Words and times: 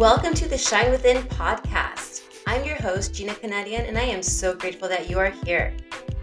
Welcome 0.00 0.32
to 0.36 0.48
the 0.48 0.56
Shine 0.56 0.90
Within 0.90 1.18
podcast. 1.24 2.22
I'm 2.46 2.64
your 2.64 2.76
host, 2.76 3.12
Gina 3.12 3.34
Canadian, 3.34 3.84
and 3.84 3.98
I 3.98 4.04
am 4.04 4.22
so 4.22 4.54
grateful 4.54 4.88
that 4.88 5.10
you 5.10 5.18
are 5.18 5.28
here. 5.28 5.76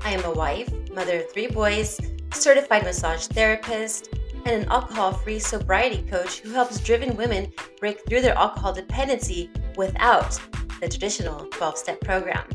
I 0.04 0.14
am 0.14 0.24
a 0.24 0.32
wife, 0.32 0.74
mother 0.90 1.20
of 1.20 1.32
three 1.32 1.46
boys, 1.46 2.00
certified 2.32 2.86
massage 2.86 3.28
therapist, 3.28 4.10
and 4.46 4.64
an 4.64 4.70
alcohol 4.70 5.14
free 5.14 5.38
sobriety 5.38 6.02
coach 6.10 6.40
who 6.40 6.50
helps 6.50 6.80
driven 6.80 7.16
women 7.16 7.54
break 7.80 8.04
through 8.10 8.22
their 8.22 8.34
alcohol 8.34 8.74
dependency 8.74 9.52
without 9.76 10.42
the 10.82 10.90
traditional 10.90 11.46
12 11.52 11.78
step 11.78 12.02
program. 12.02 12.48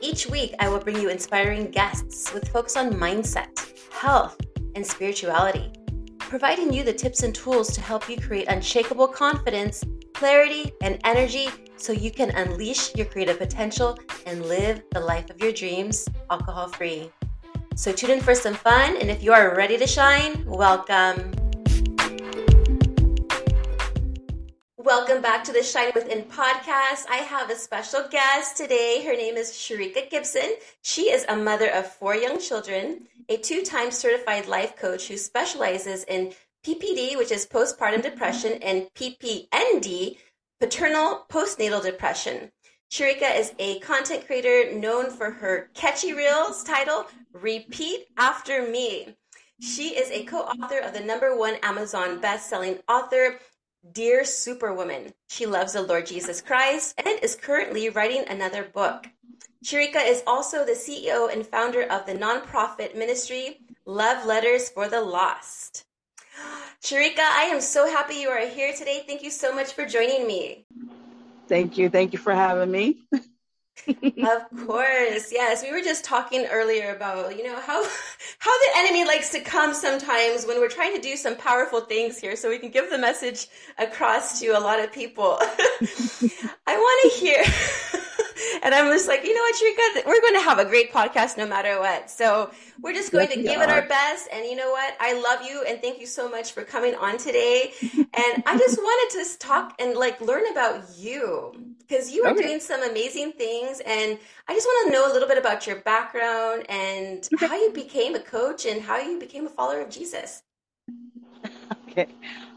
Each 0.00 0.26
week, 0.26 0.54
I 0.58 0.70
will 0.70 0.80
bring 0.80 0.98
you 0.98 1.10
inspiring 1.10 1.70
guests 1.70 2.32
with 2.32 2.48
focus 2.48 2.78
on 2.78 2.94
mindset, 2.94 3.78
health, 3.92 4.40
and 4.74 4.86
spirituality, 4.86 5.70
providing 6.18 6.72
you 6.72 6.82
the 6.82 6.94
tips 6.94 7.24
and 7.24 7.34
tools 7.34 7.74
to 7.74 7.82
help 7.82 8.08
you 8.08 8.18
create 8.18 8.48
unshakable 8.48 9.08
confidence, 9.08 9.84
clarity, 10.16 10.72
and 10.80 10.98
energy 11.04 11.48
so 11.76 11.92
you 11.92 12.10
can 12.10 12.30
unleash 12.30 12.94
your 12.96 13.04
creative 13.04 13.36
potential 13.36 13.98
and 14.24 14.46
live 14.46 14.82
the 14.92 15.00
life 15.00 15.28
of 15.28 15.38
your 15.42 15.52
dreams 15.52 16.08
alcohol 16.30 16.68
free. 16.68 17.10
So 17.74 17.92
tune 17.92 18.10
in 18.10 18.20
for 18.22 18.34
some 18.34 18.54
fun, 18.54 18.96
and 18.96 19.10
if 19.10 19.22
you 19.22 19.34
are 19.34 19.54
ready 19.54 19.76
to 19.76 19.86
shine, 19.86 20.42
welcome. 20.46 21.32
Welcome 24.78 25.20
back 25.20 25.44
to 25.44 25.52
the 25.52 25.62
Shine 25.62 25.92
Within 25.94 26.22
podcast. 26.22 27.04
I 27.10 27.16
have 27.28 27.50
a 27.50 27.56
special 27.56 28.06
guest 28.10 28.56
today. 28.56 29.02
Her 29.04 29.16
name 29.16 29.36
is 29.36 29.50
Sireka 29.50 30.08
Gibson. 30.08 30.54
She 30.80 31.10
is 31.10 31.26
a 31.28 31.36
mother 31.36 31.68
of 31.70 31.92
four 31.92 32.14
young 32.14 32.40
children, 32.40 33.02
a 33.28 33.36
two 33.36 33.62
time 33.62 33.90
certified 33.90 34.46
life 34.46 34.76
coach 34.76 35.08
who 35.08 35.18
specializes 35.18 36.04
in 36.04 36.32
PPD, 36.66 37.16
which 37.16 37.30
is 37.30 37.46
postpartum 37.46 38.02
depression, 38.02 38.54
and 38.60 38.88
PPND, 38.94 40.16
paternal 40.58 41.24
postnatal 41.30 41.80
depression. 41.80 42.50
Sireka 42.90 43.38
is 43.38 43.52
a 43.60 43.78
content 43.78 44.26
creator 44.26 44.72
known 44.72 45.10
for 45.10 45.30
her 45.30 45.70
catchy 45.74 46.12
reels 46.12 46.64
title, 46.64 47.06
Repeat 47.32 48.06
After 48.16 48.66
Me. 48.68 49.14
She 49.60 49.96
is 49.96 50.10
a 50.10 50.24
co 50.24 50.38
author 50.38 50.80
of 50.80 50.92
the 50.92 51.04
number 51.04 51.38
one 51.38 51.54
Amazon 51.62 52.18
best 52.20 52.50
selling 52.50 52.80
author, 52.88 53.38
Dear 53.92 54.24
Superwoman. 54.24 55.12
She 55.28 55.46
loves 55.46 55.74
the 55.74 55.82
Lord 55.82 56.06
Jesus 56.06 56.40
Christ 56.40 57.00
and 57.06 57.20
is 57.22 57.36
currently 57.36 57.90
writing 57.90 58.24
another 58.26 58.64
book. 58.64 59.06
Sireka 59.64 60.04
is 60.04 60.24
also 60.26 60.64
the 60.64 60.72
CEO 60.72 61.32
and 61.32 61.46
founder 61.46 61.82
of 61.82 62.06
the 62.06 62.14
nonprofit 62.14 62.96
ministry 62.96 63.60
Love 63.84 64.26
Letters 64.26 64.68
for 64.68 64.88
the 64.88 65.00
Lost. 65.00 65.85
Sireka, 66.82 67.18
I 67.18 67.50
am 67.52 67.60
so 67.60 67.88
happy 67.88 68.16
you 68.16 68.28
are 68.28 68.46
here 68.46 68.72
today. 68.72 69.02
Thank 69.06 69.22
you 69.22 69.30
so 69.30 69.54
much 69.54 69.72
for 69.72 69.86
joining 69.86 70.26
me. 70.26 70.66
Thank 71.48 71.78
you. 71.78 71.88
Thank 71.88 72.12
you 72.12 72.18
for 72.18 72.34
having 72.34 72.70
me. 72.70 72.98
of 73.88 74.66
course. 74.66 75.32
Yes, 75.32 75.62
we 75.62 75.72
were 75.72 75.80
just 75.80 76.04
talking 76.04 76.46
earlier 76.46 76.94
about, 76.94 77.36
you 77.36 77.44
know, 77.44 77.58
how 77.60 77.82
how 78.38 78.58
the 78.58 78.70
enemy 78.76 79.04
likes 79.04 79.30
to 79.30 79.40
come 79.40 79.72
sometimes 79.72 80.46
when 80.46 80.58
we're 80.58 80.68
trying 80.68 80.94
to 80.94 81.00
do 81.00 81.16
some 81.16 81.36
powerful 81.36 81.80
things 81.80 82.18
here 82.18 82.36
so 82.36 82.48
we 82.48 82.58
can 82.58 82.70
give 82.70 82.90
the 82.90 82.98
message 82.98 83.48
across 83.78 84.40
to 84.40 84.48
a 84.48 84.60
lot 84.60 84.80
of 84.80 84.92
people. 84.92 85.38
I 86.66 86.76
want 86.76 87.12
to 87.12 87.18
hear 87.18 87.42
and 88.62 88.74
I'm 88.74 88.86
just 88.92 89.08
like, 89.08 89.24
you 89.24 89.34
know 89.34 89.40
what, 89.40 89.54
Sireka, 89.56 90.06
we're 90.06 90.20
going 90.20 90.34
to 90.34 90.40
have 90.40 90.58
a 90.58 90.64
great 90.64 90.92
podcast 90.92 91.36
no 91.36 91.46
matter 91.46 91.78
what. 91.78 92.10
So 92.10 92.50
we're 92.80 92.92
just 92.92 93.12
going 93.12 93.28
yes, 93.28 93.36
to 93.36 93.42
give 93.42 93.60
are. 93.60 93.64
it 93.64 93.70
our 93.70 93.86
best. 93.86 94.28
And 94.32 94.44
you 94.46 94.56
know 94.56 94.70
what? 94.70 94.96
I 95.00 95.20
love 95.20 95.46
you 95.46 95.64
and 95.66 95.80
thank 95.80 96.00
you 96.00 96.06
so 96.06 96.28
much 96.28 96.52
for 96.52 96.62
coming 96.62 96.94
on 96.94 97.18
today. 97.18 97.72
and 97.82 98.42
I 98.46 98.56
just 98.58 98.78
wanted 98.78 99.24
to 99.24 99.38
talk 99.38 99.74
and 99.78 99.96
like 99.96 100.20
learn 100.20 100.50
about 100.50 100.84
you 100.96 101.74
because 101.78 102.12
you 102.12 102.24
are 102.24 102.32
okay. 102.32 102.42
doing 102.42 102.60
some 102.60 102.82
amazing 102.82 103.32
things. 103.32 103.80
And 103.80 104.18
I 104.48 104.54
just 104.54 104.66
want 104.66 104.88
to 104.88 104.92
know 104.92 105.10
a 105.10 105.12
little 105.12 105.28
bit 105.28 105.38
about 105.38 105.66
your 105.66 105.76
background 105.76 106.66
and 106.68 107.28
okay. 107.34 107.46
how 107.46 107.56
you 107.56 107.72
became 107.72 108.14
a 108.14 108.20
coach 108.20 108.66
and 108.66 108.82
how 108.82 108.98
you 108.98 109.18
became 109.18 109.46
a 109.46 109.50
follower 109.50 109.80
of 109.80 109.90
Jesus. 109.90 110.42
Okay. 111.88 112.08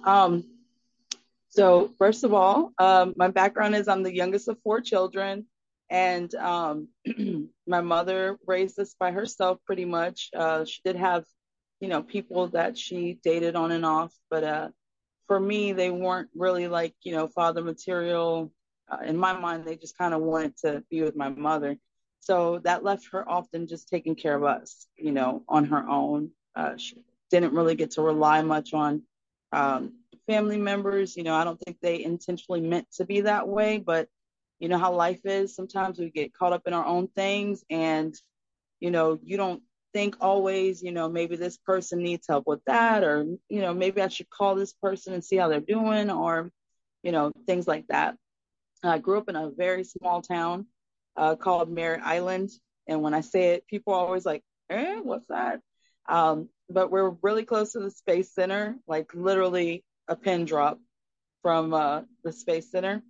Um, 0.04 0.44
so 1.48 1.92
first 1.98 2.26
of 2.26 2.34
all, 2.34 2.74
um, 2.78 3.14
my 3.16 3.30
background 3.30 3.74
is 3.74 3.88
I'm 3.88 4.04
the 4.04 4.14
youngest 4.14 4.50
of 4.50 4.60
four 4.64 4.82
children. 4.82 5.46
And 5.90 6.34
um, 6.36 6.88
my 7.68 7.82
mother 7.82 8.38
raised 8.46 8.80
us 8.80 8.96
by 9.00 9.12
herself 9.12 9.60
pretty 9.66 9.86
much. 9.86 10.30
Uh, 10.36 10.66
she 10.66 10.82
did 10.84 10.96
have, 10.96 11.26
you 11.80 11.88
know, 11.88 12.04
people 12.04 12.48
that 12.50 12.78
she 12.78 13.20
dated 13.24 13.56
on 13.56 13.72
and 13.72 13.86
off, 13.86 14.14
but 14.30 14.44
uh, 14.44 14.70
for 15.28 15.40
me, 15.40 15.74
they 15.74 15.90
weren't 15.90 16.30
really 16.36 16.68
like, 16.68 16.96
you 17.04 17.12
know, 17.12 17.28
father 17.28 17.62
material. 17.62 18.52
Uh, 18.92 19.04
in 19.06 19.18
my 19.18 19.34
mind, 19.34 19.66
they 19.66 19.76
just 19.76 19.98
kind 19.98 20.14
of 20.14 20.22
wanted 20.22 20.58
to 20.58 20.84
be 20.90 21.02
with 21.02 21.16
my 21.16 21.30
mother. 21.30 21.78
So 22.20 22.60
that 22.64 22.84
left 22.84 23.08
her 23.12 23.28
often 23.30 23.68
just 23.68 23.88
taking 23.88 24.16
care 24.16 24.36
of 24.36 24.44
us, 24.44 24.88
you 24.98 25.12
know, 25.12 25.44
on 25.48 25.66
her 25.66 25.88
own. 25.88 26.32
Uh, 26.56 26.78
she 26.78 26.98
didn't 27.32 27.54
really 27.54 27.76
get 27.76 27.92
to 27.92 28.02
rely 28.02 28.42
much 28.42 28.74
on 28.74 29.04
um, 29.52 29.94
family 30.28 30.58
members. 30.58 31.16
You 31.16 31.24
know, 31.24 31.36
I 31.36 31.44
don't 31.44 31.60
think 31.62 31.78
they 31.82 32.04
intentionally 32.04 32.62
meant 32.62 32.88
to 32.98 33.06
be 33.06 33.22
that 33.22 33.48
way, 33.48 33.78
but 33.78 34.08
you 34.60 34.68
know 34.68 34.78
how 34.78 34.94
life 34.94 35.22
is. 35.26 35.56
Sometimes 35.56 36.00
we 36.00 36.10
get 36.10 36.34
caught 36.34 36.54
up 36.54 36.64
in 36.68 36.74
our 36.74 36.86
own 36.86 37.08
things 37.08 37.64
and 37.70 38.14
you 38.80 38.92
know 38.92 39.20
you 39.24 39.38
don't 39.38 39.62
think 39.94 40.18
always 40.22 40.84
you 40.84 40.92
know 40.92 41.10
maybe 41.10 41.36
this 41.36 41.58
person 41.58 42.04
needs 42.04 42.28
help 42.28 42.46
with 42.46 42.64
that 42.66 43.04
or 43.04 43.26
you 43.50 43.62
know 43.62 43.74
maybe 43.74 44.02
i 44.02 44.08
should 44.08 44.30
call 44.30 44.54
this 44.54 44.74
person 44.74 45.14
and 45.14 45.24
see 45.24 45.36
how 45.36 45.48
they're 45.48 45.60
doing 45.60 46.12
or 46.12 46.52
you 47.04 47.12
know 47.12 47.32
things 47.46 47.68
like 47.68 47.88
that. 47.88 48.16
I 48.84 49.00
grew 49.00 49.18
up 49.18 49.30
in 49.30 49.36
a 49.36 49.50
very 49.50 49.84
small 49.84 50.22
town 50.22 50.68
uh, 51.18 51.36
called 51.36 51.70
merritt 51.70 52.02
island. 52.04 52.50
And 52.88 53.02
when 53.02 53.14
i 53.14 53.22
say 53.22 53.54
it 53.56 53.68
people 53.68 53.94
are 53.94 54.06
always 54.06 54.26
like 54.26 54.44
eh, 54.70 55.00
what's 55.02 55.28
that? 55.30 55.62
Um, 56.08 56.50
but 56.70 56.92
we're 56.92 57.16
really 57.22 57.46
close 57.46 57.74
to 57.74 57.80
the 57.80 57.92
space 57.92 58.34
center 58.34 58.76
like 58.88 59.14
literally 59.14 59.84
a 60.08 60.16
pin 60.16 60.46
drop 60.46 60.80
from 61.42 61.74
uh, 61.74 62.02
the 62.24 62.32
space 62.32 62.72
center. 62.72 63.02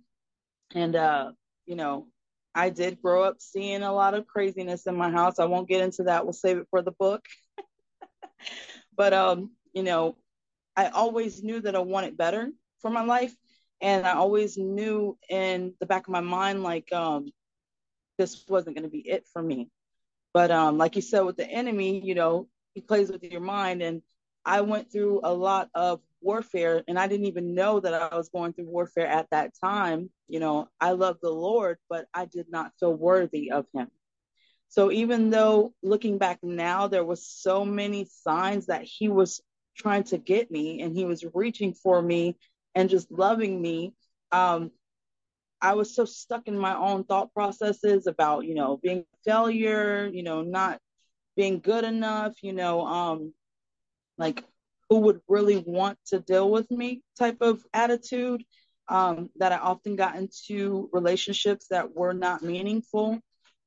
And 0.74 0.94
uh, 0.94 1.32
you 1.70 1.76
know, 1.76 2.08
I 2.52 2.70
did 2.70 3.00
grow 3.00 3.22
up 3.22 3.36
seeing 3.38 3.84
a 3.84 3.92
lot 3.92 4.14
of 4.14 4.26
craziness 4.26 4.86
in 4.88 4.96
my 4.96 5.08
house. 5.08 5.38
I 5.38 5.44
won't 5.44 5.68
get 5.68 5.84
into 5.84 6.02
that. 6.02 6.24
We'll 6.24 6.32
save 6.32 6.58
it 6.58 6.66
for 6.68 6.82
the 6.82 6.90
book. 6.90 7.24
but 8.96 9.12
um, 9.12 9.52
you 9.72 9.84
know, 9.84 10.16
I 10.76 10.88
always 10.88 11.44
knew 11.44 11.60
that 11.60 11.76
I 11.76 11.78
wanted 11.78 12.16
better 12.16 12.50
for 12.80 12.90
my 12.90 13.04
life. 13.04 13.32
And 13.80 14.04
I 14.04 14.14
always 14.14 14.58
knew 14.58 15.16
in 15.30 15.74
the 15.78 15.86
back 15.86 16.08
of 16.08 16.12
my 16.12 16.20
mind, 16.20 16.64
like, 16.64 16.92
um, 16.92 17.30
this 18.18 18.44
wasn't 18.48 18.76
going 18.76 18.84
to 18.84 18.90
be 18.90 19.08
it 19.08 19.28
for 19.32 19.40
me. 19.40 19.70
But 20.34 20.50
um, 20.50 20.76
like 20.76 20.96
you 20.96 21.02
said, 21.02 21.20
with 21.20 21.36
the 21.36 21.48
enemy, 21.48 22.04
you 22.04 22.16
know, 22.16 22.48
he 22.74 22.80
plays 22.80 23.12
with 23.12 23.22
your 23.22 23.40
mind. 23.40 23.80
And 23.80 24.02
I 24.44 24.62
went 24.62 24.90
through 24.90 25.20
a 25.22 25.32
lot 25.32 25.70
of 25.72 26.00
warfare 26.20 26.82
and 26.86 26.98
I 26.98 27.06
didn't 27.06 27.26
even 27.26 27.54
know 27.54 27.80
that 27.80 27.94
I 27.94 28.16
was 28.16 28.28
going 28.28 28.52
through 28.52 28.66
warfare 28.66 29.06
at 29.06 29.28
that 29.30 29.52
time. 29.62 30.10
You 30.28 30.40
know, 30.40 30.68
I 30.80 30.92
love 30.92 31.16
the 31.22 31.30
Lord, 31.30 31.78
but 31.88 32.06
I 32.14 32.26
did 32.26 32.46
not 32.50 32.72
feel 32.78 32.94
worthy 32.94 33.50
of 33.50 33.66
him. 33.74 33.88
So 34.68 34.92
even 34.92 35.30
though 35.30 35.74
looking 35.82 36.18
back 36.18 36.38
now 36.42 36.86
there 36.86 37.04
was 37.04 37.26
so 37.26 37.64
many 37.64 38.06
signs 38.10 38.66
that 38.66 38.84
he 38.84 39.08
was 39.08 39.40
trying 39.76 40.04
to 40.04 40.18
get 40.18 40.50
me 40.50 40.82
and 40.82 40.94
he 40.94 41.04
was 41.04 41.24
reaching 41.34 41.74
for 41.74 42.00
me 42.00 42.38
and 42.74 42.88
just 42.90 43.10
loving 43.10 43.60
me, 43.60 43.94
um, 44.30 44.70
I 45.60 45.74
was 45.74 45.94
so 45.94 46.04
stuck 46.04 46.46
in 46.46 46.56
my 46.58 46.76
own 46.76 47.04
thought 47.04 47.34
processes 47.34 48.06
about, 48.06 48.46
you 48.46 48.54
know, 48.54 48.78
being 48.82 49.00
a 49.00 49.30
failure, 49.30 50.08
you 50.10 50.22
know, 50.22 50.42
not 50.42 50.78
being 51.36 51.60
good 51.60 51.84
enough, 51.84 52.34
you 52.42 52.52
know, 52.52 52.86
um, 52.86 53.34
like 54.16 54.44
who 54.90 54.98
would 54.98 55.20
really 55.28 55.58
want 55.66 55.98
to 56.08 56.20
deal 56.20 56.50
with 56.50 56.70
me 56.70 57.02
type 57.18 57.38
of 57.40 57.64
attitude 57.72 58.42
um, 58.88 59.30
that 59.36 59.52
I 59.52 59.58
often 59.58 59.94
got 59.96 60.16
into 60.16 60.90
relationships 60.92 61.68
that 61.70 61.94
were 61.94 62.12
not 62.12 62.42
meaningful. 62.42 63.20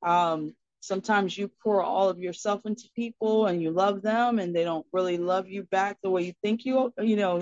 Um, 0.05 0.53
sometimes 0.81 1.37
you 1.37 1.49
pour 1.63 1.81
all 1.81 2.09
of 2.09 2.19
yourself 2.19 2.61
into 2.65 2.89
people 2.93 3.45
and 3.45 3.61
you 3.61 3.71
love 3.71 4.01
them 4.01 4.37
and 4.37 4.53
they 4.53 4.65
don't 4.65 4.85
really 4.91 5.17
love 5.17 5.47
you 5.47 5.63
back 5.63 5.97
the 6.03 6.09
way 6.09 6.23
you 6.23 6.33
think 6.43 6.65
you 6.65 6.93
you 6.99 7.15
know 7.15 7.41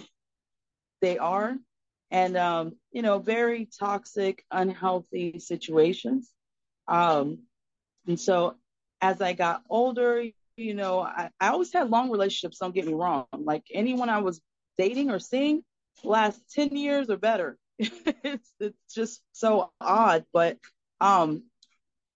they 1.01 1.17
are 1.17 1.57
and 2.11 2.37
um, 2.37 2.73
you 2.91 3.01
know 3.01 3.17
very 3.17 3.67
toxic 3.79 4.45
unhealthy 4.51 5.39
situations 5.39 6.29
um, 6.87 7.39
and 8.07 8.19
so 8.19 8.53
as 9.01 9.21
i 9.21 9.33
got 9.33 9.63
older 9.71 10.23
you 10.57 10.73
know, 10.73 11.01
I, 11.01 11.29
I 11.39 11.49
always 11.49 11.73
had 11.73 11.89
long 11.89 12.09
relationships, 12.09 12.59
don't 12.59 12.75
get 12.75 12.85
me 12.85 12.93
wrong. 12.93 13.25
Like 13.33 13.63
anyone 13.73 14.09
I 14.09 14.19
was 14.19 14.41
dating 14.77 15.09
or 15.09 15.19
seeing 15.19 15.63
last 16.03 16.41
10 16.53 16.75
years 16.75 17.09
or 17.09 17.17
better. 17.17 17.57
it's, 17.79 18.51
it's 18.59 18.93
just 18.93 19.21
so 19.31 19.71
odd. 19.79 20.25
But 20.33 20.57
um, 20.99 21.43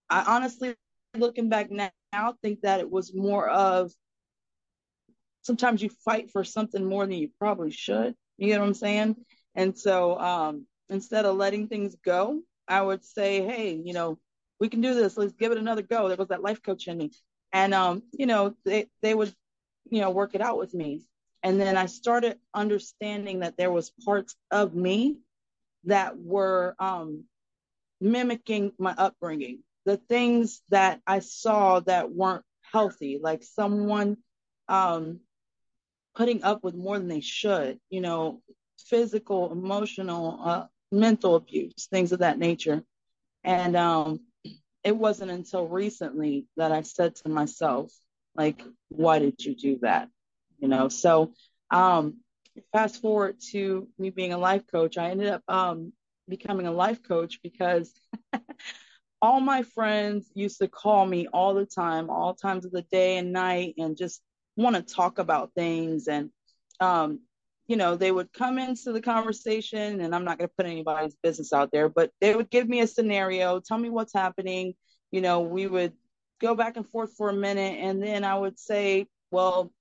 I 0.08 0.24
honestly, 0.36 0.74
looking 1.16 1.48
back 1.48 1.70
now, 1.70 1.90
think 2.42 2.62
that 2.62 2.80
it 2.80 2.90
was 2.90 3.14
more 3.14 3.48
of 3.48 3.92
sometimes 5.42 5.82
you 5.82 5.90
fight 6.04 6.30
for 6.30 6.44
something 6.44 6.84
more 6.84 7.06
than 7.06 7.16
you 7.16 7.30
probably 7.38 7.70
should. 7.70 8.14
You 8.38 8.48
get 8.48 8.60
what 8.60 8.66
I'm 8.66 8.74
saying? 8.74 9.16
And 9.54 9.76
so 9.78 10.18
um, 10.18 10.66
instead 10.88 11.24
of 11.24 11.36
letting 11.36 11.68
things 11.68 11.96
go, 12.04 12.40
I 12.68 12.82
would 12.82 13.04
say, 13.04 13.44
hey, 13.44 13.80
you 13.82 13.92
know, 13.92 14.18
we 14.58 14.68
can 14.68 14.80
do 14.80 14.94
this. 14.94 15.16
Let's 15.16 15.32
give 15.32 15.52
it 15.52 15.58
another 15.58 15.82
go. 15.82 16.08
There 16.08 16.16
was 16.16 16.28
that 16.28 16.42
life 16.42 16.62
coach 16.62 16.88
in 16.88 16.98
me. 16.98 17.10
And, 17.56 17.72
um, 17.72 18.02
you 18.12 18.26
know, 18.26 18.54
they, 18.66 18.86
they 19.00 19.14
would, 19.14 19.34
you 19.88 20.02
know, 20.02 20.10
work 20.10 20.34
it 20.34 20.42
out 20.42 20.58
with 20.58 20.74
me. 20.74 21.00
And 21.42 21.58
then 21.58 21.78
I 21.78 21.86
started 21.86 22.38
understanding 22.52 23.40
that 23.40 23.56
there 23.56 23.72
was 23.72 23.94
parts 24.04 24.36
of 24.50 24.74
me 24.74 25.16
that 25.84 26.18
were 26.18 26.76
um, 26.78 27.24
mimicking 27.98 28.72
my 28.78 28.94
upbringing, 28.98 29.60
the 29.86 29.96
things 29.96 30.60
that 30.68 31.00
I 31.06 31.20
saw 31.20 31.80
that 31.80 32.12
weren't 32.12 32.44
healthy, 32.60 33.18
like 33.22 33.42
someone 33.42 34.18
um, 34.68 35.20
putting 36.14 36.44
up 36.44 36.62
with 36.62 36.74
more 36.74 36.98
than 36.98 37.08
they 37.08 37.20
should, 37.20 37.80
you 37.88 38.02
know, 38.02 38.42
physical, 38.76 39.50
emotional, 39.50 40.40
uh, 40.44 40.66
mental 40.92 41.36
abuse, 41.36 41.86
things 41.90 42.12
of 42.12 42.18
that 42.18 42.38
nature. 42.38 42.84
And 43.44 43.76
um, 43.76 44.20
it 44.86 44.96
wasn't 44.96 45.32
until 45.32 45.66
recently 45.66 46.46
that 46.56 46.70
I 46.70 46.82
said 46.82 47.16
to 47.16 47.28
myself, 47.28 47.92
like, 48.36 48.62
why 48.88 49.18
did 49.18 49.44
you 49.44 49.56
do 49.56 49.78
that? 49.82 50.08
You 50.60 50.68
know, 50.68 50.88
so 50.88 51.32
um, 51.72 52.18
fast 52.72 53.02
forward 53.02 53.40
to 53.50 53.88
me 53.98 54.10
being 54.10 54.32
a 54.32 54.38
life 54.38 54.62
coach, 54.70 54.96
I 54.96 55.10
ended 55.10 55.26
up 55.26 55.42
um, 55.48 55.92
becoming 56.28 56.68
a 56.68 56.72
life 56.72 57.02
coach 57.02 57.40
because 57.42 57.92
all 59.20 59.40
my 59.40 59.62
friends 59.62 60.30
used 60.34 60.60
to 60.60 60.68
call 60.68 61.04
me 61.04 61.26
all 61.32 61.54
the 61.54 61.66
time, 61.66 62.08
all 62.08 62.34
times 62.34 62.64
of 62.64 62.70
the 62.70 62.82
day 62.82 63.16
and 63.16 63.32
night, 63.32 63.74
and 63.78 63.96
just 63.96 64.22
want 64.56 64.76
to 64.76 64.82
talk 64.82 65.18
about 65.18 65.50
things. 65.56 66.06
And, 66.06 66.30
um, 66.78 67.22
you 67.68 67.76
know, 67.76 67.96
they 67.96 68.12
would 68.12 68.32
come 68.32 68.58
into 68.58 68.92
the 68.92 69.00
conversation, 69.00 70.00
and 70.00 70.14
I'm 70.14 70.24
not 70.24 70.38
going 70.38 70.48
to 70.48 70.54
put 70.56 70.66
anybody's 70.66 71.16
business 71.22 71.52
out 71.52 71.70
there, 71.72 71.88
but 71.88 72.12
they 72.20 72.34
would 72.34 72.50
give 72.50 72.68
me 72.68 72.80
a 72.80 72.86
scenario, 72.86 73.60
tell 73.60 73.78
me 73.78 73.90
what's 73.90 74.12
happening. 74.12 74.74
You 75.10 75.20
know, 75.20 75.40
we 75.40 75.66
would 75.66 75.92
go 76.40 76.54
back 76.54 76.76
and 76.76 76.88
forth 76.88 77.14
for 77.16 77.28
a 77.28 77.34
minute, 77.34 77.78
and 77.80 78.02
then 78.02 78.24
I 78.24 78.38
would 78.38 78.58
say, 78.58 79.06
well, 79.30 79.72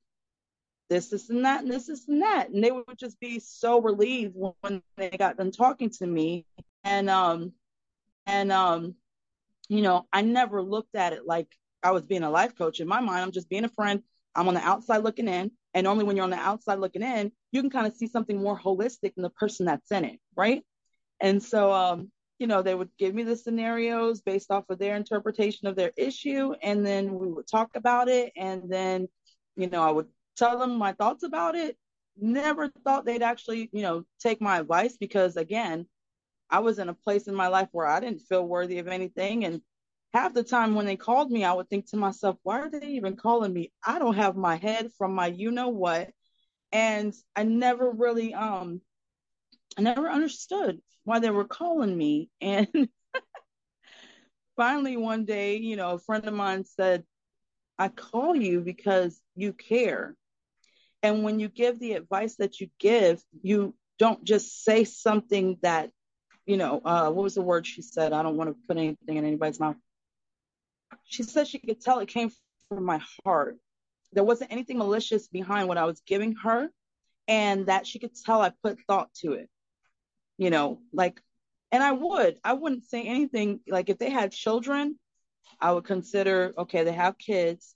this, 0.90 1.10
this, 1.10 1.30
and 1.30 1.46
that, 1.46 1.64
and 1.64 1.72
this, 1.72 1.88
this, 1.88 2.08
and 2.08 2.22
that. 2.22 2.50
And 2.50 2.64
they 2.64 2.72
would 2.72 2.98
just 2.98 3.20
be 3.20 3.40
so 3.40 3.82
relieved 3.82 4.36
when 4.36 4.82
they 4.98 5.10
got 5.10 5.38
done 5.38 5.52
talking 5.52 5.90
to 5.92 6.08
me. 6.08 6.46
And, 6.84 7.10
um, 7.10 7.54
and, 8.26 8.52
um, 8.52 8.96
you 9.68 9.82
know, 9.82 10.08
I 10.14 10.22
never 10.22 10.62
looked 10.62 10.96
at 10.96 11.14
it 11.14 11.26
like 11.26 11.48
I 11.82 11.92
was 11.92 12.06
being 12.06 12.24
a 12.24 12.30
life 12.30 12.56
coach. 12.56 12.80
In 12.80 12.88
my 12.88 13.00
mind, 13.00 13.22
I'm 13.22 13.32
just 13.32 13.50
being 13.50 13.66
a 13.66 13.70
friend. 13.70 14.02
I'm 14.36 14.48
on 14.48 14.54
the 14.54 14.62
outside 14.62 15.04
looking 15.04 15.28
in. 15.28 15.52
And 15.74 15.88
only 15.88 16.04
when 16.04 16.16
you're 16.16 16.24
on 16.24 16.30
the 16.30 16.38
outside 16.38 16.80
looking 16.80 17.02
in, 17.02 17.32
you 17.56 17.62
can 17.62 17.70
kind 17.70 17.88
of 17.88 17.96
see 17.96 18.08
something 18.08 18.42
more 18.42 18.60
holistic 18.60 19.14
in 19.16 19.24
the 19.24 19.30
person 19.30 19.66
that's 19.66 19.92
in 19.92 20.04
it. 20.04 20.20
Right. 20.36 20.64
And 21.22 21.42
so, 21.42 21.72
um, 21.72 22.12
you 22.38 22.48
know, 22.48 22.62
they 22.62 22.76
would 22.76 22.90
give 23.00 23.16
me 23.16 23.24
the 23.24 23.38
scenarios 23.38 24.22
based 24.22 24.52
off 24.52 24.66
of 24.70 24.78
their 24.78 24.98
interpretation 24.98 25.68
of 25.68 25.78
their 25.78 25.94
issue. 25.96 26.54
And 26.62 26.86
then 26.86 27.16
we 27.16 27.28
would 27.28 27.48
talk 27.48 27.70
about 27.76 28.10
it. 28.10 28.34
And 28.36 28.64
then, 28.70 29.08
you 29.56 29.70
know, 29.70 29.82
I 29.82 29.92
would 29.92 30.08
tell 30.36 30.60
them 30.60 30.78
my 30.78 30.92
thoughts 30.92 31.24
about 31.24 31.56
it. 31.56 31.78
Never 32.20 32.70
thought 32.84 33.06
they'd 33.06 33.24
actually, 33.24 33.70
you 33.72 33.84
know, 33.84 34.04
take 34.20 34.42
my 34.42 34.60
advice 34.60 34.98
because 34.98 35.38
again, 35.38 35.88
I 36.50 36.60
was 36.60 36.78
in 36.78 36.90
a 36.90 36.94
place 36.94 37.28
in 37.28 37.36
my 37.36 37.48
life 37.48 37.70
where 37.72 37.88
I 37.88 38.02
didn't 38.02 38.20
feel 38.28 38.46
worthy 38.46 38.80
of 38.80 38.90
anything. 38.90 39.46
And 39.46 39.62
half 40.14 40.34
the 40.34 40.44
time 40.44 40.76
when 40.76 40.86
they 40.86 40.98
called 40.98 41.32
me, 41.32 41.46
I 41.46 41.54
would 41.54 41.70
think 41.70 41.90
to 41.90 41.98
myself, 41.98 42.38
why 42.44 42.60
are 42.60 42.70
they 42.70 42.88
even 42.88 43.16
calling 43.16 43.54
me? 43.54 43.72
I 43.86 43.98
don't 43.98 44.16
have 44.16 44.36
my 44.36 44.58
head 44.58 44.90
from 44.98 45.16
my 45.16 45.28
you 45.28 45.52
know 45.52 45.70
what. 45.70 46.10
And 46.76 47.14
I 47.38 47.44
never 47.44 47.90
really 47.90 48.34
um 48.34 48.82
I 49.78 49.82
never 49.82 50.10
understood 50.10 50.82
why 51.06 51.20
they 51.20 51.30
were 51.30 51.46
calling 51.46 51.98
me. 51.98 52.30
And 52.42 52.68
finally 54.58 54.98
one 54.98 55.24
day, 55.24 55.56
you 55.56 55.78
know, 55.78 55.92
a 55.92 56.00
friend 56.00 56.28
of 56.28 56.34
mine 56.34 56.66
said, 56.66 57.06
I 57.80 57.88
call 57.88 58.36
you 58.36 58.60
because 58.60 59.22
you 59.38 59.54
care. 59.54 60.18
And 61.02 61.24
when 61.24 61.40
you 61.40 61.48
give 61.48 61.80
the 61.80 61.94
advice 61.94 62.36
that 62.38 62.60
you 62.60 62.68
give, 62.78 63.24
you 63.42 63.74
don't 63.98 64.26
just 64.26 64.66
say 64.66 64.84
something 64.84 65.58
that, 65.62 65.92
you 66.46 66.58
know, 66.58 66.82
uh, 66.84 67.10
what 67.10 67.24
was 67.24 67.36
the 67.36 67.42
word 67.42 67.66
she 67.66 67.84
said? 67.84 68.12
I 68.12 68.22
don't 68.22 68.36
want 68.36 68.50
to 68.50 68.68
put 68.68 68.76
anything 68.76 69.16
in 69.16 69.24
anybody's 69.24 69.62
mouth. 69.62 69.78
She 71.06 71.24
said 71.24 71.48
she 71.48 71.60
could 71.60 71.80
tell 71.80 72.00
it 72.00 72.10
came 72.10 72.32
from 72.68 72.84
my 72.84 73.00
heart. 73.24 73.58
There 74.16 74.24
wasn't 74.24 74.52
anything 74.52 74.78
malicious 74.78 75.28
behind 75.28 75.68
what 75.68 75.78
I 75.78 75.86
was 75.86 76.02
giving 76.08 76.36
her, 76.44 76.70
and 77.28 77.68
that 77.68 77.86
she 77.86 78.00
could 78.00 78.16
tell 78.16 78.42
I 78.42 78.52
put 78.64 78.80
thought 78.88 79.14
to 79.22 79.34
it. 79.34 79.50
You 80.38 80.50
know, 80.50 80.80
like, 80.92 81.22
and 81.72 81.84
I 81.84 81.92
would, 81.92 82.40
I 82.44 82.54
wouldn't 82.54 82.86
say 82.86 83.04
anything 83.04 83.60
like 83.68 83.90
if 83.90 83.98
they 83.98 84.10
had 84.10 84.32
children, 84.32 84.98
I 85.60 85.72
would 85.72 85.86
consider 85.86 86.54
okay, 86.58 86.84
they 86.84 86.94
have 86.94 87.18
kids. 87.18 87.76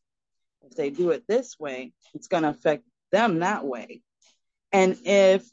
If 0.63 0.75
they 0.75 0.89
do 0.89 1.11
it 1.11 1.23
this 1.27 1.57
way, 1.59 1.93
it's 2.13 2.27
going 2.27 2.43
to 2.43 2.49
affect 2.49 2.83
them 3.11 3.39
that 3.39 3.65
way. 3.65 4.01
And 4.71 4.97
if 5.03 5.45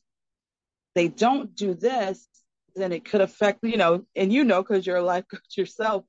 they 0.95 1.09
don't 1.09 1.55
do 1.55 1.75
this, 1.75 2.27
then 2.75 2.93
it 2.93 3.05
could 3.05 3.21
affect, 3.21 3.65
you 3.65 3.77
know, 3.77 4.05
and 4.15 4.33
you 4.33 4.45
know, 4.45 4.63
because 4.63 4.87
you're 4.87 4.97
a 4.97 5.03
life 5.03 5.25
coach 5.31 5.57
yourself, 5.57 6.05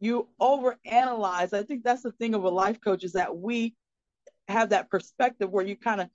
you 0.00 0.28
overanalyze. 0.40 1.52
I 1.52 1.62
think 1.62 1.82
that's 1.82 2.02
the 2.02 2.12
thing 2.12 2.34
of 2.34 2.44
a 2.44 2.48
life 2.48 2.80
coach 2.80 3.04
is 3.04 3.12
that 3.12 3.36
we 3.36 3.74
have 4.48 4.70
that 4.70 4.90
perspective 4.90 5.50
where 5.50 5.64
you 5.64 5.76
kind 5.76 6.00
of 6.00 6.08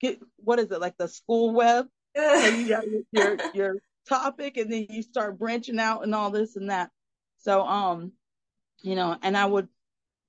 get 0.00 0.20
what 0.36 0.58
is 0.58 0.70
it 0.70 0.80
like 0.80 0.96
the 0.98 1.08
school 1.08 1.52
web? 1.52 1.86
so 2.16 2.46
you 2.48 2.68
got 2.68 2.84
your, 2.86 3.02
your 3.12 3.38
your 3.54 3.76
topic 4.08 4.56
and 4.56 4.72
then 4.72 4.86
you 4.90 5.02
start 5.02 5.38
branching 5.38 5.78
out 5.78 6.02
and 6.02 6.14
all 6.14 6.30
this 6.30 6.56
and 6.56 6.70
that. 6.70 6.90
So 7.38 7.62
um, 7.62 8.12
you 8.82 8.94
know, 8.94 9.16
and 9.22 9.36
I 9.36 9.46
would 9.46 9.68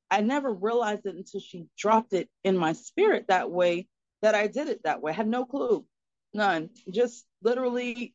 I 0.09 0.21
never 0.21 0.51
realized 0.51 1.05
it 1.05 1.15
until 1.15 1.39
she 1.39 1.65
dropped 1.77 2.13
it 2.13 2.29
in 2.43 2.57
my 2.57 2.73
spirit 2.73 3.25
that 3.27 3.49
way 3.49 3.87
that 4.21 4.35
I 4.35 4.47
did 4.47 4.67
it 4.67 4.83
that 4.83 5.01
way. 5.01 5.11
I 5.11 5.15
had 5.15 5.27
no 5.27 5.45
clue, 5.45 5.85
none. 6.33 6.69
Just 6.89 7.25
literally 7.41 8.13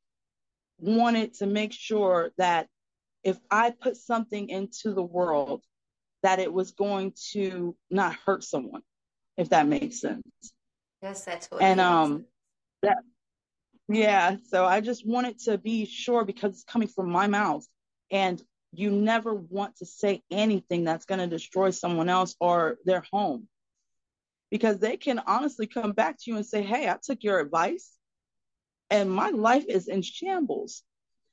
wanted 0.78 1.34
to 1.34 1.46
make 1.46 1.72
sure 1.72 2.30
that 2.38 2.68
if 3.24 3.38
I 3.50 3.70
put 3.70 3.96
something 3.96 4.48
into 4.48 4.94
the 4.94 5.02
world, 5.02 5.64
that 6.22 6.38
it 6.38 6.52
was 6.52 6.70
going 6.70 7.14
to 7.32 7.76
not 7.90 8.16
hurt 8.24 8.42
someone, 8.42 8.82
if 9.38 9.48
that 9.48 9.66
makes 9.66 10.00
sense. 10.00 10.22
Yes, 11.00 11.24
that's 11.24 11.50
what. 11.50 11.62
And 11.62 11.80
um, 11.80 12.26
that 12.82 12.98
yeah. 13.88 14.36
So 14.48 14.66
I 14.66 14.82
just 14.82 15.06
wanted 15.06 15.38
to 15.44 15.56
be 15.56 15.86
sure 15.86 16.26
because 16.26 16.52
it's 16.52 16.64
coming 16.64 16.88
from 16.88 17.10
my 17.10 17.26
mouth, 17.26 17.66
and 18.10 18.42
you 18.72 18.90
never 18.90 19.34
want 19.34 19.76
to 19.76 19.86
say 19.86 20.22
anything 20.30 20.84
that's 20.84 21.06
going 21.06 21.20
to 21.20 21.26
destroy 21.26 21.70
someone 21.70 22.10
else 22.10 22.36
or 22.38 22.76
their 22.84 23.02
home 23.10 23.48
because 24.50 24.78
they 24.78 24.96
can 24.96 25.20
honestly 25.26 25.66
come 25.66 25.92
back 25.92 26.18
to 26.18 26.30
you 26.30 26.36
and 26.36 26.46
say, 26.46 26.62
Hey, 26.62 26.88
I 26.88 26.98
took 27.02 27.22
your 27.22 27.40
advice 27.40 27.92
and 28.90 29.10
my 29.10 29.30
life 29.30 29.64
is 29.68 29.88
in 29.88 30.02
shambles. 30.02 30.82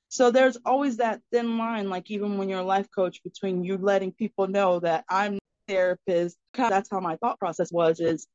So 0.10 0.32
there's 0.32 0.58
always 0.66 0.98
that 0.98 1.22
thin 1.32 1.58
line, 1.58 1.90
like 1.90 2.10
even 2.12 2.38
when 2.38 2.48
you're 2.48 2.60
a 2.60 2.64
life 2.64 2.88
coach, 2.94 3.24
between 3.24 3.64
you 3.64 3.78
letting 3.78 4.12
people 4.12 4.48
know 4.48 4.80
that 4.80 5.04
I'm 5.10 5.40
therapist. 5.68 6.38
That's 6.54 6.90
how 6.90 7.00
my 7.00 7.18
thought 7.18 7.40
process 7.40 7.72
was 7.72 8.00
is 8.00 8.28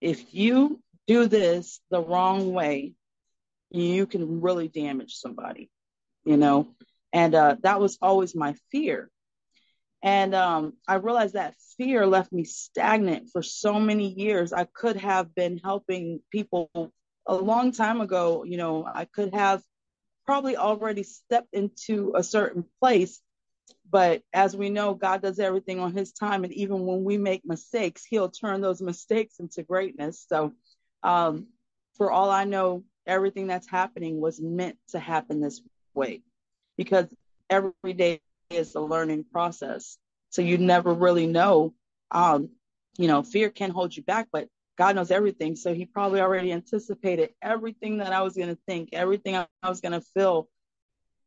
if 0.00 0.34
you 0.34 0.80
do 1.06 1.26
this 1.26 1.80
the 1.90 2.00
wrong 2.00 2.52
way, 2.52 2.94
you 3.70 4.06
can 4.06 4.40
really 4.40 4.68
damage 4.68 5.14
somebody, 5.14 5.70
you 6.24 6.36
know? 6.36 6.74
And 7.12 7.34
uh, 7.34 7.56
that 7.62 7.80
was 7.80 7.98
always 8.00 8.34
my 8.34 8.54
fear. 8.70 9.10
And 10.02 10.34
um, 10.34 10.74
I 10.86 10.96
realized 10.96 11.34
that 11.34 11.54
fear 11.76 12.06
left 12.06 12.32
me 12.32 12.44
stagnant 12.44 13.30
for 13.32 13.42
so 13.42 13.80
many 13.80 14.08
years. 14.08 14.52
I 14.52 14.64
could 14.64 14.96
have 14.96 15.34
been 15.34 15.58
helping 15.58 16.20
people 16.30 16.70
a 17.26 17.34
long 17.34 17.72
time 17.72 18.00
ago. 18.00 18.44
You 18.44 18.58
know, 18.58 18.86
I 18.86 19.06
could 19.06 19.34
have 19.34 19.62
probably 20.24 20.56
already 20.56 21.02
stepped 21.02 21.52
into 21.52 22.12
a 22.14 22.22
certain 22.22 22.64
place. 22.80 23.20
But 23.90 24.22
as 24.32 24.56
we 24.56 24.70
know, 24.70 24.94
God 24.94 25.22
does 25.22 25.38
everything 25.38 25.80
on 25.80 25.96
his 25.96 26.12
time. 26.12 26.44
And 26.44 26.52
even 26.52 26.84
when 26.84 27.04
we 27.04 27.16
make 27.16 27.44
mistakes, 27.44 28.04
he'll 28.04 28.28
turn 28.28 28.60
those 28.60 28.82
mistakes 28.82 29.38
into 29.38 29.62
greatness. 29.62 30.24
So, 30.28 30.52
um, 31.02 31.46
for 31.96 32.10
all 32.12 32.30
I 32.30 32.44
know, 32.44 32.84
everything 33.06 33.46
that's 33.46 33.68
happening 33.68 34.20
was 34.20 34.40
meant 34.40 34.76
to 34.90 34.98
happen 34.98 35.40
this 35.40 35.60
way 35.94 36.22
because 36.76 37.06
every 37.50 37.94
day 37.94 38.20
is 38.50 38.74
a 38.74 38.80
learning 38.80 39.24
process. 39.32 39.98
So 40.30 40.42
you 40.42 40.58
never 40.58 40.92
really 40.92 41.26
know. 41.26 41.74
Um, 42.10 42.50
you 42.98 43.08
know, 43.08 43.22
fear 43.22 43.50
can 43.50 43.70
hold 43.70 43.96
you 43.96 44.02
back, 44.02 44.28
but 44.32 44.48
God 44.76 44.94
knows 44.96 45.10
everything. 45.10 45.56
So 45.56 45.74
he 45.74 45.86
probably 45.86 46.20
already 46.20 46.52
anticipated 46.52 47.30
everything 47.42 47.98
that 47.98 48.12
I 48.12 48.22
was 48.22 48.34
going 48.34 48.48
to 48.48 48.58
think, 48.66 48.90
everything 48.92 49.36
I 49.36 49.46
was 49.68 49.80
going 49.80 49.92
to 49.92 50.00
feel, 50.00 50.48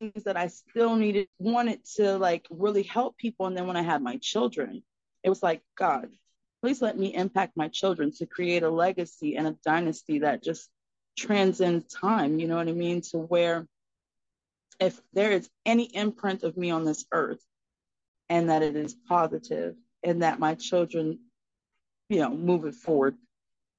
things 0.02 0.24
that 0.24 0.36
I 0.36 0.48
still 0.48 0.96
needed, 0.96 1.28
wanted 1.38 1.86
to 1.96 2.18
like 2.18 2.48
really 2.50 2.84
help 2.84 3.18
people. 3.18 3.46
And 3.46 3.56
then 3.56 3.68
when 3.68 3.78
I 3.78 3.84
had 3.84 4.02
my 4.02 4.18
children, 4.18 4.84
it 5.24 5.30
was 5.30 5.44
like, 5.44 5.62
God, 5.78 6.10
please 6.62 6.82
let 6.82 6.98
me 6.98 7.14
impact 7.14 7.56
my 7.56 7.68
children 7.68 8.12
to 8.18 8.26
create 8.26 8.64
a 8.64 8.70
legacy 8.70 9.38
and 9.38 9.48
a 9.48 9.58
dynasty 9.64 10.20
that 10.20 10.44
just 10.44 10.70
transcends 11.18 11.86
time. 11.94 12.40
You 12.40 12.48
know 12.48 12.56
what 12.56 12.68
I 12.68 12.74
mean? 12.74 13.02
To 13.12 13.20
where 13.20 13.68
if 14.80 15.00
there 15.14 15.32
is 15.32 15.48
any 15.66 15.84
imprint 15.84 16.44
of 16.44 16.58
me 16.58 16.72
on 16.72 16.84
this 16.84 17.06
earth 17.12 17.44
and 18.30 18.50
that 18.50 18.64
it 18.64 18.76
is 18.76 18.96
positive 19.08 19.76
and 20.04 20.24
that 20.24 20.40
my 20.40 20.56
children, 20.56 21.20
you 22.10 22.20
know, 22.20 22.32
move 22.32 22.66
it 22.66 22.74
forward. 22.74 23.16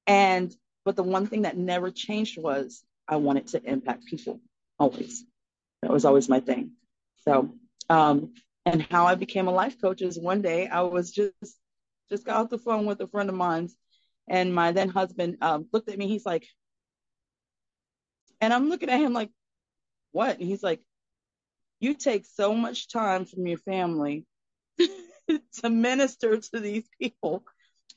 And, 0.07 0.55
but 0.85 0.95
the 0.95 1.03
one 1.03 1.27
thing 1.27 1.43
that 1.43 1.57
never 1.57 1.91
changed 1.91 2.41
was 2.41 2.85
I 3.09 3.17
wanted 3.17 3.49
to 3.49 3.63
impact 3.65 4.07
people 4.07 4.41
always. 4.79 5.25
That 5.83 5.91
was 5.91 6.05
always 6.05 6.29
my 6.29 6.41
thing. 6.41 6.73
So, 7.25 7.55
um, 7.91 8.35
and 8.65 8.83
how 8.91 9.07
I 9.07 9.17
became 9.17 9.49
a 9.49 9.53
life 9.53 9.81
coach 9.81 10.03
is 10.03 10.19
one 10.19 10.43
day 10.43 10.69
I 10.69 10.83
was 10.83 11.11
just, 11.11 11.59
just 12.09 12.25
got 12.25 12.37
off 12.37 12.51
the 12.51 12.59
phone 12.59 12.87
with 12.87 13.01
a 13.01 13.09
friend 13.09 13.29
of 13.29 13.35
mine 13.35 13.69
and 14.29 14.55
my 14.55 14.73
then 14.73 14.89
husband 14.89 15.39
um, 15.41 15.67
looked 15.73 15.89
at 15.89 15.99
me. 15.99 16.09
He's 16.09 16.27
like, 16.27 16.47
and 18.41 18.53
I'm 18.53 18.69
looking 18.69 18.91
at 18.91 19.01
him 19.01 19.13
like, 19.13 19.31
what? 20.13 20.39
And 20.39 20.49
he's 20.49 20.63
like, 20.63 20.81
you 21.81 21.95
take 21.95 22.25
so 22.27 22.55
much 22.55 22.89
time 22.89 23.25
from 23.25 23.47
your 23.47 23.59
family 23.59 24.25
to 24.79 25.71
minister 25.71 26.37
to 26.37 26.61
these 26.61 26.89
people. 27.01 27.45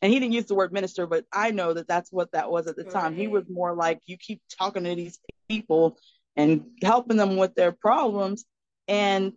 And 0.02 0.12
he 0.12 0.20
didn't 0.20 0.34
use 0.34 0.46
the 0.46 0.56
word 0.56 0.74
minister, 0.74 1.08
but 1.08 1.26
I 1.32 1.52
know 1.52 1.74
that 1.74 1.88
that's 1.88 2.12
what 2.12 2.32
that 2.34 2.52
was 2.52 2.68
at 2.68 2.76
the 2.76 2.84
time. 2.84 3.14
Right. 3.14 3.22
He 3.22 3.28
was 3.28 3.46
more 3.50 3.74
like, 3.74 4.02
you 4.06 4.18
keep 4.18 4.42
talking 4.58 4.84
to 4.84 4.96
these 4.96 5.20
people 5.48 5.98
and 6.36 6.66
helping 6.82 7.18
them 7.18 7.38
with 7.38 7.56
their 7.56 7.72
problems. 7.72 8.46
And, 8.88 9.34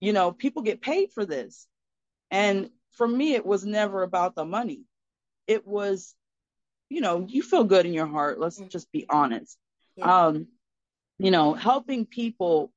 you 0.00 0.12
know, 0.12 0.32
people 0.32 0.62
get 0.62 0.82
paid 0.82 1.12
for 1.12 1.24
this. 1.24 1.66
And 2.30 2.70
for 2.92 3.06
me, 3.06 3.34
it 3.34 3.46
was 3.46 3.64
never 3.64 4.02
about 4.02 4.34
the 4.34 4.44
money. 4.44 4.84
It 5.46 5.66
was, 5.66 6.14
you 6.88 7.00
know, 7.00 7.26
you 7.28 7.42
feel 7.42 7.64
good 7.64 7.86
in 7.86 7.92
your 7.92 8.06
heart. 8.06 8.38
Let's 8.38 8.60
mm. 8.60 8.68
just 8.68 8.90
be 8.92 9.06
honest. 9.08 9.56
Yeah. 9.96 10.26
Um, 10.26 10.48
you 11.18 11.30
know, 11.30 11.54
helping 11.54 12.06
people 12.06 12.72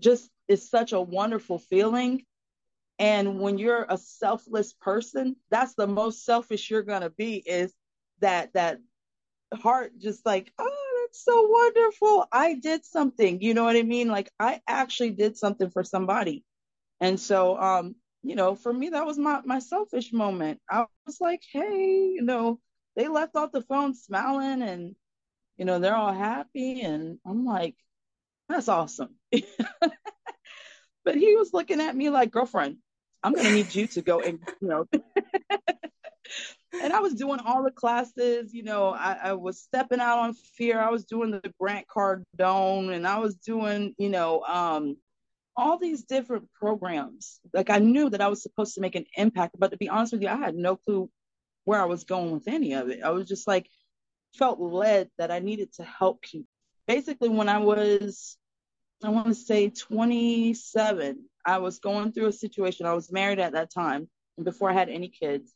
just 0.00 0.30
is 0.48 0.68
such 0.68 0.92
a 0.92 1.00
wonderful 1.00 1.58
feeling. 1.58 2.24
And 2.98 3.40
when 3.40 3.58
you're 3.58 3.86
a 3.88 3.98
selfless 3.98 4.72
person, 4.72 5.36
that's 5.50 5.74
the 5.74 5.86
most 5.86 6.24
selfish 6.24 6.70
you're 6.70 6.82
gonna 6.82 7.10
be 7.10 7.36
is 7.36 7.72
that 8.20 8.52
that 8.54 8.78
heart 9.52 9.92
just 9.98 10.24
like, 10.24 10.52
oh, 10.58 10.83
that's 11.14 11.24
so 11.24 11.46
wonderful. 11.48 12.26
I 12.32 12.54
did 12.54 12.84
something. 12.84 13.40
You 13.40 13.54
know 13.54 13.64
what 13.64 13.76
I 13.76 13.82
mean? 13.82 14.08
Like 14.08 14.30
I 14.40 14.60
actually 14.68 15.10
did 15.10 15.36
something 15.36 15.70
for 15.70 15.84
somebody. 15.84 16.44
And 17.00 17.18
so 17.20 17.58
um, 17.58 17.94
you 18.22 18.34
know, 18.36 18.54
for 18.54 18.72
me 18.72 18.90
that 18.90 19.06
was 19.06 19.18
my 19.18 19.40
my 19.44 19.58
selfish 19.60 20.12
moment. 20.12 20.60
I 20.70 20.86
was 21.06 21.20
like, 21.20 21.42
hey, 21.52 22.12
you 22.14 22.22
know, 22.22 22.58
they 22.96 23.08
left 23.08 23.36
off 23.36 23.52
the 23.52 23.62
phone 23.62 23.94
smiling 23.94 24.62
and 24.62 24.96
you 25.56 25.64
know, 25.64 25.78
they're 25.78 25.94
all 25.94 26.12
happy 26.12 26.82
and 26.82 27.18
I'm 27.26 27.44
like, 27.44 27.76
that's 28.48 28.68
awesome. 28.68 29.14
but 29.30 31.14
he 31.14 31.36
was 31.36 31.52
looking 31.52 31.80
at 31.80 31.94
me 31.94 32.10
like, 32.10 32.32
girlfriend, 32.32 32.78
I'm 33.22 33.34
going 33.34 33.46
to 33.46 33.52
need 33.52 33.72
you 33.72 33.86
to 33.88 34.02
go 34.02 34.18
and, 34.20 34.40
you 34.60 34.68
know. 34.68 34.88
and 36.82 36.92
I 36.92 37.00
was 37.00 37.14
doing 37.14 37.40
all 37.40 37.62
the 37.62 37.70
classes, 37.70 38.52
you 38.52 38.62
know, 38.62 38.88
I, 38.88 39.18
I, 39.24 39.32
was 39.32 39.60
stepping 39.60 40.00
out 40.00 40.18
on 40.18 40.34
fear. 40.34 40.80
I 40.80 40.90
was 40.90 41.04
doing 41.04 41.30
the 41.30 41.52
Grant 41.58 41.86
Cardone 41.86 42.92
and 42.94 43.06
I 43.06 43.18
was 43.18 43.36
doing, 43.36 43.94
you 43.98 44.08
know, 44.08 44.42
um, 44.42 44.96
all 45.56 45.78
these 45.78 46.04
different 46.04 46.48
programs. 46.52 47.40
Like 47.52 47.70
I 47.70 47.78
knew 47.78 48.10
that 48.10 48.20
I 48.20 48.28
was 48.28 48.42
supposed 48.42 48.74
to 48.74 48.80
make 48.80 48.94
an 48.94 49.06
impact, 49.16 49.56
but 49.58 49.70
to 49.70 49.76
be 49.76 49.88
honest 49.88 50.12
with 50.12 50.22
you, 50.22 50.28
I 50.28 50.36
had 50.36 50.54
no 50.54 50.76
clue 50.76 51.08
where 51.64 51.80
I 51.80 51.86
was 51.86 52.04
going 52.04 52.32
with 52.32 52.48
any 52.48 52.74
of 52.74 52.88
it. 52.88 53.02
I 53.02 53.10
was 53.10 53.28
just 53.28 53.46
like, 53.46 53.68
felt 54.34 54.58
led 54.58 55.08
that 55.16 55.30
I 55.30 55.38
needed 55.38 55.72
to 55.74 55.84
help 55.84 56.22
people. 56.22 56.48
Basically, 56.86 57.28
when 57.28 57.48
I 57.48 57.58
was 57.58 58.36
I 59.04 59.10
want 59.10 59.26
to 59.26 59.34
say 59.34 59.68
27. 59.68 61.24
I 61.44 61.58
was 61.58 61.78
going 61.78 62.12
through 62.12 62.26
a 62.26 62.32
situation. 62.32 62.86
I 62.86 62.94
was 62.94 63.12
married 63.12 63.38
at 63.38 63.52
that 63.52 63.70
time 63.70 64.08
and 64.36 64.44
before 64.44 64.70
I 64.70 64.72
had 64.72 64.88
any 64.88 65.08
kids. 65.08 65.52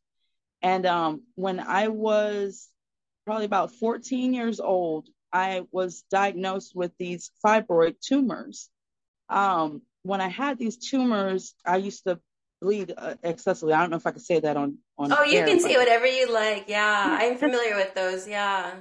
And 0.62 0.86
um, 0.86 1.22
when 1.34 1.60
I 1.60 1.88
was 1.88 2.68
probably 3.24 3.44
about 3.44 3.72
14 3.72 4.34
years 4.34 4.60
old, 4.60 5.08
I 5.32 5.62
was 5.70 6.04
diagnosed 6.10 6.74
with 6.74 6.92
these 6.98 7.30
fibroid 7.44 7.96
tumors. 8.00 8.70
Um, 9.28 9.82
when 10.02 10.20
I 10.20 10.28
had 10.28 10.58
these 10.58 10.76
tumors, 10.76 11.54
I 11.66 11.76
used 11.76 12.04
to 12.04 12.18
bleed 12.60 12.92
uh, 12.96 13.14
excessively. 13.22 13.74
I 13.74 13.80
don't 13.80 13.90
know 13.90 13.96
if 13.96 14.06
I 14.06 14.12
could 14.12 14.22
say 14.22 14.40
that 14.40 14.56
on 14.56 14.78
on. 14.96 15.12
Oh, 15.12 15.22
you 15.22 15.40
air, 15.40 15.46
can 15.46 15.60
say 15.60 15.76
whatever 15.76 16.06
you 16.06 16.32
like. 16.32 16.64
Yeah, 16.68 17.18
I'm 17.20 17.36
familiar 17.36 17.76
with 17.76 17.94
those. 17.94 18.26
Yeah. 18.26 18.74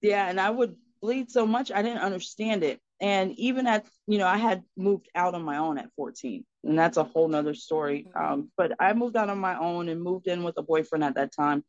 Yeah, 0.00 0.28
and 0.28 0.40
I 0.40 0.48
would 0.48 0.76
bleed 1.02 1.30
so 1.30 1.46
much 1.46 1.70
I 1.70 1.82
didn't 1.82 2.02
understand 2.02 2.62
it 2.62 2.80
and 3.00 3.32
even 3.38 3.66
at 3.66 3.86
you 4.06 4.18
know 4.18 4.26
i 4.26 4.36
had 4.36 4.62
moved 4.76 5.08
out 5.14 5.34
on 5.34 5.42
my 5.42 5.56
own 5.56 5.78
at 5.78 5.90
14 5.96 6.44
and 6.62 6.78
that's 6.78 6.98
a 6.98 7.04
whole 7.04 7.28
nother 7.28 7.54
story. 7.54 8.06
Mm-hmm. 8.08 8.32
um, 8.32 8.50
but 8.56 8.72
i 8.78 8.92
moved 8.92 9.16
out 9.16 9.30
on 9.30 9.38
my 9.38 9.58
own 9.58 9.88
and 9.88 10.02
moved 10.02 10.26
in 10.26 10.42
with 10.42 10.56
a 10.58 10.62
boyfriend 10.62 11.04
at 11.04 11.14
that 11.14 11.32
time. 11.34 11.64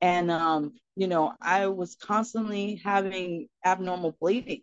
And 0.00 0.30
um, 0.30 0.74
you 0.96 1.06
know 1.06 1.32
i 1.40 1.66
was 1.66 1.96
constantly 1.96 2.80
having 2.84 3.48
abnormal 3.64 4.16
bleeding. 4.20 4.62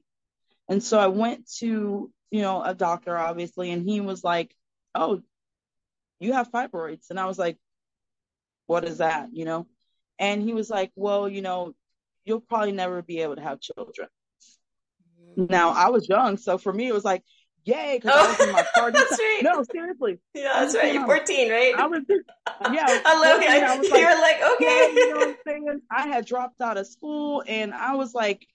And 0.70 0.84
so 0.84 1.00
i 1.00 1.08
went 1.08 1.50
to 1.60 2.12
you 2.30 2.42
know 2.42 2.62
a 2.64 2.74
doctor 2.76 3.18
obviously 3.18 3.72
and 3.72 3.88
he 3.88 4.02
was 4.02 4.24
like 4.24 4.56
oh 4.96 5.22
you 6.20 6.34
have 6.34 6.52
fibroids. 6.52 7.10
And 7.10 7.20
i 7.20 7.26
was 7.26 7.40
like 7.40 7.58
what 8.68 8.86
is 8.86 9.00
that? 9.00 9.30
You 9.34 9.44
know? 9.44 9.68
And 10.18 10.42
he 10.42 10.54
was 10.54 10.70
like 10.70 10.92
well 10.96 11.28
you 11.28 11.42
know 11.42 11.74
you'll 12.26 12.42
probably 12.42 12.72
never 12.72 13.02
be 13.02 13.22
able 13.22 13.36
to 13.36 13.42
have 13.42 13.60
children 13.60 14.08
now 15.36 15.72
I 15.72 15.90
was 15.90 16.08
young, 16.08 16.38
so 16.38 16.58
for 16.58 16.72
me 16.72 16.88
it 16.88 16.94
was 16.94 17.06
like, 17.06 17.24
yay, 17.64 18.00
because 18.02 18.14
oh, 18.16 18.26
I 18.26 18.32
was 18.32 18.48
in 18.48 18.54
my 18.54 18.66
party. 18.76 18.98
that's 18.98 19.12
right. 19.12 19.42
No, 19.44 19.64
seriously. 19.72 20.20
Yeah, 20.34 20.52
that's 20.56 20.76
right. 20.76 20.94
You're 20.94 21.06
14, 21.06 21.52
right? 21.52 21.76
I 21.76 21.88
was, 21.88 22.02
yeah. 22.10 22.22
I, 22.88 23.02
I 23.06 23.20
love 23.20 23.42
it. 23.42 23.50
I 23.50 23.78
was 23.78 23.90
like, 23.90 24.42
like, 24.42 24.52
okay. 24.54 24.92
you 24.94 25.10
know 25.14 25.20
what 25.20 25.28
I'm 25.30 25.36
saying? 25.48 25.82
I 25.92 26.08
had 26.08 26.26
dropped 26.26 26.62
out 26.62 26.78
of 26.78 26.88
school, 26.88 27.44
and 27.48 27.74
I 27.74 27.96
was 27.96 28.14
like, 28.14 28.46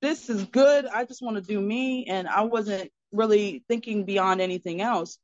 this 0.00 0.28
is 0.30 0.44
good. 0.44 0.86
I 0.86 1.04
just 1.04 1.22
want 1.22 1.36
to 1.36 1.42
do 1.42 1.60
me, 1.60 2.06
and 2.06 2.28
I 2.28 2.42
wasn't 2.42 2.90
really 3.12 3.64
thinking 3.68 4.04
beyond 4.04 4.40
anything 4.40 4.80
else. 4.80 5.18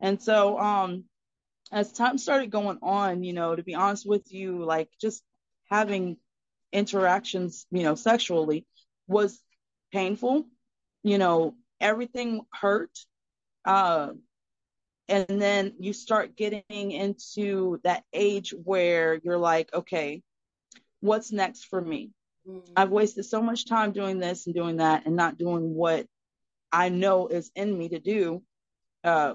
And 0.00 0.20
so, 0.20 0.58
um, 0.58 1.04
as 1.72 1.92
time 1.92 2.18
started 2.18 2.50
going 2.50 2.78
on, 2.82 3.24
you 3.24 3.32
know, 3.32 3.54
to 3.54 3.62
be 3.62 3.74
honest 3.74 4.06
with 4.06 4.32
you, 4.32 4.64
like 4.64 4.88
just 5.00 5.22
having 5.70 6.16
interactions, 6.72 7.66
you 7.70 7.82
know, 7.82 7.94
sexually 7.94 8.66
was 9.06 9.40
painful. 9.94 10.44
You 11.02 11.18
know, 11.18 11.54
everything 11.80 12.42
hurt. 12.52 12.90
Uh, 13.64 14.10
and 15.08 15.26
then 15.28 15.74
you 15.78 15.92
start 15.92 16.36
getting 16.36 16.62
into 16.90 17.80
that 17.84 18.02
age 18.12 18.54
where 18.64 19.20
you're 19.22 19.38
like, 19.38 19.72
okay, 19.72 20.22
what's 21.00 21.30
next 21.30 21.66
for 21.66 21.80
me? 21.80 22.10
Mm-hmm. 22.48 22.72
I've 22.76 22.90
wasted 22.90 23.24
so 23.24 23.40
much 23.40 23.66
time 23.66 23.92
doing 23.92 24.18
this 24.18 24.46
and 24.46 24.54
doing 24.54 24.78
that 24.78 25.06
and 25.06 25.14
not 25.14 25.38
doing 25.38 25.74
what 25.74 26.06
I 26.72 26.88
know 26.88 27.28
is 27.28 27.50
in 27.54 27.76
me 27.78 27.90
to 27.90 28.00
do. 28.00 28.42
Uh, 29.04 29.34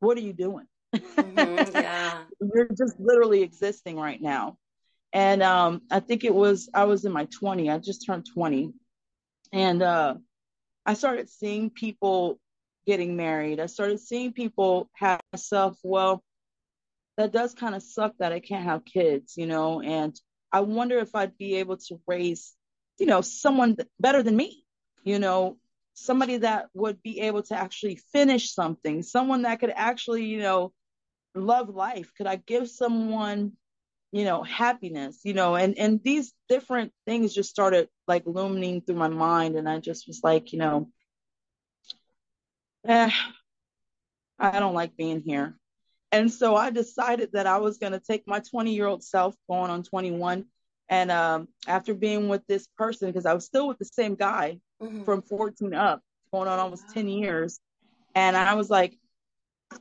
what 0.00 0.18
are 0.18 0.22
you 0.22 0.32
doing? 0.32 0.66
Mm-hmm, 0.94 1.74
yeah. 1.74 2.22
You're 2.54 2.68
just 2.68 3.00
literally 3.00 3.42
existing 3.42 3.96
right 3.96 4.20
now. 4.20 4.58
And 5.12 5.42
um, 5.42 5.82
I 5.90 6.00
think 6.00 6.24
it 6.24 6.34
was, 6.34 6.68
I 6.74 6.84
was 6.84 7.04
in 7.04 7.12
my 7.12 7.26
20, 7.26 7.70
I 7.70 7.78
just 7.78 8.04
turned 8.04 8.26
20 8.34 8.74
and 9.52 9.82
uh, 9.82 10.14
I 10.84 10.94
started 10.94 11.28
seeing 11.28 11.70
people 11.70 12.38
getting 12.86 13.16
married. 13.16 13.60
I 13.60 13.66
started 13.66 14.00
seeing 14.00 14.32
people 14.32 14.90
have 14.94 15.20
myself, 15.32 15.78
well, 15.82 16.22
that 17.16 17.32
does 17.32 17.54
kind 17.54 17.74
of 17.74 17.82
suck 17.82 18.14
that 18.18 18.32
I 18.32 18.40
can't 18.40 18.64
have 18.64 18.84
kids, 18.84 19.36
you 19.36 19.46
know, 19.46 19.82
and 19.82 20.18
I 20.52 20.60
wonder 20.60 20.98
if 20.98 21.14
I'd 21.14 21.36
be 21.36 21.56
able 21.56 21.76
to 21.88 22.00
raise, 22.06 22.54
you 22.98 23.06
know, 23.06 23.20
someone 23.20 23.76
better 24.00 24.22
than 24.22 24.36
me, 24.36 24.64
you 25.04 25.18
know, 25.18 25.58
somebody 25.94 26.38
that 26.38 26.68
would 26.74 27.02
be 27.02 27.20
able 27.20 27.42
to 27.42 27.56
actually 27.56 27.96
finish 28.12 28.54
something, 28.54 29.02
someone 29.02 29.42
that 29.42 29.60
could 29.60 29.72
actually, 29.74 30.24
you 30.24 30.40
know, 30.40 30.72
love 31.34 31.68
life. 31.68 32.12
Could 32.16 32.26
I 32.26 32.36
give 32.36 32.68
someone 32.70 33.52
you 34.12 34.24
know 34.24 34.42
happiness 34.42 35.20
you 35.24 35.34
know 35.34 35.54
and 35.54 35.78
and 35.78 36.00
these 36.02 36.32
different 36.48 36.92
things 37.06 37.34
just 37.34 37.50
started 37.50 37.88
like 38.06 38.22
looming 38.26 38.80
through 38.80 38.96
my 38.96 39.08
mind 39.08 39.56
and 39.56 39.68
i 39.68 39.78
just 39.78 40.06
was 40.06 40.20
like 40.22 40.52
you 40.52 40.58
know 40.58 40.88
eh, 42.86 43.10
i 44.38 44.58
don't 44.58 44.74
like 44.74 44.96
being 44.96 45.20
here. 45.20 45.56
And 46.10 46.32
so 46.32 46.56
i 46.56 46.70
decided 46.70 47.32
that 47.32 47.46
i 47.46 47.58
was 47.58 47.76
going 47.76 47.92
to 47.92 48.00
take 48.00 48.26
my 48.26 48.40
20 48.40 48.74
year 48.74 48.86
old 48.86 49.04
self 49.04 49.34
going 49.48 49.70
on 49.70 49.82
21 49.82 50.46
and 50.88 51.10
um, 51.10 51.48
after 51.66 51.92
being 51.92 52.28
with 52.28 52.46
this 52.46 52.66
person 52.78 53.08
because 53.10 53.26
i 53.26 53.34
was 53.34 53.44
still 53.44 53.68
with 53.68 53.78
the 53.78 53.84
same 53.84 54.14
guy 54.14 54.58
mm-hmm. 54.82 55.04
from 55.04 55.20
14 55.20 55.74
up 55.74 56.00
going 56.32 56.48
on 56.48 56.58
almost 56.58 56.88
10 56.94 57.08
years 57.08 57.60
and 58.14 58.38
i 58.38 58.54
was 58.54 58.70
like 58.70 58.96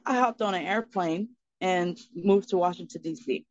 i 0.05 0.15
hopped 0.15 0.41
on 0.41 0.53
an 0.53 0.65
airplane 0.65 1.29
and 1.62 1.98
moved 2.13 2.50
to 2.50 2.57
washington 2.57 3.01
d.c 3.01 3.46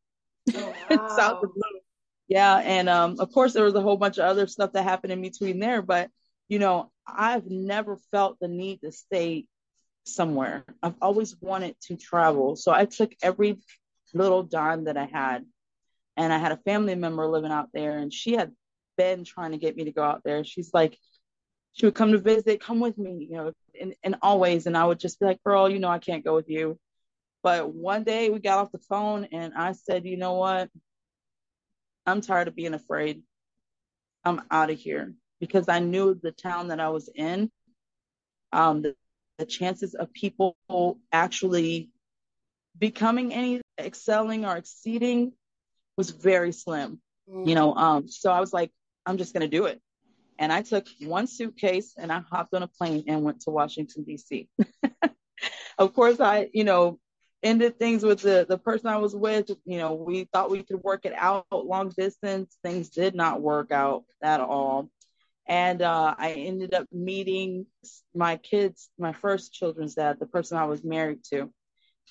Oh, 0.54 0.74
wow. 0.90 1.08
south 1.16 1.42
of 1.42 1.54
blue. 1.54 1.80
Yeah, 2.28 2.56
and 2.56 2.88
um, 2.88 3.16
of 3.20 3.32
course 3.32 3.52
there 3.52 3.64
was 3.64 3.74
a 3.74 3.80
whole 3.80 3.96
bunch 3.96 4.18
of 4.18 4.24
other 4.24 4.46
stuff 4.46 4.72
that 4.72 4.82
happened 4.82 5.12
in 5.12 5.22
between 5.22 5.60
there, 5.60 5.80
but 5.82 6.10
you 6.48 6.58
know, 6.58 6.90
I've 7.06 7.46
never 7.46 7.98
felt 8.10 8.38
the 8.40 8.48
need 8.48 8.80
to 8.82 8.92
stay 8.92 9.46
somewhere. 10.04 10.64
I've 10.82 10.94
always 11.00 11.36
wanted 11.40 11.76
to 11.82 11.96
travel. 11.96 12.56
So 12.56 12.72
I 12.72 12.84
took 12.84 13.12
every 13.22 13.58
little 14.14 14.42
dime 14.42 14.84
that 14.84 14.96
I 14.96 15.06
had. 15.06 15.44
And 16.16 16.32
I 16.32 16.38
had 16.38 16.52
a 16.52 16.56
family 16.58 16.94
member 16.94 17.26
living 17.26 17.52
out 17.52 17.68
there, 17.74 17.98
and 17.98 18.10
she 18.10 18.32
had 18.32 18.52
been 18.96 19.24
trying 19.24 19.52
to 19.52 19.58
get 19.58 19.76
me 19.76 19.84
to 19.84 19.92
go 19.92 20.02
out 20.02 20.22
there. 20.24 20.44
She's 20.44 20.72
like, 20.72 20.98
she 21.74 21.84
would 21.84 21.94
come 21.94 22.12
to 22.12 22.18
visit, 22.18 22.58
come 22.58 22.80
with 22.80 22.96
me, 22.96 23.28
you 23.30 23.36
know, 23.36 23.52
and, 23.78 23.94
and 24.02 24.16
always. 24.22 24.66
And 24.66 24.78
I 24.78 24.86
would 24.86 24.98
just 24.98 25.20
be 25.20 25.26
like, 25.26 25.42
girl, 25.44 25.68
you 25.68 25.78
know, 25.78 25.90
I 25.90 25.98
can't 25.98 26.24
go 26.24 26.34
with 26.34 26.48
you. 26.48 26.78
But 27.46 27.72
one 27.72 28.02
day 28.02 28.28
we 28.28 28.40
got 28.40 28.58
off 28.58 28.72
the 28.72 28.80
phone 28.80 29.28
and 29.30 29.54
I 29.54 29.70
said, 29.70 30.04
you 30.04 30.16
know 30.16 30.34
what? 30.34 30.68
I'm 32.04 32.20
tired 32.20 32.48
of 32.48 32.56
being 32.56 32.74
afraid. 32.74 33.22
I'm 34.24 34.42
out 34.50 34.70
of 34.70 34.76
here 34.80 35.14
because 35.38 35.68
I 35.68 35.78
knew 35.78 36.18
the 36.20 36.32
town 36.32 36.68
that 36.68 36.80
I 36.80 36.88
was 36.88 37.08
in, 37.14 37.52
um, 38.52 38.82
the, 38.82 38.96
the 39.38 39.46
chances 39.46 39.94
of 39.94 40.12
people 40.12 40.56
actually 41.12 41.92
becoming 42.76 43.32
any 43.32 43.60
excelling 43.78 44.44
or 44.44 44.56
exceeding 44.56 45.32
was 45.96 46.10
very 46.10 46.50
slim. 46.50 47.00
Mm. 47.32 47.46
You 47.46 47.54
know, 47.54 47.76
um, 47.76 48.08
so 48.08 48.32
I 48.32 48.40
was 48.40 48.52
like, 48.52 48.72
I'm 49.06 49.18
just 49.18 49.32
gonna 49.32 49.46
do 49.46 49.66
it. 49.66 49.80
And 50.36 50.52
I 50.52 50.62
took 50.62 50.88
one 51.00 51.28
suitcase 51.28 51.94
and 51.96 52.10
I 52.10 52.24
hopped 52.28 52.54
on 52.54 52.64
a 52.64 52.68
plane 52.68 53.04
and 53.06 53.22
went 53.22 53.42
to 53.42 53.50
Washington, 53.50 54.04
DC. 54.04 54.48
of 55.78 55.94
course, 55.94 56.18
I, 56.18 56.48
you 56.52 56.64
know, 56.64 56.98
ended 57.46 57.78
things 57.78 58.02
with 58.02 58.20
the, 58.20 58.44
the 58.48 58.58
person 58.58 58.88
I 58.88 58.96
was 58.96 59.14
with. 59.14 59.50
You 59.64 59.78
know, 59.78 59.94
we 59.94 60.24
thought 60.32 60.50
we 60.50 60.62
could 60.62 60.82
work 60.82 61.04
it 61.04 61.14
out 61.16 61.46
long 61.50 61.90
distance. 61.96 62.58
Things 62.62 62.90
did 62.90 63.14
not 63.14 63.40
work 63.40 63.70
out 63.72 64.04
at 64.22 64.40
all. 64.40 64.90
And 65.48 65.80
uh, 65.80 66.14
I 66.18 66.32
ended 66.32 66.74
up 66.74 66.86
meeting 66.92 67.66
my 68.14 68.36
kids, 68.36 68.90
my 68.98 69.12
first 69.12 69.52
children's 69.52 69.94
dad, 69.94 70.18
the 70.18 70.26
person 70.26 70.58
I 70.58 70.64
was 70.64 70.82
married 70.82 71.22
to. 71.30 71.50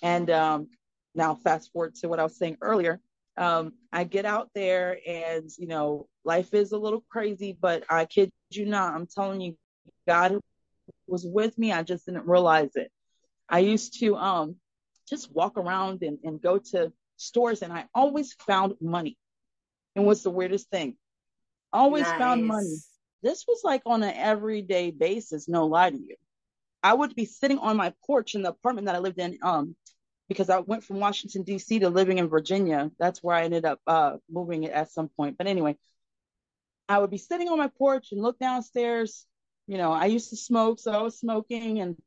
And 0.01 0.29
um, 0.29 0.67
now, 1.13 1.35
fast 1.35 1.71
forward 1.71 1.95
to 1.95 2.07
what 2.07 2.19
I 2.19 2.23
was 2.23 2.37
saying 2.37 2.57
earlier. 2.61 3.01
Um, 3.37 3.73
I 3.91 4.05
get 4.05 4.25
out 4.25 4.49
there 4.55 4.97
and, 5.05 5.49
you 5.57 5.67
know, 5.67 6.07
life 6.23 6.53
is 6.53 6.71
a 6.71 6.77
little 6.77 7.03
crazy, 7.09 7.57
but 7.59 7.83
I 7.89 8.05
kid 8.05 8.31
you 8.51 8.65
not, 8.65 8.93
I'm 8.93 9.07
telling 9.07 9.41
you, 9.41 9.57
God 10.07 10.39
was 11.07 11.25
with 11.25 11.57
me. 11.57 11.73
I 11.73 11.83
just 11.83 12.05
didn't 12.05 12.27
realize 12.27 12.71
it. 12.75 12.89
I 13.49 13.59
used 13.59 13.99
to 13.99 14.15
um, 14.15 14.55
just 15.07 15.31
walk 15.31 15.57
around 15.57 16.03
and, 16.03 16.19
and 16.23 16.41
go 16.41 16.57
to 16.57 16.91
stores 17.17 17.61
and 17.61 17.71
I 17.71 17.85
always 17.93 18.33
found 18.33 18.75
money. 18.81 19.17
And 19.95 20.05
what's 20.05 20.23
the 20.23 20.29
weirdest 20.29 20.69
thing? 20.69 20.97
Always 21.71 22.03
nice. 22.03 22.17
found 22.17 22.45
money 22.45 22.77
this 23.25 23.45
was 23.47 23.61
like 23.63 23.81
on 23.87 24.03
an 24.03 24.13
everyday 24.15 24.91
basis, 24.91 25.49
no 25.49 25.65
lie 25.65 25.89
to 25.89 25.97
you. 25.97 26.15
I 26.83 26.93
would 26.93 27.15
be 27.15 27.25
sitting 27.25 27.57
on 27.57 27.75
my 27.75 27.91
porch 28.05 28.35
in 28.35 28.43
the 28.43 28.49
apartment 28.49 28.85
that 28.85 28.95
I 28.95 28.99
lived 28.99 29.17
in, 29.17 29.39
um, 29.41 29.75
because 30.29 30.51
I 30.51 30.59
went 30.59 30.83
from 30.83 30.99
Washington 30.99 31.41
D.C. 31.41 31.79
to 31.79 31.89
living 31.89 32.19
in 32.19 32.29
Virginia. 32.29 32.91
That's 32.99 33.23
where 33.23 33.35
I 33.35 33.45
ended 33.45 33.65
up 33.65 33.79
uh, 33.87 34.17
moving 34.29 34.67
at 34.67 34.91
some 34.91 35.09
point. 35.09 35.39
But 35.39 35.47
anyway, 35.47 35.75
I 36.87 36.99
would 36.99 37.09
be 37.09 37.17
sitting 37.17 37.49
on 37.49 37.57
my 37.57 37.69
porch 37.79 38.11
and 38.11 38.21
look 38.21 38.37
downstairs. 38.37 39.25
You 39.65 39.79
know, 39.79 39.91
I 39.91 40.05
used 40.05 40.29
to 40.29 40.35
smoke, 40.35 40.79
so 40.79 40.91
I 40.91 41.01
was 41.01 41.17
smoking, 41.17 41.79
and 41.79 41.97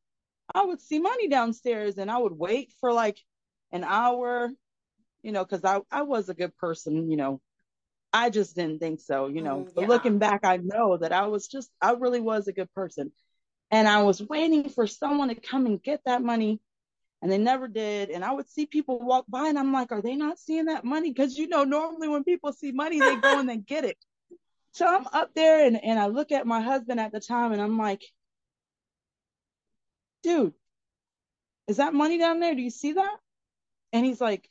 I 0.55 0.65
would 0.65 0.81
see 0.81 0.99
money 0.99 1.29
downstairs, 1.29 1.99
and 1.99 2.11
I 2.11 2.19
would 2.19 2.33
wait 2.33 2.73
for 2.81 2.93
like 2.93 3.19
an 3.73 3.85
hour, 3.85 4.51
you 5.23 5.33
know, 5.33 5.45
because 5.45 5.65
I 5.65 5.81
I 5.91 6.03
was 6.03 6.29
a 6.29 6.35
good 6.35 6.57
person, 6.57 7.11
you 7.11 7.17
know, 7.17 7.41
I 8.13 8.31
just 8.31 8.57
didn't 8.57 8.79
think 8.81 9.01
so, 9.01 9.29
you 9.29 9.43
know. 9.43 9.59
Mm, 9.59 9.67
yeah. 9.67 9.73
But 9.75 9.89
looking 9.89 10.19
back, 10.19 10.41
I 10.45 10.57
know 10.57 10.97
that 10.97 11.13
I 11.13 11.27
was 11.27 11.47
just, 11.49 11.71
I 11.81 11.93
really 11.93 12.21
was 12.21 12.49
a 12.49 12.53
good 12.53 12.73
person. 12.73 13.13
And 13.71 13.87
I 13.87 14.03
was 14.03 14.23
waiting 14.23 14.71
for 14.71 14.87
someone 14.87 15.29
to 15.29 15.35
come 15.35 15.67
and 15.67 15.83
get 15.83 16.01
that 16.07 16.23
money, 16.23 16.61
and 17.21 17.31
they 17.31 17.37
never 17.37 17.69
did. 17.69 18.09
And 18.09 18.25
I 18.25 18.33
would 18.33 18.49
see 18.49 18.65
people 18.65 18.99
walk 18.99 19.27
by, 19.29 19.49
and 19.49 19.59
I'm 19.59 19.73
like, 19.75 19.93
are 19.93 20.01
they 20.01 20.17
not 20.17 20.39
seeing 20.39 20.67
that 20.67 20.85
money? 20.85 21.11
Because, 21.13 21.37
you 21.37 21.49
know, 21.49 21.65
normally 21.65 22.09
when 22.09 22.25
people 22.25 22.53
see 22.55 22.73
money, 22.73 22.99
they 22.99 23.17
go 23.17 23.39
and 23.39 23.49
they 23.49 23.59
get 23.59 23.85
it. 23.85 23.99
So 24.73 24.87
I'm 24.87 25.07
up 25.13 25.35
there, 25.35 25.67
and, 25.67 25.83
and 25.85 25.99
I 25.99 26.07
look 26.07 26.33
at 26.33 26.47
my 26.47 26.63
husband 26.63 26.99
at 26.99 27.13
the 27.13 27.21
time, 27.21 27.53
and 27.53 27.61
I'm 27.61 27.77
like, 27.77 28.03
dude, 30.23 30.55
is 31.67 31.77
that 31.77 31.95
money 31.95 32.19
down 32.19 32.41
there? 32.41 32.55
Do 32.55 32.63
you 32.63 32.71
see 32.71 32.93
that? 32.93 33.17
And 33.93 34.05
he's 34.05 34.21
like, 34.21 34.49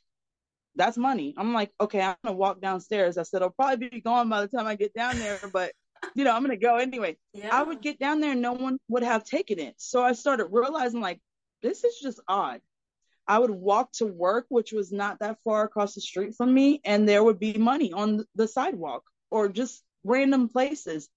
that's 0.76 0.96
money. 0.96 1.34
I'm 1.36 1.52
like, 1.52 1.72
okay, 1.80 2.00
I'm 2.00 2.16
gonna 2.24 2.36
walk 2.36 2.60
downstairs. 2.60 3.18
I 3.18 3.24
said 3.24 3.42
I'll 3.42 3.50
probably 3.50 3.88
be 3.88 4.00
gone 4.00 4.28
by 4.28 4.40
the 4.40 4.48
time 4.48 4.66
I 4.66 4.76
get 4.76 4.94
down 4.94 5.18
there, 5.18 5.38
but 5.52 5.72
you 6.14 6.24
know, 6.24 6.34
I'm 6.34 6.42
gonna 6.42 6.56
go 6.56 6.76
anyway. 6.76 7.16
Yeah. 7.34 7.48
I 7.52 7.62
would 7.62 7.82
get 7.82 7.98
down 7.98 8.20
there 8.20 8.32
and 8.32 8.42
no 8.42 8.52
one 8.52 8.78
would 8.88 9.02
have 9.02 9.24
taken 9.24 9.58
it. 9.58 9.74
So 9.78 10.02
I 10.02 10.12
started 10.12 10.46
realizing 10.50 11.00
like 11.00 11.20
this 11.62 11.84
is 11.84 11.98
just 12.00 12.20
odd. 12.28 12.60
I 13.26 13.38
would 13.38 13.50
walk 13.50 13.92
to 13.94 14.06
work, 14.06 14.46
which 14.48 14.72
was 14.72 14.90
not 14.90 15.18
that 15.18 15.38
far 15.44 15.64
across 15.64 15.94
the 15.94 16.00
street 16.00 16.34
from 16.34 16.54
me, 16.54 16.80
and 16.84 17.06
there 17.06 17.22
would 17.22 17.38
be 17.38 17.52
money 17.54 17.92
on 17.92 18.24
the 18.36 18.48
sidewalk 18.48 19.02
or 19.30 19.48
just 19.48 19.82
random 20.02 20.48
places. 20.48 21.10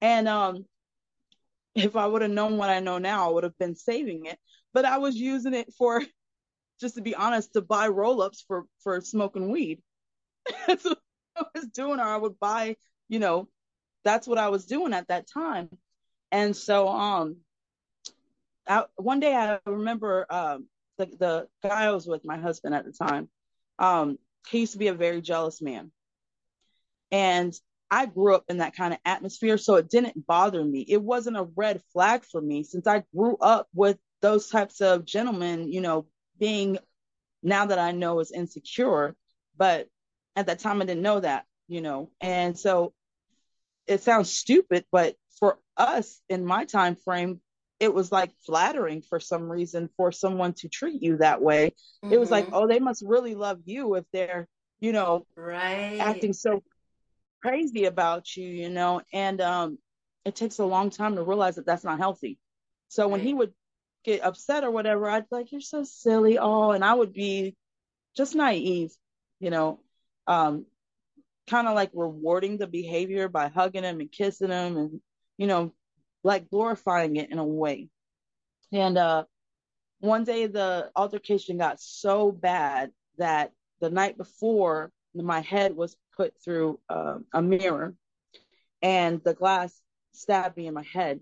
And 0.00 0.28
um, 0.28 0.64
if 1.74 1.96
I 1.96 2.06
would 2.06 2.22
have 2.22 2.30
known 2.30 2.56
what 2.56 2.70
I 2.70 2.80
know 2.80 2.98
now, 2.98 3.28
I 3.28 3.32
would 3.32 3.44
have 3.44 3.58
been 3.58 3.74
saving 3.76 4.26
it. 4.26 4.38
But 4.74 4.84
I 4.84 4.98
was 4.98 5.16
using 5.16 5.54
it 5.54 5.72
for 5.76 6.02
just 6.80 6.96
to 6.96 7.02
be 7.02 7.14
honest, 7.14 7.52
to 7.54 7.62
buy 7.62 7.88
roll 7.88 8.22
ups 8.22 8.44
for 8.46 8.64
for 8.82 9.00
smoking 9.00 9.50
weed. 9.50 9.80
that's 10.66 10.84
what 10.84 10.98
I 11.36 11.44
was 11.54 11.66
doing, 11.68 12.00
or 12.00 12.04
I 12.04 12.16
would 12.16 12.38
buy, 12.38 12.76
you 13.08 13.18
know, 13.18 13.48
that's 14.04 14.26
what 14.26 14.38
I 14.38 14.48
was 14.48 14.66
doing 14.66 14.92
at 14.92 15.08
that 15.08 15.26
time. 15.32 15.68
And 16.32 16.56
so, 16.56 16.88
um, 16.88 17.36
I, 18.66 18.84
one 18.96 19.20
day 19.20 19.34
I 19.34 19.58
remember 19.66 20.26
um, 20.30 20.66
the 20.98 21.06
the 21.06 21.48
guy 21.62 21.84
I 21.84 21.90
was 21.92 22.06
with, 22.06 22.24
my 22.24 22.38
husband 22.38 22.74
at 22.74 22.84
the 22.84 22.92
time, 22.92 23.28
um, 23.78 24.18
he 24.48 24.60
used 24.60 24.72
to 24.72 24.78
be 24.78 24.88
a 24.88 24.94
very 24.94 25.20
jealous 25.20 25.62
man, 25.62 25.92
and 27.10 27.54
I 27.92 28.06
grew 28.06 28.34
up 28.34 28.44
in 28.48 28.56
that 28.56 28.74
kind 28.74 28.94
of 28.94 29.00
atmosphere, 29.04 29.58
so 29.58 29.74
it 29.74 29.90
didn't 29.90 30.26
bother 30.26 30.64
me. 30.64 30.80
It 30.88 31.02
wasn't 31.02 31.36
a 31.36 31.46
red 31.54 31.82
flag 31.92 32.24
for 32.24 32.40
me 32.40 32.62
since 32.62 32.86
I 32.86 33.02
grew 33.14 33.36
up 33.36 33.68
with 33.74 33.98
those 34.22 34.48
types 34.48 34.80
of 34.80 35.04
gentlemen, 35.04 35.70
you 35.70 35.82
know, 35.82 36.06
being 36.38 36.78
now 37.42 37.66
that 37.66 37.78
I 37.78 37.92
know 37.92 38.20
is 38.20 38.32
insecure, 38.32 39.14
but 39.58 39.88
at 40.36 40.46
that 40.46 40.60
time 40.60 40.80
I 40.80 40.86
didn't 40.86 41.02
know 41.02 41.20
that, 41.20 41.44
you 41.68 41.82
know. 41.82 42.10
And 42.18 42.58
so 42.58 42.94
it 43.86 44.02
sounds 44.02 44.34
stupid, 44.34 44.86
but 44.90 45.14
for 45.38 45.58
us 45.76 46.18
in 46.30 46.46
my 46.46 46.64
time 46.64 46.96
frame, 46.96 47.42
it 47.78 47.92
was 47.92 48.10
like 48.10 48.30
flattering 48.46 49.02
for 49.02 49.20
some 49.20 49.52
reason 49.52 49.90
for 49.98 50.12
someone 50.12 50.54
to 50.54 50.68
treat 50.70 51.02
you 51.02 51.18
that 51.18 51.42
way. 51.42 51.74
Mm-hmm. 52.02 52.14
It 52.14 52.20
was 52.20 52.30
like, 52.30 52.46
mm-hmm. 52.46 52.54
oh, 52.54 52.66
they 52.66 52.80
must 52.80 53.04
really 53.06 53.34
love 53.34 53.58
you 53.66 53.96
if 53.96 54.04
they're, 54.14 54.48
you 54.80 54.92
know, 54.92 55.26
right 55.36 55.98
acting 56.00 56.32
so 56.32 56.62
crazy 57.42 57.84
about 57.84 58.36
you, 58.36 58.46
you 58.46 58.70
know. 58.70 59.02
And 59.12 59.40
um, 59.40 59.78
it 60.24 60.36
takes 60.36 60.58
a 60.58 60.64
long 60.64 60.90
time 60.90 61.16
to 61.16 61.22
realize 61.22 61.56
that 61.56 61.66
that's 61.66 61.84
not 61.84 61.98
healthy. 61.98 62.38
So 62.88 63.08
when 63.08 63.20
he 63.20 63.34
would 63.34 63.52
get 64.04 64.22
upset 64.22 64.64
or 64.64 64.70
whatever, 64.70 65.08
I'd 65.08 65.28
be 65.28 65.36
like, 65.36 65.52
you're 65.52 65.60
so 65.60 65.84
silly. 65.84 66.38
Oh, 66.38 66.70
and 66.70 66.84
I 66.84 66.94
would 66.94 67.12
be 67.12 67.56
just 68.16 68.34
naive, 68.34 68.92
you 69.40 69.50
know, 69.50 69.80
um, 70.26 70.66
kind 71.48 71.66
of 71.66 71.74
like 71.74 71.90
rewarding 71.94 72.58
the 72.58 72.66
behavior 72.66 73.28
by 73.28 73.48
hugging 73.48 73.84
him 73.84 74.00
and 74.00 74.12
kissing 74.12 74.50
him 74.50 74.76
and, 74.76 75.00
you 75.38 75.46
know, 75.46 75.72
like 76.22 76.50
glorifying 76.50 77.16
it 77.16 77.30
in 77.30 77.38
a 77.38 77.44
way. 77.44 77.88
And 78.70 78.96
uh, 78.96 79.24
one 80.00 80.24
day 80.24 80.46
the 80.46 80.90
altercation 80.94 81.58
got 81.58 81.80
so 81.80 82.30
bad 82.30 82.90
that 83.18 83.52
the 83.80 83.90
night 83.90 84.16
before, 84.16 84.92
my 85.14 85.40
head 85.40 85.76
was 85.76 85.96
put 86.16 86.34
through 86.42 86.78
uh, 86.88 87.18
a 87.32 87.42
mirror 87.42 87.94
and 88.80 89.22
the 89.24 89.34
glass 89.34 89.78
stabbed 90.12 90.56
me 90.56 90.66
in 90.66 90.74
my 90.74 90.84
head 90.92 91.20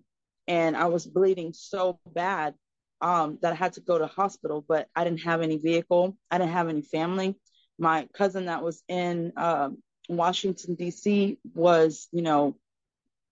and 0.48 0.76
I 0.76 0.86
was 0.86 1.06
bleeding 1.06 1.52
so 1.52 2.00
bad 2.06 2.54
um, 3.00 3.38
that 3.42 3.52
I 3.52 3.56
had 3.56 3.74
to 3.74 3.80
go 3.80 3.98
to 3.98 4.06
hospital, 4.06 4.64
but 4.66 4.88
I 4.94 5.04
didn't 5.04 5.20
have 5.20 5.42
any 5.42 5.58
vehicle. 5.58 6.16
I 6.30 6.38
didn't 6.38 6.52
have 6.52 6.68
any 6.68 6.82
family. 6.82 7.38
My 7.78 8.08
cousin 8.12 8.46
that 8.46 8.62
was 8.62 8.82
in 8.88 9.32
uh, 9.36 9.70
Washington, 10.08 10.74
D.C. 10.74 11.38
was, 11.54 12.08
you 12.12 12.22
know, 12.22 12.56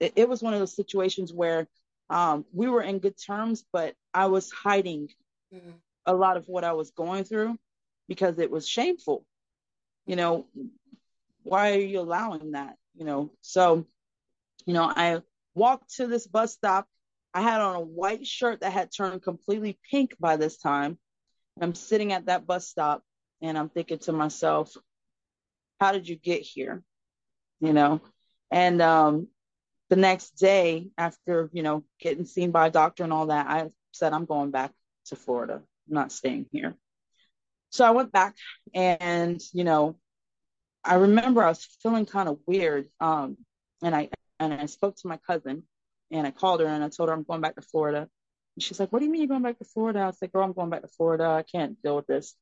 it, 0.00 0.12
it, 0.16 0.28
was 0.28 0.42
one 0.42 0.54
of 0.54 0.60
those 0.60 0.76
situations 0.76 1.32
where 1.32 1.66
um, 2.08 2.44
we 2.52 2.68
were 2.68 2.82
in 2.82 3.00
good 3.00 3.16
terms, 3.20 3.64
but 3.72 3.94
I 4.14 4.26
was 4.26 4.50
hiding 4.50 5.08
mm-hmm. 5.52 5.70
a 6.06 6.14
lot 6.14 6.36
of 6.36 6.46
what 6.46 6.64
I 6.64 6.72
was 6.72 6.92
going 6.92 7.24
through 7.24 7.58
because 8.08 8.38
it 8.38 8.50
was 8.50 8.66
shameful. 8.66 9.26
You 10.08 10.16
know, 10.16 10.46
why 11.44 11.72
are 11.72 11.80
you 11.80 12.00
allowing 12.00 12.52
that? 12.52 12.74
You 12.96 13.04
know, 13.04 13.30
so, 13.42 13.86
you 14.66 14.74
know, 14.74 14.84
I 14.84 15.22
walked 15.54 15.94
to 15.96 16.08
this 16.08 16.26
bus 16.26 16.52
stop 16.54 16.88
I 17.34 17.42
had 17.42 17.60
on 17.60 17.76
a 17.76 17.80
white 17.80 18.26
shirt 18.26 18.60
that 18.60 18.72
had 18.72 18.90
turned 18.90 19.22
completely 19.22 19.78
pink 19.90 20.16
by 20.18 20.36
this 20.36 20.56
time. 20.58 20.98
I'm 21.60 21.74
sitting 21.74 22.12
at 22.12 22.26
that 22.26 22.46
bus 22.46 22.66
stop 22.66 23.02
and 23.42 23.58
I'm 23.58 23.68
thinking 23.68 23.98
to 24.00 24.12
myself, 24.12 24.76
how 25.80 25.92
did 25.92 26.08
you 26.08 26.16
get 26.16 26.42
here? 26.42 26.82
You 27.60 27.72
know? 27.72 28.00
And 28.50 28.80
um, 28.80 29.28
the 29.90 29.96
next 29.96 30.30
day 30.36 30.88
after, 30.96 31.50
you 31.52 31.62
know, 31.62 31.84
getting 32.00 32.24
seen 32.24 32.50
by 32.50 32.68
a 32.68 32.70
doctor 32.70 33.04
and 33.04 33.12
all 33.12 33.26
that, 33.26 33.46
I 33.48 33.68
said, 33.92 34.12
I'm 34.12 34.24
going 34.24 34.50
back 34.50 34.72
to 35.06 35.16
Florida. 35.16 35.62
I'm 35.88 35.94
not 35.94 36.12
staying 36.12 36.46
here. 36.50 36.74
So 37.70 37.84
I 37.84 37.90
went 37.90 38.12
back 38.12 38.34
and, 38.74 39.40
you 39.52 39.64
know, 39.64 39.98
I 40.84 40.94
remember 40.94 41.42
I 41.42 41.48
was 41.48 41.64
feeling 41.82 42.06
kind 42.06 42.28
of 42.28 42.38
weird. 42.46 42.88
Um, 43.00 43.36
and 43.82 43.94
I 43.94 44.08
and 44.40 44.52
I 44.54 44.66
spoke 44.66 44.96
to 44.96 45.08
my 45.08 45.18
cousin 45.26 45.64
and 46.10 46.26
I 46.26 46.30
called 46.30 46.60
her 46.60 46.66
and 46.66 46.82
I 46.84 46.88
told 46.88 47.08
her 47.08 47.14
I'm 47.14 47.24
going 47.24 47.40
back 47.40 47.56
to 47.56 47.62
Florida. 47.62 48.08
And 48.56 48.62
she's 48.62 48.80
like, 48.80 48.92
What 48.92 49.00
do 49.00 49.04
you 49.04 49.10
mean 49.10 49.22
you're 49.22 49.28
going 49.28 49.42
back 49.42 49.58
to 49.58 49.64
Florida? 49.64 50.00
I 50.00 50.06
was 50.06 50.18
like, 50.22 50.32
Girl, 50.32 50.44
I'm 50.44 50.52
going 50.52 50.70
back 50.70 50.82
to 50.82 50.88
Florida. 50.88 51.24
I 51.24 51.42
can't 51.42 51.80
deal 51.82 51.96
with 51.96 52.06
this. 52.06 52.34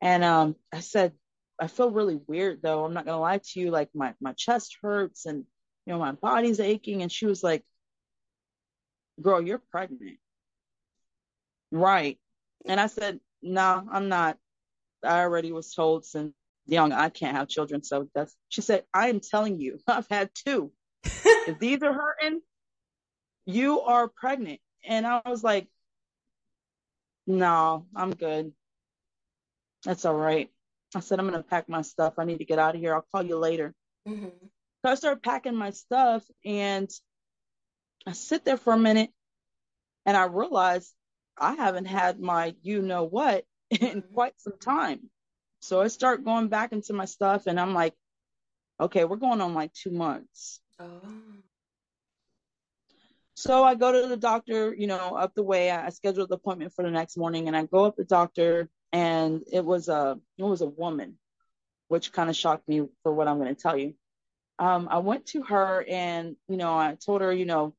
And 0.00 0.24
um, 0.24 0.56
I 0.72 0.80
said, 0.80 1.12
I 1.60 1.68
feel 1.68 1.90
really 1.90 2.20
weird 2.26 2.60
though. 2.62 2.84
I'm 2.84 2.94
not 2.94 3.06
gonna 3.06 3.20
lie 3.20 3.38
to 3.38 3.60
you. 3.60 3.70
Like 3.70 3.90
my 3.94 4.14
my 4.20 4.32
chest 4.32 4.76
hurts 4.82 5.26
and 5.26 5.44
you 5.86 5.92
know 5.92 5.98
my 5.98 6.12
body's 6.12 6.60
aching. 6.60 7.02
And 7.02 7.12
she 7.12 7.26
was 7.26 7.42
like, 7.42 7.64
Girl, 9.20 9.40
you're 9.42 9.58
pregnant. 9.70 10.18
Right. 11.70 12.18
And 12.66 12.80
I 12.80 12.86
said, 12.88 13.20
No, 13.42 13.86
I'm 13.90 14.08
not. 14.08 14.38
I 15.06 15.20
already 15.20 15.52
was 15.52 15.72
told 15.72 16.04
since 16.04 16.34
young 16.66 16.92
I 16.92 17.08
can't 17.08 17.36
have 17.36 17.48
children. 17.48 17.82
So 17.82 18.08
that's 18.14 18.34
she 18.48 18.60
said, 18.60 18.84
I 18.92 19.08
am 19.08 19.20
telling 19.20 19.60
you, 19.60 19.78
I've 19.86 20.08
had 20.08 20.30
two. 20.34 20.72
if 21.04 21.58
these 21.58 21.82
are 21.82 21.92
hurting, 21.92 22.40
you 23.46 23.80
are 23.80 24.08
pregnant. 24.08 24.60
And 24.84 25.06
I 25.06 25.22
was 25.24 25.42
like, 25.42 25.68
No, 27.26 27.86
I'm 27.94 28.10
good. 28.10 28.52
That's 29.84 30.04
all 30.04 30.14
right. 30.14 30.50
I 30.94 31.00
said, 31.00 31.18
I'm 31.18 31.26
gonna 31.26 31.42
pack 31.42 31.68
my 31.68 31.82
stuff. 31.82 32.14
I 32.18 32.24
need 32.24 32.38
to 32.38 32.44
get 32.44 32.58
out 32.58 32.74
of 32.74 32.80
here. 32.80 32.94
I'll 32.94 33.06
call 33.12 33.22
you 33.22 33.38
later. 33.38 33.74
Mm-hmm. 34.08 34.28
So 34.84 34.92
I 34.92 34.94
started 34.94 35.22
packing 35.22 35.56
my 35.56 35.70
stuff 35.70 36.24
and 36.44 36.90
I 38.06 38.12
sit 38.12 38.44
there 38.44 38.56
for 38.56 38.72
a 38.72 38.78
minute 38.78 39.10
and 40.04 40.16
I 40.16 40.26
realized 40.26 40.92
I 41.36 41.54
haven't 41.54 41.86
had 41.86 42.20
my 42.20 42.54
you 42.62 42.82
know 42.82 43.04
what 43.04 43.44
in 43.70 44.02
quite 44.14 44.34
some 44.38 44.58
time. 44.58 45.10
So 45.60 45.80
I 45.80 45.88
start 45.88 46.24
going 46.24 46.48
back 46.48 46.72
into 46.72 46.92
my 46.92 47.06
stuff 47.06 47.46
and 47.46 47.58
I'm 47.58 47.74
like, 47.74 47.94
okay, 48.80 49.04
we're 49.04 49.16
going 49.16 49.40
on 49.40 49.54
like 49.54 49.72
two 49.72 49.90
months. 49.90 50.60
Oh. 50.78 51.00
So 53.34 53.64
I 53.64 53.74
go 53.74 53.92
to 53.92 54.08
the 54.08 54.16
doctor, 54.16 54.74
you 54.74 54.86
know, 54.86 55.14
up 55.16 55.34
the 55.34 55.42
way. 55.42 55.70
I 55.70 55.90
scheduled 55.90 56.30
the 56.30 56.36
appointment 56.36 56.72
for 56.72 56.82
the 56.82 56.90
next 56.90 57.16
morning 57.16 57.48
and 57.48 57.56
I 57.56 57.66
go 57.66 57.84
up 57.84 57.96
the 57.96 58.04
doctor 58.04 58.68
and 58.92 59.42
it 59.52 59.64
was 59.64 59.88
a 59.88 60.18
it 60.38 60.42
was 60.42 60.62
a 60.62 60.66
woman, 60.66 61.18
which 61.88 62.12
kind 62.12 62.30
of 62.30 62.36
shocked 62.36 62.66
me 62.68 62.86
for 63.02 63.12
what 63.12 63.28
I'm 63.28 63.38
going 63.38 63.54
to 63.54 63.60
tell 63.60 63.76
you. 63.76 63.94
Um, 64.58 64.88
I 64.90 64.98
went 64.98 65.26
to 65.26 65.42
her 65.42 65.84
and 65.86 66.36
you 66.48 66.56
know 66.56 66.72
I 66.74 66.96
told 67.04 67.20
her, 67.20 67.32
you 67.32 67.44
know, 67.44 67.74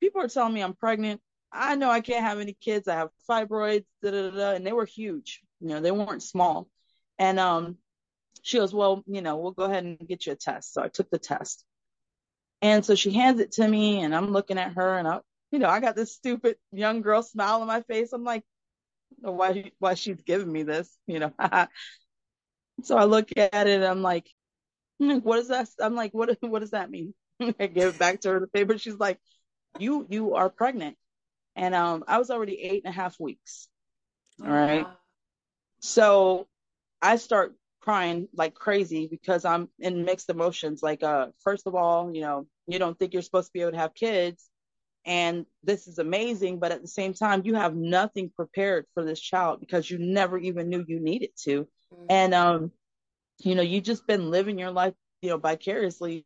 people 0.00 0.20
are 0.20 0.28
telling 0.28 0.54
me 0.54 0.62
I'm 0.62 0.74
pregnant. 0.74 1.20
I 1.52 1.76
know 1.76 1.90
I 1.90 2.00
can't 2.00 2.24
have 2.24 2.40
any 2.40 2.52
kids. 2.52 2.88
I 2.88 2.96
have 2.96 3.10
fibroids, 3.28 3.84
da, 4.02 4.10
da, 4.10 4.30
da, 4.30 4.50
and 4.52 4.66
they 4.66 4.72
were 4.72 4.84
huge. 4.84 5.40
You 5.60 5.68
know, 5.68 5.80
they 5.80 5.90
weren't 5.90 6.22
small. 6.22 6.68
And 7.18 7.40
um, 7.40 7.78
she 8.42 8.58
goes, 8.58 8.74
well, 8.74 9.02
you 9.06 9.22
know, 9.22 9.36
we'll 9.36 9.52
go 9.52 9.64
ahead 9.64 9.84
and 9.84 9.98
get 9.98 10.26
you 10.26 10.32
a 10.32 10.36
test. 10.36 10.74
So 10.74 10.82
I 10.82 10.88
took 10.88 11.10
the 11.10 11.18
test. 11.18 11.64
And 12.60 12.84
so 12.84 12.94
she 12.94 13.12
hands 13.12 13.40
it 13.40 13.52
to 13.52 13.66
me, 13.66 14.00
and 14.00 14.14
I'm 14.14 14.32
looking 14.32 14.58
at 14.58 14.72
her, 14.74 14.98
and 14.98 15.06
I, 15.06 15.20
you 15.52 15.60
know, 15.60 15.68
I 15.68 15.78
got 15.80 15.94
this 15.94 16.12
stupid 16.12 16.56
young 16.72 17.02
girl 17.02 17.22
smile 17.22 17.60
on 17.60 17.68
my 17.68 17.82
face. 17.82 18.12
I'm 18.12 18.24
like, 18.24 18.42
why, 19.20 19.70
why 19.78 19.94
she's 19.94 20.20
giving 20.22 20.50
me 20.50 20.64
this, 20.64 20.92
you 21.06 21.20
know? 21.20 21.32
so 22.82 22.96
I 22.96 23.04
look 23.04 23.30
at 23.36 23.66
it, 23.66 23.76
and 23.76 23.84
I'm 23.84 24.02
like, 24.02 24.28
hmm, 24.98 25.18
what 25.18 25.38
is 25.38 25.48
that? 25.48 25.68
I'm 25.80 25.94
like, 25.94 26.12
what, 26.12 26.36
what 26.40 26.60
does 26.60 26.72
that 26.72 26.90
mean? 26.90 27.14
I 27.40 27.66
give 27.68 27.94
it 27.94 27.98
back 27.98 28.20
to 28.22 28.30
her 28.30 28.40
the 28.40 28.48
paper. 28.48 28.76
She's 28.76 28.98
like, 28.98 29.20
you, 29.78 30.06
you 30.10 30.34
are 30.34 30.50
pregnant 30.50 30.96
and 31.58 31.74
um, 31.74 32.04
I 32.06 32.18
was 32.18 32.30
already 32.30 32.58
eight 32.60 32.84
and 32.84 32.94
a 32.94 32.96
half 32.96 33.18
weeks. 33.18 33.68
All 34.40 34.50
right. 34.50 34.84
Wow. 34.84 34.96
So 35.80 36.46
I 37.02 37.16
start 37.16 37.54
crying 37.80 38.28
like 38.32 38.54
crazy 38.54 39.08
because 39.08 39.44
I'm 39.44 39.68
in 39.80 40.04
mixed 40.04 40.30
emotions. 40.30 40.82
Like, 40.82 41.02
uh, 41.02 41.26
first 41.42 41.66
of 41.66 41.74
all, 41.74 42.14
you 42.14 42.20
know, 42.20 42.46
you 42.68 42.78
don't 42.78 42.96
think 42.96 43.12
you're 43.12 43.22
supposed 43.22 43.48
to 43.48 43.52
be 43.52 43.62
able 43.62 43.72
to 43.72 43.78
have 43.78 43.94
kids, 43.94 44.48
and 45.04 45.46
this 45.64 45.88
is 45.88 45.98
amazing, 45.98 46.60
but 46.60 46.70
at 46.70 46.80
the 46.80 46.88
same 46.88 47.12
time, 47.12 47.42
you 47.44 47.54
have 47.56 47.74
nothing 47.74 48.30
prepared 48.36 48.86
for 48.94 49.04
this 49.04 49.20
child 49.20 49.58
because 49.58 49.90
you 49.90 49.98
never 49.98 50.38
even 50.38 50.68
knew 50.68 50.84
you 50.86 51.00
needed 51.00 51.30
to, 51.44 51.66
mm-hmm. 51.92 52.04
and 52.08 52.34
um, 52.34 52.72
you 53.40 53.56
know, 53.56 53.62
you 53.62 53.80
just 53.80 54.06
been 54.06 54.30
living 54.30 54.58
your 54.58 54.70
life, 54.70 54.94
you 55.22 55.30
know, 55.30 55.38
vicariously 55.38 56.24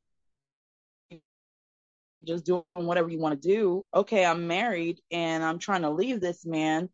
just 2.25 2.45
doing 2.45 2.63
whatever 2.75 3.09
you 3.09 3.19
want 3.19 3.41
to 3.41 3.49
do. 3.49 3.85
Okay, 3.95 4.25
I'm 4.25 4.47
married 4.47 5.01
and 5.11 5.43
I'm 5.43 5.59
trying 5.59 5.83
to 5.83 5.91
leave 5.91 6.21
this 6.21 6.45
man. 6.45 6.89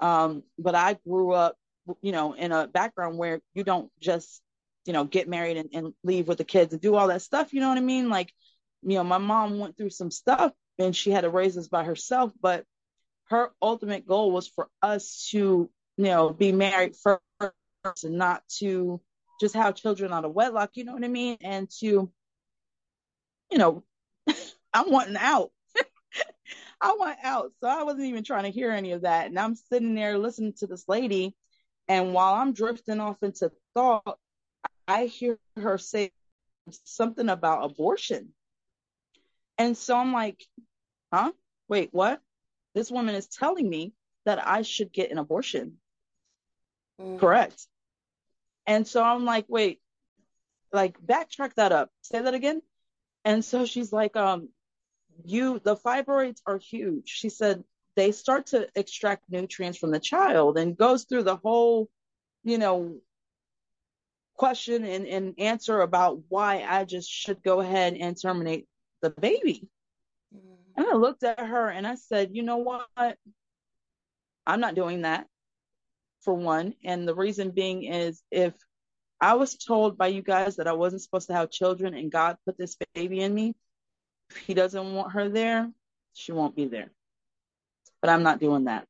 Um, 0.00 0.42
but 0.58 0.74
I 0.74 0.98
grew 1.06 1.32
up, 1.32 1.56
you 2.02 2.12
know, 2.12 2.32
in 2.34 2.52
a 2.52 2.66
background 2.66 3.18
where 3.18 3.40
you 3.54 3.64
don't 3.64 3.90
just, 4.00 4.42
you 4.86 4.92
know, 4.92 5.04
get 5.04 5.28
married 5.28 5.56
and, 5.56 5.68
and 5.72 5.94
leave 6.02 6.28
with 6.28 6.38
the 6.38 6.44
kids 6.44 6.72
and 6.72 6.82
do 6.82 6.94
all 6.94 7.08
that 7.08 7.22
stuff. 7.22 7.52
You 7.52 7.60
know 7.60 7.68
what 7.68 7.78
I 7.78 7.82
mean? 7.82 8.08
Like, 8.10 8.32
you 8.82 8.96
know, 8.96 9.04
my 9.04 9.18
mom 9.18 9.58
went 9.58 9.76
through 9.76 9.90
some 9.90 10.10
stuff 10.10 10.52
and 10.78 10.94
she 10.94 11.10
had 11.10 11.22
to 11.22 11.30
raise 11.30 11.56
us 11.56 11.68
by 11.68 11.84
herself, 11.84 12.32
but 12.40 12.64
her 13.30 13.50
ultimate 13.62 14.06
goal 14.06 14.30
was 14.32 14.48
for 14.48 14.68
us 14.82 15.28
to, 15.30 15.70
you 15.96 16.04
know, 16.04 16.30
be 16.30 16.52
married 16.52 16.94
first 16.96 17.22
and 18.02 18.18
not 18.18 18.42
to 18.58 19.00
just 19.40 19.54
have 19.54 19.74
children 19.74 20.12
out 20.12 20.24
of 20.24 20.32
wedlock, 20.32 20.70
you 20.74 20.84
know 20.84 20.92
what 20.92 21.04
I 21.04 21.08
mean? 21.08 21.38
And 21.40 21.70
to, 21.80 22.10
you 23.50 23.58
know, 23.58 23.84
I'm 24.74 24.90
wanting 24.90 25.16
out. 25.16 25.50
I 26.80 26.96
want 26.98 27.18
out. 27.22 27.52
So 27.60 27.68
I 27.68 27.84
wasn't 27.84 28.06
even 28.06 28.24
trying 28.24 28.44
to 28.44 28.50
hear 28.50 28.70
any 28.70 28.92
of 28.92 29.02
that. 29.02 29.26
And 29.26 29.38
I'm 29.38 29.54
sitting 29.54 29.94
there 29.94 30.18
listening 30.18 30.54
to 30.58 30.66
this 30.66 30.84
lady. 30.88 31.34
And 31.88 32.12
while 32.12 32.34
I'm 32.34 32.52
drifting 32.52 33.00
off 33.00 33.22
into 33.22 33.52
thought, 33.74 34.18
I 34.86 35.06
hear 35.06 35.38
her 35.56 35.78
say 35.78 36.12
something 36.84 37.28
about 37.28 37.64
abortion. 37.64 38.34
And 39.56 39.76
so 39.76 39.96
I'm 39.96 40.12
like, 40.12 40.44
huh? 41.12 41.32
Wait, 41.68 41.90
what? 41.92 42.20
This 42.74 42.90
woman 42.90 43.14
is 43.14 43.28
telling 43.28 43.68
me 43.68 43.92
that 44.24 44.44
I 44.46 44.62
should 44.62 44.92
get 44.92 45.10
an 45.10 45.18
abortion. 45.18 45.78
Mm. 47.00 47.18
Correct. 47.18 47.66
And 48.66 48.86
so 48.86 49.02
I'm 49.02 49.24
like, 49.24 49.44
wait, 49.48 49.80
like 50.72 51.00
backtrack 51.00 51.54
that 51.54 51.72
up. 51.72 51.90
Say 52.02 52.20
that 52.20 52.34
again. 52.34 52.62
And 53.24 53.44
so 53.44 53.64
she's 53.64 53.92
like, 53.92 54.16
um, 54.16 54.48
you 55.24 55.60
the 55.64 55.76
fibroids 55.76 56.40
are 56.46 56.58
huge. 56.58 57.08
She 57.08 57.28
said 57.28 57.64
they 57.96 58.12
start 58.12 58.46
to 58.46 58.68
extract 58.74 59.24
nutrients 59.30 59.78
from 59.78 59.90
the 59.90 60.00
child 60.00 60.58
and 60.58 60.76
goes 60.76 61.04
through 61.04 61.22
the 61.22 61.36
whole, 61.36 61.88
you 62.42 62.58
know, 62.58 62.96
question 64.36 64.84
and, 64.84 65.06
and 65.06 65.34
answer 65.38 65.80
about 65.80 66.20
why 66.28 66.64
I 66.68 66.84
just 66.84 67.08
should 67.08 67.42
go 67.42 67.60
ahead 67.60 67.94
and 67.94 68.20
terminate 68.20 68.66
the 69.00 69.10
baby. 69.10 69.68
Mm. 70.34 70.56
And 70.76 70.86
I 70.86 70.94
looked 70.94 71.22
at 71.22 71.38
her 71.38 71.68
and 71.68 71.86
I 71.86 71.94
said, 71.94 72.30
you 72.32 72.42
know 72.42 72.58
what? 72.58 73.16
I'm 74.46 74.60
not 74.60 74.74
doing 74.74 75.02
that 75.02 75.26
for 76.22 76.34
one. 76.34 76.74
And 76.84 77.06
the 77.06 77.14
reason 77.14 77.50
being 77.50 77.84
is 77.84 78.22
if 78.30 78.54
I 79.20 79.34
was 79.34 79.56
told 79.56 79.96
by 79.96 80.08
you 80.08 80.22
guys 80.22 80.56
that 80.56 80.66
I 80.66 80.72
wasn't 80.72 81.02
supposed 81.02 81.28
to 81.28 81.34
have 81.34 81.50
children 81.50 81.94
and 81.94 82.10
God 82.10 82.36
put 82.44 82.58
this 82.58 82.76
baby 82.94 83.20
in 83.20 83.32
me, 83.32 83.54
he 84.36 84.54
doesn't 84.54 84.94
want 84.94 85.12
her 85.12 85.28
there, 85.28 85.70
she 86.12 86.32
won't 86.32 86.56
be 86.56 86.66
there. 86.66 86.90
But 88.00 88.10
I'm 88.10 88.22
not 88.22 88.40
doing 88.40 88.64
that. 88.64 88.86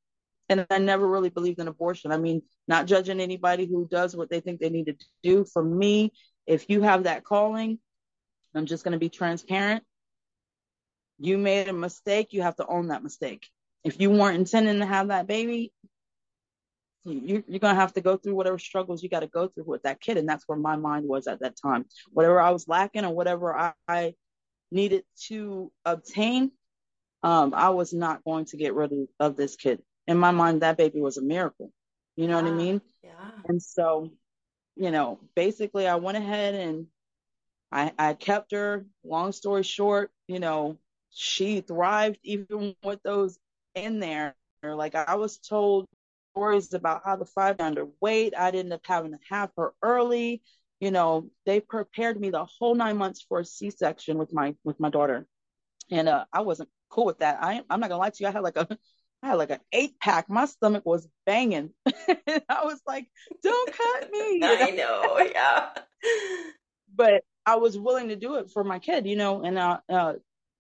And 0.49 0.67
I 0.71 0.79
never 0.79 1.07
really 1.07 1.31
believed 1.31 1.59
in 1.59 1.69
abortion. 1.69 2.13
I 2.13 2.19
mean, 2.19 2.43
not 2.69 2.87
judging 2.87 3.21
anybody 3.21 3.67
who 3.67 3.89
does 3.89 4.15
what 4.15 4.29
they 4.29 4.41
think 4.41 4.61
they 4.61 4.71
need 4.71 4.87
to 4.87 4.97
do. 5.23 5.45
For 5.45 5.63
me, 5.63 6.13
if 6.47 6.69
you 6.69 6.83
have 6.83 7.05
that 7.05 7.25
calling, 7.25 7.79
I'm 8.55 8.67
just 8.67 8.85
going 8.85 8.93
to 8.93 8.99
be 8.99 9.09
transparent. 9.09 9.83
You 11.19 11.39
made 11.39 11.69
a 11.69 11.73
mistake, 11.73 12.33
you 12.33 12.43
have 12.43 12.57
to 12.57 12.67
own 12.67 12.89
that 12.89 13.03
mistake. 13.03 13.49
If 13.85 14.01
you 14.01 14.11
weren't 14.11 14.39
intending 14.39 14.81
to 14.81 14.87
have 14.87 15.09
that 15.09 15.27
baby, 15.27 15.73
you're, 17.05 17.43
going 17.43 17.75
to 17.75 17.81
have 17.81 17.93
to 17.95 18.01
go 18.01 18.17
through 18.17 18.35
whatever 18.35 18.59
struggles 18.59 19.03
you 19.03 19.09
got 19.09 19.21
to 19.21 19.27
go 19.27 19.49
through 19.49 19.65
with 19.65 19.83
that 19.83 20.01
kid. 20.01 20.17
And 20.17 20.29
that's 20.29 20.45
where 20.47 20.59
my 20.59 20.77
mind 20.77 21.07
was 21.07 21.27
at 21.27 21.41
that 21.41 21.57
time. 21.61 21.85
Whatever 22.13 22.41
I 22.41 22.51
was 22.51 22.67
lacking 22.67 23.05
or 23.05 23.15
whatever 23.15 23.57
I, 23.57 23.73
I 23.87 24.15
needed 24.75 25.05
to 25.29 25.73
obtain, 25.85 26.51
um, 27.23 27.55
I 27.55 27.71
was 27.71 27.95
not 27.95 28.25
going 28.25 28.45
to 28.47 28.57
get 28.57 28.75
rid 28.75 28.93
of, 28.93 29.09
of, 29.19 29.37
this 29.37 29.57
kid. 29.57 29.83
In 30.07 30.19
my 30.19 30.31
mind, 30.31 30.61
that 30.61 30.77
baby 30.77 31.01
was 31.01 31.17
a 31.17 31.23
miracle. 31.23 31.71
You 32.17 32.29
know 32.29 32.39
yeah, 32.39 32.43
what 32.45 32.53
I 32.53 32.57
mean? 32.57 32.81
Yeah. 33.03 33.31
And 33.49 33.63
so, 33.63 34.11
you 34.77 34.91
know, 34.91 35.19
basically, 35.35 35.87
I 35.87 35.97
went 35.97 36.19
ahead 36.19 36.55
and 36.55 36.87
I, 37.73 37.93
I 37.99 38.15
kept 38.15 38.53
her. 38.53 38.85
Long 39.05 39.33
story 39.33 39.63
short, 39.63 40.11
you 40.29 40.39
know, 40.39 40.77
she 41.11 41.61
thrived 41.61 42.19
even 42.23 42.75
with 42.85 43.03
those 43.03 43.39
in 43.75 44.01
there. 44.01 44.35
Like 44.63 44.95
I 44.95 45.17
was 45.17 45.39
told 45.39 45.87
stories 46.33 46.73
about 46.75 47.03
how 47.05 47.17
the 47.17 47.25
five 47.25 47.59
underweight. 47.59 48.33
I'd 48.37 48.55
end 48.55 48.73
up 48.73 48.81
having 48.85 49.13
to 49.13 49.19
have 49.31 49.51
her 49.57 49.73
early 49.83 50.43
you 50.81 50.91
know, 50.91 51.31
they 51.47 51.61
prepared 51.61 52.21
me 52.21 52.31
the 52.31 52.47
whole 52.59 52.75
nine 52.75 52.97
months 52.97 53.25
for 53.29 53.41
a 53.41 53.45
C-section 53.45 54.19
with 54.19 54.33
my 54.33 54.55
with 54.65 54.81
my 54.81 54.91
daughter, 54.91 55.27
and 55.91 56.09
uh, 56.09 56.25
I 56.33 56.41
wasn't 56.41 56.69
cool 56.91 57.07
with 57.07 57.19
that. 57.19 57.39
I 57.43 57.63
I'm 57.71 57.81
not 57.81 57.89
gonna 57.89 58.01
lie 58.01 58.11
to 58.11 58.23
you. 58.23 58.29
I 58.29 58.33
had 58.33 58.43
like 58.43 58.57
a 58.57 58.67
I 59.23 59.29
had 59.29 59.35
like 59.35 59.51
an 59.51 59.61
eight 59.73 59.99
pack. 60.01 60.29
My 60.29 60.45
stomach 60.45 60.85
was 60.85 61.09
banging. 61.25 61.71
I 61.87 62.65
was 62.65 62.81
like, 62.87 63.07
"Don't 63.43 63.73
cut 63.73 64.11
me!" 64.11 64.41
I 64.45 64.71
know, 64.71 65.19
yeah. 65.19 65.71
but 66.95 67.25
I 67.47 67.57
was 67.57 67.79
willing 67.79 68.09
to 68.09 68.17
do 68.17 68.37
it 68.37 68.51
for 68.51 68.65
my 68.65 68.79
kid, 68.79 69.07
you 69.07 69.17
know. 69.17 69.43
And 69.43 69.59
uh, 69.59 69.79
uh, 69.89 70.13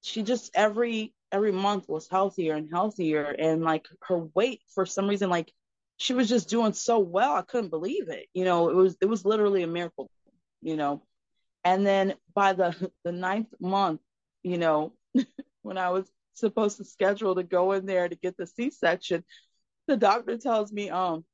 she 0.02 0.22
just 0.22 0.50
every 0.54 1.12
every 1.30 1.52
month 1.52 1.88
was 1.88 2.08
healthier 2.08 2.54
and 2.54 2.70
healthier, 2.70 3.24
and 3.24 3.62
like 3.62 3.86
her 4.08 4.18
weight 4.34 4.62
for 4.74 4.86
some 4.86 5.08
reason, 5.08 5.28
like 5.28 5.52
she 5.96 6.14
was 6.14 6.28
just 6.28 6.48
doing 6.48 6.72
so 6.72 6.98
well. 6.98 7.34
I 7.34 7.42
couldn't 7.42 7.70
believe 7.70 8.08
it. 8.08 8.26
You 8.34 8.44
know, 8.44 8.68
it 8.68 8.74
was 8.74 8.96
it 9.00 9.06
was 9.06 9.24
literally 9.24 9.62
a 9.62 9.68
miracle. 9.68 10.10
You 10.60 10.76
know, 10.76 11.02
and 11.64 11.86
then 11.86 12.14
by 12.34 12.52
the 12.52 12.74
the 13.04 13.12
ninth 13.12 13.52
month, 13.60 14.00
you 14.42 14.58
know, 14.58 14.92
when 15.62 15.78
I 15.78 15.90
was 15.90 16.10
supposed 16.34 16.78
to 16.78 16.84
schedule 16.84 17.34
to 17.36 17.42
go 17.42 17.72
in 17.72 17.86
there 17.86 18.08
to 18.08 18.16
get 18.16 18.36
the 18.36 18.46
C-section, 18.46 19.24
the 19.86 19.96
doctor 19.96 20.36
tells 20.36 20.72
me, 20.72 20.90
um, 20.90 21.24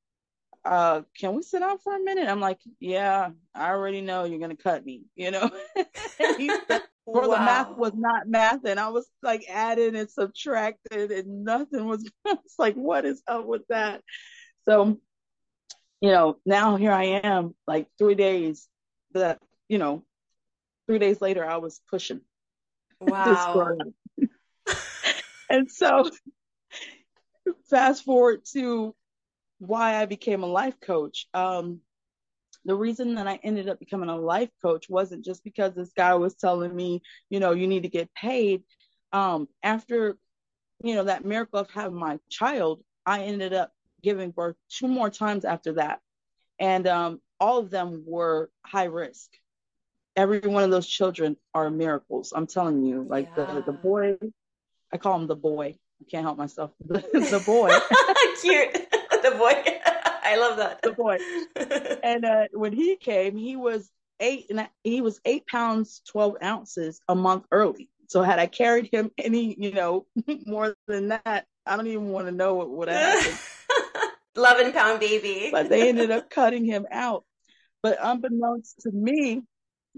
uh, 0.65 1.03
can 1.19 1.35
we 1.35 1.43
sit 1.43 1.61
down 1.61 1.79
for 1.79 1.97
a 1.97 2.03
minute? 2.03 2.29
I'm 2.29 2.41
like, 2.41 2.61
yeah, 2.81 3.31
I 3.55 3.71
already 3.71 4.03
know 4.03 4.25
you're 4.25 4.39
gonna 4.39 4.57
cut 4.57 4.85
me, 4.85 5.05
you 5.17 5.31
know. 5.31 5.51
said, 6.19 6.83
wow. 7.07 7.23
the 7.23 7.31
math 7.31 7.77
was 7.77 7.93
not 7.95 8.29
math, 8.29 8.65
and 8.65 8.79
I 8.79 8.89
was 8.91 9.09
like 9.23 9.45
adding 9.49 9.97
and 9.97 10.11
subtracting, 10.11 11.11
and 11.13 11.45
nothing 11.45 11.87
was. 11.87 12.09
it's 12.27 12.59
like, 12.59 12.75
what 12.75 13.07
is 13.07 13.23
up 13.27 13.47
with 13.47 13.63
that? 13.69 14.03
So, 14.69 14.99
you 16.01 16.11
know, 16.11 16.39
now 16.45 16.77
here 16.77 16.93
I 16.93 17.21
am, 17.25 17.55
like 17.67 17.89
three 17.99 18.15
days 18.15 18.69
that, 19.13 19.39
you 19.69 19.79
know, 19.79 20.05
three 20.87 20.99
days 20.99 21.21
later, 21.21 21.45
I 21.45 21.59
was 21.59 21.81
pushing. 21.91 22.21
Wow. 23.01 23.77
and 25.51 25.71
so, 25.71 26.11
fast 27.69 28.05
forward 28.05 28.45
to 28.53 28.95
why 29.59 29.97
I 29.97 30.07
became 30.07 30.43
a 30.43 30.47
life 30.47 30.81
coach. 30.81 31.27
Um, 31.35 31.81
the 32.65 32.75
reason 32.75 33.15
that 33.15 33.27
I 33.27 33.39
ended 33.43 33.69
up 33.69 33.79
becoming 33.79 34.09
a 34.09 34.17
life 34.17 34.51
coach 34.63 34.89
wasn't 34.89 35.25
just 35.25 35.45
because 35.45 35.75
this 35.75 35.93
guy 35.97 36.15
was 36.15 36.35
telling 36.35 36.75
me, 36.75 37.03
you 37.31 37.41
know, 37.41 37.53
you 37.53 37.67
need 37.67 37.85
to 37.85 37.89
get 37.89 38.13
paid. 38.15 38.63
Um, 39.13 39.49
after, 39.63 40.17
you 40.85 40.95
know, 40.95 41.05
that 41.05 41.25
miracle 41.25 41.61
of 41.61 41.71
having 41.71 41.99
my 41.99 42.19
child, 42.29 42.83
I 43.07 43.23
ended 43.23 43.55
up 43.55 43.73
giving 44.03 44.31
birth 44.31 44.57
two 44.69 44.89
more 44.89 45.11
times 45.11 45.45
after 45.45 45.75
that. 45.75 46.01
And 46.59 46.87
um, 46.87 47.21
all 47.39 47.59
of 47.59 47.71
them 47.71 48.05
were 48.07 48.51
high 48.65 48.85
risk. 48.85 49.31
Every 50.17 50.41
one 50.41 50.65
of 50.65 50.71
those 50.71 50.87
children 50.87 51.37
are 51.55 51.71
miracles. 51.71 52.33
I'm 52.35 52.47
telling 52.47 52.85
you, 52.85 53.05
like 53.09 53.31
yeah. 53.37 53.55
the, 53.55 53.63
the 53.63 53.73
boy, 53.73 54.19
I 54.93 54.99
call 54.99 55.19
him 55.19 55.27
the 55.27 55.37
boy. 55.37 55.79
I 56.01 56.05
can't 56.11 56.25
help 56.25 56.37
myself. 56.37 56.73
The, 56.87 56.99
the 57.13 57.43
boy. 57.45 57.71
Cute. 58.41 58.73
the 59.23 59.37
boy. 59.39 59.79
I 60.23 60.37
love 60.37 60.59
that. 60.59 60.83
The 60.83 60.93
boy. 60.93 61.19
And 62.03 62.25
uh, 62.25 62.45
when 62.53 62.73
he 62.73 62.97
came, 62.97 63.37
he 63.37 63.57
was 63.57 63.91
eight 64.21 64.47
and 64.51 64.69
he 64.85 65.01
was 65.01 65.21
eight 65.25 65.47
pounds 65.47 66.03
twelve 66.07 66.37
ounces 66.43 67.01
a 67.09 67.15
month 67.15 67.47
early. 67.51 67.89
So 68.09 68.23
had 68.23 68.39
I 68.39 68.47
carried 68.47 68.89
him 68.93 69.11
any, 69.17 69.55
you 69.59 69.71
know, 69.73 70.07
more 70.45 70.75
than 70.89 71.09
that, 71.09 71.47
I 71.65 71.77
don't 71.77 71.87
even 71.87 72.09
want 72.09 72.27
to 72.27 72.33
know 72.33 72.55
what 72.55 72.69
would 72.71 72.89
have 72.89 73.21
happened. 73.21 73.39
11 74.37 74.73
pound 74.73 75.01
baby. 75.01 75.49
but 75.53 75.69
they 75.69 75.89
ended 75.89 76.11
up 76.11 76.31
cutting 76.31 76.65
him 76.65 76.87
out. 76.91 77.25
But 77.83 77.99
unbeknownst 78.01 78.81
to 78.83 78.91
me, 78.93 79.43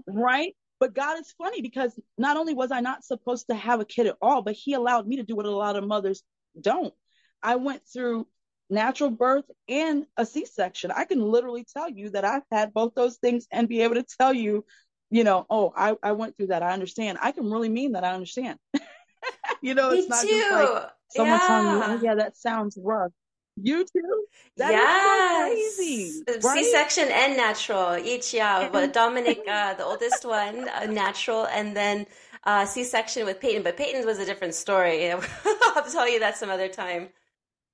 right? 0.07 0.55
But 0.79 0.93
God 0.93 1.19
is 1.19 1.33
funny 1.37 1.61
because 1.61 1.97
not 2.17 2.37
only 2.37 2.53
was 2.53 2.71
I 2.71 2.81
not 2.81 3.03
supposed 3.03 3.47
to 3.47 3.55
have 3.55 3.79
a 3.79 3.85
kid 3.85 4.07
at 4.07 4.17
all, 4.21 4.41
but 4.41 4.55
He 4.55 4.73
allowed 4.73 5.07
me 5.07 5.17
to 5.17 5.23
do 5.23 5.35
what 5.35 5.45
a 5.45 5.51
lot 5.51 5.75
of 5.75 5.87
mothers 5.87 6.23
don't. 6.59 6.93
I 7.41 7.57
went 7.57 7.81
through 7.91 8.27
natural 8.69 9.09
birth 9.09 9.45
and 9.67 10.05
a 10.17 10.25
C 10.25 10.45
section. 10.45 10.91
I 10.91 11.05
can 11.05 11.21
literally 11.21 11.65
tell 11.71 11.89
you 11.89 12.09
that 12.11 12.25
I've 12.25 12.43
had 12.51 12.73
both 12.73 12.95
those 12.95 13.17
things 13.17 13.47
and 13.51 13.69
be 13.69 13.81
able 13.81 13.95
to 13.95 14.05
tell 14.19 14.33
you, 14.33 14.65
you 15.09 15.23
know, 15.23 15.45
oh, 15.49 15.73
I, 15.75 15.95
I 16.01 16.13
went 16.13 16.35
through 16.35 16.47
that. 16.47 16.63
I 16.63 16.71
understand. 16.71 17.17
I 17.21 17.31
can 17.31 17.49
really 17.51 17.69
mean 17.69 17.93
that 17.93 18.03
I 18.03 18.13
understand. 18.13 18.57
you 19.61 19.75
know, 19.75 19.91
me 19.91 19.99
it's 19.99 20.09
not 20.09 20.21
too. 20.21 20.29
just 20.29 20.51
like 20.51 20.89
someone 21.09 21.39
yeah. 21.39 21.47
telling 21.47 21.67
you, 21.67 21.83
oh, 21.85 21.99
yeah, 22.03 22.15
that 22.15 22.35
sounds 22.37 22.77
rough. 22.81 23.11
You 23.55 23.85
too? 23.85 24.25
That 24.57 24.71
yes. 24.71 25.75
So 25.77 26.33
crazy. 26.33 26.47
Right? 26.47 26.63
C-section 26.63 27.09
and 27.11 27.37
natural 27.37 27.97
each, 27.97 28.33
yeah. 28.33 28.69
But 28.71 28.93
Dominic, 28.93 29.41
uh, 29.49 29.75
the 29.75 29.85
oldest 29.85 30.25
one, 30.25 30.67
uh, 30.69 30.85
natural, 30.85 31.45
and 31.45 31.75
then 31.75 32.07
uh, 32.43 32.65
C-section 32.65 33.25
with 33.25 33.39
Peyton. 33.39 33.63
But 33.63 33.77
Peyton 33.77 34.05
was 34.05 34.19
a 34.19 34.25
different 34.25 34.55
story. 34.55 35.11
I'll 35.45 35.91
tell 35.91 36.09
you 36.09 36.19
that 36.19 36.37
some 36.37 36.49
other 36.49 36.67
time. 36.67 37.09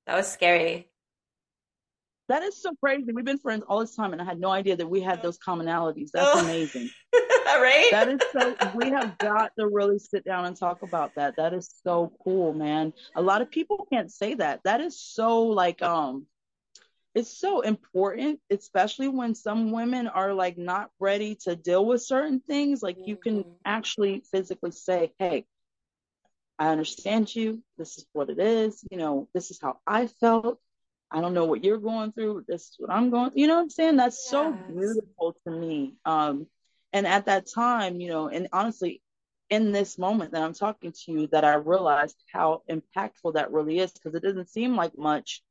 That 0.06 0.16
was 0.16 0.32
scary. 0.32 0.89
That 2.30 2.44
is 2.44 2.62
so 2.62 2.76
crazy. 2.76 3.12
We've 3.12 3.26
been 3.26 3.40
friends 3.40 3.64
all 3.68 3.80
this 3.80 3.96
time, 3.96 4.14
and 4.14 4.22
I 4.22 4.26
had 4.26 4.40
no 4.40 4.52
idea 4.52 4.76
that 4.76 4.88
we 4.88 5.02
had 5.02 5.24
those 5.24 5.40
commonalities. 5.40 6.12
That's 6.14 6.30
oh. 6.36 6.46
amazing. 6.46 6.92
right? 7.46 7.88
That 7.90 8.08
is 8.08 8.20
so. 8.32 8.56
We 8.76 8.92
have 8.92 9.18
got 9.18 9.52
to 9.58 9.68
really 9.68 9.98
sit 9.98 10.26
down 10.26 10.46
and 10.46 10.56
talk 10.56 10.84
about 10.84 11.16
that. 11.16 11.38
That 11.38 11.56
is 11.56 11.74
so 11.84 12.14
cool, 12.24 12.54
man. 12.54 12.94
A 13.16 13.22
lot 13.22 13.42
of 13.42 13.50
people 13.50 13.88
can't 13.92 14.12
say 14.12 14.36
that. 14.36 14.62
That 14.64 14.80
is 14.80 15.02
so 15.02 15.42
like 15.42 15.82
um, 15.82 16.28
it's 17.16 17.36
so 17.36 17.62
important, 17.62 18.40
especially 18.52 19.08
when 19.08 19.34
some 19.34 19.72
women 19.72 20.08
are 20.08 20.32
like 20.32 20.58
not 20.58 20.92
ready 21.00 21.36
to 21.46 21.56
deal 21.56 21.84
with 21.84 22.04
certain 22.04 22.42
things. 22.48 22.84
Like 22.84 22.98
you 23.08 23.16
can 23.16 23.40
mm-hmm. 23.40 23.52
actually 23.66 24.24
physically 24.32 24.72
say, 24.72 25.14
"Hey, 25.18 25.48
I 26.60 26.68
understand 26.68 27.36
you. 27.36 27.64
This 27.80 27.98
is 27.98 28.06
what 28.14 28.30
it 28.30 28.38
is. 28.38 28.84
You 28.92 29.00
know, 29.00 29.28
this 29.34 29.50
is 29.50 29.60
how 29.60 29.80
I 29.88 30.06
felt. 30.06 30.60
I 31.12 31.22
don't 31.22 31.34
know 31.34 31.46
what 31.46 31.64
you're 31.64 31.80
going 31.80 32.12
through. 32.12 32.46
This 32.48 32.62
is 32.64 32.76
what 32.78 32.92
I'm 32.92 33.10
going. 33.10 33.32
through. 33.32 33.42
You 33.42 33.48
know 33.48 33.56
what 33.56 33.64
I'm 33.64 33.70
saying? 33.70 33.96
That's 33.96 34.22
yes. 34.26 34.30
so 34.30 34.52
beautiful 34.54 35.36
to 35.46 35.52
me. 35.52 35.96
Um, 36.06 36.48
and 36.94 37.08
at 37.08 37.26
that 37.26 37.48
time, 37.54 38.00
you 38.00 38.10
know, 38.10 38.28
and 38.28 38.48
honestly, 38.54 39.02
in 39.50 39.72
this 39.72 39.98
moment 39.98 40.32
that 40.32 40.44
I'm 40.44 40.54
talking 40.54 40.92
to 40.92 41.12
you, 41.12 41.28
that 41.32 41.44
I 41.44 41.56
realized 41.56 42.16
how 42.32 42.62
impactful 42.70 43.34
that 43.34 43.52
really 43.52 43.80
is 43.80 43.92
because 43.92 44.14
it 44.14 44.24
doesn't 44.24 44.50
seem 44.50 44.76
like 44.76 44.98
much 44.98 45.42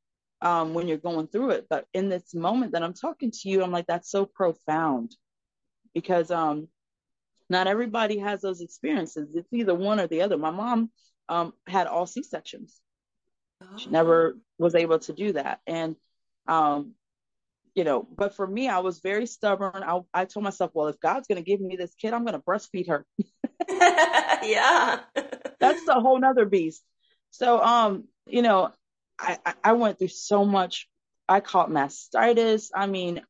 um, 0.41 0.73
when 0.73 0.87
you're 0.87 0.97
going 0.97 1.27
through 1.27 1.51
it, 1.51 1.67
but 1.69 1.85
in 1.93 2.07
this 2.07 2.33
moment 2.33 2.71
that 2.71 2.83
I'm 2.83 2.93
talking 2.93 3.31
to 3.31 3.49
you, 3.49 3.61
I'm 3.61 3.71
like, 3.71 3.87
that's 3.87 4.09
so 4.09 4.25
profound 4.25 5.15
because 5.93 6.31
um, 6.31 6.69
not 7.49 7.67
everybody 7.67 8.19
has 8.19 8.41
those 8.41 8.61
experiences. 8.61 9.29
It's 9.33 9.51
either 9.51 9.75
one 9.75 9.99
or 9.99 10.07
the 10.07 10.21
other. 10.21 10.37
My 10.37 10.51
mom 10.51 10.91
um, 11.27 11.53
had 11.67 11.87
all 11.87 12.05
C 12.05 12.23
sections. 12.23 12.79
She 13.77 13.89
never 13.89 14.37
was 14.57 14.75
able 14.75 14.99
to 14.99 15.13
do 15.13 15.33
that. 15.33 15.59
And, 15.67 15.95
um, 16.47 16.93
you 17.75 17.83
know, 17.83 18.07
but 18.15 18.35
for 18.35 18.47
me, 18.47 18.67
I 18.67 18.79
was 18.79 18.99
very 18.99 19.25
stubborn. 19.25 19.83
I, 19.83 19.99
I 20.13 20.25
told 20.25 20.43
myself, 20.43 20.71
well, 20.73 20.87
if 20.87 20.99
God's 20.99 21.27
going 21.27 21.43
to 21.43 21.49
give 21.49 21.61
me 21.61 21.75
this 21.75 21.93
kid, 21.95 22.13
I'm 22.13 22.25
going 22.25 22.33
to 22.33 22.43
breastfeed 22.43 22.87
her. 22.87 23.05
yeah. 23.69 24.99
That's 25.59 25.87
a 25.87 25.99
whole 25.99 26.19
nother 26.19 26.45
beast. 26.45 26.83
So, 27.31 27.61
um, 27.61 28.05
you 28.27 28.41
know, 28.41 28.71
I, 29.19 29.37
I 29.63 29.73
went 29.73 29.99
through 29.99 30.07
so 30.09 30.45
much. 30.45 30.87
I 31.27 31.41
caught 31.41 31.69
mastitis. 31.69 32.69
I 32.73 32.87
mean, 32.87 33.21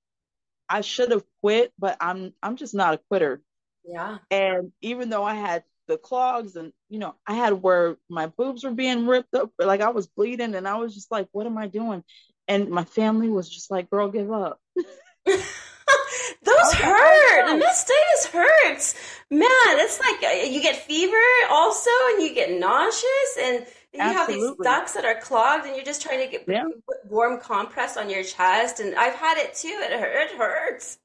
I 0.69 0.81
should 0.81 1.11
have 1.11 1.23
quit, 1.41 1.73
but 1.79 1.97
I'm 1.99 2.33
I'm 2.41 2.55
just 2.55 2.75
not 2.75 2.93
a 2.93 3.01
quitter. 3.09 3.41
Yeah. 3.83 4.19
And 4.29 4.71
even 4.81 5.09
though 5.09 5.23
I 5.23 5.33
had 5.33 5.63
the 5.89 5.97
clogs 5.97 6.55
and 6.55 6.71
you 6.87 6.99
know 6.99 7.15
i 7.25 7.33
had 7.33 7.51
where 7.51 7.97
my 8.09 8.27
boobs 8.27 8.63
were 8.63 8.71
being 8.71 9.07
ripped 9.07 9.33
up 9.33 9.51
like 9.57 9.81
i 9.81 9.89
was 9.89 10.05
bleeding 10.05 10.53
and 10.53 10.67
i 10.67 10.75
was 10.75 10.93
just 10.93 11.11
like 11.11 11.27
what 11.31 11.47
am 11.47 11.57
i 11.57 11.67
doing? 11.67 12.03
And 12.47 12.69
my 12.69 12.83
family 12.83 13.29
was 13.29 13.47
just 13.47 13.69
like 13.69 13.91
girl 13.91 14.09
give 14.09 14.31
up. 14.31 14.59
Those 15.25 16.73
hurt. 16.73 17.45
the 17.45 17.63
mastitis 17.63 18.31
hurts. 18.31 18.95
Man 19.29 19.47
it's 19.51 19.99
like 19.99 20.23
uh, 20.23 20.45
you 20.47 20.61
get 20.61 20.77
fever 20.77 21.15
also 21.51 21.91
and 22.13 22.23
you 22.23 22.33
get 22.33 22.51
nauseous 22.59 23.37
and 23.39 23.65
you 23.93 23.99
Absolutely. 23.99 24.07
have 24.07 24.27
these 24.27 24.65
ducts 24.65 24.93
that 24.93 25.05
are 25.05 25.19
clogged 25.19 25.65
and 25.65 25.75
you're 25.75 25.85
just 25.85 26.01
trying 26.01 26.25
to 26.25 26.31
get 26.31 26.45
yeah. 26.47 26.63
warm 27.07 27.39
compress 27.39 27.97
on 27.97 28.09
your 28.09 28.23
chest 28.23 28.79
and 28.79 28.95
i've 28.95 29.15
had 29.15 29.37
it 29.37 29.53
too. 29.53 29.67
It, 29.67 29.99
hurt, 29.99 30.31
it 30.31 30.37
hurts 30.37 30.97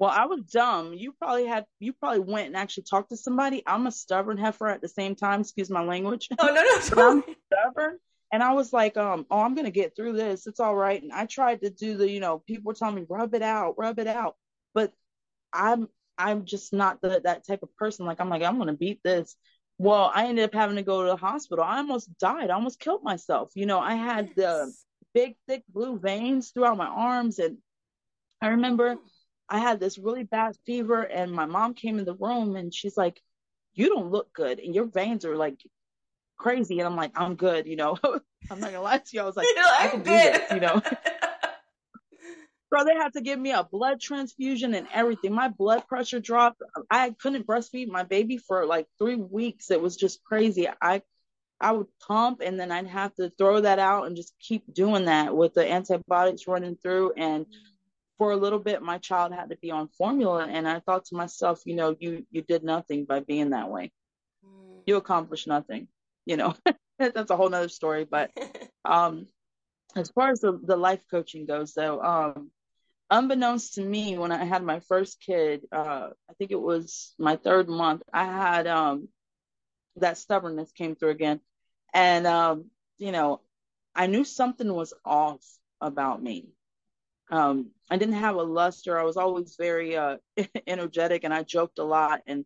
well, 0.00 0.10
I 0.10 0.26
was 0.26 0.40
dumb. 0.42 0.94
You 0.94 1.12
probably 1.12 1.46
had 1.46 1.64
you 1.78 1.92
probably 1.92 2.20
went 2.20 2.48
and 2.48 2.56
actually 2.56 2.84
talked 2.84 3.10
to 3.10 3.16
somebody. 3.16 3.62
I'm 3.66 3.86
a 3.86 3.92
stubborn 3.92 4.38
heifer 4.38 4.68
at 4.68 4.80
the 4.80 4.88
same 4.88 5.14
time, 5.14 5.40
excuse 5.40 5.70
my 5.70 5.82
language. 5.82 6.28
Oh 6.38 6.46
no, 6.46 6.54
no, 6.54 7.10
I'm 7.10 7.24
stubborn. 7.52 7.98
And 8.32 8.42
I 8.42 8.52
was 8.52 8.72
like, 8.72 8.96
um, 8.96 9.26
oh, 9.30 9.40
I'm 9.40 9.54
gonna 9.54 9.70
get 9.70 9.94
through 9.94 10.14
this. 10.14 10.46
It's 10.46 10.60
all 10.60 10.74
right. 10.74 11.00
And 11.00 11.12
I 11.12 11.26
tried 11.26 11.60
to 11.62 11.70
do 11.70 11.96
the, 11.96 12.10
you 12.10 12.20
know, 12.20 12.40
people 12.40 12.68
were 12.68 12.74
telling 12.74 12.96
me, 12.96 13.06
rub 13.08 13.34
it 13.34 13.42
out, 13.42 13.76
rub 13.78 13.98
it 13.98 14.08
out. 14.08 14.36
But 14.74 14.92
I'm 15.52 15.88
I'm 16.18 16.44
just 16.44 16.72
not 16.72 17.00
the, 17.00 17.20
that 17.24 17.46
type 17.46 17.62
of 17.62 17.76
person. 17.76 18.06
Like 18.06 18.20
I'm 18.20 18.28
like, 18.28 18.42
I'm 18.42 18.58
gonna 18.58 18.74
beat 18.74 19.00
this. 19.02 19.36
Well, 19.78 20.10
I 20.14 20.26
ended 20.26 20.44
up 20.44 20.54
having 20.54 20.76
to 20.76 20.82
go 20.82 21.02
to 21.02 21.08
the 21.08 21.16
hospital. 21.16 21.64
I 21.64 21.78
almost 21.78 22.16
died. 22.18 22.50
I 22.50 22.54
almost 22.54 22.78
killed 22.78 23.02
myself. 23.02 23.52
You 23.54 23.66
know, 23.66 23.80
I 23.80 23.94
had 23.94 24.30
the 24.36 24.72
big, 25.14 25.36
thick 25.48 25.64
blue 25.68 25.98
veins 25.98 26.50
throughout 26.50 26.76
my 26.76 26.86
arms. 26.86 27.38
And 27.38 27.58
I 28.40 28.48
remember 28.48 28.96
I 29.48 29.58
had 29.58 29.80
this 29.80 29.98
really 29.98 30.24
bad 30.24 30.56
fever, 30.66 31.02
and 31.02 31.30
my 31.30 31.46
mom 31.46 31.74
came 31.74 31.98
in 31.98 32.04
the 32.04 32.14
room 32.14 32.56
and 32.56 32.72
she's 32.72 32.96
like, 32.96 33.20
You 33.74 33.88
don't 33.88 34.10
look 34.10 34.32
good, 34.32 34.58
and 34.58 34.74
your 34.74 34.86
veins 34.86 35.24
are 35.24 35.36
like 35.36 35.60
crazy. 36.36 36.78
And 36.78 36.86
I'm 36.86 36.96
like, 36.96 37.12
I'm 37.14 37.36
good, 37.36 37.66
you 37.66 37.76
know. 37.76 37.96
I'm 38.50 38.60
not 38.60 38.72
gonna 38.72 38.82
lie 38.82 38.98
to 38.98 39.10
you. 39.12 39.20
I 39.20 39.24
was 39.24 39.36
like, 39.36 39.46
I 39.56 39.88
can 39.88 40.02
do 40.02 40.10
this, 40.10 40.50
you 40.52 40.60
know. 40.60 40.80
Bro, 42.70 42.84
they 42.84 42.94
had 42.94 43.12
to 43.12 43.20
give 43.20 43.38
me 43.38 43.52
a 43.52 43.62
blood 43.62 44.00
transfusion 44.00 44.74
and 44.74 44.88
everything. 44.92 45.32
My 45.32 45.48
blood 45.48 45.86
pressure 45.86 46.18
dropped. 46.18 46.60
I 46.90 47.10
couldn't 47.10 47.46
breastfeed 47.46 47.86
my 47.86 48.02
baby 48.02 48.36
for 48.36 48.66
like 48.66 48.88
three 48.98 49.14
weeks. 49.14 49.70
It 49.70 49.80
was 49.80 49.96
just 49.96 50.24
crazy. 50.24 50.66
I 50.82 51.02
I 51.60 51.70
would 51.70 51.86
pump 52.06 52.40
and 52.44 52.58
then 52.58 52.72
I'd 52.72 52.88
have 52.88 53.14
to 53.14 53.30
throw 53.38 53.60
that 53.60 53.78
out 53.78 54.06
and 54.06 54.16
just 54.16 54.34
keep 54.40 54.64
doing 54.74 55.04
that 55.04 55.36
with 55.36 55.54
the 55.54 55.70
antibiotics 55.70 56.48
running 56.48 56.76
through. 56.82 57.12
And 57.16 57.46
for 58.18 58.30
a 58.30 58.36
little 58.36 58.58
bit, 58.58 58.82
my 58.82 58.98
child 58.98 59.32
had 59.32 59.50
to 59.50 59.56
be 59.56 59.70
on 59.70 59.88
formula. 59.88 60.46
And 60.46 60.68
I 60.68 60.80
thought 60.80 61.06
to 61.06 61.16
myself, 61.16 61.62
you 61.64 61.74
know, 61.74 61.96
you 61.98 62.26
you 62.30 62.42
did 62.42 62.62
nothing 62.62 63.04
by 63.04 63.20
being 63.20 63.50
that 63.50 63.70
way. 63.70 63.92
Mm. 64.44 64.82
You 64.86 64.96
accomplished 64.96 65.46
nothing. 65.46 65.88
You 66.26 66.36
know, 66.36 66.54
that's 66.98 67.30
a 67.30 67.36
whole 67.36 67.48
nother 67.48 67.68
story. 67.68 68.04
But 68.04 68.30
um, 68.84 69.26
as 69.96 70.10
far 70.10 70.30
as 70.30 70.40
the, 70.40 70.58
the 70.62 70.76
life 70.76 71.02
coaching 71.10 71.46
goes, 71.46 71.74
though, 71.74 72.00
um, 72.02 72.50
unbeknownst 73.10 73.74
to 73.74 73.82
me, 73.82 74.18
when 74.18 74.32
I 74.32 74.44
had 74.44 74.62
my 74.62 74.80
first 74.80 75.20
kid, 75.20 75.62
uh, 75.72 76.08
I 76.28 76.32
think 76.38 76.50
it 76.50 76.60
was 76.60 77.14
my 77.18 77.36
third 77.36 77.68
month, 77.68 78.02
I 78.12 78.24
had 78.24 78.66
um, 78.66 79.08
that 79.96 80.18
stubbornness 80.18 80.72
came 80.72 80.96
through 80.96 81.10
again. 81.10 81.40
And, 81.92 82.26
um, 82.26 82.66
you 82.98 83.12
know, 83.12 83.40
I 83.94 84.06
knew 84.06 84.24
something 84.24 84.72
was 84.72 84.94
off 85.04 85.44
about 85.80 86.22
me. 86.22 86.53
Um, 87.34 87.70
I 87.90 87.96
didn't 87.96 88.14
have 88.14 88.36
a 88.36 88.42
luster. 88.42 88.98
I 88.98 89.02
was 89.02 89.16
always 89.16 89.56
very 89.58 89.96
uh, 89.96 90.18
energetic 90.66 91.24
and 91.24 91.34
I 91.34 91.42
joked 91.42 91.80
a 91.80 91.84
lot. 91.84 92.20
And 92.26 92.44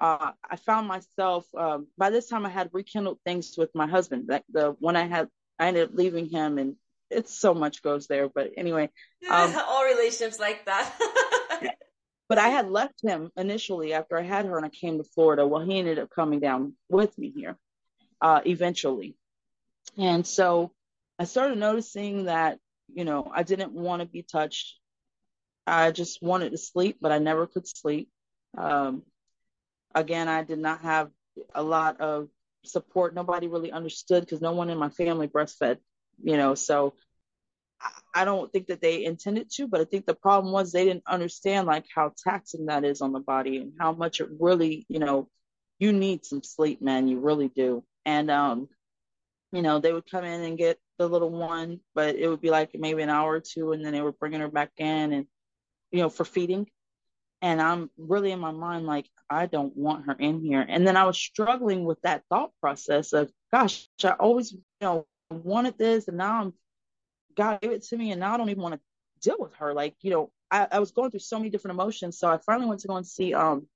uh, 0.00 0.30
I 0.48 0.56
found 0.56 0.86
myself, 0.86 1.46
um, 1.56 1.88
by 1.98 2.10
this 2.10 2.28
time, 2.28 2.46
I 2.46 2.48
had 2.48 2.70
rekindled 2.72 3.18
things 3.24 3.56
with 3.58 3.74
my 3.74 3.88
husband. 3.88 4.28
Like 4.28 4.44
the 4.48 4.76
when 4.78 4.94
I 4.94 5.06
had, 5.06 5.28
I 5.58 5.66
ended 5.66 5.88
up 5.88 5.94
leaving 5.94 6.28
him 6.28 6.58
and 6.58 6.76
it's 7.10 7.34
so 7.34 7.52
much 7.52 7.82
goes 7.82 8.06
there. 8.06 8.28
But 8.28 8.52
anyway, 8.56 8.90
um, 9.28 9.52
all 9.66 9.84
relationships 9.84 10.38
like 10.38 10.64
that. 10.66 10.94
but 12.28 12.38
I 12.38 12.48
had 12.48 12.70
left 12.70 13.02
him 13.02 13.30
initially 13.36 13.92
after 13.92 14.16
I 14.16 14.22
had 14.22 14.46
her 14.46 14.56
and 14.56 14.64
I 14.64 14.70
came 14.70 14.98
to 14.98 15.04
Florida. 15.04 15.46
Well, 15.46 15.62
he 15.62 15.78
ended 15.78 15.98
up 15.98 16.10
coming 16.10 16.38
down 16.38 16.74
with 16.88 17.18
me 17.18 17.32
here 17.34 17.56
uh, 18.20 18.40
eventually. 18.46 19.16
And 19.96 20.24
so 20.24 20.70
I 21.18 21.24
started 21.24 21.58
noticing 21.58 22.26
that, 22.26 22.58
you 22.92 23.04
know, 23.04 23.30
I 23.32 23.42
didn't 23.42 23.72
want 23.72 24.00
to 24.00 24.06
be 24.06 24.22
touched. 24.22 24.76
I 25.66 25.90
just 25.90 26.22
wanted 26.22 26.50
to 26.50 26.58
sleep, 26.58 26.98
but 27.00 27.12
I 27.12 27.18
never 27.18 27.46
could 27.46 27.68
sleep. 27.68 28.08
Um, 28.56 29.02
again, 29.94 30.28
I 30.28 30.42
did 30.42 30.58
not 30.58 30.80
have 30.82 31.10
a 31.54 31.62
lot 31.62 32.00
of 32.00 32.28
support. 32.64 33.14
Nobody 33.14 33.48
really 33.48 33.72
understood 33.72 34.24
because 34.24 34.40
no 34.40 34.52
one 34.52 34.70
in 34.70 34.78
my 34.78 34.88
family 34.90 35.28
breastfed, 35.28 35.78
you 36.22 36.36
know, 36.36 36.54
so 36.54 36.94
I 38.14 38.24
don't 38.24 38.52
think 38.52 38.66
that 38.68 38.80
they 38.80 39.04
intended 39.04 39.50
to, 39.52 39.68
but 39.68 39.80
I 39.80 39.84
think 39.84 40.06
the 40.06 40.14
problem 40.14 40.52
was 40.52 40.72
they 40.72 40.84
didn't 40.84 41.04
understand 41.06 41.66
like 41.66 41.84
how 41.94 42.12
taxing 42.24 42.66
that 42.66 42.84
is 42.84 43.00
on 43.00 43.12
the 43.12 43.20
body 43.20 43.58
and 43.58 43.72
how 43.78 43.92
much 43.92 44.20
it 44.20 44.28
really, 44.40 44.84
you 44.88 44.98
know, 44.98 45.28
you 45.78 45.92
need 45.92 46.24
some 46.24 46.42
sleep, 46.42 46.82
man. 46.82 47.06
You 47.06 47.20
really 47.20 47.48
do. 47.48 47.84
And 48.04 48.30
um, 48.30 48.68
you 49.52 49.62
know, 49.62 49.78
they 49.78 49.92
would 49.92 50.10
come 50.10 50.24
in 50.24 50.42
and 50.42 50.58
get 50.58 50.78
the 50.98 51.08
little 51.08 51.30
one, 51.30 51.80
but 51.94 52.16
it 52.16 52.28
would 52.28 52.40
be 52.40 52.50
like 52.50 52.70
maybe 52.74 53.02
an 53.02 53.10
hour 53.10 53.32
or 53.32 53.40
two, 53.40 53.72
and 53.72 53.84
then 53.84 53.92
they 53.92 54.00
were 54.00 54.12
bringing 54.12 54.40
her 54.40 54.48
back 54.48 54.70
in, 54.76 55.12
and 55.12 55.26
you 55.90 56.00
know, 56.00 56.08
for 56.08 56.24
feeding. 56.24 56.68
And 57.40 57.62
I'm 57.62 57.90
really 57.96 58.32
in 58.32 58.40
my 58.40 58.50
mind 58.50 58.86
like 58.86 59.06
I 59.30 59.46
don't 59.46 59.76
want 59.76 60.06
her 60.06 60.16
in 60.18 60.40
here. 60.42 60.64
And 60.68 60.86
then 60.86 60.96
I 60.96 61.04
was 61.04 61.16
struggling 61.16 61.84
with 61.84 62.00
that 62.02 62.24
thought 62.28 62.50
process 62.60 63.12
of, 63.12 63.30
gosh, 63.52 63.88
I 64.02 64.10
always, 64.10 64.52
you 64.52 64.60
know, 64.82 65.06
wanted 65.30 65.78
this, 65.78 66.08
and 66.08 66.16
now 66.16 66.40
I'm 66.40 66.54
God 67.36 67.60
gave 67.60 67.70
it 67.70 67.84
to 67.84 67.96
me, 67.96 68.10
and 68.10 68.20
now 68.20 68.34
I 68.34 68.36
don't 68.36 68.50
even 68.50 68.62
want 68.62 68.74
to 68.74 68.80
deal 69.20 69.36
with 69.38 69.54
her. 69.54 69.72
Like, 69.72 69.94
you 70.02 70.10
know, 70.10 70.30
I, 70.50 70.66
I 70.72 70.78
was 70.80 70.90
going 70.90 71.10
through 71.10 71.20
so 71.20 71.38
many 71.38 71.50
different 71.50 71.76
emotions. 71.76 72.18
So 72.18 72.28
I 72.28 72.38
finally 72.38 72.66
went 72.66 72.80
to 72.80 72.88
go 72.88 72.96
and 72.96 73.06
see, 73.06 73.32
um, 73.34 73.68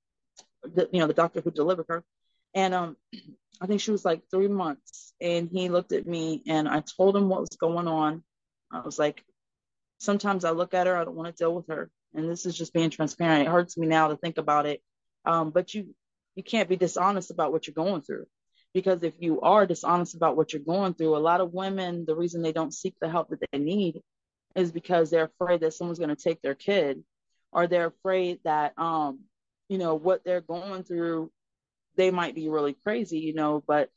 the, 0.63 0.89
you 0.91 0.99
know, 0.99 1.07
the 1.07 1.13
doctor 1.13 1.39
who 1.39 1.51
delivered 1.51 1.85
her, 1.87 2.03
and 2.53 2.73
um, 2.73 2.97
I 3.61 3.67
think 3.67 3.81
she 3.81 3.91
was 3.91 4.05
like 4.05 4.21
three 4.29 4.47
months, 4.47 5.13
and 5.21 5.49
he 5.51 5.69
looked 5.69 5.91
at 5.91 6.07
me, 6.07 6.43
and 6.47 6.67
I 6.67 6.83
told 6.97 7.15
him 7.15 7.29
what 7.29 7.41
was 7.41 7.57
going 7.59 7.87
on. 7.87 8.23
I 8.71 8.81
was 8.81 8.97
like, 8.97 9.23
sometimes 9.99 10.45
I 10.45 10.51
look 10.51 10.73
at 10.73 10.87
her, 10.87 10.97
I 10.97 11.05
don't 11.05 11.15
want 11.15 11.35
to 11.35 11.43
deal 11.43 11.53
with 11.53 11.67
her, 11.67 11.89
and 12.13 12.29
this 12.29 12.45
is 12.45 12.57
just 12.57 12.73
being 12.73 12.89
transparent. 12.89 13.47
It 13.47 13.51
hurts 13.51 13.77
me 13.77 13.87
now 13.87 14.09
to 14.09 14.17
think 14.17 14.37
about 14.37 14.65
it, 14.65 14.81
um, 15.25 15.51
but 15.51 15.73
you 15.73 15.93
you 16.35 16.43
can't 16.43 16.69
be 16.69 16.75
dishonest 16.75 17.29
about 17.29 17.51
what 17.51 17.67
you're 17.67 17.75
going 17.75 18.01
through 18.01 18.25
because 18.73 19.03
if 19.03 19.13
you 19.19 19.39
are 19.41 19.65
dishonest 19.65 20.15
about 20.15 20.35
what 20.35 20.51
you're 20.51 20.61
going 20.61 20.93
through, 20.93 21.15
a 21.15 21.19
lot 21.19 21.41
of 21.41 21.53
women, 21.53 22.05
the 22.05 22.15
reason 22.15 22.41
they 22.41 22.51
don't 22.51 22.73
seek 22.73 22.95
the 22.99 23.09
help 23.09 23.29
that 23.29 23.39
they 23.51 23.59
need 23.59 24.01
is 24.55 24.71
because 24.71 25.09
they're 25.09 25.31
afraid 25.39 25.61
that 25.61 25.73
someone's 25.73 25.99
going 25.99 26.15
to 26.15 26.21
take 26.21 26.41
their 26.41 26.55
kid 26.55 27.03
or 27.51 27.67
they're 27.67 27.87
afraid 27.87 28.39
that, 28.43 28.73
um, 28.77 29.19
you 29.69 29.77
know, 29.77 29.95
what 29.95 30.23
they're 30.23 30.41
going 30.41 30.83
through, 30.83 31.31
they 31.95 32.11
might 32.11 32.35
be 32.35 32.49
really 32.49 32.73
crazy, 32.73 33.19
you 33.19 33.33
know, 33.33 33.63
but 33.65 33.89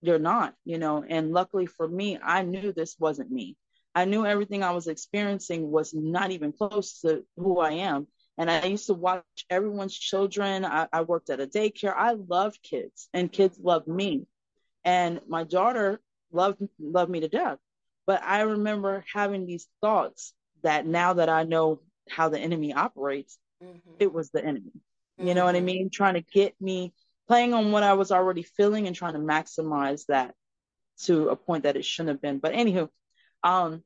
you're 0.00 0.18
not, 0.18 0.54
you 0.64 0.78
know. 0.78 1.04
And 1.06 1.32
luckily 1.32 1.66
for 1.66 1.86
me, 1.86 2.18
I 2.22 2.42
knew 2.42 2.72
this 2.72 2.96
wasn't 2.98 3.30
me. 3.30 3.56
I 3.94 4.04
knew 4.04 4.26
everything 4.26 4.62
I 4.62 4.72
was 4.72 4.88
experiencing 4.88 5.70
was 5.70 5.94
not 5.94 6.30
even 6.30 6.52
close 6.52 7.00
to 7.00 7.24
who 7.36 7.58
I 7.58 7.72
am. 7.72 8.06
And 8.38 8.50
I 8.50 8.66
used 8.66 8.86
to 8.88 8.94
watch 8.94 9.24
everyone's 9.48 9.96
children. 9.96 10.64
I, 10.64 10.86
I 10.92 11.00
worked 11.00 11.30
at 11.30 11.40
a 11.40 11.46
daycare. 11.46 11.94
I 11.96 12.12
loved 12.12 12.62
kids, 12.62 13.08
and 13.14 13.32
kids 13.32 13.58
loved 13.58 13.88
me. 13.88 14.26
And 14.84 15.20
my 15.26 15.44
daughter 15.44 16.00
loved 16.30 16.62
loved 16.78 17.10
me 17.10 17.20
to 17.20 17.28
death. 17.28 17.58
But 18.06 18.22
I 18.22 18.42
remember 18.42 19.04
having 19.12 19.46
these 19.46 19.66
thoughts 19.80 20.34
that 20.62 20.86
now 20.86 21.14
that 21.14 21.30
I 21.30 21.44
know 21.44 21.80
how 22.10 22.28
the 22.28 22.38
enemy 22.38 22.74
operates, 22.74 23.38
mm-hmm. 23.62 23.94
it 23.98 24.12
was 24.12 24.30
the 24.30 24.44
enemy. 24.44 24.72
You 25.18 25.32
know 25.32 25.46
what 25.46 25.54
I 25.54 25.58
mm-hmm. 25.58 25.66
mean? 25.66 25.90
Trying 25.90 26.14
to 26.14 26.20
get 26.20 26.54
me 26.60 26.92
playing 27.28 27.54
on 27.54 27.72
what 27.72 27.82
I 27.82 27.94
was 27.94 28.12
already 28.12 28.42
feeling 28.42 28.86
and 28.86 28.96
trying 28.96 29.14
to 29.14 29.18
maximize 29.18 30.06
that 30.06 30.34
to 31.04 31.28
a 31.28 31.36
point 31.36 31.64
that 31.64 31.76
it 31.76 31.84
shouldn't 31.84 32.10
have 32.10 32.22
been. 32.22 32.38
But 32.38 32.54
anywho, 32.54 32.88
um, 33.42 33.82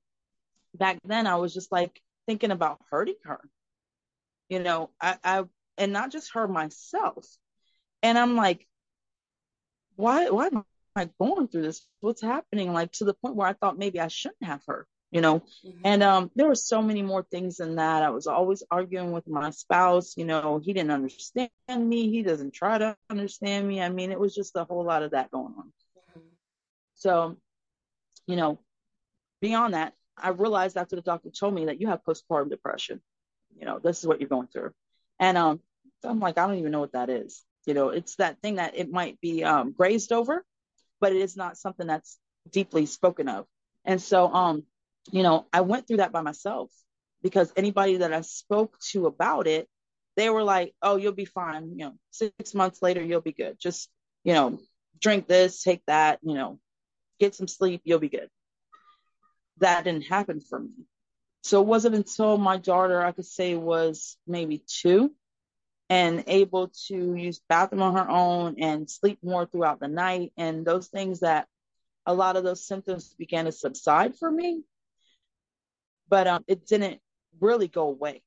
back 0.74 0.98
then 1.04 1.26
I 1.26 1.36
was 1.36 1.52
just 1.54 1.72
like 1.72 2.00
thinking 2.26 2.50
about 2.50 2.80
hurting 2.90 3.16
her 3.24 3.40
you 4.50 4.58
know, 4.58 4.90
I, 5.00 5.16
I 5.24 5.44
and 5.78 5.92
not 5.94 6.10
just 6.12 6.34
her 6.34 6.46
myself. 6.46 7.26
And 8.02 8.18
I'm 8.18 8.36
like, 8.36 8.66
why 9.96 10.28
why 10.28 10.46
am 10.48 10.64
I 10.96 11.08
going 11.18 11.48
through 11.48 11.62
this? 11.62 11.86
What's 12.00 12.20
happening? 12.20 12.72
Like 12.74 12.92
to 12.94 13.04
the 13.04 13.14
point 13.14 13.36
where 13.36 13.48
I 13.48 13.54
thought 13.54 13.78
maybe 13.78 14.00
I 14.00 14.08
shouldn't 14.08 14.42
have 14.42 14.62
her, 14.66 14.86
you 15.10 15.20
know. 15.20 15.40
Mm-hmm. 15.64 15.80
And 15.84 16.02
um 16.02 16.30
there 16.34 16.46
were 16.46 16.54
so 16.54 16.82
many 16.82 17.02
more 17.02 17.24
things 17.30 17.56
than 17.56 17.76
that. 17.76 18.02
I 18.02 18.10
was 18.10 18.26
always 18.26 18.62
arguing 18.70 19.12
with 19.12 19.26
my 19.28 19.50
spouse, 19.50 20.16
you 20.16 20.24
know, 20.24 20.60
he 20.62 20.72
didn't 20.72 20.90
understand 20.90 21.50
me, 21.68 22.10
he 22.10 22.22
doesn't 22.22 22.52
try 22.52 22.78
to 22.78 22.96
understand 23.08 23.66
me. 23.66 23.82
I 23.82 23.88
mean, 23.88 24.12
it 24.12 24.20
was 24.20 24.34
just 24.34 24.56
a 24.56 24.64
whole 24.64 24.84
lot 24.84 25.02
of 25.02 25.12
that 25.12 25.30
going 25.30 25.54
on. 25.56 25.72
Mm-hmm. 26.10 26.20
So, 26.96 27.36
you 28.26 28.36
know, 28.36 28.58
beyond 29.40 29.74
that, 29.74 29.94
I 30.16 30.30
realized 30.30 30.76
after 30.76 30.96
the 30.96 31.02
doctor 31.02 31.30
told 31.30 31.54
me 31.54 31.66
that 31.66 31.80
you 31.80 31.88
have 31.88 32.04
postpartum 32.04 32.50
depression 32.50 33.00
you 33.58 33.66
know, 33.66 33.78
this 33.78 33.98
is 33.98 34.06
what 34.06 34.20
you're 34.20 34.28
going 34.28 34.48
through. 34.48 34.72
And 35.18 35.36
um, 35.36 35.60
I'm 36.04 36.20
like, 36.20 36.38
I 36.38 36.46
don't 36.46 36.58
even 36.58 36.72
know 36.72 36.80
what 36.80 36.92
that 36.92 37.10
is. 37.10 37.42
You 37.66 37.74
know, 37.74 37.90
it's 37.90 38.16
that 38.16 38.40
thing 38.40 38.56
that 38.56 38.76
it 38.76 38.90
might 38.90 39.20
be 39.20 39.44
um, 39.44 39.72
grazed 39.72 40.12
over, 40.12 40.44
but 41.00 41.12
it 41.12 41.20
is 41.20 41.36
not 41.36 41.58
something 41.58 41.86
that's 41.86 42.18
deeply 42.50 42.86
spoken 42.86 43.28
of. 43.28 43.46
And 43.84 44.00
so, 44.00 44.32
um, 44.32 44.64
you 45.12 45.22
know, 45.22 45.46
I 45.52 45.62
went 45.62 45.86
through 45.86 45.98
that 45.98 46.12
by 46.12 46.22
myself 46.22 46.70
because 47.22 47.52
anybody 47.56 47.98
that 47.98 48.12
I 48.12 48.20
spoke 48.22 48.78
to 48.90 49.06
about 49.06 49.46
it, 49.46 49.68
they 50.16 50.30
were 50.30 50.42
like, 50.42 50.74
oh, 50.82 50.96
you'll 50.96 51.12
be 51.12 51.24
fine. 51.24 51.72
You 51.78 51.86
know, 51.86 51.94
six 52.10 52.54
months 52.54 52.82
later, 52.82 53.02
you'll 53.02 53.20
be 53.20 53.32
good. 53.32 53.58
Just, 53.60 53.88
you 54.24 54.34
know, 54.34 54.58
drink 55.00 55.28
this, 55.28 55.62
take 55.62 55.82
that, 55.86 56.18
you 56.22 56.34
know, 56.34 56.58
get 57.18 57.34
some 57.34 57.48
sleep, 57.48 57.82
you'll 57.84 57.98
be 57.98 58.08
good. 58.08 58.28
That 59.58 59.84
didn't 59.84 60.04
happen 60.04 60.40
for 60.40 60.58
me. 60.58 60.70
So 61.42 61.60
it 61.60 61.66
wasn't 61.66 61.94
until 61.94 62.36
my 62.36 62.58
daughter, 62.58 63.02
I 63.02 63.12
could 63.12 63.26
say, 63.26 63.54
was 63.54 64.16
maybe 64.26 64.62
two 64.66 65.12
and 65.88 66.24
able 66.26 66.70
to 66.86 67.14
use 67.14 67.40
bathroom 67.48 67.82
on 67.82 67.96
her 67.96 68.08
own 68.08 68.56
and 68.60 68.88
sleep 68.88 69.18
more 69.22 69.46
throughout 69.46 69.80
the 69.80 69.88
night 69.88 70.32
and 70.36 70.64
those 70.64 70.88
things 70.88 71.20
that 71.20 71.48
a 72.06 72.14
lot 72.14 72.36
of 72.36 72.44
those 72.44 72.64
symptoms 72.64 73.14
began 73.18 73.46
to 73.46 73.52
subside 73.52 74.16
for 74.16 74.30
me. 74.30 74.62
But 76.10 76.26
um, 76.26 76.44
it 76.46 76.66
didn't 76.66 77.00
really 77.40 77.68
go 77.68 77.88
away, 77.88 78.22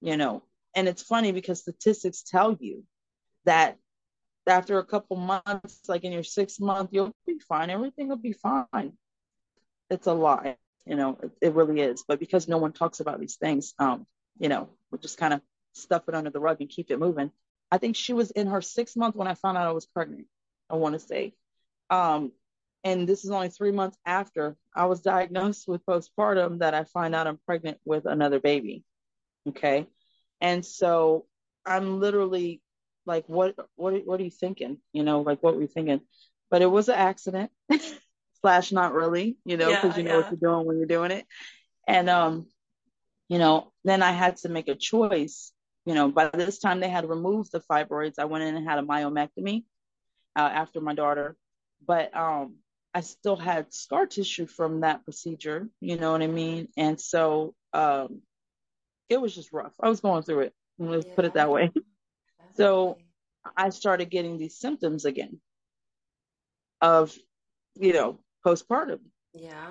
you 0.00 0.16
know. 0.16 0.42
And 0.76 0.88
it's 0.88 1.02
funny 1.02 1.32
because 1.32 1.60
statistics 1.60 2.22
tell 2.22 2.56
you 2.60 2.84
that 3.46 3.78
after 4.46 4.78
a 4.78 4.84
couple 4.84 5.16
months, 5.16 5.80
like 5.88 6.04
in 6.04 6.12
your 6.12 6.22
sixth 6.22 6.60
month, 6.60 6.90
you'll 6.92 7.12
be 7.26 7.38
fine. 7.38 7.70
Everything 7.70 8.08
will 8.08 8.16
be 8.16 8.34
fine. 8.34 8.92
It's 9.90 10.06
a 10.06 10.14
lie 10.14 10.56
you 10.86 10.96
know 10.96 11.16
it, 11.22 11.30
it, 11.40 11.54
really 11.54 11.80
is 11.80 12.04
but 12.06 12.20
because 12.20 12.46
no 12.46 12.58
one 12.58 12.70
talks 12.70 13.00
about 13.00 13.18
these 13.18 13.36
things 13.36 13.72
um 13.78 14.06
you 14.38 14.48
know, 14.48 14.68
we 14.90 14.98
just 14.98 15.18
kind 15.18 15.34
of 15.34 15.40
stuff 15.72 16.02
it 16.08 16.14
under 16.14 16.30
the 16.30 16.40
rug 16.40 16.60
and 16.60 16.68
keep 16.68 16.90
it 16.90 16.98
moving. 16.98 17.30
I 17.70 17.78
think 17.78 17.96
she 17.96 18.12
was 18.12 18.30
in 18.30 18.48
her 18.48 18.60
sixth 18.60 18.96
month 18.96 19.16
when 19.16 19.28
I 19.28 19.34
found 19.34 19.58
out 19.58 19.66
I 19.66 19.72
was 19.72 19.86
pregnant. 19.86 20.26
I 20.70 20.76
want 20.76 20.94
to 20.94 20.98
say, 20.98 21.34
um, 21.90 22.32
and 22.84 23.08
this 23.08 23.24
is 23.24 23.30
only 23.30 23.48
three 23.48 23.72
months 23.72 23.98
after 24.04 24.56
I 24.76 24.86
was 24.86 25.00
diagnosed 25.00 25.66
with 25.66 25.84
postpartum 25.86 26.58
that 26.58 26.74
I 26.74 26.84
find 26.84 27.14
out 27.14 27.26
I'm 27.26 27.40
pregnant 27.46 27.78
with 27.84 28.06
another 28.06 28.38
baby. 28.38 28.84
Okay, 29.48 29.86
and 30.40 30.64
so 30.64 31.26
I'm 31.66 32.00
literally 32.00 32.60
like, 33.06 33.24
what, 33.26 33.54
what, 33.76 33.94
what 34.06 34.20
are 34.20 34.24
you 34.24 34.30
thinking? 34.30 34.78
You 34.92 35.02
know, 35.02 35.20
like 35.20 35.42
what 35.42 35.54
were 35.54 35.62
you 35.62 35.66
thinking? 35.66 36.00
But 36.50 36.62
it 36.62 36.70
was 36.70 36.88
an 36.88 36.96
accident, 36.96 37.50
slash, 38.40 38.72
not 38.72 38.92
really, 38.92 39.36
you 39.44 39.56
know, 39.56 39.70
because 39.70 39.96
yeah, 39.96 40.02
you 40.02 40.08
know 40.08 40.18
yeah. 40.18 40.20
what 40.20 40.30
you're 40.30 40.52
doing 40.52 40.66
when 40.66 40.76
you're 40.78 40.86
doing 40.86 41.10
it. 41.10 41.26
And 41.88 42.08
um, 42.08 42.46
you 43.28 43.38
know, 43.38 43.72
then 43.84 44.02
I 44.02 44.12
had 44.12 44.36
to 44.38 44.48
make 44.48 44.68
a 44.68 44.74
choice. 44.74 45.52
You 45.86 45.94
know, 45.94 46.10
by 46.10 46.30
this 46.32 46.58
time 46.58 46.80
they 46.80 46.88
had 46.88 47.08
removed 47.08 47.52
the 47.52 47.60
fibroids. 47.60 48.18
I 48.18 48.24
went 48.24 48.44
in 48.44 48.56
and 48.56 48.68
had 48.68 48.78
a 48.78 48.82
myomectomy 48.82 49.64
uh, 50.36 50.40
after 50.40 50.80
my 50.80 50.94
daughter, 50.94 51.36
but 51.86 52.16
um, 52.16 52.56
I 52.94 53.00
still 53.00 53.36
had 53.36 53.74
scar 53.74 54.06
tissue 54.06 54.46
from 54.46 54.80
that 54.80 55.04
procedure. 55.04 55.68
You 55.80 55.96
know 55.96 56.12
what 56.12 56.22
I 56.22 56.28
mean? 56.28 56.68
And 56.76 57.00
so 57.00 57.54
um, 57.72 58.22
it 59.08 59.20
was 59.20 59.34
just 59.34 59.52
rough. 59.52 59.74
I 59.80 59.88
was 59.88 60.00
going 60.00 60.22
through 60.22 60.40
it. 60.40 60.54
Let's 60.78 61.06
yeah. 61.06 61.14
put 61.14 61.24
it 61.24 61.34
that 61.34 61.50
way. 61.50 61.72
so 62.56 62.98
I 63.56 63.70
started 63.70 64.10
getting 64.10 64.38
these 64.38 64.58
symptoms 64.58 65.04
again 65.04 65.40
of, 66.80 67.16
you 67.74 67.92
know, 67.92 68.20
postpartum. 68.46 69.00
Yeah. 69.32 69.70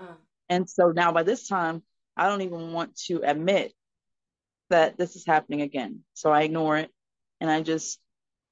And 0.50 0.70
so 0.70 0.92
now 0.92 1.14
by 1.14 1.24
this 1.24 1.48
time, 1.48 1.82
I 2.18 2.28
don't 2.28 2.42
even 2.42 2.74
want 2.74 2.96
to 3.08 3.22
admit 3.24 3.74
that 4.70 4.98
this 4.98 5.16
is 5.16 5.26
happening 5.26 5.62
again. 5.62 6.02
So 6.14 6.32
I 6.32 6.42
ignore 6.42 6.78
it 6.78 6.92
and 7.40 7.50
I 7.50 7.62
just 7.62 8.00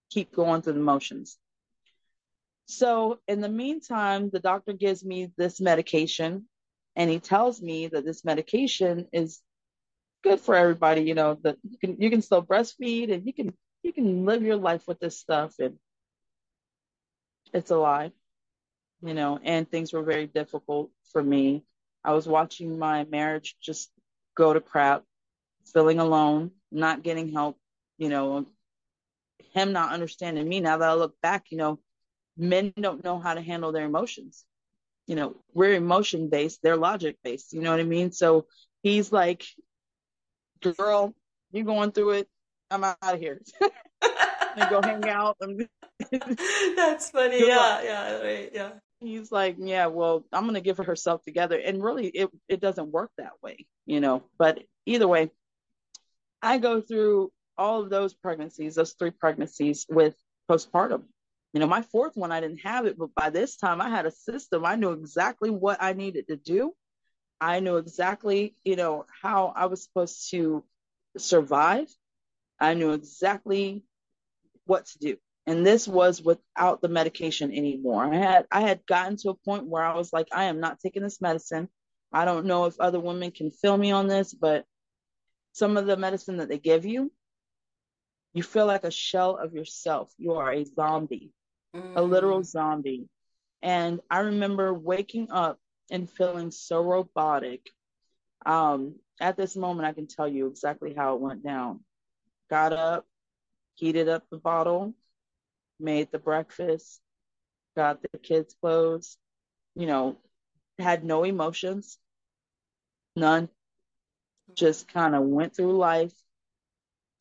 keep 0.10 0.34
going 0.34 0.62
through 0.62 0.74
the 0.74 0.80
motions. 0.80 1.38
So 2.72 3.20
in 3.28 3.42
the 3.42 3.50
meantime, 3.50 4.30
the 4.32 4.40
doctor 4.40 4.74
gives 4.74 5.04
me 5.04 5.32
this 5.38 5.62
medication 5.62 6.48
and 6.96 7.10
he 7.10 7.20
tells 7.20 7.62
me 7.62 7.88
that 7.88 8.06
this 8.06 8.26
medication 8.26 9.08
is 9.14 9.42
good 10.24 10.40
for 10.40 10.56
everybody, 10.56 11.02
you 11.02 11.16
know, 11.16 11.38
that 11.44 11.58
you 11.64 11.78
can 11.78 12.02
you 12.02 12.10
can 12.10 12.22
still 12.22 12.44
breastfeed 12.44 13.14
and 13.14 13.26
you 13.26 13.34
can 13.34 13.54
you 13.84 13.94
can 13.94 14.26
live 14.26 14.44
your 14.44 14.58
life 14.58 14.88
with 14.88 15.00
this 15.00 15.18
stuff 15.18 15.56
and 15.60 15.78
it's 17.54 17.72
a 17.72 17.78
lie. 17.78 18.12
You 19.02 19.14
know, 19.16 19.40
and 19.44 19.70
things 19.70 19.94
were 19.94 20.04
very 20.04 20.28
difficult 20.28 20.92
for 21.12 21.24
me 21.24 21.64
I 22.04 22.14
was 22.14 22.28
watching 22.28 22.80
my 22.80 23.06
marriage 23.06 23.56
just 23.62 23.92
go 24.36 24.54
to 24.54 24.62
crap, 24.62 25.04
feeling 25.74 26.00
alone, 26.00 26.52
not 26.72 27.04
getting 27.04 27.32
help, 27.32 27.58
you 27.98 28.10
know, 28.10 28.46
him 29.54 29.74
not 29.74 29.92
understanding 29.92 30.48
me. 30.48 30.62
Now 30.62 30.78
that 30.78 30.90
I 30.90 30.94
look 30.94 31.16
back, 31.22 31.46
you 31.52 31.58
know, 31.58 31.80
men 32.38 32.74
don't 32.80 33.04
know 33.04 33.20
how 33.20 33.34
to 33.34 33.42
handle 33.42 33.72
their 33.72 33.86
emotions. 33.86 34.46
You 35.08 35.16
know, 35.16 35.36
we're 35.54 35.74
emotion 35.74 36.30
based, 36.30 36.60
they're 36.62 36.78
logic 36.78 37.18
based, 37.24 37.54
you 37.54 37.62
know 37.62 37.72
what 37.72 37.80
I 37.80 37.84
mean? 37.84 38.12
So 38.12 38.46
he's 38.84 39.12
like, 39.12 39.44
girl, 40.78 41.14
you 41.52 41.64
going 41.64 41.92
through 41.92 42.12
it. 42.12 42.30
I'm 42.70 42.84
out 42.84 42.98
of 43.02 43.20
here. 43.20 43.42
and 43.62 44.70
go 44.70 44.82
hang 44.82 45.08
out. 45.10 45.38
That's 46.76 47.10
funny. 47.10 47.46
Yeah, 47.46 47.82
yeah, 47.84 48.22
right, 48.22 48.52
yeah 48.54 48.72
he's 49.02 49.32
like, 49.32 49.56
yeah, 49.60 49.88
well, 49.88 50.24
I'm 50.32 50.44
going 50.44 50.56
to 50.56 50.62
give 50.62 50.78
her 50.78 50.84
herself 50.84 51.24
together. 51.24 51.58
And 51.58 51.84
really, 51.84 52.08
it, 52.08 52.30
it 52.48 52.62
doesn't 52.62 52.92
work 52.92 53.12
that 53.18 53.34
way, 53.42 53.66
you 53.86 54.00
know. 54.00 54.24
But 54.38 54.64
either 54.86 55.08
way, 55.08 55.32
I 56.42 56.60
go 56.60 56.80
through 56.80 57.32
all 57.58 57.82
of 57.82 57.90
those 57.90 58.14
pregnancies, 58.14 58.76
those 58.76 58.94
three 58.94 59.12
pregnancies 59.12 59.86
with 59.90 60.16
postpartum. 60.50 61.04
You 61.54 61.60
know, 61.60 61.68
my 61.68 61.82
fourth 61.82 62.16
one, 62.16 62.32
I 62.32 62.40
didn't 62.40 62.62
have 62.62 62.86
it, 62.86 62.98
but 62.98 63.14
by 63.16 63.30
this 63.30 63.58
time 63.58 63.82
I 63.82 63.90
had 63.90 64.06
a 64.06 64.12
system. 64.12 64.66
I 64.66 64.76
knew 64.76 64.92
exactly 64.92 65.50
what 65.50 65.82
I 65.82 65.94
needed 65.94 66.28
to 66.28 66.38
do. 66.38 66.74
I 67.42 67.60
knew 67.60 67.78
exactly, 67.78 68.56
you 68.64 68.76
know, 68.76 69.06
how 69.22 69.52
I 69.56 69.66
was 69.66 69.84
supposed 69.84 70.30
to 70.32 70.64
survive. 71.18 71.88
I 72.60 72.76
knew 72.76 72.92
exactly 72.92 73.84
what 74.66 74.86
to 74.86 75.00
do 75.00 75.18
and 75.48 75.66
this 75.66 75.88
was 75.88 76.22
without 76.22 76.82
the 76.82 76.88
medication 76.88 77.52
anymore 77.52 78.06
i 78.06 78.18
had 78.18 78.46
i 78.52 78.62
had 78.62 78.86
gotten 78.86 79.18
to 79.18 79.30
a 79.30 79.34
point 79.36 79.66
where 79.66 79.84
i 79.84 79.96
was 79.96 80.14
like 80.14 80.28
i 80.32 80.46
am 80.46 80.60
not 80.60 80.80
taking 80.80 81.04
this 81.04 81.22
medicine 81.22 81.68
i 82.12 82.26
don't 82.26 82.46
know 82.46 82.66
if 82.66 82.80
other 82.80 83.00
women 83.00 83.32
can 83.32 83.52
feel 83.52 83.78
me 83.78 83.92
on 83.92 84.08
this 84.08 84.34
but 84.34 84.66
some 85.54 85.78
of 85.78 85.86
the 85.86 85.98
medicine 85.98 86.38
that 86.38 86.50
they 86.50 86.58
give 86.58 86.86
you 86.86 87.12
you 88.34 88.44
feel 88.44 88.66
like 88.66 88.84
a 88.84 88.92
shell 88.92 89.38
of 89.38 89.54
yourself 89.54 90.12
you 90.18 90.34
are 90.34 90.52
a 90.52 90.64
zombie 90.64 91.32
mm. 91.76 91.96
a 91.96 92.02
literal 92.02 92.44
zombie 92.44 93.08
and 93.62 94.00
i 94.10 94.20
remember 94.20 94.74
waking 94.74 95.32
up 95.32 95.60
and 95.90 96.10
feeling 96.10 96.52
so 96.52 96.82
robotic 96.82 97.70
um, 98.46 98.96
at 99.20 99.38
this 99.38 99.56
moment 99.56 99.88
i 99.88 99.94
can 99.94 100.08
tell 100.08 100.28
you 100.28 100.48
exactly 100.48 100.94
how 100.94 101.16
it 101.16 101.22
went 101.22 101.44
down 101.44 101.80
got 102.50 102.74
up 102.74 103.06
heated 103.76 104.10
up 104.10 104.24
the 104.30 104.38
bottle 104.38 104.94
made 105.82 106.12
the 106.12 106.20
breakfast, 106.20 107.02
got 107.76 108.02
the 108.02 108.18
kids' 108.20 108.56
clothes, 108.62 109.18
you 109.76 109.88
know, 109.88 110.18
had 110.80 111.04
no 111.04 111.24
emotions, 111.24 111.98
none. 113.16 113.50
Just 114.54 114.88
kind 114.88 115.16
of 115.16 115.24
went 115.24 115.56
through 115.56 115.78
life, 115.78 116.14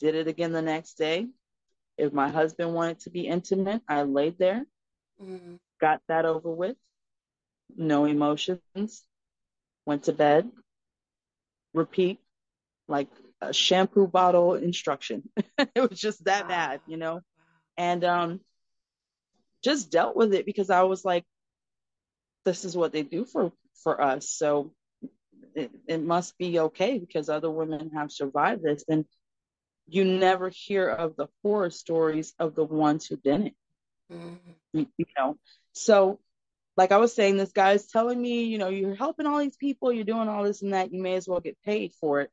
did 0.00 0.14
it 0.14 0.28
again 0.28 0.52
the 0.52 0.62
next 0.62 0.94
day. 0.94 1.28
If 2.00 2.12
my 2.12 2.28
husband 2.28 2.74
wanted 2.74 3.00
to 3.00 3.10
be 3.10 3.26
intimate, 3.26 3.82
I 3.88 4.02
laid 4.02 4.38
there, 4.38 4.64
mm-hmm. 5.22 5.56
got 5.80 6.00
that 6.08 6.24
over 6.24 6.50
with, 6.50 6.76
no 7.76 8.06
emotions, 8.06 9.04
went 9.86 10.04
to 10.04 10.12
bed, 10.12 10.50
repeat 11.74 12.18
like 12.88 13.08
a 13.40 13.52
shampoo 13.52 14.06
bottle 14.06 14.54
instruction. 14.54 15.28
it 15.58 15.90
was 15.90 16.00
just 16.00 16.24
that 16.24 16.44
wow. 16.44 16.48
bad, 16.48 16.80
you 16.86 16.96
know. 16.96 17.20
And 17.76 18.04
um, 18.04 18.40
just 19.62 19.90
dealt 19.90 20.16
with 20.16 20.34
it 20.34 20.46
because 20.46 20.70
I 20.70 20.82
was 20.82 21.04
like, 21.04 21.24
this 22.44 22.64
is 22.64 22.76
what 22.76 22.92
they 22.92 23.02
do 23.02 23.24
for 23.24 23.52
for 23.82 24.00
us. 24.00 24.28
So 24.28 24.72
it, 25.54 25.70
it 25.86 26.02
must 26.02 26.36
be 26.38 26.58
okay 26.60 26.98
because 26.98 27.28
other 27.28 27.50
women 27.50 27.90
have 27.94 28.12
survived 28.12 28.62
this. 28.62 28.84
And 28.88 29.04
you 29.90 30.04
never 30.04 30.48
hear 30.48 30.88
of 30.88 31.16
the 31.16 31.26
horror 31.42 31.70
stories 31.70 32.32
of 32.38 32.54
the 32.54 32.64
ones 32.64 33.06
who 33.06 33.16
didn't. 33.16 33.54
Mm-hmm. 34.12 34.52
You, 34.72 34.86
you 34.96 35.06
know, 35.16 35.36
so 35.72 36.20
like 36.76 36.92
I 36.92 36.98
was 36.98 37.14
saying, 37.14 37.36
this 37.36 37.52
guy's 37.52 37.86
telling 37.86 38.20
me, 38.20 38.44
you 38.44 38.58
know, 38.58 38.68
you're 38.68 38.94
helping 38.94 39.26
all 39.26 39.38
these 39.38 39.56
people, 39.56 39.92
you're 39.92 40.04
doing 40.04 40.28
all 40.28 40.44
this 40.44 40.62
and 40.62 40.72
that, 40.72 40.92
you 40.92 41.02
may 41.02 41.14
as 41.14 41.28
well 41.28 41.40
get 41.40 41.58
paid 41.64 41.92
for 42.00 42.20
it. 42.20 42.30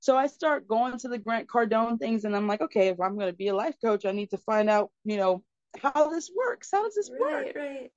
So 0.00 0.16
I 0.16 0.26
start 0.26 0.68
going 0.68 0.98
to 0.98 1.08
the 1.08 1.18
Grant 1.18 1.48
Cardone 1.48 1.98
things, 1.98 2.24
and 2.24 2.36
I'm 2.36 2.46
like, 2.46 2.60
okay, 2.60 2.88
if 2.88 3.00
I'm 3.00 3.14
going 3.16 3.30
to 3.30 3.36
be 3.36 3.48
a 3.48 3.54
life 3.54 3.76
coach, 3.82 4.04
I 4.04 4.12
need 4.12 4.30
to 4.30 4.38
find 4.38 4.68
out, 4.68 4.90
you 5.04 5.16
know, 5.16 5.42
how 5.82 6.10
this 6.10 6.30
works. 6.34 6.68
How 6.72 6.84
does 6.84 6.94
this 6.94 7.10
right, 7.10 7.20
work? 7.20 7.56
Right. 7.56 7.90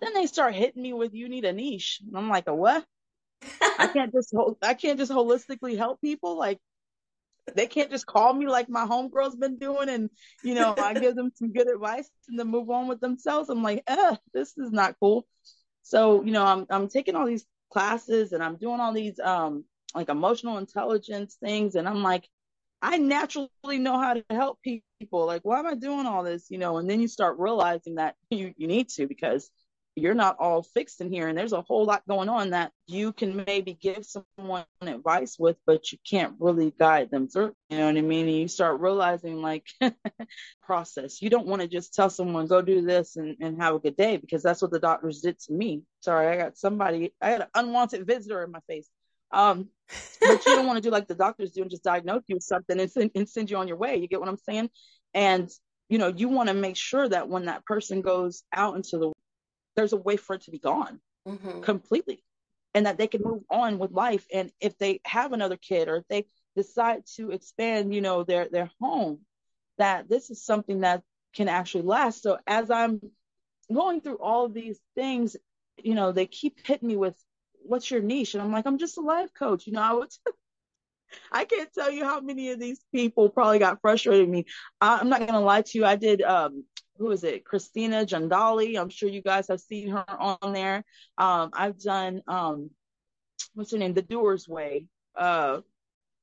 Then 0.00 0.14
they 0.14 0.26
start 0.26 0.54
hitting 0.54 0.82
me 0.82 0.92
with 0.92 1.14
you 1.14 1.28
need 1.28 1.44
a 1.44 1.52
niche. 1.52 2.00
And 2.06 2.16
I'm 2.16 2.30
like, 2.30 2.46
a 2.46 2.54
what? 2.54 2.84
I 3.78 3.88
can't 3.88 4.12
just 4.12 4.34
I 4.62 4.74
can't 4.74 4.98
just 4.98 5.12
holistically 5.12 5.76
help 5.76 6.00
people. 6.00 6.38
Like 6.38 6.58
they 7.54 7.66
can't 7.66 7.90
just 7.90 8.06
call 8.06 8.32
me 8.32 8.46
like 8.46 8.68
my 8.68 8.86
homegirl's 8.86 9.36
been 9.36 9.58
doing 9.58 9.88
and 9.88 10.10
you 10.42 10.54
know, 10.54 10.74
I 10.76 10.94
give 11.00 11.14
them 11.14 11.30
some 11.34 11.52
good 11.52 11.68
advice 11.68 12.08
and 12.28 12.38
then 12.38 12.48
move 12.48 12.70
on 12.70 12.88
with 12.88 13.00
themselves. 13.00 13.50
I'm 13.50 13.62
like, 13.62 13.82
uh, 13.86 14.16
this 14.32 14.56
is 14.56 14.72
not 14.72 14.96
cool. 15.00 15.26
So, 15.82 16.24
you 16.24 16.32
know, 16.32 16.44
I'm 16.44 16.66
I'm 16.70 16.88
taking 16.88 17.16
all 17.16 17.26
these 17.26 17.46
classes 17.70 18.32
and 18.32 18.42
I'm 18.42 18.56
doing 18.56 18.80
all 18.80 18.92
these 18.92 19.18
um 19.20 19.64
like 19.94 20.08
emotional 20.08 20.58
intelligence 20.58 21.36
things 21.42 21.74
and 21.74 21.88
I'm 21.88 22.02
like, 22.02 22.28
I 22.82 22.98
naturally 22.98 23.78
know 23.78 23.98
how 23.98 24.14
to 24.14 24.24
help 24.30 24.58
people. 24.62 25.26
Like, 25.26 25.42
why 25.42 25.58
am 25.58 25.66
I 25.66 25.74
doing 25.74 26.06
all 26.06 26.22
this? 26.22 26.50
You 26.50 26.58
know, 26.58 26.78
and 26.78 26.88
then 26.88 27.00
you 27.00 27.08
start 27.08 27.38
realizing 27.38 27.96
that 27.96 28.14
you, 28.30 28.52
you 28.56 28.66
need 28.66 28.88
to 28.90 29.06
because 29.06 29.50
you're 29.96 30.14
not 30.14 30.36
all 30.38 30.62
fixed 30.62 31.00
in 31.00 31.10
here. 31.10 31.28
And 31.28 31.38
there's 31.38 31.52
a 31.52 31.62
whole 31.62 31.84
lot 31.84 32.02
going 32.08 32.28
on 32.28 32.50
that 32.50 32.72
you 32.86 33.12
can 33.12 33.44
maybe 33.46 33.74
give 33.74 34.04
someone 34.04 34.64
advice 34.80 35.36
with 35.38 35.56
but 35.66 35.92
you 35.92 35.98
can't 36.08 36.34
really 36.38 36.72
guide 36.78 37.10
them 37.10 37.28
through 37.28 37.54
you 37.70 37.78
know 37.78 37.86
what 37.86 37.96
i 37.96 38.00
mean? 38.00 38.28
And 38.28 38.36
you 38.36 38.48
start 38.48 38.80
realizing 38.80 39.40
like 39.40 39.66
process. 40.62 41.22
You 41.22 41.30
don't 41.30 41.46
want 41.46 41.62
to 41.62 41.68
just 41.68 41.94
tell 41.94 42.10
someone 42.10 42.46
go 42.46 42.60
do 42.60 42.82
this 42.82 43.16
and, 43.16 43.36
and 43.40 43.60
have 43.62 43.74
a 43.74 43.78
good 43.78 43.96
day 43.96 44.16
because 44.16 44.42
that's 44.42 44.60
what 44.60 44.70
the 44.70 44.78
doctors 44.78 45.20
did 45.20 45.38
to 45.40 45.52
me. 45.52 45.82
Sorry 46.00 46.28
i 46.28 46.36
got 46.36 46.58
somebody 46.58 47.14
i 47.20 47.30
had 47.30 47.42
an 47.42 47.48
unwanted 47.54 48.06
visitor 48.06 48.42
in 48.42 48.50
my 48.50 48.60
face. 48.68 48.88
Um, 49.32 49.68
but 50.20 50.46
you 50.46 50.54
don't 50.54 50.66
want 50.66 50.76
to 50.76 50.82
do 50.82 50.90
like 50.90 51.08
the 51.08 51.14
doctors 51.14 51.50
do 51.52 51.62
and 51.62 51.70
just 51.70 51.82
diagnose 51.82 52.22
you 52.28 52.36
with 52.36 52.44
something 52.44 52.78
and 52.78 52.90
send, 52.90 53.10
and 53.14 53.28
send 53.28 53.50
you 53.50 53.56
on 53.56 53.68
your 53.68 53.76
way. 53.76 53.96
You 53.96 54.06
get 54.06 54.20
what 54.20 54.28
I'm 54.28 54.38
saying? 54.38 54.70
And 55.12 55.50
you 55.88 55.98
know, 55.98 56.08
you 56.08 56.28
want 56.28 56.48
to 56.48 56.54
make 56.54 56.76
sure 56.76 57.08
that 57.08 57.28
when 57.28 57.46
that 57.46 57.64
person 57.66 58.00
goes 58.00 58.42
out 58.52 58.76
into 58.76 58.98
the, 58.98 59.12
there's 59.76 59.92
a 59.92 59.98
way 59.98 60.16
for 60.16 60.34
it 60.34 60.42
to 60.42 60.50
be 60.50 60.58
gone 60.58 61.00
mm-hmm. 61.26 61.60
completely, 61.60 62.22
and 62.74 62.86
that 62.86 62.98
they 62.98 63.06
can 63.06 63.22
move 63.22 63.42
on 63.50 63.78
with 63.78 63.92
life. 63.92 64.26
And 64.32 64.50
if 64.60 64.78
they 64.78 65.00
have 65.04 65.32
another 65.32 65.56
kid 65.56 65.88
or 65.88 65.96
if 65.96 66.08
they 66.08 66.26
decide 66.56 67.04
to 67.16 67.30
expand, 67.30 67.94
you 67.94 68.00
know, 68.00 68.24
their 68.24 68.48
their 68.48 68.70
home, 68.80 69.20
that 69.78 70.08
this 70.08 70.30
is 70.30 70.44
something 70.44 70.80
that 70.80 71.02
can 71.34 71.48
actually 71.48 71.82
last. 71.82 72.22
So 72.22 72.38
as 72.46 72.70
I'm 72.70 73.00
going 73.72 74.00
through 74.00 74.18
all 74.18 74.44
of 74.44 74.54
these 74.54 74.78
things, 74.94 75.36
you 75.82 75.94
know, 75.94 76.12
they 76.12 76.26
keep 76.26 76.64
hitting 76.66 76.88
me 76.88 76.96
with 76.96 77.16
what's 77.64 77.90
your 77.90 78.00
niche? 78.00 78.34
And 78.34 78.42
I'm 78.42 78.52
like, 78.52 78.66
I'm 78.66 78.78
just 78.78 78.98
a 78.98 79.00
life 79.00 79.30
coach. 79.34 79.66
You 79.66 79.72
know, 79.72 79.82
I 79.82 79.92
would 79.92 80.10
I 81.32 81.44
can't 81.44 81.72
tell 81.72 81.90
you 81.90 82.04
how 82.04 82.20
many 82.20 82.50
of 82.50 82.60
these 82.60 82.80
people 82.92 83.28
probably 83.28 83.58
got 83.58 83.80
frustrated 83.80 84.26
with 84.26 84.34
me. 84.34 84.46
I, 84.80 85.00
am 85.00 85.08
not 85.08 85.26
gonna 85.26 85.40
lie 85.40 85.62
to 85.62 85.78
you. 85.78 85.84
I 85.84 85.96
did 85.96 86.22
um 86.22 86.64
who 86.98 87.10
is 87.10 87.24
it? 87.24 87.44
Christina 87.44 88.04
Jandali. 88.06 88.78
I'm 88.80 88.90
sure 88.90 89.08
you 89.08 89.22
guys 89.22 89.48
have 89.48 89.60
seen 89.60 89.88
her 89.88 90.04
on 90.08 90.52
there. 90.52 90.84
Um, 91.18 91.50
I've 91.52 91.78
done 91.80 92.22
um 92.26 92.70
what's 93.54 93.72
her 93.72 93.78
name? 93.78 93.94
The 93.94 94.02
Doers 94.02 94.48
Way. 94.48 94.86
Uh 95.16 95.60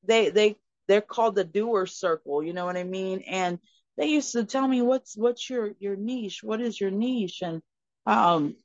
they 0.03 0.30
they 0.30 0.57
they're 0.88 1.01
called 1.01 1.36
the 1.36 1.43
doer 1.43 1.86
circle, 1.86 2.43
you 2.43 2.53
know 2.53 2.65
what 2.65 2.78
I 2.78 2.84
mean? 2.84 3.22
And 3.28 3.59
they 3.97 4.07
used 4.07 4.34
to 4.34 4.45
tell 4.45 4.67
me 4.67 4.82
what's 4.82 5.17
what's 5.17 5.49
your 5.49 5.74
your 5.80 5.95
niche? 5.95 6.41
What 6.43 6.61
is 6.61 6.80
your 6.80 6.91
niche? 6.91 7.41
And 7.43 7.61
um 8.05 8.55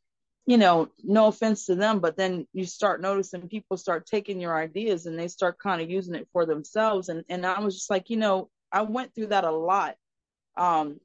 you 0.47 0.59
know, 0.59 0.89
no 1.03 1.27
offense 1.27 1.67
to 1.67 1.75
them, 1.75 1.99
but 2.01 2.17
then 2.17 2.47
you 2.53 2.65
start 2.67 3.01
noticing 3.03 3.49
people 3.49 3.77
start 3.77 4.07
taking 4.07 4.41
your 4.41 4.57
ideas 4.57 5.07
and 5.07 5.19
they 5.19 5.29
start 5.29 5.59
kind 5.59 5.83
of 5.83 5.91
using 5.91 6.15
it 6.15 6.29
for 6.33 6.47
themselves. 6.47 7.09
And 7.09 7.25
and 7.29 7.45
I 7.47 7.61
was 7.61 7.75
just 7.75 7.91
like, 7.91 8.11
you 8.11 8.17
know, 8.17 8.51
I 8.73 8.83
went 8.83 9.15
through 9.15 9.29
that 9.29 9.45
a 9.45 9.51
lot 9.51 9.97
um, 10.57 11.01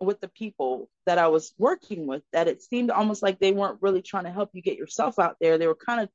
with 0.00 0.20
the 0.20 0.28
people 0.28 0.88
that 1.06 1.18
I 1.18 1.28
was 1.28 1.54
working 1.58 2.06
with. 2.06 2.22
That 2.32 2.48
it 2.48 2.62
seemed 2.62 2.90
almost 2.90 3.22
like 3.22 3.38
they 3.38 3.52
weren't 3.52 3.82
really 3.82 4.02
trying 4.02 4.24
to 4.24 4.30
help 4.30 4.50
you 4.52 4.62
get 4.62 4.78
yourself 4.78 5.18
out 5.18 5.36
there. 5.40 5.58
They 5.58 5.66
were 5.66 5.74
kind 5.74 6.00
of 6.00 6.08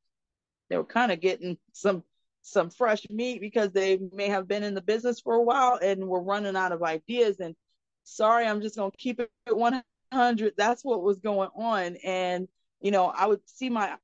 they 0.69 0.77
were 0.77 0.85
kind 0.85 1.11
of 1.11 1.21
getting 1.21 1.57
some 1.73 2.03
some 2.41 2.69
fresh 2.69 3.09
meat 3.09 3.41
because 3.41 3.71
they 3.71 3.99
may 4.13 4.29
have 4.29 4.47
been 4.47 4.63
in 4.63 4.75
the 4.75 4.81
business 4.81 5.19
for 5.19 5.33
a 5.33 5.41
while 5.41 5.79
and 5.81 6.07
were 6.07 6.21
running 6.21 6.55
out 6.55 6.71
of 6.71 6.83
ideas. 6.83 7.39
And 7.39 7.55
sorry, 8.03 8.45
I'm 8.45 8.61
just 8.61 8.75
gonna 8.75 8.91
keep 8.97 9.19
it 9.19 9.31
100. 9.49 10.53
That's 10.55 10.83
what 10.85 11.01
was 11.01 11.19
going 11.19 11.49
on. 11.55 11.97
And, 12.03 12.47
you 12.81 12.91
know, 12.91 13.05
I 13.07 13.25
would 13.25 13.41
see 13.49 13.69
my, 13.69 13.95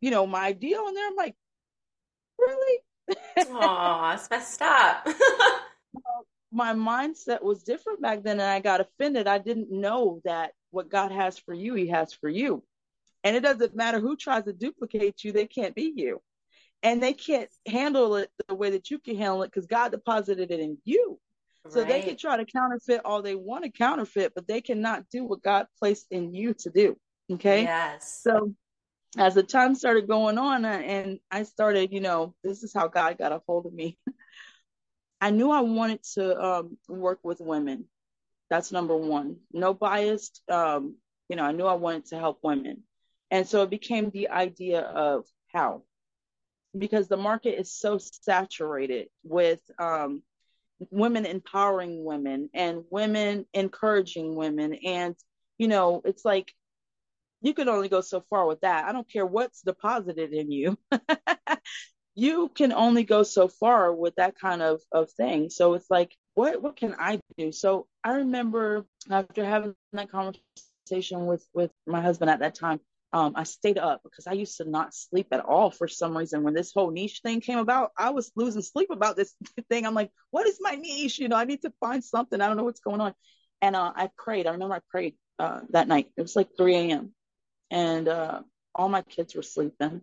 you 0.00 0.10
know, 0.10 0.26
my 0.26 0.52
deal 0.52 0.86
and 0.86 0.96
there. 0.96 1.08
I'm 1.08 1.16
like, 1.16 1.36
really? 2.38 2.80
Aw, 3.50 4.14
it's 4.14 4.30
messed 4.30 4.62
up. 4.62 5.08
my 6.56 6.72
mindset 6.72 7.42
was 7.42 7.62
different 7.62 8.00
back 8.00 8.22
then 8.22 8.40
and 8.40 8.50
I 8.50 8.60
got 8.60 8.80
offended. 8.80 9.28
I 9.28 9.36
didn't 9.38 9.70
know 9.70 10.22
that 10.24 10.52
what 10.70 10.88
God 10.88 11.12
has 11.12 11.38
for 11.38 11.52
you, 11.52 11.74
he 11.74 11.88
has 11.88 12.14
for 12.14 12.30
you. 12.30 12.64
And 13.22 13.36
it 13.36 13.40
doesn't 13.40 13.76
matter 13.76 14.00
who 14.00 14.16
tries 14.16 14.44
to 14.44 14.54
duplicate 14.54 15.22
you, 15.22 15.32
they 15.32 15.46
can't 15.46 15.74
be 15.74 15.92
you. 15.94 16.22
And 16.82 17.02
they 17.02 17.12
can't 17.12 17.50
handle 17.66 18.16
it 18.16 18.30
the 18.48 18.54
way 18.54 18.70
that 18.70 18.90
you 18.90 18.98
can 18.98 19.16
handle 19.16 19.42
it 19.42 19.50
because 19.52 19.66
God 19.66 19.92
deposited 19.92 20.50
it 20.50 20.60
in 20.60 20.78
you. 20.84 21.18
So 21.68 21.80
right. 21.80 21.88
they 21.88 22.00
can 22.00 22.16
try 22.16 22.36
to 22.36 22.44
counterfeit 22.44 23.02
all 23.04 23.20
they 23.20 23.34
want 23.34 23.64
to 23.64 23.70
counterfeit, 23.70 24.32
but 24.34 24.46
they 24.46 24.60
cannot 24.60 25.04
do 25.10 25.24
what 25.24 25.42
God 25.42 25.66
placed 25.78 26.06
in 26.10 26.32
you 26.32 26.54
to 26.54 26.70
do. 26.70 26.96
Okay. 27.30 27.64
Yes. 27.64 28.20
So 28.22 28.54
as 29.18 29.34
the 29.34 29.42
time 29.42 29.74
started 29.74 30.08
going 30.08 30.38
on 30.38 30.64
and 30.64 31.18
I 31.30 31.42
started, 31.42 31.92
you 31.92 32.00
know, 32.00 32.34
this 32.44 32.62
is 32.62 32.72
how 32.72 32.88
God 32.88 33.18
got 33.18 33.32
a 33.32 33.42
hold 33.46 33.66
of 33.66 33.74
me. 33.74 33.98
I 35.20 35.30
knew 35.30 35.50
I 35.50 35.60
wanted 35.60 36.02
to 36.14 36.44
um, 36.44 36.78
work 36.88 37.20
with 37.22 37.40
women. 37.40 37.86
That's 38.50 38.72
number 38.72 38.96
one. 38.96 39.36
No 39.52 39.74
biased. 39.74 40.42
Um, 40.48 40.96
you 41.28 41.36
know, 41.36 41.44
I 41.44 41.52
knew 41.52 41.64
I 41.64 41.74
wanted 41.74 42.06
to 42.06 42.18
help 42.18 42.38
women. 42.42 42.82
And 43.30 43.46
so 43.46 43.62
it 43.62 43.70
became 43.70 44.10
the 44.10 44.28
idea 44.28 44.80
of 44.80 45.26
how. 45.52 45.82
Because 46.76 47.08
the 47.08 47.16
market 47.16 47.58
is 47.58 47.72
so 47.72 47.98
saturated 47.98 49.08
with 49.24 49.60
um, 49.78 50.22
women 50.90 51.24
empowering 51.26 52.04
women 52.04 52.50
and 52.54 52.84
women 52.90 53.46
encouraging 53.54 54.34
women 54.36 54.74
and 54.84 55.16
you 55.58 55.68
know 55.68 56.02
it's 56.04 56.24
like 56.24 56.52
you 57.40 57.54
can 57.54 57.68
only 57.68 57.88
go 57.88 58.00
so 58.00 58.22
far 58.28 58.46
with 58.46 58.60
that 58.60 58.84
i 58.84 58.92
don't 58.92 59.10
care 59.10 59.24
what's 59.24 59.62
deposited 59.62 60.32
in 60.32 60.50
you 60.50 60.76
you 62.16 62.50
can 62.54 62.72
only 62.72 63.04
go 63.04 63.22
so 63.22 63.48
far 63.48 63.92
with 63.92 64.16
that 64.16 64.38
kind 64.38 64.62
of 64.62 64.82
of 64.92 65.10
thing 65.12 65.50
so 65.50 65.74
it's 65.74 65.90
like 65.90 66.16
what 66.34 66.62
what 66.62 66.76
can 66.76 66.96
i 66.98 67.20
do 67.38 67.52
so 67.52 67.86
i 68.04 68.12
remember 68.14 68.84
after 69.10 69.44
having 69.44 69.74
that 69.92 70.10
conversation 70.10 71.26
with 71.26 71.46
with 71.54 71.70
my 71.86 72.00
husband 72.00 72.30
at 72.30 72.40
that 72.40 72.56
time 72.56 72.80
um, 73.12 73.32
I 73.34 73.44
stayed 73.44 73.78
up 73.78 74.02
because 74.02 74.26
I 74.26 74.32
used 74.32 74.58
to 74.58 74.68
not 74.68 74.94
sleep 74.94 75.28
at 75.32 75.40
all 75.40 75.70
for 75.70 75.88
some 75.88 76.16
reason. 76.16 76.42
When 76.42 76.54
this 76.54 76.72
whole 76.74 76.90
niche 76.90 77.20
thing 77.22 77.40
came 77.40 77.58
about, 77.58 77.92
I 77.96 78.10
was 78.10 78.30
losing 78.36 78.62
sleep 78.62 78.90
about 78.90 79.16
this 79.16 79.34
thing. 79.70 79.86
I'm 79.86 79.94
like, 79.94 80.10
what 80.30 80.46
is 80.46 80.58
my 80.60 80.74
niche? 80.74 81.18
You 81.18 81.28
know, 81.28 81.36
I 81.36 81.44
need 81.44 81.62
to 81.62 81.72
find 81.80 82.04
something. 82.04 82.40
I 82.40 82.48
don't 82.48 82.58
know 82.58 82.64
what's 82.64 82.80
going 82.80 83.00
on. 83.00 83.14
And 83.62 83.74
uh, 83.74 83.92
I 83.96 84.10
prayed. 84.18 84.46
I 84.46 84.50
remember 84.50 84.74
I 84.74 84.80
prayed 84.90 85.14
uh, 85.38 85.60
that 85.70 85.88
night. 85.88 86.10
It 86.16 86.22
was 86.22 86.36
like 86.36 86.56
3 86.58 86.76
a.m. 86.76 87.14
And 87.70 88.08
uh, 88.08 88.42
all 88.74 88.90
my 88.90 89.02
kids 89.02 89.34
were 89.34 89.42
sleeping. 89.42 90.02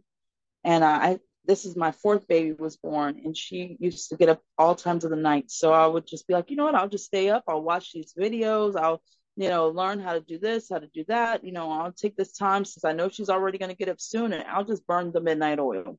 And 0.63 0.83
I, 0.83 1.19
this 1.45 1.65
is 1.65 1.75
my 1.75 1.91
fourth 1.91 2.27
baby 2.27 2.53
was 2.53 2.77
born, 2.77 3.21
and 3.23 3.35
she 3.35 3.77
used 3.79 4.09
to 4.09 4.17
get 4.17 4.29
up 4.29 4.41
all 4.57 4.75
times 4.75 5.03
of 5.03 5.09
the 5.09 5.17
night. 5.17 5.51
So 5.51 5.73
I 5.73 5.85
would 5.85 6.07
just 6.07 6.27
be 6.27 6.33
like, 6.33 6.49
you 6.49 6.55
know 6.55 6.65
what? 6.65 6.75
I'll 6.75 6.89
just 6.89 7.05
stay 7.05 7.29
up. 7.29 7.43
I'll 7.47 7.61
watch 7.61 7.91
these 7.91 8.13
videos. 8.17 8.75
I'll 8.75 9.01
you 9.35 9.49
know, 9.49 9.69
learn 9.69 9.99
how 9.99 10.13
to 10.13 10.21
do 10.21 10.37
this, 10.37 10.69
how 10.69 10.79
to 10.79 10.87
do 10.87 11.03
that. 11.07 11.43
You 11.43 11.51
know, 11.51 11.71
I'll 11.71 11.91
take 11.91 12.15
this 12.15 12.33
time 12.33 12.65
since 12.65 12.85
I 12.85 12.93
know 12.93 13.09
she's 13.09 13.29
already 13.29 13.57
going 13.57 13.71
to 13.71 13.77
get 13.77 13.89
up 13.89 13.99
soon 13.99 14.33
and 14.33 14.43
I'll 14.43 14.63
just 14.63 14.85
burn 14.85 15.11
the 15.11 15.21
midnight 15.21 15.59
oil, 15.59 15.97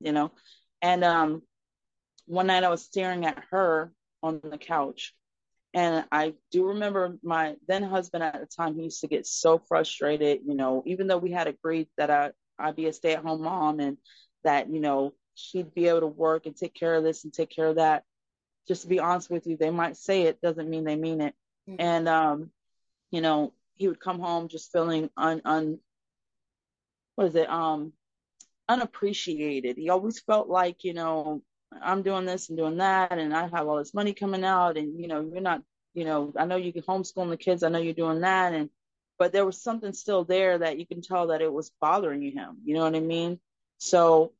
you 0.00 0.12
know. 0.12 0.32
And 0.80 1.04
um, 1.04 1.42
one 2.26 2.46
night 2.46 2.64
I 2.64 2.70
was 2.70 2.82
staring 2.82 3.26
at 3.26 3.42
her 3.50 3.92
on 4.22 4.40
the 4.42 4.58
couch. 4.58 5.14
And 5.72 6.04
I 6.10 6.34
do 6.50 6.68
remember 6.68 7.16
my 7.22 7.54
then 7.68 7.82
husband 7.82 8.24
at 8.24 8.40
the 8.40 8.46
time, 8.46 8.74
he 8.74 8.84
used 8.84 9.02
to 9.02 9.08
get 9.08 9.26
so 9.26 9.58
frustrated, 9.68 10.40
you 10.44 10.54
know, 10.54 10.82
even 10.86 11.06
though 11.06 11.18
we 11.18 11.30
had 11.30 11.46
agreed 11.46 11.86
that 11.96 12.10
I, 12.10 12.30
I'd 12.58 12.76
be 12.76 12.86
a 12.86 12.92
stay 12.92 13.14
at 13.14 13.22
home 13.22 13.42
mom 13.42 13.78
and 13.78 13.96
that, 14.44 14.70
you 14.70 14.80
know, 14.80 15.12
she'd 15.34 15.74
be 15.74 15.88
able 15.88 16.00
to 16.00 16.06
work 16.06 16.46
and 16.46 16.56
take 16.56 16.74
care 16.74 16.94
of 16.94 17.04
this 17.04 17.24
and 17.24 17.32
take 17.32 17.50
care 17.50 17.66
of 17.66 17.76
that. 17.76 18.04
Just 18.68 18.82
to 18.82 18.88
be 18.88 19.00
honest 19.00 19.30
with 19.30 19.46
you, 19.46 19.56
they 19.56 19.70
might 19.70 19.96
say 19.96 20.22
it 20.22 20.40
doesn't 20.40 20.68
mean 20.68 20.84
they 20.84 20.96
mean 20.96 21.20
it. 21.20 21.34
Mm-hmm. 21.68 21.80
And 21.80 22.08
um, 22.08 22.50
you 23.10 23.20
know, 23.20 23.52
he 23.74 23.88
would 23.88 24.00
come 24.00 24.20
home 24.20 24.48
just 24.48 24.72
feeling 24.72 25.10
un, 25.16 25.40
un 25.44 25.78
what 27.14 27.28
is 27.28 27.34
it, 27.34 27.48
um, 27.48 27.92
unappreciated. 28.68 29.76
He 29.76 29.90
always 29.90 30.20
felt 30.20 30.48
like, 30.48 30.84
you 30.84 30.94
know, 30.94 31.42
I'm 31.82 32.02
doing 32.02 32.24
this 32.24 32.48
and 32.48 32.58
doing 32.58 32.78
that, 32.78 33.12
and 33.12 33.34
I 33.34 33.48
have 33.48 33.68
all 33.68 33.76
this 33.76 33.94
money 33.94 34.12
coming 34.12 34.44
out, 34.44 34.76
and 34.76 35.00
you 35.00 35.06
know, 35.06 35.20
you're 35.20 35.40
not, 35.40 35.62
you 35.94 36.04
know, 36.04 36.32
I 36.36 36.44
know 36.44 36.56
you 36.56 36.72
can 36.72 36.82
homeschool 36.82 37.28
the 37.28 37.36
kids, 37.36 37.62
I 37.62 37.68
know 37.68 37.78
you're 37.78 37.94
doing 37.94 38.20
that, 38.20 38.52
and 38.52 38.70
but 39.18 39.32
there 39.32 39.44
was 39.44 39.62
something 39.62 39.92
still 39.92 40.24
there 40.24 40.58
that 40.58 40.78
you 40.78 40.86
can 40.86 41.02
tell 41.02 41.28
that 41.28 41.42
it 41.42 41.52
was 41.52 41.70
bothering 41.80 42.22
him. 42.32 42.56
You 42.64 42.74
know 42.74 42.84
what 42.84 42.96
I 42.96 43.00
mean? 43.00 43.38
So 43.80 44.32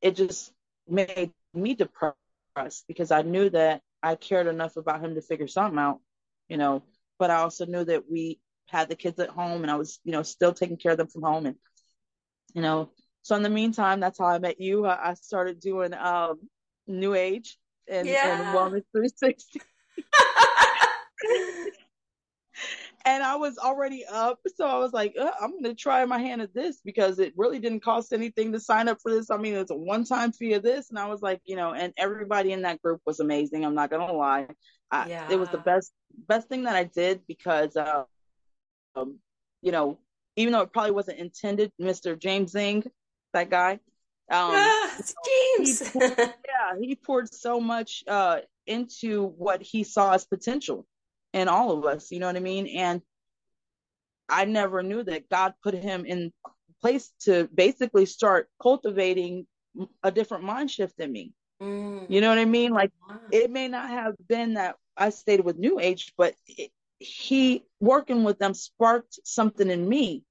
it 0.00 0.16
just 0.16 0.52
made 0.86 1.32
me 1.54 1.74
depressed 1.74 2.84
because 2.86 3.10
I 3.10 3.22
knew 3.22 3.50
that 3.50 3.80
I 4.02 4.14
cared 4.14 4.46
enough 4.46 4.76
about 4.76 5.02
him 5.02 5.14
to 5.14 5.22
figure 5.22 5.48
something 5.48 5.78
out. 5.78 6.00
You 6.48 6.58
know, 6.58 6.82
but 7.18 7.30
I 7.30 7.36
also 7.36 7.64
knew 7.66 7.84
that 7.84 8.10
we 8.10 8.38
had 8.68 8.88
the 8.88 8.96
kids 8.96 9.18
at 9.18 9.30
home 9.30 9.62
and 9.62 9.70
I 9.70 9.76
was, 9.76 9.98
you 10.04 10.12
know, 10.12 10.22
still 10.22 10.52
taking 10.52 10.76
care 10.76 10.92
of 10.92 10.98
them 10.98 11.06
from 11.06 11.22
home. 11.22 11.46
And, 11.46 11.56
you 12.54 12.60
know, 12.60 12.90
so 13.22 13.36
in 13.36 13.42
the 13.42 13.50
meantime, 13.50 14.00
that's 14.00 14.18
how 14.18 14.26
I 14.26 14.38
met 14.38 14.60
you. 14.60 14.84
I, 14.86 15.10
I 15.10 15.14
started 15.14 15.60
doing 15.60 15.94
um, 15.94 16.40
New 16.86 17.14
Age 17.14 17.58
and, 17.88 18.06
yeah. 18.06 18.40
and 18.40 18.56
Wellness 18.56 18.84
360. 18.92 19.60
and 23.04 23.22
I 23.22 23.36
was 23.36 23.58
already 23.58 24.04
up. 24.04 24.38
So 24.56 24.66
I 24.66 24.78
was 24.78 24.92
like, 24.92 25.14
uh, 25.18 25.30
I'm 25.40 25.52
going 25.52 25.64
to 25.64 25.74
try 25.74 26.04
my 26.04 26.18
hand 26.18 26.40
at 26.40 26.54
this 26.54 26.80
because 26.84 27.18
it 27.18 27.32
really 27.36 27.58
didn't 27.58 27.80
cost 27.80 28.12
anything 28.12 28.52
to 28.52 28.60
sign 28.60 28.88
up 28.88 28.98
for 29.02 29.10
this. 29.12 29.30
I 29.30 29.36
mean, 29.36 29.54
it's 29.54 29.70
a 29.70 29.76
one 29.76 30.04
time 30.04 30.32
fee 30.32 30.54
of 30.54 30.62
this. 30.62 30.90
And 30.90 30.98
I 30.98 31.06
was 31.06 31.22
like, 31.22 31.40
you 31.44 31.56
know, 31.56 31.72
and 31.72 31.92
everybody 31.96 32.52
in 32.52 32.62
that 32.62 32.80
group 32.82 33.00
was 33.04 33.20
amazing. 33.20 33.64
I'm 33.64 33.74
not 33.74 33.90
going 33.90 34.06
to 34.06 34.12
lie. 34.12 34.46
I, 34.90 35.08
yeah. 35.08 35.28
It 35.30 35.38
was 35.38 35.48
the 35.48 35.58
best 35.58 35.92
best 36.28 36.48
thing 36.48 36.64
that 36.64 36.76
I 36.76 36.84
did 36.84 37.22
because, 37.26 37.76
uh, 37.76 38.04
um, 38.94 39.18
you 39.62 39.72
know, 39.72 39.98
even 40.36 40.52
though 40.52 40.60
it 40.60 40.72
probably 40.72 40.92
wasn't 40.92 41.18
intended, 41.18 41.72
Mr. 41.80 42.18
James 42.18 42.52
Zing, 42.52 42.84
that 43.32 43.50
guy. 43.50 43.80
Um, 44.30 44.52
James. 45.58 45.80
He 45.80 45.98
poured, 45.98 46.18
yeah, 46.18 46.78
he 46.80 46.94
poured 46.94 47.32
so 47.32 47.60
much 47.60 48.04
uh, 48.06 48.40
into 48.66 49.26
what 49.26 49.62
he 49.62 49.84
saw 49.84 50.12
as 50.12 50.24
potential 50.24 50.86
in 51.32 51.48
all 51.48 51.72
of 51.72 51.84
us. 51.84 52.10
You 52.10 52.20
know 52.20 52.26
what 52.26 52.36
I 52.36 52.40
mean? 52.40 52.66
And 52.66 53.02
I 54.28 54.44
never 54.44 54.82
knew 54.82 55.02
that 55.04 55.28
God 55.28 55.54
put 55.62 55.74
him 55.74 56.04
in 56.06 56.32
place 56.80 57.12
to 57.20 57.48
basically 57.54 58.06
start 58.06 58.48
cultivating 58.60 59.46
a 60.02 60.10
different 60.10 60.44
mind 60.44 60.70
shift 60.70 60.98
in 61.00 61.12
me. 61.12 61.32
Mm. 61.62 62.06
You 62.08 62.20
know 62.20 62.28
what 62.28 62.38
I 62.38 62.44
mean? 62.44 62.72
Like 62.72 62.92
it 63.30 63.50
may 63.50 63.68
not 63.68 63.88
have 63.88 64.14
been 64.28 64.54
that 64.54 64.76
I 64.96 65.10
stayed 65.10 65.40
with 65.40 65.58
New 65.58 65.78
Age, 65.78 66.12
but 66.16 66.34
it, 66.46 66.70
he 66.98 67.64
working 67.80 68.24
with 68.24 68.38
them 68.38 68.54
sparked 68.54 69.18
something 69.24 69.70
in 69.70 69.88
me 69.88 70.24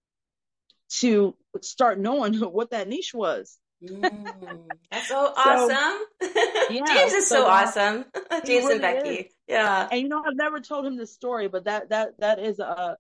to 1.00 1.36
start 1.62 2.00
knowing 2.00 2.34
what 2.40 2.72
that 2.72 2.88
niche 2.88 3.14
was. 3.14 3.58
Mm, 3.84 4.68
that's 4.92 5.08
so 5.08 5.34
awesome. 5.36 6.06
So, 6.22 6.30
yeah, 6.70 6.86
James 6.86 7.14
is 7.14 7.28
so, 7.28 7.36
so 7.36 7.46
awesome. 7.48 8.06
James 8.46 8.66
really 8.66 8.74
and 8.74 8.82
Becky. 8.82 9.10
Is. 9.10 9.34
Yeah. 9.48 9.88
And 9.92 10.02
you 10.02 10.08
know, 10.08 10.24
I've 10.26 10.36
never 10.36 10.60
told 10.60 10.86
him 10.86 10.98
this 10.98 11.14
story, 11.14 11.48
but 11.48 11.66
that 11.66 11.90
that 11.90 12.12
that 12.20 12.40
is 12.40 12.60
a 12.60 12.98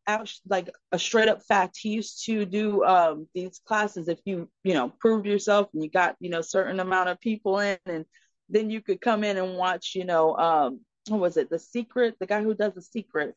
like 0.49 0.69
a 0.91 0.99
straight 0.99 1.29
up 1.29 1.43
fact. 1.43 1.77
He 1.79 1.89
used 1.89 2.25
to 2.25 2.45
do 2.45 2.83
um 2.83 3.27
these 3.33 3.59
classes 3.65 4.07
if 4.07 4.19
you, 4.25 4.49
you 4.63 4.73
know, 4.73 4.91
proved 4.99 5.25
yourself 5.25 5.69
and 5.73 5.83
you 5.83 5.89
got, 5.89 6.15
you 6.19 6.29
know, 6.29 6.41
certain 6.41 6.79
amount 6.79 7.09
of 7.09 7.19
people 7.19 7.59
in 7.59 7.77
and 7.85 8.05
then 8.49 8.69
you 8.69 8.81
could 8.81 8.99
come 8.99 9.23
in 9.23 9.37
and 9.37 9.55
watch, 9.55 9.93
you 9.95 10.05
know, 10.05 10.35
um 10.35 10.81
what 11.07 11.19
was 11.19 11.37
it, 11.37 11.49
The 11.49 11.59
Secret, 11.59 12.15
the 12.19 12.27
guy 12.27 12.43
who 12.43 12.53
does 12.53 12.73
The 12.73 12.81
Secret. 12.81 13.33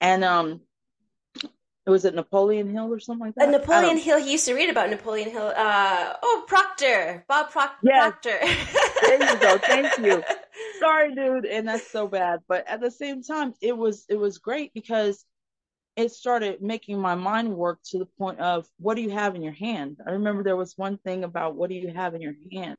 And 0.00 0.24
um 0.24 0.60
was 1.86 2.04
it 2.04 2.14
Napoleon 2.14 2.68
Hill 2.68 2.92
or 2.92 2.98
something 2.98 3.26
like 3.26 3.34
that? 3.36 3.48
Uh, 3.48 3.52
Napoleon 3.52 3.96
Hill. 3.96 4.18
He 4.18 4.32
used 4.32 4.46
to 4.46 4.54
read 4.54 4.70
about 4.70 4.90
Napoleon 4.90 5.30
Hill. 5.30 5.52
Uh, 5.56 6.14
oh, 6.20 6.44
Proctor, 6.48 7.24
Bob 7.28 7.50
Proc- 7.50 7.78
yes. 7.82 8.02
Proctor. 8.02 8.38
there 9.02 9.32
you 9.32 9.40
go. 9.40 9.58
Thank 9.58 9.98
you. 9.98 10.22
Sorry, 10.80 11.14
dude, 11.14 11.46
and 11.46 11.68
that's 11.68 11.88
so 11.88 12.08
bad. 12.08 12.40
But 12.48 12.66
at 12.66 12.80
the 12.80 12.90
same 12.90 13.22
time, 13.22 13.54
it 13.60 13.76
was 13.76 14.04
it 14.08 14.16
was 14.16 14.38
great 14.38 14.74
because 14.74 15.24
it 15.94 16.10
started 16.10 16.60
making 16.60 16.98
my 16.98 17.14
mind 17.14 17.56
work 17.56 17.78
to 17.90 17.98
the 17.98 18.06
point 18.18 18.40
of 18.40 18.66
what 18.78 18.96
do 18.96 19.02
you 19.02 19.10
have 19.10 19.36
in 19.36 19.42
your 19.42 19.52
hand? 19.52 19.98
I 20.06 20.12
remember 20.12 20.42
there 20.42 20.56
was 20.56 20.76
one 20.76 20.98
thing 20.98 21.24
about 21.24 21.54
what 21.54 21.70
do 21.70 21.76
you 21.76 21.92
have 21.94 22.14
in 22.14 22.20
your 22.20 22.34
hand, 22.52 22.76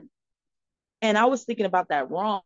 and 1.01 1.17
I 1.17 1.25
was 1.25 1.45
thinking 1.45 1.65
about 1.65 1.89
that 1.89 2.11
wrong 2.11 2.41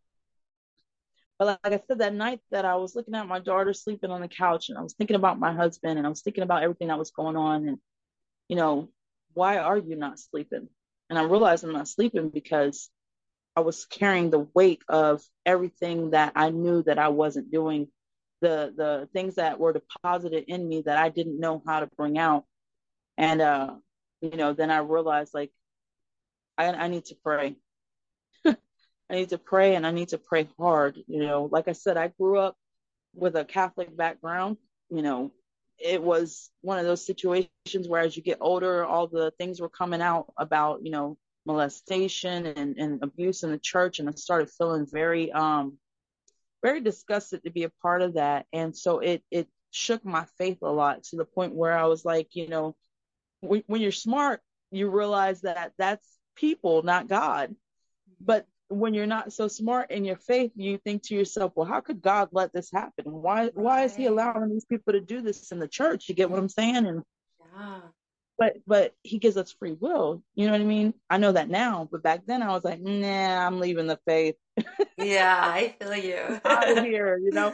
but 1.41 1.59
like 1.63 1.73
I 1.73 1.81
said, 1.87 1.97
that 1.97 2.13
night 2.13 2.39
that 2.51 2.65
I 2.65 2.75
was 2.75 2.95
looking 2.95 3.15
at 3.15 3.27
my 3.27 3.39
daughter 3.39 3.73
sleeping 3.73 4.11
on 4.11 4.21
the 4.21 4.27
couch 4.27 4.69
and 4.69 4.77
I 4.77 4.81
was 4.81 4.93
thinking 4.93 5.15
about 5.15 5.39
my 5.39 5.51
husband 5.51 5.97
and 5.97 6.05
I 6.05 6.09
was 6.09 6.21
thinking 6.21 6.43
about 6.43 6.61
everything 6.61 6.89
that 6.89 6.99
was 6.99 7.09
going 7.09 7.35
on 7.35 7.67
and, 7.67 7.79
you 8.47 8.55
know, 8.55 8.89
why 9.33 9.57
are 9.57 9.79
you 9.79 9.95
not 9.95 10.19
sleeping? 10.19 10.69
And 11.09 11.17
I 11.17 11.23
realized 11.23 11.63
I'm 11.63 11.73
not 11.73 11.87
sleeping 11.87 12.29
because 12.29 12.91
I 13.55 13.61
was 13.61 13.85
carrying 13.85 14.29
the 14.29 14.47
weight 14.53 14.83
of 14.87 15.23
everything 15.43 16.11
that 16.11 16.33
I 16.35 16.51
knew 16.51 16.83
that 16.83 16.99
I 16.99 17.07
wasn't 17.07 17.51
doing, 17.51 17.87
the 18.41 18.71
the 18.77 19.09
things 19.11 19.33
that 19.35 19.59
were 19.59 19.73
deposited 19.73 20.43
in 20.47 20.69
me 20.69 20.83
that 20.83 20.97
I 20.99 21.09
didn't 21.09 21.39
know 21.39 21.63
how 21.65 21.79
to 21.79 21.89
bring 21.97 22.19
out. 22.19 22.45
And 23.17 23.41
uh, 23.41 23.73
you 24.21 24.37
know, 24.37 24.53
then 24.53 24.69
I 24.69 24.77
realized 24.77 25.33
like 25.33 25.51
I, 26.55 26.67
I 26.67 26.87
need 26.87 27.05
to 27.05 27.15
pray. 27.23 27.55
I 29.11 29.15
need 29.15 29.29
to 29.29 29.37
pray 29.37 29.75
and 29.75 29.85
I 29.85 29.91
need 29.91 30.09
to 30.09 30.17
pray 30.17 30.47
hard. 30.57 30.97
You 31.07 31.19
know, 31.19 31.49
like 31.51 31.67
I 31.67 31.73
said, 31.73 31.97
I 31.97 32.07
grew 32.07 32.39
up 32.39 32.55
with 33.13 33.35
a 33.35 33.43
Catholic 33.43 33.95
background. 33.95 34.55
You 34.89 35.01
know, 35.01 35.31
it 35.77 36.01
was 36.01 36.49
one 36.61 36.79
of 36.79 36.85
those 36.85 37.05
situations 37.05 37.87
where 37.87 38.01
as 38.01 38.15
you 38.15 38.23
get 38.23 38.37
older, 38.39 38.85
all 38.85 39.07
the 39.07 39.31
things 39.37 39.59
were 39.59 39.69
coming 39.69 40.01
out 40.01 40.31
about, 40.37 40.83
you 40.83 40.91
know, 40.91 41.17
molestation 41.45 42.45
and, 42.45 42.77
and 42.77 43.03
abuse 43.03 43.43
in 43.43 43.51
the 43.51 43.57
church. 43.57 43.99
And 43.99 44.07
I 44.07 44.13
started 44.13 44.49
feeling 44.49 44.87
very, 44.89 45.29
um, 45.33 45.77
very 46.63 46.79
disgusted 46.79 47.43
to 47.43 47.51
be 47.51 47.63
a 47.63 47.71
part 47.81 48.01
of 48.01 48.13
that. 48.13 48.45
And 48.53 48.75
so 48.77 48.99
it, 48.99 49.23
it 49.29 49.49
shook 49.71 50.05
my 50.05 50.25
faith 50.37 50.59
a 50.61 50.69
lot 50.69 51.03
to 51.05 51.17
the 51.17 51.25
point 51.25 51.53
where 51.53 51.77
I 51.77 51.85
was 51.85 52.05
like, 52.05 52.29
you 52.33 52.47
know, 52.47 52.77
when, 53.41 53.63
when 53.67 53.81
you're 53.81 53.91
smart, 53.91 54.39
you 54.71 54.89
realize 54.89 55.41
that 55.41 55.73
that's 55.77 56.07
people, 56.35 56.83
not 56.83 57.09
God. 57.09 57.55
But 58.23 58.45
when 58.71 58.93
you're 58.93 59.05
not 59.05 59.33
so 59.33 59.47
smart 59.47 59.91
in 59.91 60.05
your 60.05 60.15
faith, 60.15 60.51
you 60.55 60.77
think 60.77 61.03
to 61.03 61.15
yourself, 61.15 61.51
well, 61.55 61.67
how 61.67 61.81
could 61.81 62.01
God 62.01 62.29
let 62.31 62.53
this 62.53 62.71
happen? 62.71 63.05
Why 63.05 63.43
right. 63.43 63.57
why 63.57 63.83
is 63.83 63.95
he 63.95 64.05
allowing 64.05 64.49
these 64.49 64.65
people 64.65 64.93
to 64.93 65.01
do 65.01 65.21
this 65.21 65.51
in 65.51 65.59
the 65.59 65.67
church? 65.67 66.07
You 66.07 66.15
get 66.15 66.29
what 66.29 66.39
I'm 66.39 66.49
saying? 66.49 66.85
And 66.85 67.03
yeah. 67.55 67.81
but 68.37 68.57
but 68.65 68.93
he 69.03 69.19
gives 69.19 69.37
us 69.37 69.51
free 69.51 69.73
will. 69.73 70.23
You 70.35 70.45
know 70.45 70.53
what 70.53 70.61
I 70.61 70.65
mean? 70.65 70.93
I 71.09 71.17
know 71.17 71.33
that 71.33 71.49
now, 71.49 71.87
but 71.91 72.03
back 72.03 72.21
then 72.25 72.41
I 72.41 72.51
was 72.51 72.63
like, 72.63 72.81
nah, 72.81 73.45
I'm 73.45 73.59
leaving 73.59 73.87
the 73.87 73.99
faith. 74.07 74.35
yeah, 74.97 75.39
I 75.43 75.75
feel 75.79 75.95
you. 75.95 76.41
out 76.45 76.77
of 76.77 76.83
here, 76.85 77.17
you 77.17 77.31
know. 77.31 77.53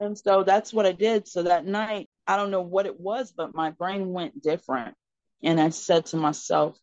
And 0.00 0.18
so 0.18 0.42
that's 0.42 0.72
what 0.72 0.86
I 0.86 0.92
did. 0.92 1.28
So 1.28 1.44
that 1.44 1.66
night, 1.66 2.08
I 2.26 2.36
don't 2.36 2.50
know 2.50 2.62
what 2.62 2.86
it 2.86 2.98
was, 2.98 3.32
but 3.32 3.54
my 3.54 3.70
brain 3.70 4.12
went 4.12 4.42
different. 4.42 4.96
And 5.42 5.60
I 5.60 5.68
said 5.70 6.06
to 6.06 6.16
myself, 6.16 6.76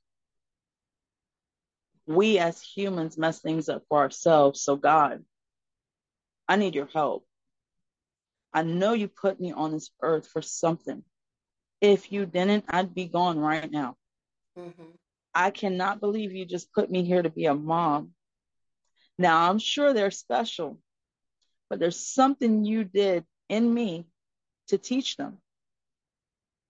we 2.15 2.39
as 2.39 2.61
humans 2.61 3.17
mess 3.17 3.39
things 3.39 3.69
up 3.69 3.83
for 3.89 3.99
ourselves. 3.99 4.61
So, 4.61 4.75
God, 4.75 5.23
I 6.47 6.55
need 6.55 6.75
your 6.75 6.87
help. 6.87 7.25
I 8.53 8.63
know 8.63 8.93
you 8.93 9.07
put 9.07 9.39
me 9.39 9.51
on 9.53 9.71
this 9.71 9.89
earth 10.01 10.27
for 10.27 10.41
something. 10.41 11.03
If 11.79 12.11
you 12.11 12.25
didn't, 12.25 12.65
I'd 12.67 12.93
be 12.93 13.05
gone 13.05 13.39
right 13.39 13.71
now. 13.71 13.95
Mm-hmm. 14.57 14.91
I 15.33 15.51
cannot 15.51 16.01
believe 16.01 16.33
you 16.33 16.45
just 16.45 16.73
put 16.73 16.91
me 16.91 17.03
here 17.03 17.21
to 17.21 17.29
be 17.29 17.45
a 17.45 17.55
mom. 17.55 18.11
Now, 19.17 19.49
I'm 19.49 19.59
sure 19.59 19.93
they're 19.93 20.11
special, 20.11 20.79
but 21.69 21.79
there's 21.79 22.05
something 22.05 22.65
you 22.65 22.83
did 22.83 23.23
in 23.49 23.73
me 23.73 24.05
to 24.67 24.77
teach 24.77 25.17
them 25.17 25.37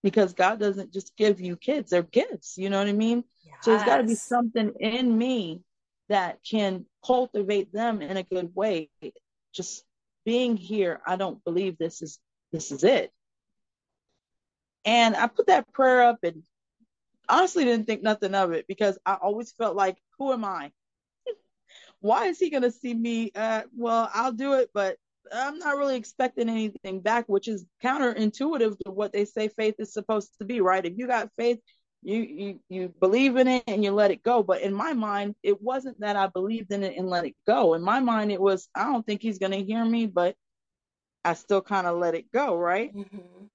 because 0.04 0.34
God 0.34 0.60
doesn't 0.60 0.94
just 0.94 1.16
give 1.16 1.40
you 1.40 1.56
kids, 1.56 1.90
they're 1.90 2.04
gifts. 2.04 2.58
You 2.58 2.70
know 2.70 2.80
what 2.80 2.88
I 2.88 2.94
mean? 2.94 3.24
Yes. 3.52 3.66
So 3.66 3.72
there's 3.72 3.84
got 3.84 3.98
to 3.98 4.04
be 4.04 4.16
something 4.16 4.74
in 4.80 5.18
me 5.18 5.62
that 6.10 6.40
can 6.50 6.86
cultivate 7.06 7.72
them 7.72 8.02
in 8.02 8.18
a 8.18 8.24
good 8.24 8.56
way. 8.56 8.90
Just 9.54 9.84
being 10.26 10.58
here, 10.58 11.02
I 11.06 11.16
don't 11.16 11.44
believe 11.44 11.78
this 11.78 12.02
is 12.02 12.20
this 12.52 12.72
is 12.72 12.84
it. 12.84 13.12
And 14.84 15.16
I 15.16 15.28
put 15.28 15.48
that 15.48 15.72
prayer 15.74 16.04
up 16.04 16.20
and 16.24 16.44
honestly 17.30 17.64
didn't 17.66 17.86
think 17.86 18.02
nothing 18.02 18.34
of 18.36 18.52
it 18.52 18.66
because 18.68 18.98
I 19.06 19.14
always 19.14 19.52
felt 19.52 19.76
like, 19.76 19.98
who 20.18 20.34
am 20.34 20.44
I? 20.44 20.72
Why 22.02 22.28
is 22.28 22.40
he 22.40 22.50
going 22.50 22.64
to 22.64 22.72
see 22.72 22.94
me? 22.94 23.32
Uh, 23.36 23.64
well, 23.76 24.10
I'll 24.14 24.32
do 24.32 24.54
it, 24.54 24.70
but 24.74 24.98
I'm 25.32 25.60
not 25.60 25.78
really 25.78 25.96
expecting 25.96 26.50
anything 26.50 27.00
back, 27.00 27.26
which 27.28 27.48
is 27.48 27.66
counterintuitive 27.84 28.78
to 28.86 28.92
what 28.92 29.14
they 29.14 29.26
say 29.26 29.48
faith 29.48 29.76
is 29.80 29.94
supposed 29.94 30.32
to 30.40 30.46
be, 30.46 30.62
right? 30.62 30.86
If 30.86 30.98
you 30.98 31.08
got 31.08 31.30
faith, 31.38 31.60
you 32.04 32.18
you 32.20 32.60
you 32.70 32.94
believe 33.00 33.38
in 33.38 33.48
it 33.48 33.64
and 33.68 33.84
you 33.84 33.92
let 33.92 34.12
it 34.12 34.24
go. 34.24 34.44
But 34.44 34.62
in 34.62 34.74
my 34.74 34.94
mind, 34.94 35.36
it 35.44 35.62
wasn't 35.62 36.00
that 36.00 36.16
I 36.16 36.28
believed 36.28 36.72
in 36.72 36.84
it 36.84 36.98
and 36.98 37.10
let 37.10 37.26
it 37.26 37.36
go. 37.46 37.74
In 37.74 37.82
my 37.82 38.00
mind, 38.00 38.32
it 38.32 38.42
was 38.42 38.68
I 38.76 38.86
don't 38.86 39.06
think 39.06 39.22
he's 39.22 39.40
gonna 39.40 39.58
hear 39.58 39.84
me, 39.84 40.08
but 40.08 40.36
I 41.24 41.34
still 41.34 41.62
kind 41.62 41.88
of 41.88 41.98
let 41.98 42.16
it 42.16 42.32
go, 42.32 42.56
right? 42.58 42.96
Mm-hmm. 42.96 43.46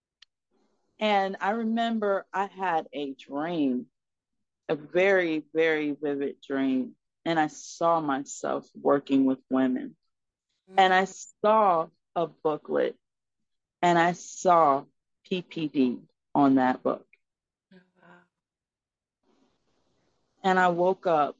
And 1.01 1.37
I 1.41 1.51
remember 1.51 2.27
I 2.33 2.47
had 2.47 2.87
a 2.93 3.15
dream, 3.15 3.87
a 4.69 4.77
very 4.77 5.45
very 5.55 5.97
vivid 6.01 6.37
dream, 6.47 6.93
and 7.25 7.39
I 7.39 7.49
saw 7.49 8.01
myself 8.01 8.69
working 8.81 9.27
with 9.27 9.39
women 9.51 9.97
and 10.77 10.93
I 10.93 11.05
saw 11.05 11.89
a 12.15 12.27
booklet 12.27 12.97
and 13.83 13.99
I 13.99 14.13
saw 14.13 14.85
PPD 15.31 16.01
on 16.35 16.57
that 16.57 16.83
book. 16.83 17.07
Oh, 17.73 17.79
wow. 18.03 18.09
And 20.47 20.61
I 20.61 20.69
woke 20.69 21.09
up 21.09 21.37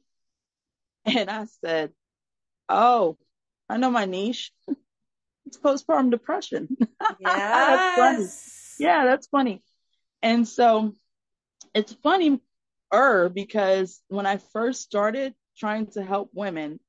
and 1.05 1.29
I 1.29 1.45
said, 1.63 1.93
Oh, 2.67 3.17
I 3.69 3.77
know 3.77 3.89
my 3.89 4.03
niche. 4.03 4.51
it's 5.45 5.57
postpartum 5.57 6.11
depression. 6.11 6.75
Yeah. 7.17 7.37
that's 7.95 7.95
funny. 7.95 8.27
Yeah, 8.79 9.05
that's 9.05 9.27
funny. 9.27 9.63
And 10.21 10.45
so 10.45 10.91
it's 11.73 11.93
funny 12.03 12.41
er 12.93 13.29
because 13.29 14.01
when 14.09 14.25
I 14.25 14.37
first 14.37 14.81
started 14.81 15.33
trying 15.57 15.87
to 15.91 16.03
help 16.03 16.31
women, 16.33 16.81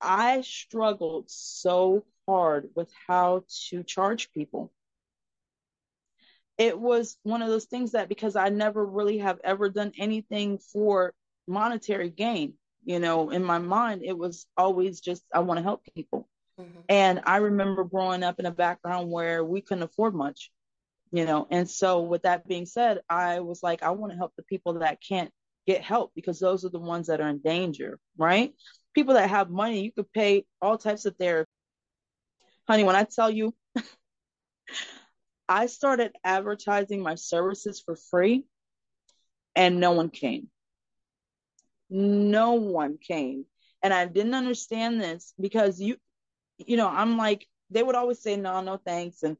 I 0.00 0.42
struggled 0.42 1.24
so 1.32 2.04
hard 2.28 2.68
with 2.76 2.92
how 3.08 3.42
to 3.70 3.82
charge 3.82 4.30
people. 4.30 4.72
It 6.58 6.78
was 6.78 7.16
one 7.22 7.42
of 7.42 7.48
those 7.48 7.66
things 7.66 7.92
that 7.92 8.08
because 8.08 8.36
I 8.36 8.48
never 8.48 8.84
really 8.84 9.18
have 9.18 9.38
ever 9.44 9.68
done 9.68 9.92
anything 9.98 10.58
for 10.58 11.14
monetary 11.46 12.10
gain, 12.10 12.54
you 12.84 12.98
know, 12.98 13.30
in 13.30 13.44
my 13.44 13.58
mind, 13.58 14.02
it 14.04 14.16
was 14.16 14.46
always 14.56 15.00
just, 15.00 15.22
I 15.32 15.40
want 15.40 15.58
to 15.58 15.62
help 15.62 15.82
people. 15.94 16.28
Mm-hmm. 16.60 16.80
And 16.88 17.20
I 17.24 17.36
remember 17.36 17.84
growing 17.84 18.22
up 18.24 18.40
in 18.40 18.46
a 18.46 18.50
background 18.50 19.10
where 19.10 19.44
we 19.44 19.60
couldn't 19.60 19.84
afford 19.84 20.14
much, 20.14 20.50
you 21.12 21.24
know. 21.24 21.46
And 21.50 21.70
so, 21.70 22.00
with 22.02 22.22
that 22.22 22.48
being 22.48 22.66
said, 22.66 23.00
I 23.08 23.40
was 23.40 23.62
like, 23.62 23.84
I 23.84 23.90
want 23.90 24.12
to 24.12 24.18
help 24.18 24.32
the 24.36 24.42
people 24.42 24.80
that 24.80 24.98
can't 25.06 25.30
get 25.66 25.82
help 25.82 26.12
because 26.16 26.40
those 26.40 26.64
are 26.64 26.70
the 26.70 26.80
ones 26.80 27.06
that 27.06 27.20
are 27.20 27.28
in 27.28 27.38
danger, 27.38 28.00
right? 28.16 28.52
people 28.98 29.14
that 29.14 29.30
have 29.30 29.48
money, 29.48 29.82
you 29.82 29.92
could 29.92 30.12
pay 30.12 30.44
all 30.60 30.76
types 30.76 31.06
of 31.06 31.14
therapy. 31.16 31.48
Honey, 32.66 32.82
when 32.82 32.96
I 32.96 33.04
tell 33.04 33.30
you, 33.30 33.54
I 35.48 35.66
started 35.66 36.12
advertising 36.24 37.02
my 37.02 37.14
services 37.16 37.80
for 37.80 37.96
free 37.96 38.46
and 39.54 39.80
no 39.80 39.92
one 39.92 40.10
came. 40.10 40.48
No 41.90 42.52
one 42.54 42.98
came. 42.98 43.46
And 43.82 43.94
I 43.94 44.06
didn't 44.06 44.34
understand 44.34 45.00
this 45.00 45.32
because 45.40 45.80
you, 45.80 45.96
you 46.58 46.76
know, 46.76 46.88
I'm 46.88 47.16
like, 47.18 47.46
they 47.70 47.82
would 47.82 47.96
always 47.96 48.20
say, 48.20 48.36
no, 48.36 48.60
no, 48.62 48.78
thanks. 48.78 49.22
And 49.24 49.38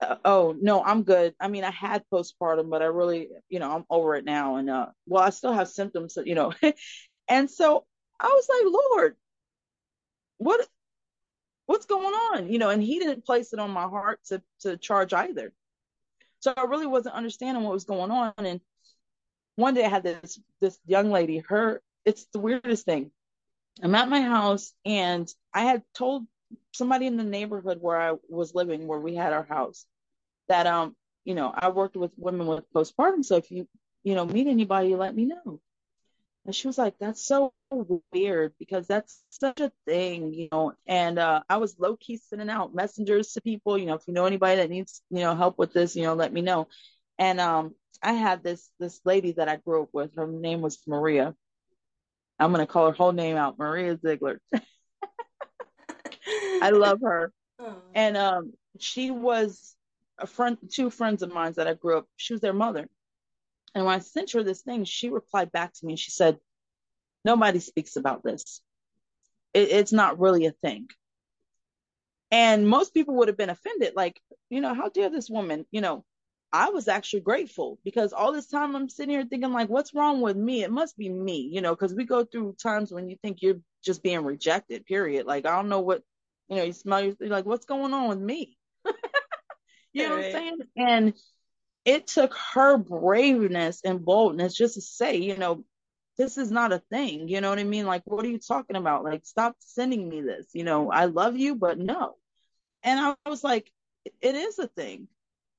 Uh, 0.00 0.16
oh 0.24 0.56
no, 0.60 0.84
I'm 0.84 1.04
good. 1.04 1.34
I 1.40 1.48
mean, 1.48 1.64
I 1.64 1.70
had 1.72 2.04
postpartum, 2.12 2.70
but 2.70 2.82
I 2.82 2.86
really, 2.86 3.28
you 3.50 3.60
know, 3.60 3.70
I'm 3.76 3.86
over 3.90 4.16
it 4.16 4.24
now. 4.26 4.56
And 4.56 4.70
uh, 4.70 4.88
well, 5.06 5.24
I 5.24 5.30
still 5.30 5.52
have 5.54 5.68
symptoms, 5.68 6.18
you 6.24 6.34
know. 6.36 6.52
and 7.28 7.50
so 7.50 7.86
I 8.20 8.28
was 8.28 8.48
like, 8.50 8.72
Lord, 8.92 9.16
what 10.38 10.66
what's 11.68 11.84
going 11.84 12.14
on? 12.14 12.50
You 12.50 12.58
know, 12.58 12.70
and 12.70 12.82
he 12.82 12.98
didn't 12.98 13.26
place 13.26 13.52
it 13.52 13.60
on 13.60 13.70
my 13.70 13.82
heart 13.82 14.20
to 14.28 14.42
to 14.60 14.76
charge 14.78 15.12
either. 15.12 15.52
So 16.40 16.54
I 16.56 16.62
really 16.62 16.86
wasn't 16.86 17.14
understanding 17.14 17.62
what 17.62 17.74
was 17.74 17.84
going 17.84 18.10
on. 18.10 18.32
And 18.38 18.60
one 19.56 19.74
day 19.74 19.84
I 19.84 19.88
had 19.88 20.02
this 20.02 20.40
this 20.60 20.78
young 20.86 21.10
lady, 21.10 21.44
her 21.48 21.82
it's 22.04 22.26
the 22.32 22.38
weirdest 22.40 22.86
thing. 22.86 23.10
I'm 23.82 23.94
at 23.94 24.08
my 24.08 24.22
house 24.22 24.72
and 24.84 25.32
I 25.52 25.64
had 25.64 25.82
told 25.94 26.26
somebody 26.72 27.06
in 27.06 27.18
the 27.18 27.22
neighborhood 27.22 27.78
where 27.80 28.00
I 28.00 28.14
was 28.28 28.54
living, 28.54 28.86
where 28.86 28.98
we 28.98 29.14
had 29.14 29.34
our 29.34 29.44
house, 29.44 29.84
that 30.48 30.66
um, 30.66 30.96
you 31.24 31.34
know, 31.34 31.52
I 31.54 31.68
worked 31.68 31.96
with 31.96 32.12
women 32.16 32.46
with 32.46 32.72
postpartum. 32.72 33.22
So 33.24 33.36
if 33.36 33.50
you, 33.50 33.68
you 34.04 34.14
know, 34.14 34.24
meet 34.24 34.46
anybody, 34.46 34.96
let 34.96 35.14
me 35.14 35.26
know. 35.26 35.60
And 36.48 36.54
she 36.54 36.66
was 36.66 36.78
like, 36.78 36.94
That's 36.98 37.22
so 37.22 37.52
weird 38.10 38.54
because 38.58 38.86
that's 38.86 39.22
such 39.28 39.60
a 39.60 39.70
thing, 39.86 40.32
you 40.32 40.48
know. 40.50 40.72
And 40.86 41.18
uh, 41.18 41.42
I 41.46 41.58
was 41.58 41.78
low 41.78 41.98
key 41.98 42.16
sending 42.16 42.48
out 42.48 42.74
messengers 42.74 43.34
to 43.34 43.42
people, 43.42 43.76
you 43.76 43.84
know, 43.84 43.96
if 43.96 44.08
you 44.08 44.14
know 44.14 44.24
anybody 44.24 44.56
that 44.56 44.70
needs, 44.70 45.02
you 45.10 45.20
know, 45.20 45.36
help 45.36 45.58
with 45.58 45.74
this, 45.74 45.94
you 45.94 46.04
know, 46.04 46.14
let 46.14 46.32
me 46.32 46.40
know. 46.40 46.66
And 47.18 47.38
um, 47.38 47.74
I 48.02 48.14
had 48.14 48.42
this 48.42 48.70
this 48.80 48.98
lady 49.04 49.32
that 49.32 49.50
I 49.50 49.56
grew 49.56 49.82
up 49.82 49.90
with. 49.92 50.16
Her 50.16 50.26
name 50.26 50.62
was 50.62 50.78
Maria. 50.86 51.34
I'm 52.38 52.50
gonna 52.50 52.66
call 52.66 52.86
her 52.86 52.96
whole 52.96 53.12
name 53.12 53.36
out, 53.36 53.58
Maria 53.58 53.98
Ziegler. 53.98 54.40
I 56.62 56.70
love 56.70 57.00
her. 57.02 57.30
Oh. 57.58 57.76
And 57.94 58.16
um, 58.16 58.54
she 58.78 59.10
was 59.10 59.76
a 60.18 60.26
friend, 60.26 60.56
two 60.72 60.88
friends 60.88 61.22
of 61.22 61.30
mine 61.30 61.52
that 61.56 61.66
I 61.66 61.74
grew 61.74 61.98
up. 61.98 62.06
She 62.16 62.32
was 62.32 62.40
their 62.40 62.54
mother. 62.54 62.88
And 63.74 63.84
when 63.84 63.94
I 63.94 63.98
sent 63.98 64.32
her 64.32 64.42
this 64.42 64.62
thing, 64.62 64.84
she 64.84 65.10
replied 65.10 65.52
back 65.52 65.72
to 65.74 65.86
me 65.86 65.92
and 65.92 66.00
she 66.00 66.10
said, 66.10 66.38
Nobody 67.24 67.58
speaks 67.58 67.96
about 67.96 68.22
this. 68.22 68.60
It, 69.52 69.70
it's 69.70 69.92
not 69.92 70.18
really 70.18 70.46
a 70.46 70.52
thing. 70.52 70.88
And 72.30 72.68
most 72.68 72.94
people 72.94 73.14
would 73.16 73.28
have 73.28 73.36
been 73.36 73.50
offended, 73.50 73.94
like, 73.96 74.20
you 74.50 74.60
know, 74.60 74.74
how 74.74 74.88
dare 74.88 75.10
this 75.10 75.30
woman, 75.30 75.66
you 75.70 75.80
know, 75.80 76.04
I 76.52 76.70
was 76.70 76.88
actually 76.88 77.20
grateful 77.20 77.78
because 77.84 78.12
all 78.12 78.32
this 78.32 78.46
time 78.46 78.74
I'm 78.74 78.88
sitting 78.88 79.10
here 79.10 79.24
thinking 79.24 79.52
like, 79.52 79.68
what's 79.68 79.94
wrong 79.94 80.20
with 80.20 80.36
me? 80.36 80.62
It 80.62 80.70
must 80.70 80.96
be 80.96 81.08
me, 81.08 81.48
you 81.52 81.60
know, 81.60 81.74
because 81.74 81.94
we 81.94 82.04
go 82.04 82.24
through 82.24 82.56
times 82.62 82.92
when 82.92 83.08
you 83.08 83.16
think 83.22 83.42
you're 83.42 83.60
just 83.84 84.02
being 84.02 84.24
rejected, 84.24 84.86
period. 84.86 85.26
Like, 85.26 85.46
I 85.46 85.56
don't 85.56 85.68
know 85.68 85.80
what, 85.80 86.02
you 86.48 86.56
know, 86.56 86.62
you 86.62 86.72
smell, 86.72 87.02
you're 87.02 87.14
like, 87.20 87.44
what's 87.44 87.66
going 87.66 87.92
on 87.92 88.08
with 88.08 88.18
me? 88.18 88.56
you 89.92 90.08
know 90.08 90.16
right. 90.16 90.18
what 90.18 90.26
I'm 90.26 90.32
saying? 90.32 90.58
And 90.76 91.14
it 91.84 92.06
took 92.06 92.34
her 92.54 92.76
braveness 92.76 93.80
and 93.84 94.04
boldness 94.04 94.54
just 94.54 94.74
to 94.74 94.80
say, 94.80 95.16
you 95.16 95.36
know, 95.36 95.64
this 96.18 96.36
is 96.36 96.50
not 96.50 96.72
a 96.72 96.82
thing. 96.90 97.28
You 97.28 97.40
know 97.40 97.48
what 97.50 97.60
I 97.60 97.64
mean? 97.64 97.86
Like, 97.86 98.02
what 98.04 98.24
are 98.24 98.28
you 98.28 98.38
talking 98.38 98.76
about? 98.76 99.04
Like, 99.04 99.24
stop 99.24 99.56
sending 99.60 100.08
me 100.08 100.20
this. 100.20 100.48
You 100.52 100.64
know, 100.64 100.90
I 100.90 101.06
love 101.06 101.36
you, 101.36 101.54
but 101.54 101.78
no. 101.78 102.16
And 102.82 102.98
I 103.00 103.30
was 103.30 103.44
like, 103.44 103.70
it 104.20 104.34
is 104.34 104.58
a 104.58 104.66
thing. 104.66 105.08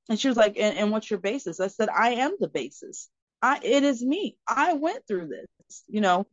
And 0.08 0.20
she 0.20 0.28
was 0.28 0.36
like, 0.36 0.56
and, 0.58 0.76
and 0.76 0.90
what's 0.90 1.10
your 1.10 1.20
basis? 1.20 1.60
I 1.60 1.68
said, 1.68 1.88
I 1.88 2.10
am 2.14 2.36
the 2.38 2.48
basis. 2.48 3.08
I 3.42 3.60
it 3.62 3.84
is 3.84 4.02
me. 4.02 4.36
I 4.46 4.74
went 4.74 5.06
through 5.06 5.28
this, 5.28 5.84
you 5.88 6.00
know. 6.00 6.26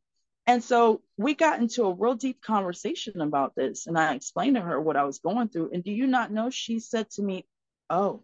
And 0.46 0.64
so 0.64 1.02
we 1.18 1.36
got 1.36 1.60
into 1.60 1.84
a 1.84 1.94
real 1.94 2.16
deep 2.16 2.42
conversation 2.42 3.22
about 3.22 3.56
this. 3.56 3.88
And 3.88 3.98
I 3.98 4.16
explained 4.16 4.56
to 4.56 4.62
her 4.62 4.80
what 4.80 4.98
I 4.98 5.04
was 5.04 5.20
going 5.20 5.50
through. 5.50 5.72
And 5.74 5.84
do 5.84 5.92
you 5.92 6.08
not 6.08 6.32
know? 6.32 6.50
She 6.50 6.80
said 6.80 7.10
to 7.12 7.22
me, 7.22 7.46
Oh, 7.90 8.24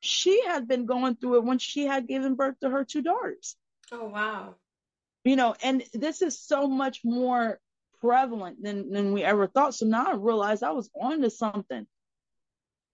she 0.00 0.44
had 0.44 0.68
been 0.68 0.86
going 0.86 1.16
through 1.16 1.36
it 1.36 1.44
when 1.44 1.58
she 1.58 1.86
had 1.86 2.06
given 2.06 2.34
birth 2.34 2.58
to 2.60 2.70
her 2.70 2.84
two 2.84 3.02
daughters. 3.02 3.56
Oh, 3.90 4.08
wow. 4.08 4.54
You 5.24 5.36
know, 5.36 5.54
and 5.62 5.82
this 5.92 6.22
is 6.22 6.40
so 6.40 6.68
much 6.68 7.00
more 7.04 7.58
prevalent 8.00 8.62
than, 8.62 8.90
than 8.90 9.12
we 9.12 9.24
ever 9.24 9.46
thought. 9.46 9.74
So 9.74 9.86
now 9.86 10.06
I 10.06 10.14
realized 10.14 10.62
I 10.62 10.70
was 10.70 10.90
on 11.00 11.22
to 11.22 11.30
something. 11.30 11.86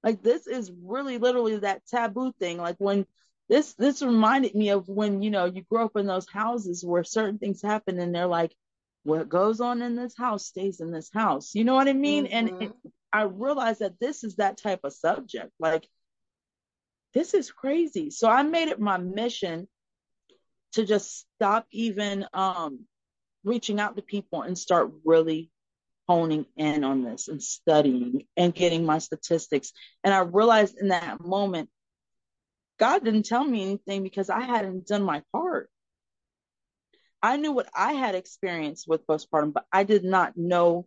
Like 0.03 0.23
this 0.23 0.47
is 0.47 0.71
really 0.83 1.19
literally 1.19 1.59
that 1.59 1.87
taboo 1.87 2.33
thing. 2.39 2.59
Like 2.59 2.77
when 2.79 3.07
this 3.49 3.75
this 3.75 4.03
reminded 4.03 4.55
me 4.55 4.71
of 4.71 4.89
when, 4.89 5.23
you 5.23 5.31
know, 5.31 5.45
you 5.45 5.63
grow 5.71 5.87
up 5.87 5.97
in 5.97 6.07
those 6.07 6.29
houses 6.29 6.85
where 6.85 7.05
certain 7.05 7.39
things 7.39 7.63
happen 7.63 7.99
and 7.99 8.15
they're 8.15 8.27
like, 8.27 8.55
what 9.03 9.29
goes 9.29 9.61
on 9.61 9.83
in 9.83 9.97
this 9.97 10.17
house 10.17 10.47
stays 10.47 10.81
in 10.81 10.91
this 10.91 11.11
house. 11.13 11.55
You 11.55 11.65
know 11.65 11.75
what 11.75 11.89
I 11.89 11.93
mean? 11.93 12.25
Mm-hmm. 12.25 12.35
And, 12.35 12.63
and 12.63 12.73
I 13.13 13.23
realized 13.23 13.81
that 13.81 14.01
this 14.01 14.25
is 14.25 14.37
that 14.37 14.57
type 14.57 14.81
of 14.85 14.93
subject. 14.93 15.53
Like 15.61 15.87
this 17.15 17.35
is 17.35 17.51
crazy. 17.51 18.11
So 18.11 18.29
I 18.29 18.43
made 18.43 18.69
it 18.69 18.81
my 18.81 18.99
mission 18.99 19.69
to 20.73 20.85
just 20.85 21.27
stop 21.37 21.67
even 21.71 22.27
um, 22.35 22.81
reaching 23.45 23.79
out 23.79 23.97
to 23.97 24.03
people 24.03 24.43
and 24.43 24.59
start 24.59 24.91
really 25.05 25.51
honing 26.09 26.47
in 26.57 26.85
on 26.85 27.03
this 27.03 27.29
and 27.29 27.43
studying 27.43 28.27
and 28.37 28.55
getting 28.55 28.85
my 28.85 28.99
statistics. 28.99 29.73
And 30.03 30.13
I 30.13 30.21
realized 30.21 30.77
in 30.79 30.89
that 30.89 31.21
moment, 31.21 31.71
God 32.79 33.05
didn't 33.05 33.27
tell 33.27 33.45
me 33.45 33.63
anything 33.63 34.03
because 34.03 34.29
I 34.29 34.41
hadn't 34.41 34.87
done 34.87 35.05
my 35.05 35.23
part. 35.33 35.71
I 37.23 37.37
knew 37.37 37.53
what 37.53 37.69
I 37.75 37.95
had 37.95 38.15
experienced 38.15 38.87
with 38.89 39.07
postpartum, 39.07 39.53
but 39.53 39.65
I 39.73 39.85
did 39.85 40.05
not 40.05 40.37
know 40.37 40.87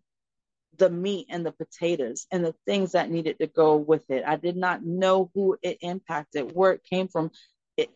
the 0.77 0.89
meat 0.89 1.27
and 1.29 1.45
the 1.45 1.51
potatoes 1.51 2.27
and 2.31 2.43
the 2.43 2.55
things 2.65 2.93
that 2.93 3.09
needed 3.09 3.39
to 3.39 3.47
go 3.47 3.75
with 3.75 4.09
it. 4.09 4.23
I 4.25 4.35
did 4.35 4.55
not 4.55 4.83
know 4.83 5.31
who 5.33 5.57
it 5.61 5.79
impacted, 5.81 6.53
where 6.53 6.73
it 6.73 6.83
came 6.83 7.07
from. 7.07 7.31
It, 7.75 7.89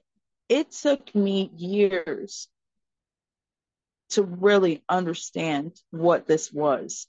it 0.50 0.72
took 0.72 1.14
me 1.16 1.52
years 1.56 2.48
to 4.12 4.24
really 4.24 4.84
understand 4.90 5.80
what 5.92 6.28
this 6.28 6.52
was, 6.52 7.08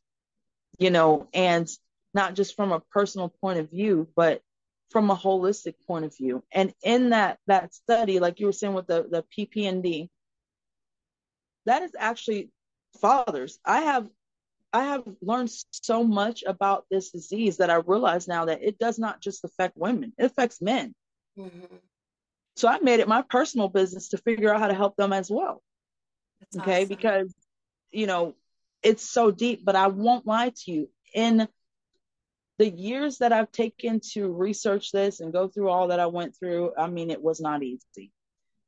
you 0.78 0.90
know, 0.90 1.28
and 1.34 1.68
not 2.14 2.34
just 2.34 2.54
from 2.54 2.72
a 2.72 2.82
personal 2.92 3.28
point 3.28 3.58
of 3.58 3.70
view, 3.70 4.08
but 4.14 4.42
from 4.90 5.10
a 5.10 5.16
holistic 5.16 5.74
point 5.86 6.04
of 6.04 6.16
view. 6.16 6.44
And 6.52 6.72
in 6.82 7.10
that 7.10 7.38
that 7.46 7.74
study, 7.74 8.20
like 8.20 8.38
you 8.38 8.46
were 8.46 8.52
saying 8.52 8.74
with 8.74 8.86
the 8.86 9.06
the 9.10 9.24
PPND, 9.36 10.08
that 11.66 11.82
is 11.82 11.92
actually 11.98 12.50
fathers. 13.00 13.58
I 13.64 13.80
have 13.82 14.08
I 14.72 14.84
have 14.84 15.04
learned 15.20 15.50
so 15.70 16.04
much 16.04 16.44
about 16.46 16.86
this 16.90 17.10
disease 17.10 17.58
that 17.58 17.70
I 17.70 17.76
realize 17.76 18.26
now 18.26 18.46
that 18.46 18.62
it 18.62 18.78
does 18.78 18.98
not 18.98 19.20
just 19.20 19.44
affect 19.44 19.76
women, 19.76 20.12
it 20.18 20.24
affects 20.24 20.62
men. 20.62 20.94
Mm-hmm. 21.38 21.76
So 22.56 22.68
I 22.68 22.78
made 22.80 23.00
it 23.00 23.08
my 23.08 23.22
personal 23.22 23.68
business 23.68 24.10
to 24.10 24.18
figure 24.18 24.52
out 24.52 24.60
how 24.60 24.68
to 24.68 24.74
help 24.74 24.96
them 24.96 25.12
as 25.12 25.30
well. 25.30 25.62
That's 26.40 26.58
okay, 26.58 26.82
awesome. 26.82 26.88
because 26.88 27.34
you 27.92 28.06
know, 28.06 28.34
it's 28.82 29.08
so 29.08 29.30
deep, 29.30 29.64
but 29.64 29.76
I 29.76 29.86
won't 29.86 30.26
lie 30.26 30.52
to 30.64 30.72
you. 30.72 30.88
In 31.14 31.46
the 32.58 32.70
years 32.70 33.18
that 33.18 33.32
I've 33.32 33.52
taken 33.52 34.00
to 34.12 34.32
research 34.32 34.92
this 34.92 35.20
and 35.20 35.32
go 35.32 35.48
through 35.48 35.68
all 35.68 35.88
that 35.88 36.00
I 36.00 36.06
went 36.06 36.36
through, 36.36 36.72
I 36.76 36.88
mean, 36.88 37.10
it 37.10 37.22
was 37.22 37.40
not 37.40 37.62
easy. 37.62 38.10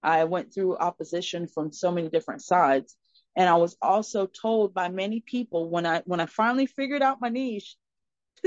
I 0.03 0.25
went 0.25 0.53
through 0.53 0.77
opposition 0.77 1.47
from 1.47 1.73
so 1.73 1.91
many 1.91 2.11
different 2.11 2.43
sides. 2.43 2.97
And 3.37 3.49
I 3.49 3.57
was 3.57 3.77
also 3.83 4.27
told 4.27 4.75
by 4.75 4.89
many 4.89 5.21
people 5.21 5.69
when 5.69 5.87
I 5.87 6.03
when 6.05 6.21
I 6.21 6.27
finally 6.27 6.67
figured 6.67 7.03
out 7.03 7.21
my 7.21 7.29
niche 7.29 7.77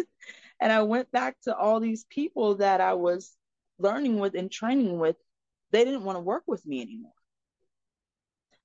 and 0.62 0.72
I 0.72 0.84
went 0.84 1.12
back 1.12 1.36
to 1.44 1.56
all 1.56 1.80
these 1.80 2.06
people 2.06 2.56
that 2.56 2.80
I 2.82 2.94
was 2.94 3.36
learning 3.80 4.20
with 4.20 4.36
and 4.36 4.52
training 4.52 4.98
with, 5.00 5.18
they 5.72 5.84
didn't 5.84 6.04
want 6.04 6.16
to 6.16 6.22
work 6.22 6.44
with 6.48 6.66
me 6.66 6.82
anymore. 6.82 7.12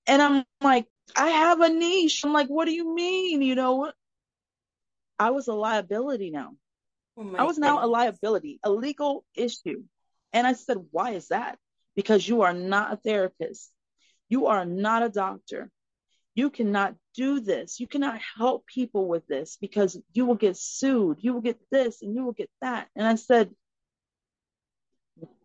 And 0.06 0.22
I'm 0.22 0.44
like, 0.60 0.86
I 1.16 1.28
have 1.28 1.60
a 1.60 1.68
niche. 1.68 2.22
I'm 2.24 2.32
like, 2.32 2.48
what 2.48 2.66
do 2.66 2.72
you 2.72 2.94
mean? 2.94 3.42
You 3.42 3.54
know, 3.54 3.92
I 5.18 5.30
was 5.30 5.48
a 5.48 5.54
liability 5.54 6.30
now. 6.30 6.56
Oh 7.16 7.34
I 7.36 7.44
was 7.44 7.58
now 7.58 7.84
a 7.84 7.86
liability, 7.86 8.58
a 8.64 8.70
legal 8.70 9.24
issue. 9.34 9.82
And 10.32 10.46
I 10.46 10.54
said, 10.54 10.78
why 10.90 11.12
is 11.12 11.28
that? 11.28 11.58
Because 11.94 12.26
you 12.26 12.42
are 12.42 12.54
not 12.54 12.92
a 12.92 12.96
therapist. 12.96 13.70
You 14.28 14.46
are 14.46 14.64
not 14.64 15.02
a 15.02 15.08
doctor 15.08 15.70
you 16.34 16.50
cannot 16.50 16.94
do 17.14 17.40
this. 17.40 17.78
You 17.78 17.86
cannot 17.86 18.20
help 18.36 18.66
people 18.66 19.06
with 19.08 19.26
this 19.26 19.58
because 19.60 19.98
you 20.12 20.24
will 20.24 20.34
get 20.34 20.56
sued. 20.56 21.18
You 21.20 21.34
will 21.34 21.40
get 21.40 21.58
this 21.70 22.02
and 22.02 22.14
you 22.14 22.24
will 22.24 22.32
get 22.32 22.50
that. 22.60 22.88
And 22.96 23.06
I 23.06 23.16
said, 23.16 23.50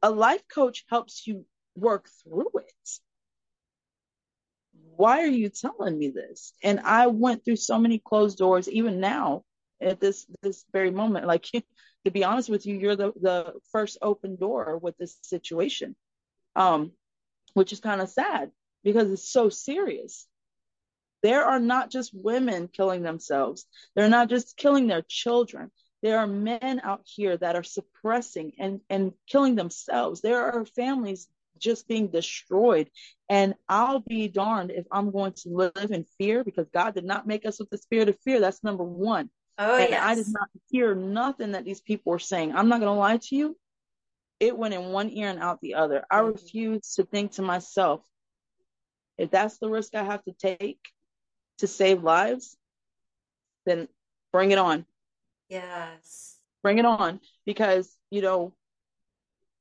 a 0.02 0.10
life 0.10 0.44
coach 0.48 0.86
helps 0.90 1.28
you 1.28 1.46
work 1.76 2.08
through 2.24 2.50
it. 2.56 2.90
Why 4.96 5.22
are 5.22 5.28
you 5.28 5.50
telling 5.50 5.98
me 5.98 6.10
this? 6.10 6.54
And 6.64 6.80
I 6.80 7.08
went 7.08 7.44
through 7.44 7.58
so 7.58 7.78
many 7.78 8.00
closed 8.00 8.38
doors, 8.38 8.70
even 8.70 9.00
now 9.00 9.44
at 9.80 10.00
this 10.00 10.26
this 10.42 10.66
very 10.72 10.90
moment. 10.90 11.28
Like 11.28 11.44
to 12.06 12.12
be 12.12 12.24
honest 12.24 12.50
with 12.50 12.66
you, 12.66 12.78
you're 12.78 12.96
the, 12.96 13.12
the 13.22 13.54
first 13.72 13.98
open 14.02 14.38
door 14.38 14.80
with 14.82 14.98
this 14.98 15.18
situation. 15.22 15.96
Um, 16.56 16.94
which 17.54 17.74
is 17.74 17.80
kind 17.80 18.02
of 18.02 18.10
sad 18.10 18.52
because 18.84 19.12
it's 19.12 19.32
so 19.32 19.50
serious 19.50 20.28
there 21.24 21.46
are 21.46 21.60
not 21.60 21.90
just 21.92 22.12
women 22.14 22.68
killing 22.68 23.02
themselves. 23.04 23.66
They're 23.96 24.10
not 24.10 24.30
just 24.30 24.56
killing 24.58 24.88
their 24.88 25.04
children. 25.08 25.72
there 26.04 26.20
are 26.20 26.28
men 26.28 26.80
out 26.84 27.02
here 27.06 27.36
that 27.38 27.56
are 27.56 27.64
suppressing 27.64 28.52
and 28.60 28.82
and 28.90 29.14
killing 29.32 29.56
themselves 29.56 30.22
there 30.22 30.42
are 30.46 30.64
families 30.66 31.28
just 31.58 31.88
being 31.88 32.08
destroyed 32.12 32.88
and 33.30 33.56
i'll 33.68 34.00
be 34.16 34.28
darned 34.28 34.70
if 34.70 34.86
i'm 34.92 35.10
going 35.12 35.34
to 35.34 35.50
live 35.50 35.90
in 35.98 36.06
fear 36.20 36.44
because 36.44 36.68
god 36.72 36.94
did 36.94 37.04
not 37.04 37.26
make 37.26 37.48
us 37.48 37.58
with 37.60 37.70
the 37.72 37.80
spirit 37.80 38.10
of 38.10 38.18
fear 38.24 38.40
that's 38.40 38.64
number 38.64 38.84
one 38.84 39.28
oh 39.58 39.78
and 39.78 39.90
yes. 39.90 40.04
i 40.10 40.14
did 40.14 40.28
not 40.30 40.50
hear 40.70 40.94
nothing 40.94 41.54
that 41.54 41.66
these 41.66 41.82
people 41.82 42.12
were 42.12 42.20
saying 42.32 42.54
i'm 42.56 42.70
not 42.70 42.80
going 42.80 42.94
to 42.96 43.00
lie 43.08 43.18
to 43.18 43.36
you 43.36 43.58
it 44.40 44.56
went 44.56 44.76
in 44.76 44.92
one 44.92 45.10
ear 45.10 45.30
and 45.30 45.40
out 45.40 45.60
the 45.62 45.74
other 45.74 46.06
i 46.12 46.20
Mhm. 46.22 46.34
refuse 46.36 46.94
to 46.94 47.04
think 47.06 47.32
to 47.32 47.42
myself 47.42 48.02
if 49.18 49.32
that's 49.32 49.58
the 49.58 49.68
risk 49.78 49.96
i 49.96 50.04
have 50.04 50.24
to 50.26 50.34
take 50.34 50.80
to 51.58 51.68
save 51.68 52.04
lives 52.04 52.58
then 53.68 53.88
bring 54.32 54.52
it 54.52 54.58
on. 54.58 54.86
Yes. 55.50 56.38
Bring 56.64 56.80
it 56.80 56.86
on 56.86 57.20
because 57.46 57.96
you 58.10 58.22
know 58.22 58.54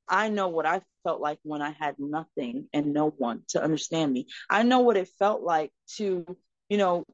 i 0.08 0.28
know 0.28 0.48
what 0.48 0.66
i 0.66 0.80
felt 1.02 1.20
like 1.20 1.38
when 1.42 1.60
i 1.60 1.70
had 1.70 1.96
nothing 1.98 2.68
and 2.72 2.92
no 2.92 3.10
one 3.10 3.42
to 3.48 3.62
understand 3.62 4.12
me. 4.12 4.26
I 4.48 4.62
know 4.62 4.80
what 4.80 4.96
it 4.96 5.08
felt 5.18 5.42
like 5.42 5.72
to 5.96 6.24
you 6.68 6.78
know 6.78 7.04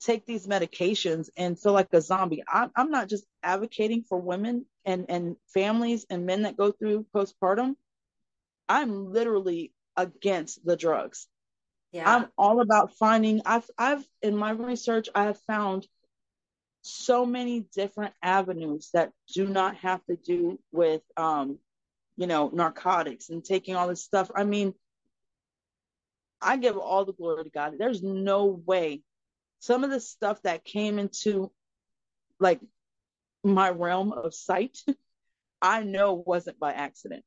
take 0.00 0.26
these 0.26 0.46
medications 0.46 1.28
and 1.36 1.58
feel 1.58 1.72
like 1.72 1.88
a 1.92 2.00
zombie. 2.00 2.42
I'm, 2.46 2.70
I'm 2.76 2.90
not 2.90 3.08
just 3.08 3.24
advocating 3.42 4.02
for 4.02 4.18
women 4.18 4.66
and 4.84 5.06
and 5.08 5.36
families 5.54 6.04
and 6.10 6.26
men 6.26 6.42
that 6.42 6.56
go 6.56 6.72
through 6.72 7.06
postpartum. 7.14 7.76
I'm 8.68 9.12
literally 9.12 9.72
against 9.96 10.64
the 10.64 10.76
drugs 10.76 11.28
yeah. 11.96 12.14
I'm 12.14 12.26
all 12.36 12.60
about 12.60 12.94
finding 12.94 13.42
i've 13.46 13.68
i've 13.78 14.04
in 14.22 14.36
my 14.36 14.50
research 14.50 15.08
i 15.14 15.24
have 15.24 15.40
found 15.40 15.86
so 16.82 17.26
many 17.26 17.66
different 17.74 18.14
avenues 18.22 18.90
that 18.92 19.12
do 19.34 19.46
not 19.46 19.76
have 19.76 20.04
to 20.06 20.16
do 20.16 20.58
with 20.72 21.02
um 21.16 21.58
you 22.16 22.26
know 22.26 22.50
narcotics 22.52 23.28
and 23.28 23.44
taking 23.44 23.74
all 23.74 23.88
this 23.88 24.04
stuff. 24.04 24.30
I 24.34 24.44
mean 24.44 24.74
i 26.40 26.56
give 26.56 26.76
all 26.76 27.04
the 27.04 27.14
glory 27.14 27.44
to 27.44 27.50
god. 27.50 27.74
There's 27.78 28.02
no 28.02 28.44
way. 28.46 29.02
Some 29.60 29.82
of 29.82 29.90
the 29.90 30.00
stuff 30.00 30.40
that 30.42 30.64
came 30.64 30.98
into 30.98 31.50
like 32.38 32.60
my 33.42 33.70
realm 33.70 34.12
of 34.12 34.34
sight 34.34 34.78
i 35.62 35.82
know 35.82 36.12
wasn't 36.14 36.58
by 36.58 36.72
accident 36.72 37.24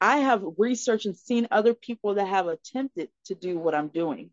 i 0.00 0.18
have 0.18 0.44
researched 0.58 1.06
and 1.06 1.16
seen 1.16 1.48
other 1.50 1.74
people 1.74 2.14
that 2.14 2.26
have 2.26 2.46
attempted 2.46 3.08
to 3.24 3.34
do 3.34 3.58
what 3.58 3.74
i'm 3.74 3.88
doing 3.88 4.30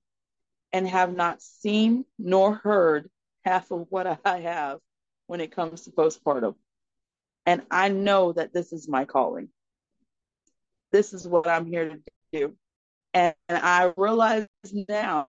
and 0.75 0.87
have 0.89 1.15
not 1.15 1.41
seen 1.41 2.03
nor 2.19 2.53
heard 2.55 3.09
half 3.45 3.71
of 3.71 3.85
what 3.89 4.19
I 4.25 4.39
have 4.39 4.79
when 5.27 5.39
it 5.39 5.55
comes 5.55 5.81
to 5.83 5.91
postpartum. 5.91 6.55
And 7.45 7.61
I 7.71 7.87
know 7.87 8.33
that 8.33 8.53
this 8.53 8.73
is 8.73 8.89
my 8.89 9.05
calling. 9.05 9.47
This 10.91 11.13
is 11.13 11.25
what 11.25 11.47
I'm 11.47 11.65
here 11.65 11.89
to 11.89 11.99
do. 12.33 12.55
And, 13.13 13.35
I 13.47 13.93
realize 13.95 14.47
now 14.89 15.27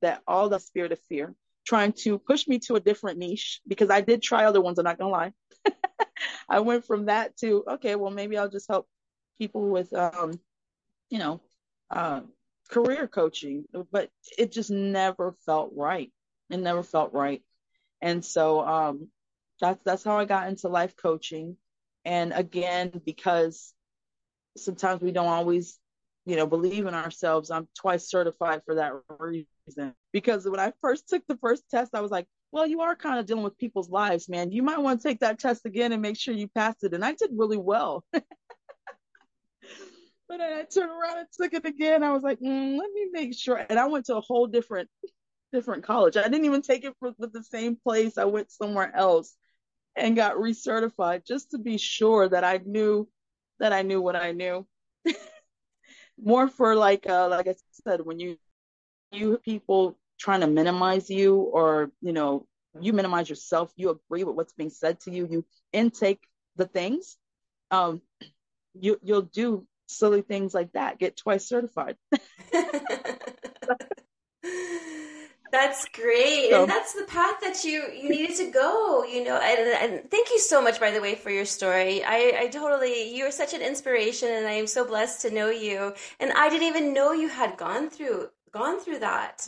that 0.00 0.22
all 0.26 0.48
the 0.48 0.58
spirit 0.58 0.92
of 0.92 1.00
fear 1.08 1.34
trying 1.66 1.92
to 2.04 2.18
push 2.18 2.48
me 2.48 2.58
to 2.60 2.76
a 2.76 2.80
different 2.80 3.18
niche 3.18 3.60
because 3.68 3.90
I 3.90 4.00
did 4.00 4.22
try 4.22 4.46
other 4.46 4.62
ones, 4.62 4.78
I'm 4.78 4.84
not 4.84 4.98
gonna 4.98 5.10
lie. 5.10 5.32
I 6.48 6.60
went 6.60 6.86
from 6.86 7.06
that 7.06 7.36
to 7.38 7.64
okay, 7.72 7.94
well 7.94 8.10
maybe 8.10 8.38
I'll 8.38 8.48
just 8.48 8.68
help 8.68 8.86
people 9.38 9.68
with 9.68 9.92
um, 9.92 10.38
you 11.10 11.18
know, 11.18 11.40
uh, 11.90 12.20
career 12.70 13.06
coaching, 13.06 13.64
but 13.90 14.10
it 14.36 14.52
just 14.52 14.70
never 14.70 15.34
felt 15.46 15.72
right. 15.74 16.12
It 16.50 16.58
never 16.58 16.82
felt 16.82 17.12
right. 17.12 17.42
And 18.00 18.24
so 18.24 18.60
um, 18.66 19.08
that's 19.60 19.82
that's 19.84 20.04
how 20.04 20.18
I 20.18 20.24
got 20.24 20.48
into 20.48 20.68
life 20.68 20.94
coaching. 20.96 21.56
And 22.04 22.32
again, 22.32 23.00
because 23.04 23.72
sometimes 24.56 25.02
we 25.02 25.12
don't 25.12 25.26
always, 25.26 25.78
you 26.26 26.36
know, 26.36 26.46
believe 26.46 26.86
in 26.86 26.94
ourselves, 26.94 27.50
I'm 27.50 27.68
twice 27.76 28.08
certified 28.08 28.62
for 28.64 28.76
that 28.76 28.92
reason. 29.18 29.94
Because 30.12 30.48
when 30.48 30.60
I 30.60 30.72
first 30.80 31.08
took 31.08 31.26
the 31.26 31.36
first 31.36 31.64
test, 31.70 31.94
I 31.94 32.00
was 32.00 32.10
like, 32.10 32.26
well, 32.50 32.66
you 32.66 32.80
are 32.80 32.96
kind 32.96 33.18
of 33.18 33.26
dealing 33.26 33.44
with 33.44 33.58
people's 33.58 33.90
lives, 33.90 34.28
man. 34.28 34.52
You 34.52 34.62
might 34.62 34.78
want 34.78 35.00
to 35.00 35.08
take 35.08 35.20
that 35.20 35.38
test 35.38 35.66
again 35.66 35.92
and 35.92 36.00
make 36.00 36.18
sure 36.18 36.32
you 36.32 36.48
passed 36.48 36.82
it. 36.82 36.94
And 36.94 37.04
I 37.04 37.12
did 37.12 37.30
really 37.34 37.58
well. 37.58 38.04
but 40.28 40.38
then 40.38 40.52
I 40.52 40.62
turned 40.64 40.90
around 40.90 41.18
and 41.18 41.28
took 41.32 41.54
it 41.54 41.64
again. 41.64 42.02
I 42.02 42.12
was 42.12 42.22
like, 42.22 42.38
mm, 42.40 42.78
let 42.78 42.92
me 42.92 43.08
make 43.12 43.34
sure. 43.34 43.56
And 43.56 43.78
I 43.78 43.86
went 43.86 44.06
to 44.06 44.16
a 44.16 44.20
whole 44.20 44.46
different 44.46 44.88
different 45.52 45.84
college. 45.84 46.16
I 46.16 46.24
didn't 46.24 46.44
even 46.44 46.62
take 46.62 46.84
it 46.84 46.94
with 47.00 47.32
the 47.32 47.42
same 47.42 47.76
place. 47.76 48.18
I 48.18 48.26
went 48.26 48.50
somewhere 48.50 48.94
else 48.94 49.34
and 49.96 50.14
got 50.14 50.36
recertified 50.36 51.26
just 51.26 51.52
to 51.52 51.58
be 51.58 51.78
sure 51.78 52.28
that 52.28 52.44
I 52.44 52.60
knew 52.64 53.08
that 53.58 53.72
I 53.72 53.82
knew 53.82 54.00
what 54.00 54.16
I 54.16 54.32
knew. 54.32 54.66
More 56.22 56.48
for 56.48 56.74
like 56.74 57.08
uh, 57.08 57.28
like 57.28 57.48
I 57.48 57.54
said, 57.84 58.00
when 58.04 58.18
you 58.18 58.36
you 59.12 59.38
people 59.38 59.98
trying 60.18 60.40
to 60.40 60.46
minimize 60.46 61.08
you 61.08 61.36
or 61.36 61.90
you 62.02 62.12
know 62.12 62.46
you 62.80 62.92
minimize 62.92 63.30
yourself, 63.30 63.72
you 63.76 63.90
agree 63.90 64.24
with 64.24 64.36
what's 64.36 64.52
being 64.52 64.70
said 64.70 65.00
to 65.00 65.10
you, 65.10 65.26
you 65.30 65.44
intake 65.72 66.22
the 66.56 66.66
things, 66.66 67.16
um, 67.70 68.02
you 68.74 68.98
you'll 69.02 69.22
do 69.22 69.66
silly 69.88 70.22
things 70.22 70.54
like 70.54 70.72
that, 70.72 70.98
get 70.98 71.16
twice 71.16 71.46
certified. 71.46 71.96
That's 75.50 75.86
great. 75.88 76.50
So- 76.50 76.62
and 76.62 76.70
that's 76.70 76.92
the 76.92 77.04
path 77.04 77.36
that 77.40 77.64
you 77.64 77.84
you 77.94 78.10
needed 78.10 78.36
to 78.36 78.50
go, 78.50 79.04
you 79.04 79.24
know. 79.24 79.36
And, 79.38 79.92
and 79.92 80.10
thank 80.10 80.28
you 80.30 80.38
so 80.38 80.60
much 80.60 80.78
by 80.78 80.90
the 80.90 81.00
way 81.00 81.14
for 81.14 81.30
your 81.30 81.46
story. 81.46 82.04
I 82.04 82.34
I 82.40 82.46
totally 82.48 83.14
you 83.14 83.24
are 83.24 83.30
such 83.30 83.54
an 83.54 83.62
inspiration 83.62 84.28
and 84.30 84.46
I 84.46 84.52
am 84.52 84.66
so 84.66 84.86
blessed 84.86 85.22
to 85.22 85.30
know 85.30 85.48
you. 85.50 85.94
And 86.20 86.32
I 86.32 86.48
didn't 86.50 86.68
even 86.68 86.92
know 86.92 87.12
you 87.12 87.28
had 87.28 87.56
gone 87.56 87.88
through 87.88 88.28
gone 88.52 88.78
through 88.80 88.98
that. 89.00 89.46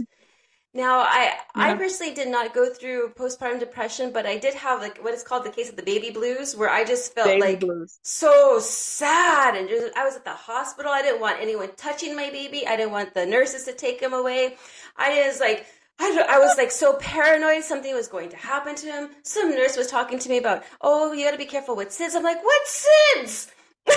Now, 0.73 1.01
I 1.01 1.37
I 1.57 1.75
personally 1.75 2.15
did 2.15 2.29
not 2.29 2.55
go 2.55 2.73
through 2.73 3.13
postpartum 3.17 3.59
depression, 3.59 4.13
but 4.13 4.25
I 4.25 4.39
did 4.39 4.55
have 4.55 4.81
like 4.81 4.99
what 4.99 5.15
is 5.15 5.25
called 5.25 5.45
the 5.45 5.51
case 5.51 5.69
of 5.69 5.77
the 5.77 5.83
baby 5.83 6.11
blues 6.11 6.57
where 6.57 6.71
I 6.71 6.85
just 6.85 7.13
felt 7.13 7.27
Baby 7.27 7.41
like 7.41 7.61
blues. 7.61 7.99
so 8.03 8.61
sad 8.61 9.57
and 9.57 9.69
just, 9.69 9.97
I 9.97 10.05
was 10.05 10.15
at 10.15 10.25
the 10.25 10.31
hospital. 10.31 10.93
I 10.93 11.03
didn't 11.03 11.21
want 11.21 11.41
anyone 11.41 11.71
touching 11.77 12.15
my 12.15 12.31
baby. 12.31 12.67
I 12.69 12.77
didn't 12.77 12.93
want 12.93 13.15
the 13.15 13.27
nurses 13.27 13.65
to 13.65 13.73
take 13.73 14.01
him 14.01 14.13
away. 14.13 14.57
I 14.97 15.27
was 15.27 15.41
like 15.41 15.67
I, 15.99 16.25
I 16.29 16.39
was 16.39 16.57
like 16.57 16.71
so 16.71 16.95
paranoid 16.95 17.65
something 17.65 17.95
was 17.95 18.09
going 18.09 18.31
to 18.31 18.37
happen 18.37 18.75
to 18.77 18.87
him. 18.87 19.11
Some 19.23 19.51
nurse 19.51 19.77
was 19.77 19.89
talking 19.89 20.19
to 20.21 20.29
me 20.29 20.39
about, 20.39 20.63
"Oh, 20.81 21.13
you 21.13 21.25
got 21.25 21.33
to 21.33 21.39
be 21.39 21.45
careful 21.45 21.77
with 21.77 21.91
SIDS." 21.91 22.15
I'm 22.15 22.23
like, 22.23 22.43
"What 22.43 22.63
SIDS?" 22.67 23.51
and 23.87 23.97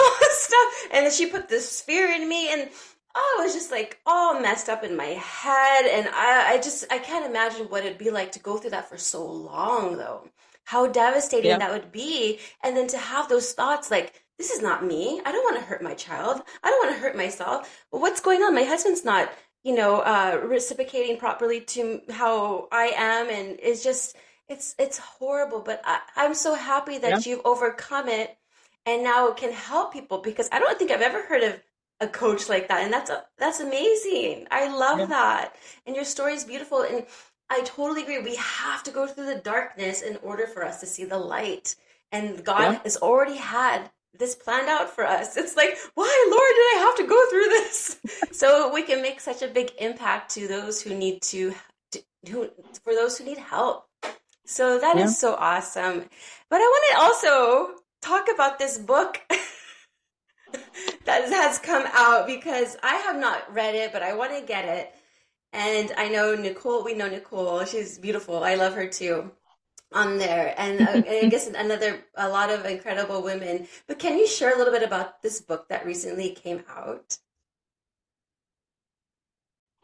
all 0.00 0.16
this 0.20 0.40
stuff. 0.40 0.88
And 0.92 1.04
then 1.04 1.12
she 1.12 1.26
put 1.26 1.48
this 1.48 1.80
fear 1.80 2.10
in 2.10 2.28
me 2.28 2.52
and 2.52 2.70
oh, 3.14 3.36
I 3.40 3.44
was 3.44 3.54
just 3.54 3.70
like 3.70 4.00
all 4.06 4.40
messed 4.40 4.68
up 4.68 4.84
in 4.84 4.96
my 4.96 5.06
head 5.06 5.86
and 5.86 6.08
I 6.14 6.54
I 6.54 6.58
just 6.58 6.84
I 6.90 6.98
can't 6.98 7.26
imagine 7.26 7.66
what 7.66 7.84
it'd 7.84 7.98
be 7.98 8.10
like 8.10 8.32
to 8.32 8.38
go 8.40 8.58
through 8.58 8.70
that 8.70 8.88
for 8.88 8.98
so 8.98 9.24
long 9.26 9.96
though 9.96 10.24
how 10.68 10.86
devastating 10.86 11.52
Yeah. 11.52 11.58
that 11.58 11.72
would 11.72 11.90
be. 11.92 12.40
And 12.62 12.76
then 12.76 12.88
to 12.88 12.98
have 12.98 13.28
those 13.30 13.54
thoughts 13.54 13.90
like, 13.90 14.12
this 14.36 14.50
is 14.50 14.60
not 14.60 14.84
me. 14.84 15.20
I 15.24 15.32
don't 15.32 15.42
want 15.42 15.56
to 15.56 15.64
hurt 15.64 15.82
my 15.82 15.94
child. 15.94 16.42
I 16.62 16.68
don't 16.68 16.84
want 16.84 16.94
to 16.94 17.00
hurt 17.00 17.16
myself. 17.16 17.84
But 17.90 18.02
what's 18.02 18.20
going 18.20 18.42
on? 18.42 18.54
My 18.54 18.64
husband's 18.64 19.02
not, 19.02 19.32
you 19.64 19.74
know, 19.74 20.00
uh, 20.00 20.40
reciprocating 20.44 21.16
properly 21.16 21.62
to 21.62 22.02
how 22.10 22.68
I 22.70 22.92
am. 22.94 23.30
And 23.30 23.58
it's 23.62 23.82
just, 23.82 24.14
it's, 24.46 24.74
it's 24.78 24.98
horrible. 24.98 25.60
But 25.60 25.80
I, 25.86 26.00
I'm 26.16 26.34
so 26.34 26.54
happy 26.54 26.98
that 26.98 27.24
you've 27.24 27.40
overcome 27.46 28.08
it 28.10 28.36
and 28.84 29.02
now 29.02 29.28
it 29.28 29.38
can 29.38 29.52
help 29.52 29.94
people 29.94 30.18
because 30.18 30.50
I 30.52 30.58
don't 30.58 30.78
think 30.78 30.90
I've 30.90 31.00
ever 31.00 31.22
heard 31.22 31.44
of 31.44 31.60
a 32.00 32.08
coach 32.08 32.48
like 32.48 32.68
that. 32.68 32.82
And 32.84 32.92
that's, 32.92 33.10
a, 33.10 33.24
that's 33.38 33.60
amazing. 33.60 34.46
I 34.50 34.68
love 34.74 34.98
Yeah. 34.98 35.06
that. 35.06 35.56
And 35.86 35.96
your 35.96 36.04
story 36.04 36.34
is 36.34 36.44
beautiful. 36.44 36.82
And 36.82 37.04
I 37.50 37.62
totally 37.62 38.02
agree. 38.02 38.18
We 38.20 38.36
have 38.36 38.82
to 38.84 38.90
go 38.90 39.06
through 39.06 39.26
the 39.26 39.40
darkness 39.40 40.02
in 40.02 40.16
order 40.22 40.46
for 40.46 40.64
us 40.64 40.80
to 40.80 40.86
see 40.86 41.04
the 41.04 41.18
light. 41.18 41.76
And 42.12 42.44
God 42.44 42.72
Yeah. 42.72 42.80
has 42.84 42.96
already 42.98 43.36
had 43.36 43.90
this 44.18 44.34
planned 44.34 44.68
out 44.68 44.90
for 44.90 45.04
us. 45.06 45.36
It's 45.38 45.56
like, 45.56 45.76
why, 45.94 46.26
Lord, 46.30 46.52
did 46.56 46.76
I 46.76 46.86
have 46.86 46.96
to 46.96 47.06
go 47.06 47.30
through 47.30 47.48
this? 47.48 47.98
so 48.32 48.72
we 48.72 48.82
can 48.82 49.02
make 49.02 49.20
such 49.20 49.42
a 49.42 49.48
big 49.48 49.72
impact 49.78 50.30
to 50.34 50.48
those 50.48 50.82
who 50.82 50.94
need 50.94 51.22
to, 51.22 51.54
to 51.92 52.02
who, 52.30 52.50
for 52.84 52.94
those 52.94 53.18
who 53.18 53.24
need 53.24 53.38
help. 53.38 53.86
So 54.46 54.78
that 54.78 54.96
is 54.96 55.10
Yeah. 55.10 55.14
so 55.16 55.34
awesome. 55.34 56.04
But 56.50 56.60
I 56.60 56.64
want 56.64 56.84
to 56.90 56.98
also 57.02 57.82
talk 58.02 58.28
about 58.32 58.58
this 58.58 58.78
book 58.78 59.20
that 61.04 61.28
has 61.28 61.58
come 61.58 61.84
out 61.92 62.26
because 62.26 62.76
I 62.82 62.96
have 62.96 63.18
not 63.18 63.52
read 63.52 63.74
it, 63.74 63.92
but 63.92 64.02
I 64.02 64.14
want 64.14 64.32
to 64.32 64.44
get 64.44 64.64
it. 64.64 64.94
And 65.52 65.92
I 65.96 66.08
know 66.08 66.34
Nicole, 66.34 66.84
we 66.84 66.94
know 66.94 67.08
Nicole. 67.08 67.64
She's 67.64 67.98
beautiful. 67.98 68.44
I 68.44 68.54
love 68.54 68.74
her 68.74 68.86
too 68.86 69.30
on 69.92 70.18
there. 70.18 70.54
And, 70.58 70.80
uh, 70.80 70.90
and 70.90 71.26
I 71.26 71.28
guess 71.28 71.46
another, 71.54 72.04
a 72.14 72.28
lot 72.28 72.50
of 72.50 72.64
incredible 72.66 73.22
women. 73.22 73.66
But 73.86 73.98
can 73.98 74.18
you 74.18 74.26
share 74.26 74.54
a 74.54 74.58
little 74.58 74.72
bit 74.72 74.82
about 74.82 75.22
this 75.22 75.40
book 75.40 75.68
that 75.68 75.86
recently 75.86 76.30
came 76.30 76.62
out? 76.68 77.16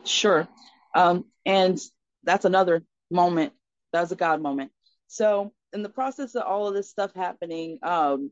Sure. 0.05 0.47
Um, 0.95 1.25
and 1.47 1.81
that's 2.23 2.45
another 2.45 2.85
moment. 3.11 3.53
That 3.93 4.03
was 4.03 4.13
a 4.13 4.17
God 4.17 4.43
moment. 4.43 4.71
So 5.09 5.53
in 5.73 5.83
the 5.83 5.89
process 5.89 6.35
of 6.35 6.43
all 6.43 6.69
of 6.69 6.75
this 6.75 6.91
stuff 6.91 7.13
happening, 7.15 7.79
um, 7.83 8.31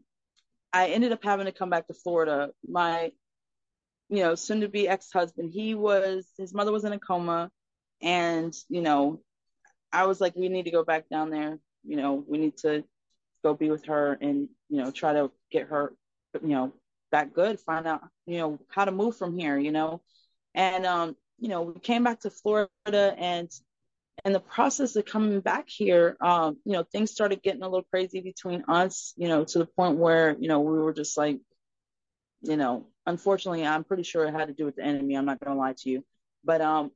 I 0.73 0.89
ended 0.89 1.13
up 1.13 1.23
having 1.23 1.47
to 1.47 1.53
come 1.53 1.71
back 1.71 1.87
to 1.89 1.95
Florida. 1.95 2.51
My, 2.69 3.13
you 4.09 4.23
know, 4.23 4.35
soon 4.35 4.61
to 4.61 4.69
be 4.69 4.89
ex 4.89 5.11
husband, 5.13 5.51
he 5.53 5.75
was, 5.75 6.27
his 6.39 6.55
mother 6.55 6.73
was 6.73 6.85
in 6.85 6.93
a 6.93 6.99
coma. 6.99 7.51
And, 8.01 8.55
you 8.69 8.83
know, 8.83 9.21
I 9.93 10.07
was 10.07 10.21
like, 10.21 10.35
we 10.35 10.49
need 10.49 10.65
to 10.65 10.71
go 10.71 10.85
back 10.85 11.09
down 11.09 11.31
there. 11.31 11.59
You 11.85 11.97
know, 11.97 12.25
we 12.27 12.39
need 12.39 12.57
to 12.59 12.85
go 13.43 13.55
be 13.55 13.71
with 13.71 13.87
her 13.87 14.19
and, 14.21 14.49
you 14.69 14.83
know, 14.83 14.91
try 14.91 15.13
to 15.13 15.31
get 15.51 15.69
her, 15.69 15.93
you 16.35 16.49
know, 16.49 16.73
back 17.11 17.33
good, 17.35 17.61
find 17.61 17.87
out, 17.87 18.03
you 18.27 18.39
know, 18.39 18.59
how 18.69 18.85
to 18.85 18.93
move 18.93 19.17
from 19.17 19.37
here, 19.39 19.59
you 19.59 19.73
know. 19.73 20.01
And, 20.55 20.87
um, 20.87 21.17
you 21.39 21.49
know, 21.49 21.63
we 21.63 21.81
came 21.81 22.05
back 22.05 22.21
to 22.21 22.31
Florida 22.31 23.15
and 23.19 23.51
in 24.25 24.33
the 24.33 24.41
process 24.41 24.95
of 24.97 25.05
coming 25.05 25.41
back 25.41 25.69
here, 25.69 26.17
um, 26.21 26.57
you 26.65 26.73
know, 26.73 26.85
things 26.85 27.11
started 27.11 27.43
getting 27.43 27.63
a 27.63 27.69
little 27.69 27.87
crazy 27.91 28.21
between 28.21 28.65
us, 28.69 29.15
you 29.17 29.29
know, 29.29 29.45
to 29.45 29.59
the 29.59 29.67
point 29.67 29.99
where, 29.99 30.37
you 30.39 30.49
know, 30.49 30.61
we 30.61 30.79
were 30.79 30.93
just 30.93 31.17
like, 31.17 31.41
you 32.43 32.57
know, 32.57 32.87
unfortunately, 33.07 33.67
I'm 33.67 33.85
pretty 33.85 34.05
sure 34.05 34.25
it 34.25 34.35
had 34.35 34.49
to 34.49 34.55
do 34.55 34.65
with 34.65 34.77
the 34.77 34.85
enemy. 34.85 35.17
I'm 35.17 35.25
not 35.25 35.41
going 35.41 35.55
to 35.55 35.61
lie 35.61 35.75
to 35.79 35.91
you. 35.91 36.05
But 36.45 36.61
um, 36.61 36.93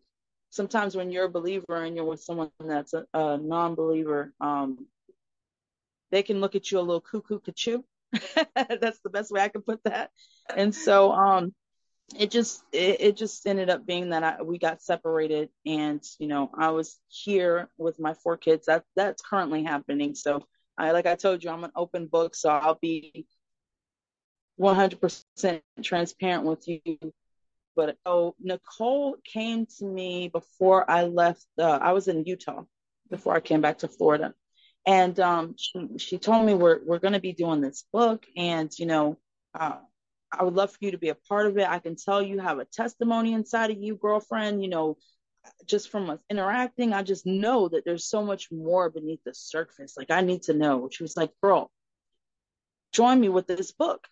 sometimes 0.50 0.96
when 0.96 1.10
you're 1.10 1.26
a 1.26 1.30
believer 1.30 1.82
and 1.82 1.96
you're 1.96 2.04
with 2.04 2.22
someone 2.22 2.50
that's 2.60 2.94
a, 2.94 3.04
a 3.12 3.38
non 3.38 3.74
believer, 3.74 4.32
um, 4.40 4.86
they 6.10 6.22
can 6.22 6.40
look 6.40 6.54
at 6.54 6.70
you 6.70 6.78
a 6.78 6.80
little 6.80 7.00
cuckoo 7.00 7.40
cuckoo. 7.40 7.82
that's 8.54 9.00
the 9.00 9.10
best 9.10 9.32
way 9.32 9.40
I 9.40 9.48
can 9.48 9.62
put 9.62 9.82
that. 9.84 10.10
And 10.54 10.74
so, 10.74 11.12
um, 11.12 11.52
it 12.14 12.30
just 12.30 12.62
it, 12.72 13.00
it 13.00 13.16
just 13.16 13.46
ended 13.46 13.70
up 13.70 13.86
being 13.86 14.10
that 14.10 14.22
I, 14.22 14.42
we 14.42 14.58
got 14.58 14.82
separated 14.82 15.48
and 15.64 16.00
you 16.18 16.28
know 16.28 16.50
i 16.56 16.70
was 16.70 16.98
here 17.08 17.68
with 17.78 17.98
my 17.98 18.14
four 18.14 18.36
kids. 18.36 18.66
That 18.66 18.84
that's 18.94 19.22
currently 19.22 19.64
happening. 19.64 20.14
So 20.14 20.44
i 20.78 20.92
like 20.92 21.06
i 21.06 21.16
told 21.16 21.42
you 21.42 21.50
i'm 21.50 21.64
an 21.64 21.72
open 21.74 22.06
book 22.06 22.34
so 22.34 22.50
i'll 22.50 22.78
be 22.80 23.26
100% 24.60 25.60
transparent 25.82 26.44
with 26.44 26.66
you. 26.66 26.80
But 27.74 27.98
oh 28.06 28.34
nicole 28.40 29.16
came 29.24 29.66
to 29.78 29.84
me 29.84 30.28
before 30.28 30.88
i 30.90 31.04
left 31.04 31.44
uh, 31.58 31.78
i 31.82 31.92
was 31.92 32.08
in 32.08 32.24
utah 32.24 32.62
before 33.10 33.34
i 33.34 33.40
came 33.40 33.60
back 33.60 33.78
to 33.78 33.88
florida. 33.88 34.34
And 34.88 35.18
um, 35.18 35.56
she, 35.58 35.98
she 35.98 36.18
told 36.18 36.46
me 36.46 36.54
we're, 36.54 36.78
we're 36.84 37.00
going 37.00 37.14
to 37.14 37.20
be 37.20 37.32
doing 37.32 37.60
this 37.60 37.84
book 37.92 38.24
and 38.36 38.70
you 38.78 38.86
know 38.86 39.18
uh, 39.58 39.78
I 40.32 40.44
would 40.44 40.54
love 40.54 40.72
for 40.72 40.78
you 40.80 40.90
to 40.92 40.98
be 40.98 41.08
a 41.10 41.14
part 41.14 41.46
of 41.46 41.56
it. 41.58 41.68
I 41.68 41.78
can 41.78 41.96
tell 41.96 42.22
you 42.22 42.38
have 42.40 42.58
a 42.58 42.64
testimony 42.64 43.32
inside 43.32 43.70
of 43.70 43.78
you, 43.78 43.96
girlfriend. 43.96 44.62
You 44.62 44.68
know, 44.68 44.96
just 45.66 45.90
from 45.90 46.10
us 46.10 46.20
interacting, 46.30 46.92
I 46.92 47.02
just 47.02 47.26
know 47.26 47.68
that 47.68 47.84
there's 47.84 48.08
so 48.08 48.24
much 48.24 48.50
more 48.50 48.90
beneath 48.90 49.20
the 49.24 49.34
surface. 49.34 49.96
Like 49.96 50.10
I 50.10 50.20
need 50.20 50.42
to 50.44 50.54
know. 50.54 50.88
She 50.90 51.02
was 51.02 51.16
like, 51.16 51.30
girl, 51.42 51.70
join 52.92 53.20
me 53.20 53.28
with 53.28 53.46
this 53.46 53.72
book. 53.72 54.06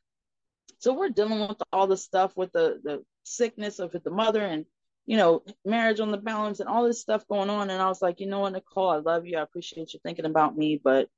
So 0.78 0.92
we're 0.94 1.10
dealing 1.10 1.48
with 1.48 1.62
all 1.72 1.86
the 1.86 1.96
stuff 1.96 2.36
with 2.36 2.52
the 2.52 2.80
the 2.82 3.04
sickness 3.24 3.78
of 3.78 3.92
the 3.92 4.10
mother 4.10 4.42
and 4.42 4.66
you 5.06 5.16
know 5.16 5.42
marriage 5.64 6.00
on 6.00 6.10
the 6.10 6.18
balance 6.18 6.60
and 6.60 6.68
all 6.68 6.84
this 6.84 7.00
stuff 7.00 7.26
going 7.28 7.50
on. 7.50 7.70
And 7.70 7.82
I 7.82 7.88
was 7.88 8.02
like, 8.02 8.20
you 8.20 8.26
know 8.26 8.40
what, 8.40 8.52
Nicole, 8.52 8.90
I 8.90 8.96
love 8.98 9.26
you. 9.26 9.38
I 9.38 9.42
appreciate 9.42 9.94
you 9.94 10.00
thinking 10.02 10.26
about 10.26 10.56
me, 10.56 10.80
but 10.82 11.08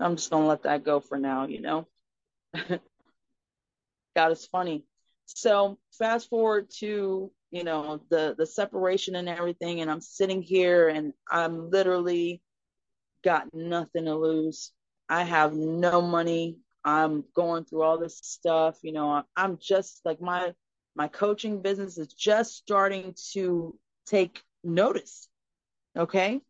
I'm 0.00 0.16
just 0.16 0.30
gonna 0.30 0.46
let 0.46 0.64
that 0.64 0.84
go 0.84 1.00
for 1.00 1.18
now. 1.18 1.46
You 1.46 1.60
know. 1.60 1.86
God 4.14 4.32
is 4.32 4.46
funny. 4.46 4.84
So 5.26 5.78
fast 5.98 6.28
forward 6.28 6.70
to 6.78 7.30
you 7.50 7.64
know 7.64 8.02
the 8.10 8.34
the 8.36 8.46
separation 8.46 9.14
and 9.14 9.28
everything, 9.28 9.80
and 9.80 9.90
I'm 9.90 10.00
sitting 10.00 10.42
here 10.42 10.88
and 10.88 11.12
I'm 11.30 11.70
literally 11.70 12.42
got 13.24 13.54
nothing 13.54 14.06
to 14.06 14.14
lose. 14.14 14.72
I 15.08 15.22
have 15.24 15.54
no 15.54 16.00
money. 16.02 16.58
I'm 16.84 17.24
going 17.34 17.64
through 17.64 17.82
all 17.82 17.98
this 17.98 18.18
stuff. 18.22 18.78
You 18.82 18.92
know, 18.92 19.22
I'm 19.36 19.58
just 19.58 20.00
like 20.04 20.20
my 20.20 20.52
my 20.94 21.08
coaching 21.08 21.62
business 21.62 21.98
is 21.98 22.12
just 22.12 22.56
starting 22.56 23.14
to 23.32 23.78
take 24.06 24.42
notice. 24.64 25.28
Okay. 25.96 26.40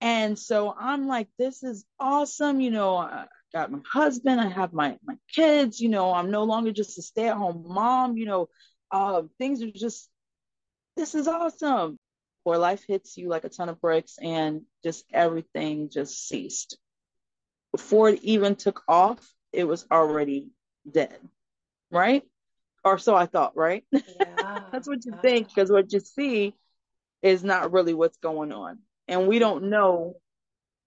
And 0.00 0.38
so 0.38 0.74
I'm 0.76 1.06
like, 1.06 1.28
this 1.38 1.62
is 1.62 1.84
awesome. 2.00 2.60
You 2.60 2.70
know, 2.70 3.26
got 3.52 3.70
my 3.70 3.80
husband, 3.90 4.40
I 4.40 4.48
have 4.48 4.72
my 4.72 4.98
my 5.04 5.16
kids, 5.32 5.80
you 5.80 5.88
know, 5.88 6.12
I'm 6.12 6.30
no 6.30 6.44
longer 6.44 6.72
just 6.72 6.98
a 6.98 7.02
stay-at-home 7.02 7.64
mom, 7.66 8.16
you 8.16 8.26
know, 8.26 8.48
uh, 8.90 9.22
things 9.38 9.62
are 9.62 9.70
just 9.70 10.08
this 10.96 11.14
is 11.14 11.28
awesome. 11.28 11.98
Where 12.44 12.58
life 12.58 12.84
hits 12.86 13.16
you 13.16 13.28
like 13.28 13.44
a 13.44 13.48
ton 13.48 13.68
of 13.68 13.80
bricks 13.80 14.16
and 14.20 14.62
just 14.82 15.04
everything 15.12 15.90
just 15.90 16.26
ceased. 16.28 16.76
Before 17.70 18.08
it 18.08 18.22
even 18.22 18.56
took 18.56 18.82
off, 18.88 19.32
it 19.52 19.64
was 19.64 19.86
already 19.90 20.48
dead. 20.90 21.16
Right? 21.90 22.24
Or 22.84 22.98
so 22.98 23.14
I 23.14 23.26
thought, 23.26 23.56
right? 23.56 23.84
Yeah, 23.92 24.60
That's 24.72 24.88
what 24.88 25.04
you 25.04 25.12
think, 25.22 25.48
because 25.48 25.70
what 25.70 25.92
you 25.92 26.00
see 26.00 26.54
is 27.22 27.44
not 27.44 27.72
really 27.72 27.94
what's 27.94 28.18
going 28.18 28.52
on. 28.52 28.80
And 29.06 29.28
we 29.28 29.38
don't 29.38 29.70
know 29.70 30.16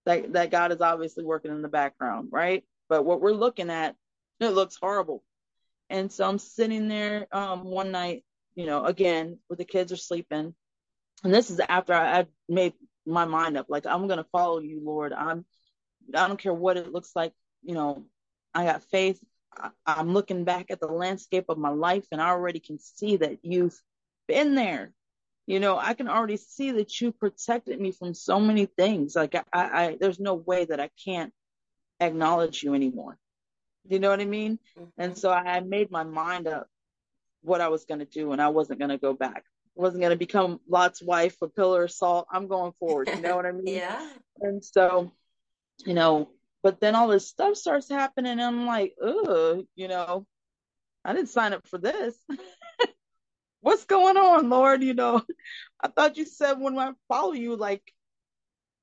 that 0.06 0.34
that 0.34 0.52
God 0.52 0.72
is 0.72 0.82
obviously 0.82 1.24
working 1.24 1.52
in 1.52 1.62
the 1.62 1.68
background, 1.68 2.30
right? 2.32 2.64
But 2.90 3.06
what 3.06 3.22
we're 3.22 3.32
looking 3.32 3.70
at, 3.70 3.96
it 4.40 4.50
looks 4.50 4.78
horrible. 4.80 5.24
And 5.90 6.12
so 6.12 6.28
I'm 6.28 6.40
sitting 6.40 6.88
there 6.88 7.28
um, 7.32 7.64
one 7.64 7.92
night, 7.92 8.24
you 8.56 8.66
know, 8.66 8.86
again, 8.86 9.40
where 9.48 9.58
the 9.58 9.66
kids 9.66 9.92
are 9.92 9.98
sleeping. 9.98 10.54
And 11.24 11.34
this 11.34 11.50
is 11.50 11.60
after 11.60 11.94
I, 11.94 12.20
I 12.20 12.26
made 12.50 12.74
my 13.06 13.26
mind 13.26 13.58
up, 13.58 13.68
like, 13.70 13.86
I'm 13.86 14.08
to 14.08 14.26
follow 14.32 14.60
you, 14.60 14.82
Lord. 14.84 15.14
I'm, 15.14 15.46
I 16.14 16.28
don't 16.28 16.40
care 16.40 16.54
what 16.54 16.78
it 16.78 16.92
looks 16.92 17.12
like. 17.16 17.34
You 17.64 17.76
know, 17.76 18.06
I 18.54 18.66
got 18.66 18.84
faith. 18.84 19.20
I, 19.56 19.70
I'm 19.86 20.14
looking 20.14 20.44
back 20.44 20.68
at 20.70 20.80
the 20.80 20.88
landscape 20.88 21.46
of 21.50 21.58
my 21.58 21.70
life 21.70 22.06
and 22.12 22.22
I 22.22 22.30
already 22.30 22.60
can 22.60 22.80
see 22.80 23.18
that 23.18 23.40
you've 23.44 23.80
been 24.28 24.56
there 24.56 24.92
you 25.48 25.60
know 25.60 25.78
i 25.78 25.94
can 25.94 26.08
already 26.08 26.38
see 26.38 26.72
that 26.72 27.00
you 27.00 27.12
protected 27.12 27.80
me 27.80 27.92
from 27.92 28.14
so 28.14 28.40
many 28.40 28.66
things. 28.66 29.16
Like 29.16 29.36
I, 29.36 29.44
I, 29.54 29.98
there's 30.00 30.20
no 30.20 30.34
way 30.34 30.66
that 30.66 30.80
i 30.80 30.90
can't 31.04 31.34
acknowledge 32.00 32.62
you 32.64 32.74
anymore. 32.74 33.18
You 33.88 34.00
know 34.00 34.10
what 34.10 34.22
i 34.22 34.26
mean? 34.26 34.60
Mm-hmm. 34.78 34.90
and 34.98 35.18
so 35.18 35.32
i 35.32 35.60
made 35.60 35.92
my 35.92 36.04
mind 36.04 36.48
up 36.48 36.68
what 37.42 37.62
i 37.62 37.68
was 37.68 37.86
going 37.86 38.00
to 38.00 38.06
do 38.06 38.32
and 38.32 38.42
i 38.42 38.50
wasn't 38.50 38.80
going 38.80 38.90
to 38.90 38.98
go 38.98 39.14
back. 39.14 39.44
I 39.78 39.82
wasn't 39.82 40.02
going 40.02 40.12
to 40.12 40.18
become 40.18 40.60
lot's 40.70 41.02
wife 41.02 41.36
a 41.42 41.50
pillar 41.50 41.84
of 41.84 41.92
salt. 41.92 42.28
I'm 42.32 42.48
going 42.48 42.72
forward. 42.80 43.10
You 43.10 43.22
know 43.22 43.36
what 43.36 43.46
i 43.46 43.52
mean? 43.68 43.76
Yeah. 43.76 44.10
And 44.42 44.64
so 44.64 45.12
you 45.84 45.94
know 45.94 46.30
but 46.64 46.80
then 46.80 46.96
all 46.96 47.08
this 47.08 47.28
stuff 47.28 47.56
starts 47.56 47.90
happening 47.90 48.34
and 48.34 48.42
i'm 48.42 48.66
like 48.66 48.96
oh 49.02 49.64
you 49.76 49.88
know 49.88 50.26
i 51.04 51.14
didn't 51.14 51.30
sign 51.30 51.54
up 51.54 51.68
for 51.68 51.78
this 51.78 52.16
what's 53.66 53.86
going 53.86 54.16
on, 54.16 54.48
Lord? 54.48 54.84
You 54.84 54.94
know, 54.94 55.24
I 55.82 55.88
thought 55.88 56.18
you 56.18 56.26
said 56.26 56.60
when 56.60 56.78
I 56.78 56.92
follow 57.08 57.34
you, 57.34 57.56
like 57.56 57.82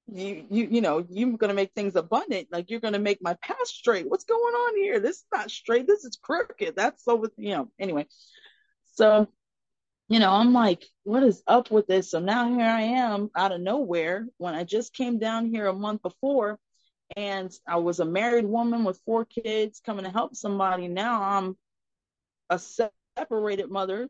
you 0.09 0.45
you 0.51 0.69
you 0.73 0.81
know, 0.81 1.07
you're 1.09 1.39
gonna 1.39 1.55
make 1.55 1.73
things 1.73 1.95
abundant, 1.95 2.49
like 2.51 2.69
you're 2.69 2.81
gonna 2.81 2.99
make 2.99 3.23
my 3.23 3.35
path 3.35 3.67
straight. 3.67 4.11
What's 4.11 4.25
going 4.25 4.55
on 4.55 4.77
here? 4.77 4.99
This 4.99 5.19
is 5.19 5.25
not 5.33 5.51
straight, 5.53 5.87
this 5.87 6.05
is 6.05 6.19
crooked. 6.21 6.75
That's 6.75 7.05
so 7.05 7.15
with 7.15 7.33
you 7.37 7.51
know, 7.51 7.69
anyway. 7.79 8.07
So, 8.95 9.29
you 10.09 10.19
know, 10.19 10.33
I'm 10.33 10.53
like, 10.53 10.85
what 11.05 11.23
is 11.23 11.45
up 11.47 11.71
with 11.71 11.87
this? 11.87 12.11
So 12.11 12.19
now 12.19 12.53
here 12.53 12.67
I 12.67 12.83
am 12.83 13.31
out 13.37 13.53
of 13.53 13.61
nowhere 13.61 14.27
when 14.39 14.55
I 14.55 14.65
just 14.65 14.93
came 14.95 15.21
down 15.21 15.47
here 15.47 15.67
a 15.69 15.73
month 15.73 16.03
before 16.03 16.59
and 17.17 17.53
I 17.69 17.77
was 17.77 18.01
a 18.01 18.05
married 18.05 18.47
woman 18.47 18.83
with 18.83 19.01
four 19.07 19.27
kids 19.27 19.81
coming 19.87 20.05
to 20.05 20.11
help 20.11 20.35
somebody. 20.35 20.89
Now 20.89 21.23
I'm 21.23 21.57
a 22.51 22.61
separated 23.19 23.71
mother 23.71 24.09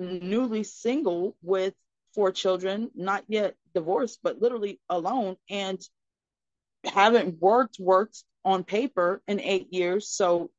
newly 0.00 0.64
single 0.64 1.36
with 1.42 1.74
four 2.14 2.32
children, 2.32 2.90
not 2.94 3.24
yet 3.28 3.54
divorced, 3.74 4.20
but 4.22 4.40
literally 4.40 4.80
alone, 4.88 5.36
and 5.48 5.80
haven't 6.84 7.40
worked 7.40 7.78
worked 7.78 8.24
on 8.44 8.64
paper 8.64 9.22
in 9.28 9.40
eight 9.40 9.72
years. 9.72 10.08
So 10.08 10.50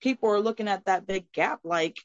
people 0.00 0.28
are 0.30 0.40
looking 0.40 0.68
at 0.68 0.84
that 0.86 1.06
big 1.06 1.30
gap 1.32 1.60
like 1.64 1.98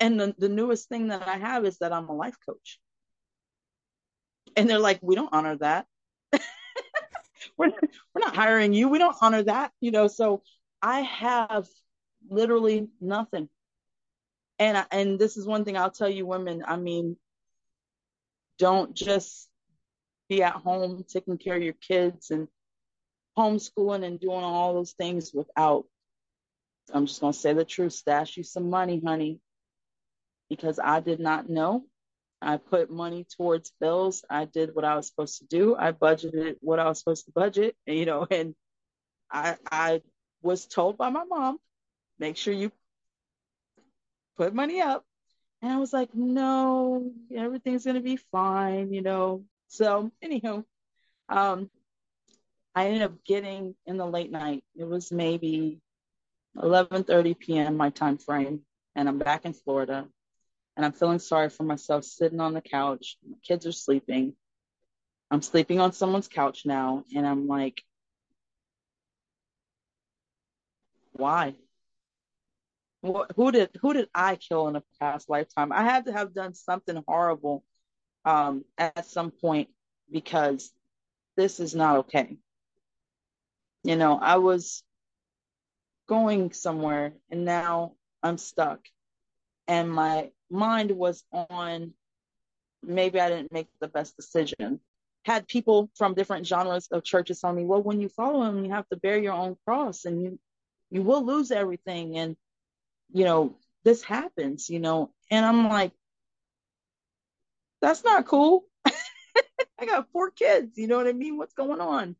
and 0.00 0.18
the, 0.20 0.34
the 0.38 0.48
newest 0.48 0.88
thing 0.88 1.08
that 1.08 1.26
I 1.26 1.38
have 1.38 1.64
is 1.64 1.78
that 1.78 1.92
I'm 1.92 2.08
a 2.08 2.14
life 2.14 2.36
coach. 2.46 2.78
And 4.56 4.68
they're 4.68 4.78
like, 4.78 5.00
we 5.02 5.14
don't 5.14 5.32
honor 5.32 5.56
that. 5.56 5.86
we're, 7.56 7.70
we're 8.14 8.20
not 8.20 8.36
hiring 8.36 8.72
you. 8.72 8.88
We 8.88 8.98
don't 8.98 9.16
honor 9.20 9.42
that. 9.44 9.72
You 9.80 9.90
know, 9.90 10.08
so 10.08 10.42
I 10.82 11.00
have 11.00 11.66
literally 12.28 12.88
nothing 13.00 13.48
and 14.58 14.86
and 14.90 15.18
this 15.18 15.36
is 15.36 15.46
one 15.46 15.64
thing 15.64 15.76
I'll 15.76 15.90
tell 15.90 16.08
you 16.08 16.26
women 16.26 16.64
I 16.66 16.76
mean 16.76 17.16
don't 18.58 18.94
just 18.94 19.48
be 20.28 20.42
at 20.42 20.54
home 20.54 21.04
taking 21.08 21.38
care 21.38 21.56
of 21.56 21.62
your 21.62 21.74
kids 21.74 22.30
and 22.30 22.48
homeschooling 23.38 24.04
and 24.04 24.20
doing 24.20 24.44
all 24.44 24.74
those 24.74 24.92
things 24.92 25.32
without 25.32 25.84
I'm 26.92 27.06
just 27.06 27.20
going 27.20 27.32
to 27.32 27.38
say 27.38 27.52
the 27.52 27.64
truth 27.64 27.92
stash 27.92 28.36
you 28.36 28.42
some 28.42 28.70
money 28.70 29.00
honey 29.04 29.40
because 30.48 30.78
I 30.82 31.00
did 31.00 31.20
not 31.20 31.48
know 31.48 31.84
I 32.40 32.56
put 32.56 32.90
money 32.90 33.26
towards 33.36 33.72
bills. 33.80 34.24
I 34.30 34.44
did 34.44 34.74
what 34.74 34.84
I 34.84 34.94
was 34.94 35.08
supposed 35.08 35.38
to 35.38 35.46
do. 35.46 35.76
I 35.76 35.92
budgeted 35.92 36.56
what 36.60 36.78
I 36.78 36.88
was 36.88 36.98
supposed 36.98 37.26
to 37.26 37.32
budget, 37.32 37.76
you 37.86 38.06
know, 38.06 38.26
and 38.30 38.54
I 39.30 39.56
I 39.70 40.02
was 40.42 40.66
told 40.66 40.96
by 40.96 41.10
my 41.10 41.24
mom, 41.24 41.58
make 42.18 42.36
sure 42.36 42.54
you 42.54 42.70
put 44.38 44.54
money 44.54 44.80
up. 44.80 45.04
And 45.62 45.72
I 45.72 45.78
was 45.78 45.92
like, 45.92 46.14
no, 46.14 47.12
everything's 47.34 47.84
gonna 47.84 48.00
be 48.00 48.16
fine, 48.16 48.94
you 48.94 49.02
know. 49.02 49.44
So 49.68 50.12
anyhow, 50.22 50.64
um, 51.28 51.70
I 52.74 52.86
ended 52.86 53.02
up 53.02 53.24
getting 53.24 53.74
in 53.86 53.98
the 53.98 54.06
late 54.06 54.30
night. 54.32 54.64
It 54.76 54.84
was 54.84 55.12
maybe 55.12 55.80
11:30 56.56 57.38
p.m. 57.38 57.76
my 57.76 57.90
time 57.90 58.18
frame, 58.18 58.62
and 58.96 59.08
I'm 59.08 59.18
back 59.18 59.44
in 59.44 59.52
Florida 59.52 60.08
and 60.78 60.86
I'm 60.86 60.92
feeling 60.92 61.18
sorry 61.18 61.50
for 61.50 61.64
myself 61.64 62.04
sitting 62.04 62.40
on 62.40 62.54
the 62.54 62.60
couch. 62.60 63.18
My 63.28 63.36
kids 63.42 63.66
are 63.66 63.72
sleeping. 63.72 64.34
I'm 65.28 65.42
sleeping 65.42 65.80
on 65.80 65.92
someone's 65.92 66.28
couch 66.28 66.64
now, 66.64 67.04
and 67.16 67.26
I'm 67.26 67.48
like, 67.48 67.82
why? 71.12 71.56
Who 73.36 73.52
did 73.52 73.70
who 73.80 73.94
did 73.94 74.08
I 74.14 74.36
kill 74.36 74.68
in 74.68 74.76
a 74.76 74.82
past 75.00 75.28
lifetime? 75.28 75.72
I 75.72 75.84
had 75.84 76.06
to 76.06 76.12
have 76.12 76.34
done 76.34 76.54
something 76.54 77.02
horrible 77.06 77.64
um, 78.24 78.64
at 78.76 79.06
some 79.06 79.30
point 79.30 79.68
because 80.10 80.72
this 81.36 81.60
is 81.60 81.74
not 81.74 81.98
okay. 81.98 82.36
You 83.84 83.96
know, 83.96 84.18
I 84.18 84.36
was 84.36 84.82
going 86.08 86.52
somewhere, 86.52 87.12
and 87.30 87.44
now 87.44 87.94
I'm 88.22 88.38
stuck, 88.38 88.80
and 89.66 89.90
my 89.90 90.30
mind 90.50 90.90
was 90.90 91.24
on 91.32 91.92
maybe 92.82 93.20
I 93.20 93.28
didn't 93.28 93.52
make 93.52 93.68
the 93.80 93.88
best 93.88 94.16
decision. 94.16 94.80
Had 95.24 95.46
people 95.46 95.90
from 95.94 96.14
different 96.14 96.46
genres 96.46 96.88
of 96.88 97.04
churches 97.04 97.40
tell 97.40 97.52
me, 97.52 97.64
well, 97.64 97.82
when 97.82 98.00
you 98.00 98.08
follow 98.08 98.44
him, 98.44 98.64
you 98.64 98.70
have 98.70 98.88
to 98.88 98.96
bear 98.96 99.18
your 99.18 99.34
own 99.34 99.56
cross 99.64 100.04
and 100.04 100.22
you 100.22 100.38
you 100.90 101.02
will 101.02 101.24
lose 101.24 101.50
everything. 101.50 102.16
And, 102.16 102.36
you 103.12 103.24
know, 103.24 103.56
this 103.84 104.02
happens, 104.02 104.68
you 104.68 104.80
know. 104.80 105.10
And 105.30 105.44
I'm 105.44 105.68
like, 105.68 105.92
that's 107.80 108.04
not 108.04 108.26
cool. 108.26 108.64
I 109.78 109.86
got 109.86 110.10
four 110.12 110.30
kids, 110.30 110.76
you 110.76 110.88
know 110.88 110.96
what 110.96 111.06
I 111.06 111.12
mean? 111.12 111.36
What's 111.36 111.54
going 111.54 111.80
on? 111.80 112.16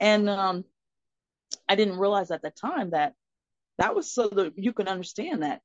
And 0.00 0.28
um 0.28 0.64
I 1.68 1.74
didn't 1.74 1.98
realize 1.98 2.30
at 2.30 2.42
the 2.42 2.50
time 2.50 2.90
that 2.90 3.14
that 3.78 3.94
was 3.94 4.12
so 4.12 4.28
that 4.28 4.54
you 4.56 4.72
can 4.72 4.88
understand 4.88 5.42
that 5.42 5.60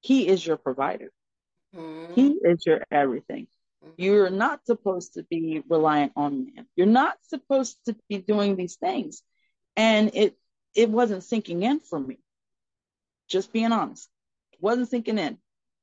he 0.00 0.28
is 0.28 0.46
your 0.46 0.56
provider. 0.56 1.10
Mm-hmm. 1.74 2.14
He 2.14 2.28
is 2.42 2.64
your 2.66 2.84
everything. 2.90 3.46
Mm-hmm. 3.84 3.92
You're 3.96 4.30
not 4.30 4.64
supposed 4.66 5.14
to 5.14 5.24
be 5.24 5.62
reliant 5.68 6.12
on 6.16 6.46
man. 6.54 6.66
You're 6.76 6.86
not 6.86 7.16
supposed 7.28 7.76
to 7.86 7.96
be 8.08 8.18
doing 8.18 8.56
these 8.56 8.76
things. 8.76 9.22
And 9.76 10.10
it 10.14 10.38
it 10.74 10.90
wasn't 10.90 11.24
sinking 11.24 11.62
in 11.62 11.80
for 11.80 11.98
me. 11.98 12.18
Just 13.28 13.52
being 13.52 13.72
honest. 13.72 14.08
Wasn't 14.60 14.88
sinking 14.88 15.18
in. 15.18 15.38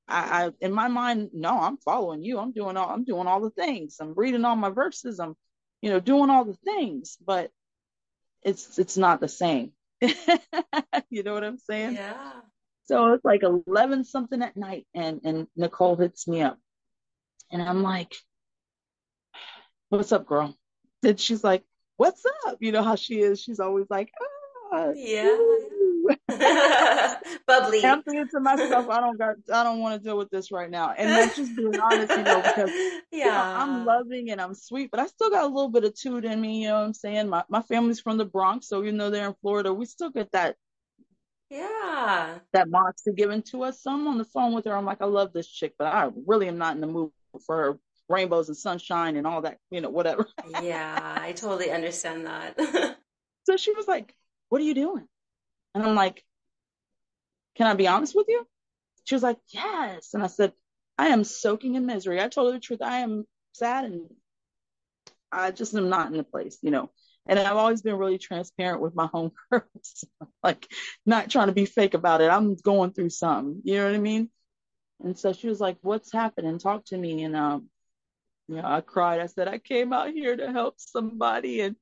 I, 0.08 0.46
I 0.46 0.52
in 0.60 0.74
my 0.74 0.88
mind, 0.88 1.30
no, 1.34 1.60
I'm 1.60 1.78
following 1.78 2.24
you. 2.24 2.40
I'm 2.40 2.52
doing 2.52 2.78
all 2.78 2.90
I'm 2.90 3.04
doing 3.04 3.28
all 3.28 3.42
the 3.42 3.50
things. 3.50 3.98
I'm 4.00 4.14
reading 4.16 4.46
all 4.46 4.56
my 4.56 4.70
verses. 4.70 5.20
I'm, 5.20 5.36
you 5.82 5.90
know, 5.90 6.00
doing 6.00 6.30
all 6.30 6.46
the 6.46 6.58
things, 6.66 7.18
but 7.26 7.52
it's 8.44 8.78
it's 8.80 8.98
not 8.98 9.20
the 9.20 9.28
same. 9.28 9.72
you 11.10 11.24
know 11.24 11.34
what 11.34 11.44
I'm 11.44 11.60
saying? 11.60 11.96
Yeah. 11.96 12.34
So 12.86 13.14
it's 13.14 13.24
like 13.24 13.44
11 13.44 14.04
something 14.04 14.42
at 14.42 14.58
night 14.58 14.86
and, 14.94 15.22
and 15.24 15.48
Nicole 15.56 15.96
hits 15.96 16.28
me 16.28 16.42
up 16.42 16.58
and 17.52 17.62
I'm 17.62 17.84
like, 17.84 18.16
what's 19.90 20.12
up, 20.12 20.26
girl? 20.26 20.56
And 21.04 21.20
she's 21.20 21.44
like, 21.44 21.64
what's 21.98 22.24
up? 22.48 22.58
You 22.60 22.72
know 22.72 22.84
how 22.84 22.96
she 22.96 23.22
is. 23.22 23.40
She's 23.40 23.60
always 23.60 23.86
like, 23.90 24.12
ah, 24.74 24.92
yeah. 24.96 25.38
Bubbly. 27.48 27.86
I'm 27.86 28.04
thinking 28.04 28.28
to 28.30 28.40
myself, 28.40 28.90
I 28.90 29.00
don't 29.00 29.18
got, 29.18 29.36
I 29.52 29.64
don't 29.64 29.80
want 29.80 30.02
to 30.02 30.08
deal 30.08 30.18
with 30.18 30.30
this 30.30 30.52
right 30.52 30.70
now. 30.70 30.94
And 30.98 31.10
that's 31.10 31.36
just 31.36 31.56
being 31.56 31.80
honest, 31.80 32.12
you 32.12 32.24
know, 32.24 32.42
because 32.42 32.70
yeah, 33.12 33.26
you 33.26 33.26
know, 33.26 33.32
I'm 33.34 33.86
loving 33.86 34.32
and 34.32 34.42
I'm 34.42 34.54
sweet, 34.54 34.92
but 34.92 35.00
I 35.00 35.08
still 35.08 35.30
got 35.30 35.44
a 35.44 35.48
little 35.48 35.70
bit 35.70 35.84
of 35.84 35.94
toot 35.94 36.26
in 36.26 36.40
me. 36.40 36.64
You 36.64 36.70
know 36.70 36.80
what 36.80 36.86
I'm 36.86 36.94
saying? 36.94 37.30
My 37.30 37.44
my 37.50 37.62
family's 37.62 38.00
from 38.00 38.18
the 38.18 38.26
Bronx, 38.26 38.68
so 38.68 38.82
even 38.84 38.98
though 38.98 39.10
they're 39.10 39.28
in 39.28 39.36
Florida, 39.42 39.74
we 39.74 39.86
still 39.86 40.10
get 40.10 40.32
that 40.32 40.56
yeah. 41.52 42.40
That 42.54 42.70
Moxie 42.70 43.12
given 43.12 43.42
to 43.52 43.64
us. 43.64 43.82
So 43.82 43.92
I'm 43.92 44.08
on 44.08 44.18
the 44.18 44.24
phone 44.24 44.54
with 44.54 44.64
her. 44.66 44.76
I'm 44.76 44.86
like, 44.86 45.02
I 45.02 45.06
love 45.06 45.34
this 45.34 45.48
chick, 45.48 45.74
but 45.78 45.94
I 45.94 46.10
really 46.26 46.48
am 46.48 46.58
not 46.58 46.76
in 46.76 46.82
the 46.82 46.88
mood 46.88 47.12
for 47.46 47.58
her 47.58 47.80
rainbows 48.08 48.48
and 48.48 48.58
sunshine 48.58 49.18
and 49.18 49.28
all 49.28 49.42
that, 49.42 49.58
you 49.70 49.82
know, 49.82 49.90
whatever. 49.90 50.28
yeah, 50.62 51.18
I 51.20 51.34
totally 51.34 51.70
understand 51.70 52.26
that. 52.26 52.58
so 53.44 53.58
she 53.58 53.74
was 53.74 53.88
like, 53.88 54.16
What 54.48 54.62
are 54.62 54.66
you 54.66 54.74
doing? 54.74 55.08
And 55.74 55.84
I'm 55.84 55.96
like, 55.96 56.24
Can 57.56 57.68
I 57.68 57.74
be 57.74 57.88
honest 57.88 58.16
with 58.16 58.28
you? 58.30 58.48
She 59.06 59.16
was 59.16 59.24
like, 59.24 59.40
Yes. 59.50 60.14
And 60.14 60.24
I 60.24 60.28
said, 60.28 60.54
I 60.98 61.08
am 61.08 61.24
soaking 61.24 61.76
in 61.76 61.86
misery. 61.86 62.22
I 62.22 62.28
told 62.28 62.54
her 62.54 62.58
the 62.58 62.62
truth. 62.62 62.82
I 62.82 63.00
am 63.00 63.26
sad 63.54 63.86
and 63.86 64.10
I 65.32 65.52
just 65.52 65.74
am 65.74 65.90
not 65.90 66.08
in 66.12 66.18
the 66.18 66.24
place, 66.24 66.58
you 66.62 66.72
know. 66.72 66.92
And 67.28 67.40
I've 67.40 67.56
always 67.56 67.82
been 67.82 67.98
really 67.98 68.18
transparent 68.18 68.82
with 68.82 68.96
my 68.96 69.06
home 69.08 69.32
girls, 69.52 70.06
like 70.44 70.68
not 71.06 71.30
trying 71.30 71.48
to 71.48 71.54
be 71.54 71.66
fake 71.66 71.94
about 71.94 72.22
it. 72.22 72.30
I'm 72.30 72.56
going 72.56 72.92
through 72.94 73.10
something, 73.10 73.62
you 73.64 73.78
know 73.78 73.86
what 73.86 73.96
I 73.96 74.00
mean? 74.00 74.30
And 75.04 75.18
so 75.18 75.34
she 75.34 75.48
was 75.48 75.60
like, 75.60 75.78
"What's 75.82 76.12
happening? 76.12 76.60
Talk 76.60 76.86
to 76.86 76.98
me." 76.98 77.24
And 77.24 77.36
um, 77.36 77.70
you 78.48 78.56
know, 78.58 78.64
I 78.66 78.82
cried. 78.82 79.22
I 79.22 79.28
said, 79.28 79.48
"I 79.48 79.60
came 79.60 79.94
out 79.94 80.12
here 80.12 80.36
to 80.36 80.52
help 80.52 80.76
somebody, 80.80 81.62
and 81.62 81.76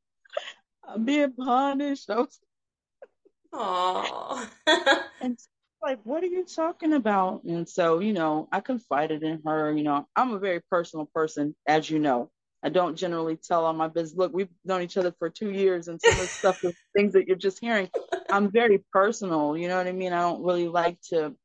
I'm 0.84 1.06
being 1.06 1.34
punished." 1.34 2.10
I 2.12 2.20
was, 2.20 2.40
Aww. 3.54 4.47
and 5.22 5.38
like, 5.82 6.00
what 6.04 6.24
are 6.24 6.28
you 6.28 6.45
talking 6.45 6.93
about? 6.93 7.43
And 7.43 7.68
so, 7.68 8.00
you 8.00 8.14
know, 8.14 8.47
I 8.52 8.60
confided 8.60 9.24
in 9.24 9.41
her. 9.45 9.72
You 9.72 9.84
know, 9.84 10.08
I'm 10.16 10.34
a 10.34 10.39
very 10.39 10.62
personal 10.70 11.06
person, 11.14 11.56
as 11.66 11.89
you 11.89 12.00
know. 12.00 12.30
I 12.62 12.70
don't 12.70 12.97
generally 12.97 13.38
tell 13.38 13.66
all 13.66 13.74
my 13.74 13.88
business. 13.88 14.18
Look, 14.18 14.34
we've 14.34 14.50
known 14.66 14.82
each 14.82 14.97
other 14.97 15.14
for 15.18 15.30
two 15.30 15.52
years, 15.52 15.88
and 15.88 16.00
some 16.02 16.14
of 16.14 16.20
the 16.20 16.28
stuff, 16.28 16.60
the 16.62 16.74
things 16.95 17.14
that 17.14 17.26
you're 17.26 17.38
just 17.38 17.60
hearing, 17.60 17.89
I'm 18.30 18.52
very 18.52 18.84
personal. 18.91 19.58
You 19.58 19.70
know 19.70 19.78
what 19.78 19.88
I 19.88 19.93
mean? 19.93 20.12
I 20.12 20.22
don't 20.22 20.43
really 20.43 20.68
like 20.68 21.00
to, 21.10 21.36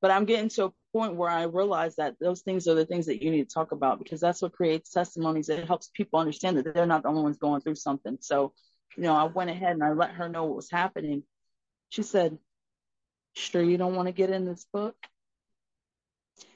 but 0.00 0.10
I'm 0.10 0.24
getting 0.24 0.48
to 0.50 0.66
a 0.66 0.72
point 0.94 1.16
where 1.16 1.28
I 1.28 1.44
realize 1.44 1.96
that 1.96 2.16
those 2.18 2.40
things 2.40 2.66
are 2.66 2.74
the 2.74 2.86
things 2.86 3.06
that 3.06 3.22
you 3.22 3.30
need 3.30 3.48
to 3.48 3.54
talk 3.54 3.72
about 3.72 3.98
because 3.98 4.20
that's 4.20 4.40
what 4.40 4.52
creates 4.52 4.90
testimonies. 4.90 5.50
It 5.50 5.66
helps 5.66 5.90
people 5.94 6.18
understand 6.18 6.56
that 6.56 6.72
they're 6.72 6.86
not 6.86 7.02
the 7.02 7.10
only 7.10 7.22
ones 7.22 7.36
going 7.36 7.60
through 7.60 7.76
something. 7.76 8.16
So, 8.20 8.54
you 8.96 9.04
know, 9.04 9.14
I 9.14 9.24
went 9.24 9.50
ahead 9.50 9.72
and 9.72 9.84
I 9.84 9.92
let 9.92 10.12
her 10.12 10.28
know 10.28 10.44
what 10.44 10.56
was 10.56 10.70
happening. 10.70 11.22
She 11.90 12.02
said, 12.02 12.38
"Sure, 13.34 13.62
you 13.62 13.76
don't 13.76 13.94
want 13.94 14.08
to 14.08 14.12
get 14.12 14.30
in 14.30 14.44
this 14.44 14.66
book?" 14.72 14.96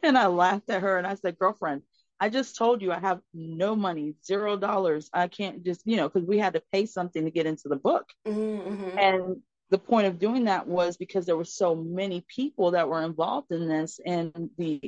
And 0.03 0.17
I 0.17 0.27
laughed 0.27 0.71
at 0.71 0.83
her 0.83 0.99
and 0.99 1.07
I 1.07 1.15
said, 1.15 1.39
"Girlfriend." 1.39 1.83
I 2.21 2.29
just 2.29 2.57
told 2.57 2.81
you 2.81 2.93
I 2.93 3.01
have 3.01 3.21
no 3.35 3.75
money, 3.75 4.15
zero 4.25 4.57
dollars. 4.57 5.11
I 5.13 5.29
can't 5.29 5.65
just, 5.65 5.83
you 5.85 5.97
know, 5.97 6.09
because 6.09 6.27
we 6.27 6.39
had 6.39 6.55
to 6.55 6.63
pay 6.73 6.87
something 6.87 7.25
to 7.25 7.31
get 7.31 7.47
into 7.47 7.69
the 7.69 7.77
book. 7.77 8.09
Mm-hmm. 8.27 8.99
And 8.99 9.43
the 9.71 9.79
point 9.79 10.07
of 10.07 10.19
doing 10.19 10.45
that 10.45 10.67
was 10.67 10.97
because 10.97 11.27
there 11.27 11.37
were 11.37 11.45
so 11.45 11.75
many 11.75 12.25
people 12.29 12.71
that 12.71 12.89
were 12.89 13.03
involved 13.03 13.51
in 13.51 13.69
this 13.69 13.99
and 14.05 14.51
the, 14.57 14.81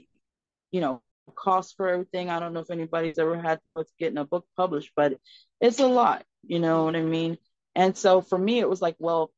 you 0.70 0.80
know, 0.80 1.02
cost 1.34 1.76
for 1.76 1.88
everything. 1.88 2.30
I 2.30 2.38
don't 2.38 2.52
know 2.52 2.60
if 2.60 2.70
anybody's 2.70 3.18
ever 3.18 3.38
had 3.38 3.60
what's 3.74 3.92
getting 3.98 4.18
a 4.18 4.24
book 4.24 4.46
published, 4.56 4.92
but 4.94 5.18
it's 5.60 5.80
a 5.80 5.86
lot, 5.86 6.24
you 6.46 6.60
know 6.60 6.84
what 6.84 6.96
I 6.96 7.02
mean? 7.02 7.38
And 7.76 7.96
so 7.96 8.22
for 8.22 8.38
me, 8.38 8.58
it 8.58 8.68
was 8.68 8.80
like, 8.82 8.96
well, 8.98 9.30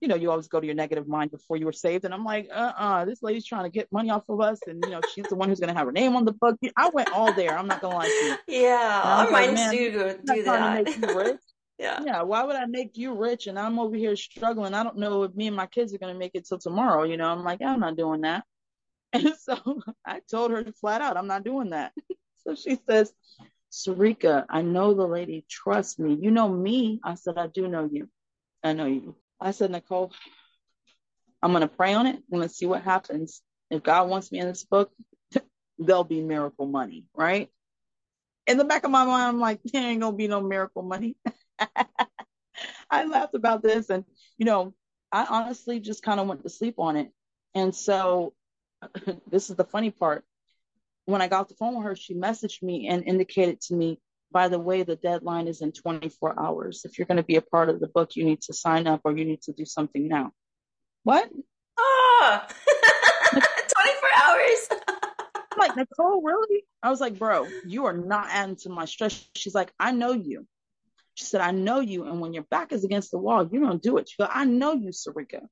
you 0.00 0.08
know, 0.08 0.14
you 0.14 0.30
always 0.30 0.48
go 0.48 0.60
to 0.60 0.66
your 0.66 0.76
negative 0.76 1.08
mind 1.08 1.32
before 1.32 1.56
you 1.56 1.66
were 1.66 1.72
saved. 1.72 2.04
And 2.04 2.14
I'm 2.14 2.24
like, 2.24 2.48
uh 2.52 2.72
uh 2.76 3.04
this 3.04 3.22
lady's 3.22 3.44
trying 3.44 3.64
to 3.64 3.70
get 3.70 3.90
money 3.90 4.10
off 4.10 4.22
of 4.28 4.40
us. 4.40 4.60
And, 4.66 4.82
you 4.84 4.90
know, 4.92 5.00
she's 5.12 5.26
the 5.26 5.34
one 5.34 5.48
who's 5.48 5.60
going 5.60 5.72
to 5.72 5.78
have 5.78 5.86
her 5.86 5.92
name 5.92 6.14
on 6.14 6.24
the 6.24 6.32
book. 6.32 6.56
I 6.76 6.90
went 6.90 7.12
all 7.12 7.32
there. 7.32 7.58
I'm 7.58 7.66
not 7.66 7.80
going 7.80 7.92
to 7.92 7.98
lie 7.98 8.06
to 8.06 8.26
you. 8.26 8.36
Yeah. 8.62 9.00
Our 9.04 9.30
minds 9.30 9.60
like, 9.60 9.70
do 9.72 10.18
do 10.24 10.42
that. 10.44 11.38
yeah. 11.78 12.00
Yeah. 12.04 12.22
Why 12.22 12.44
would 12.44 12.54
I 12.54 12.66
make 12.66 12.96
you 12.96 13.14
rich? 13.14 13.48
And 13.48 13.58
I'm 13.58 13.78
over 13.78 13.96
here 13.96 14.14
struggling. 14.14 14.74
I 14.74 14.84
don't 14.84 14.98
know 14.98 15.24
if 15.24 15.34
me 15.34 15.48
and 15.48 15.56
my 15.56 15.66
kids 15.66 15.92
are 15.94 15.98
going 15.98 16.12
to 16.12 16.18
make 16.18 16.32
it 16.34 16.46
till 16.46 16.58
tomorrow. 16.58 17.02
You 17.02 17.16
know, 17.16 17.26
I'm 17.26 17.42
like, 17.42 17.60
I'm 17.60 17.80
not 17.80 17.96
doing 17.96 18.22
that. 18.22 18.44
And 19.14 19.32
so 19.38 19.80
I 20.04 20.20
told 20.28 20.50
her 20.50 20.64
flat 20.80 21.00
out, 21.00 21.16
I'm 21.16 21.28
not 21.28 21.44
doing 21.44 21.70
that. 21.70 21.92
so 22.44 22.56
she 22.56 22.78
says, 22.88 23.12
Sireka, 23.74 24.46
I 24.48 24.62
know 24.62 24.94
the 24.94 25.06
lady. 25.06 25.44
Trust 25.50 25.98
me. 25.98 26.16
You 26.20 26.30
know 26.30 26.48
me. 26.48 27.00
I 27.02 27.16
said, 27.16 27.36
I 27.36 27.48
do 27.48 27.66
know 27.66 27.88
you. 27.90 28.08
I 28.62 28.72
know 28.72 28.86
you. 28.86 29.16
I 29.40 29.50
said, 29.50 29.72
Nicole, 29.72 30.12
I'm 31.42 31.50
going 31.50 31.62
to 31.62 31.68
pray 31.68 31.92
on 31.94 32.06
it. 32.06 32.16
I'm 32.16 32.38
going 32.38 32.48
to 32.48 32.54
see 32.54 32.66
what 32.66 32.82
happens. 32.82 33.42
If 33.70 33.82
God 33.82 34.08
wants 34.08 34.30
me 34.30 34.38
in 34.38 34.46
this 34.46 34.64
book, 34.64 34.92
there'll 35.78 36.04
be 36.04 36.22
miracle 36.22 36.66
money, 36.66 37.04
right? 37.14 37.50
In 38.46 38.58
the 38.58 38.64
back 38.64 38.84
of 38.84 38.92
my 38.92 39.04
mind, 39.04 39.22
I'm 39.22 39.40
like, 39.40 39.60
there 39.64 39.82
ain't 39.82 40.00
going 40.00 40.12
to 40.12 40.16
be 40.16 40.28
no 40.28 40.40
miracle 40.40 40.82
money. 40.82 41.16
I 42.90 43.06
laughed 43.06 43.34
about 43.34 43.62
this. 43.62 43.90
And, 43.90 44.04
you 44.38 44.46
know, 44.46 44.72
I 45.10 45.26
honestly 45.28 45.80
just 45.80 46.02
kind 46.02 46.20
of 46.20 46.28
went 46.28 46.44
to 46.44 46.48
sleep 46.48 46.78
on 46.78 46.96
it. 46.96 47.10
And 47.56 47.74
so 47.74 48.34
this 49.30 49.50
is 49.50 49.56
the 49.56 49.64
funny 49.64 49.90
part. 49.90 50.24
When 51.06 51.20
I 51.20 51.28
got 51.28 51.42
off 51.42 51.48
the 51.48 51.54
phone 51.54 51.76
with 51.76 51.84
her, 51.84 51.96
she 51.96 52.14
messaged 52.14 52.62
me 52.62 52.88
and 52.88 53.04
indicated 53.04 53.60
to 53.62 53.74
me, 53.74 54.00
by 54.32 54.48
the 54.48 54.58
way, 54.58 54.82
the 54.82 54.96
deadline 54.96 55.46
is 55.46 55.60
in 55.60 55.72
24 55.72 56.40
hours. 56.40 56.82
If 56.84 56.98
you're 56.98 57.06
going 57.06 57.18
to 57.18 57.22
be 57.22 57.36
a 57.36 57.42
part 57.42 57.68
of 57.68 57.78
the 57.78 57.88
book, 57.88 58.16
you 58.16 58.24
need 58.24 58.40
to 58.42 58.52
sign 58.52 58.86
up 58.86 59.02
or 59.04 59.16
you 59.16 59.24
need 59.24 59.42
to 59.42 59.52
do 59.52 59.64
something 59.64 60.08
now. 60.08 60.32
What? 61.04 61.30
Oh, 61.76 62.40
24 63.30 63.42
hours. 64.24 64.68
I'm 65.36 65.58
like, 65.58 65.76
Nicole, 65.76 66.22
really? 66.22 66.64
I 66.82 66.90
was 66.90 67.00
like, 67.00 67.18
bro, 67.18 67.46
you 67.64 67.86
are 67.86 67.92
not 67.92 68.26
adding 68.30 68.56
to 68.56 68.70
my 68.70 68.86
stress. 68.86 69.28
She's 69.36 69.54
like, 69.54 69.72
I 69.78 69.92
know 69.92 70.12
you. 70.12 70.46
She 71.14 71.24
said, 71.24 71.40
I 71.40 71.52
know 71.52 71.80
you. 71.80 72.04
And 72.04 72.20
when 72.20 72.32
your 72.32 72.42
back 72.44 72.72
is 72.72 72.84
against 72.84 73.12
the 73.12 73.18
wall, 73.18 73.48
you 73.50 73.60
don't 73.60 73.82
do 73.82 73.98
it. 73.98 74.08
She 74.08 74.16
go, 74.18 74.28
I 74.28 74.44
know 74.44 74.72
you, 74.72 74.90
Sireka. 74.90 75.42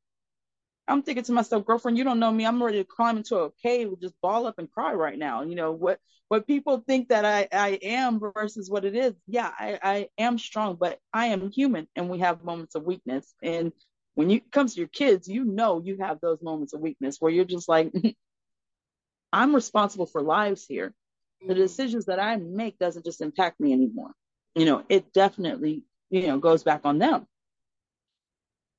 I'm 0.88 1.02
thinking 1.02 1.24
to 1.24 1.32
myself, 1.32 1.64
girlfriend, 1.64 1.96
you 1.96 2.04
don't 2.04 2.18
know 2.18 2.32
me. 2.32 2.44
I'm 2.44 2.62
ready 2.62 2.78
to 2.78 2.84
climb 2.84 3.16
into 3.16 3.38
a 3.38 3.50
cave, 3.62 3.92
just 4.00 4.20
ball 4.20 4.46
up 4.46 4.58
and 4.58 4.70
cry 4.70 4.92
right 4.94 5.18
now. 5.18 5.42
You 5.42 5.54
know 5.54 5.72
what? 5.72 6.00
What 6.28 6.46
people 6.46 6.82
think 6.86 7.08
that 7.08 7.24
I, 7.24 7.46
I 7.52 7.78
am 7.82 8.18
versus 8.18 8.70
what 8.70 8.84
it 8.84 8.96
is. 8.96 9.12
Yeah, 9.26 9.50
I, 9.56 9.78
I 9.82 10.08
am 10.18 10.38
strong, 10.38 10.76
but 10.80 10.98
I 11.12 11.26
am 11.26 11.50
human, 11.50 11.86
and 11.94 12.08
we 12.08 12.18
have 12.20 12.42
moments 12.42 12.74
of 12.74 12.84
weakness. 12.84 13.34
And 13.42 13.72
when 14.14 14.30
you 14.30 14.40
comes 14.50 14.74
to 14.74 14.80
your 14.80 14.88
kids, 14.88 15.28
you 15.28 15.44
know 15.44 15.80
you 15.84 15.98
have 16.00 16.20
those 16.20 16.42
moments 16.42 16.72
of 16.72 16.80
weakness 16.80 17.18
where 17.20 17.30
you're 17.30 17.44
just 17.44 17.68
like, 17.68 17.92
I'm 19.32 19.54
responsible 19.54 20.06
for 20.06 20.22
lives 20.22 20.66
here. 20.66 20.94
The 21.40 21.54
mm-hmm. 21.54 21.62
decisions 21.62 22.06
that 22.06 22.18
I 22.18 22.36
make 22.36 22.78
doesn't 22.78 23.04
just 23.04 23.20
impact 23.20 23.60
me 23.60 23.72
anymore. 23.72 24.12
You 24.54 24.64
know, 24.64 24.84
it 24.88 25.12
definitely, 25.12 25.82
you 26.10 26.26
know, 26.26 26.38
goes 26.38 26.62
back 26.62 26.82
on 26.84 26.98
them. 26.98 27.26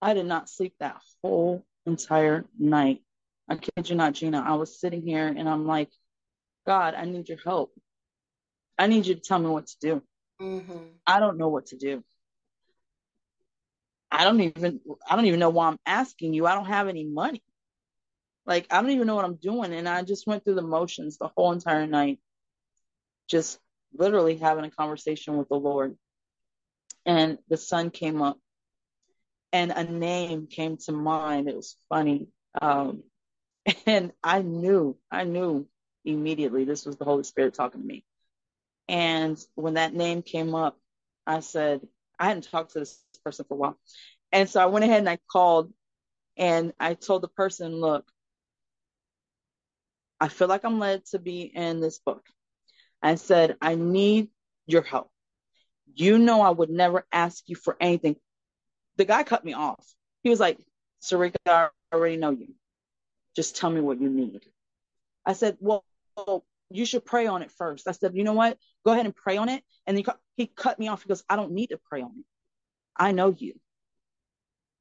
I 0.01 0.13
did 0.13 0.25
not 0.25 0.49
sleep 0.49 0.73
that 0.79 1.01
whole 1.23 1.65
entire 1.85 2.45
night. 2.57 3.01
I 3.49 3.55
kid 3.55 3.89
you 3.89 3.95
not, 3.95 4.13
Gina. 4.13 4.43
I 4.45 4.53
was 4.53 4.79
sitting 4.79 5.01
here 5.01 5.27
and 5.27 5.49
I'm 5.49 5.65
like, 5.67 5.89
God, 6.65 6.95
I 6.95 7.05
need 7.05 7.27
your 7.27 7.39
help. 7.43 7.73
I 8.77 8.87
need 8.87 9.05
you 9.05 9.15
to 9.15 9.21
tell 9.21 9.39
me 9.39 9.49
what 9.49 9.67
to 9.67 9.75
do. 9.79 10.01
Mm-hmm. 10.41 10.77
I 11.05 11.19
don't 11.19 11.37
know 11.37 11.49
what 11.49 11.67
to 11.67 11.77
do. 11.77 12.03
I 14.11 14.23
don't 14.23 14.41
even 14.41 14.79
I 15.09 15.15
don't 15.15 15.25
even 15.25 15.39
know 15.39 15.49
why 15.49 15.67
I'm 15.67 15.79
asking 15.85 16.33
you. 16.33 16.45
I 16.45 16.55
don't 16.55 16.65
have 16.65 16.87
any 16.87 17.05
money. 17.05 17.43
Like 18.45 18.67
I 18.71 18.81
don't 18.81 18.91
even 18.91 19.07
know 19.07 19.15
what 19.15 19.25
I'm 19.25 19.35
doing. 19.35 19.73
And 19.73 19.89
I 19.89 20.03
just 20.03 20.27
went 20.27 20.43
through 20.43 20.55
the 20.55 20.61
motions 20.61 21.17
the 21.17 21.29
whole 21.35 21.51
entire 21.51 21.87
night, 21.87 22.19
just 23.27 23.59
literally 23.93 24.37
having 24.37 24.65
a 24.65 24.71
conversation 24.71 25.37
with 25.37 25.49
the 25.49 25.55
Lord. 25.55 25.97
And 27.05 27.37
the 27.49 27.57
sun 27.57 27.89
came 27.89 28.21
up 28.21 28.37
and 29.53 29.71
a 29.71 29.83
name 29.83 30.47
came 30.47 30.77
to 30.77 30.91
mind. 30.91 31.47
It 31.47 31.55
was 31.55 31.77
funny. 31.87 32.27
Um, 32.61 33.03
and 33.85 34.11
I 34.23 34.41
knew, 34.41 34.97
I 35.11 35.23
knew 35.23 35.67
immediately 36.03 36.65
this 36.65 36.85
was 36.85 36.97
the 36.97 37.05
Holy 37.05 37.23
Spirit 37.23 37.53
talking 37.53 37.81
to 37.81 37.87
me. 37.87 38.03
And 38.89 39.39
when 39.55 39.75
that 39.75 39.93
name 39.93 40.23
came 40.23 40.55
up, 40.55 40.77
I 41.25 41.39
said, 41.39 41.87
I 42.19 42.25
hadn't 42.25 42.49
talked 42.49 42.73
to 42.73 42.79
this 42.79 43.01
person 43.23 43.45
for 43.47 43.53
a 43.53 43.57
while. 43.57 43.79
And 44.31 44.49
so 44.49 44.61
I 44.61 44.65
went 44.65 44.83
ahead 44.83 44.99
and 44.99 45.09
I 45.09 45.19
called 45.31 45.71
and 46.35 46.73
I 46.79 46.95
told 46.95 47.21
the 47.21 47.27
person, 47.27 47.79
look, 47.79 48.05
I 50.19 50.27
feel 50.29 50.47
like 50.47 50.65
I'm 50.65 50.79
led 50.79 51.05
to 51.07 51.19
be 51.19 51.41
in 51.41 51.79
this 51.79 51.99
book. 51.99 52.25
I 53.01 53.15
said, 53.15 53.55
I 53.61 53.75
need 53.75 54.29
your 54.65 54.81
help. 54.81 55.11
You 55.93 56.17
know, 56.17 56.41
I 56.41 56.49
would 56.49 56.69
never 56.69 57.05
ask 57.11 57.43
you 57.47 57.55
for 57.55 57.77
anything 57.79 58.15
the 58.97 59.05
guy 59.05 59.23
cut 59.23 59.43
me 59.43 59.53
off. 59.53 59.85
He 60.21 60.29
was 60.29 60.39
like, 60.39 60.59
Sireka, 61.01 61.35
I 61.47 61.69
already 61.93 62.17
know 62.17 62.31
you. 62.31 62.53
Just 63.35 63.57
tell 63.57 63.69
me 63.69 63.81
what 63.81 63.99
you 63.99 64.09
need. 64.09 64.41
I 65.25 65.33
said, 65.33 65.57
well, 65.59 65.83
you 66.69 66.85
should 66.85 67.05
pray 67.05 67.27
on 67.27 67.41
it 67.41 67.51
first. 67.51 67.87
I 67.87 67.91
said, 67.91 68.15
you 68.15 68.23
know 68.23 68.33
what? 68.33 68.57
Go 68.85 68.91
ahead 68.91 69.05
and 69.05 69.15
pray 69.15 69.37
on 69.37 69.49
it. 69.49 69.63
And 69.85 69.97
he, 69.97 70.05
he 70.35 70.47
cut 70.47 70.79
me 70.79 70.87
off. 70.87 71.03
He 71.03 71.09
goes, 71.09 71.23
I 71.29 71.35
don't 71.35 71.51
need 71.51 71.67
to 71.67 71.79
pray 71.89 72.01
on 72.01 72.11
it. 72.17 72.25
I 72.95 73.11
know 73.11 73.35
you. 73.37 73.59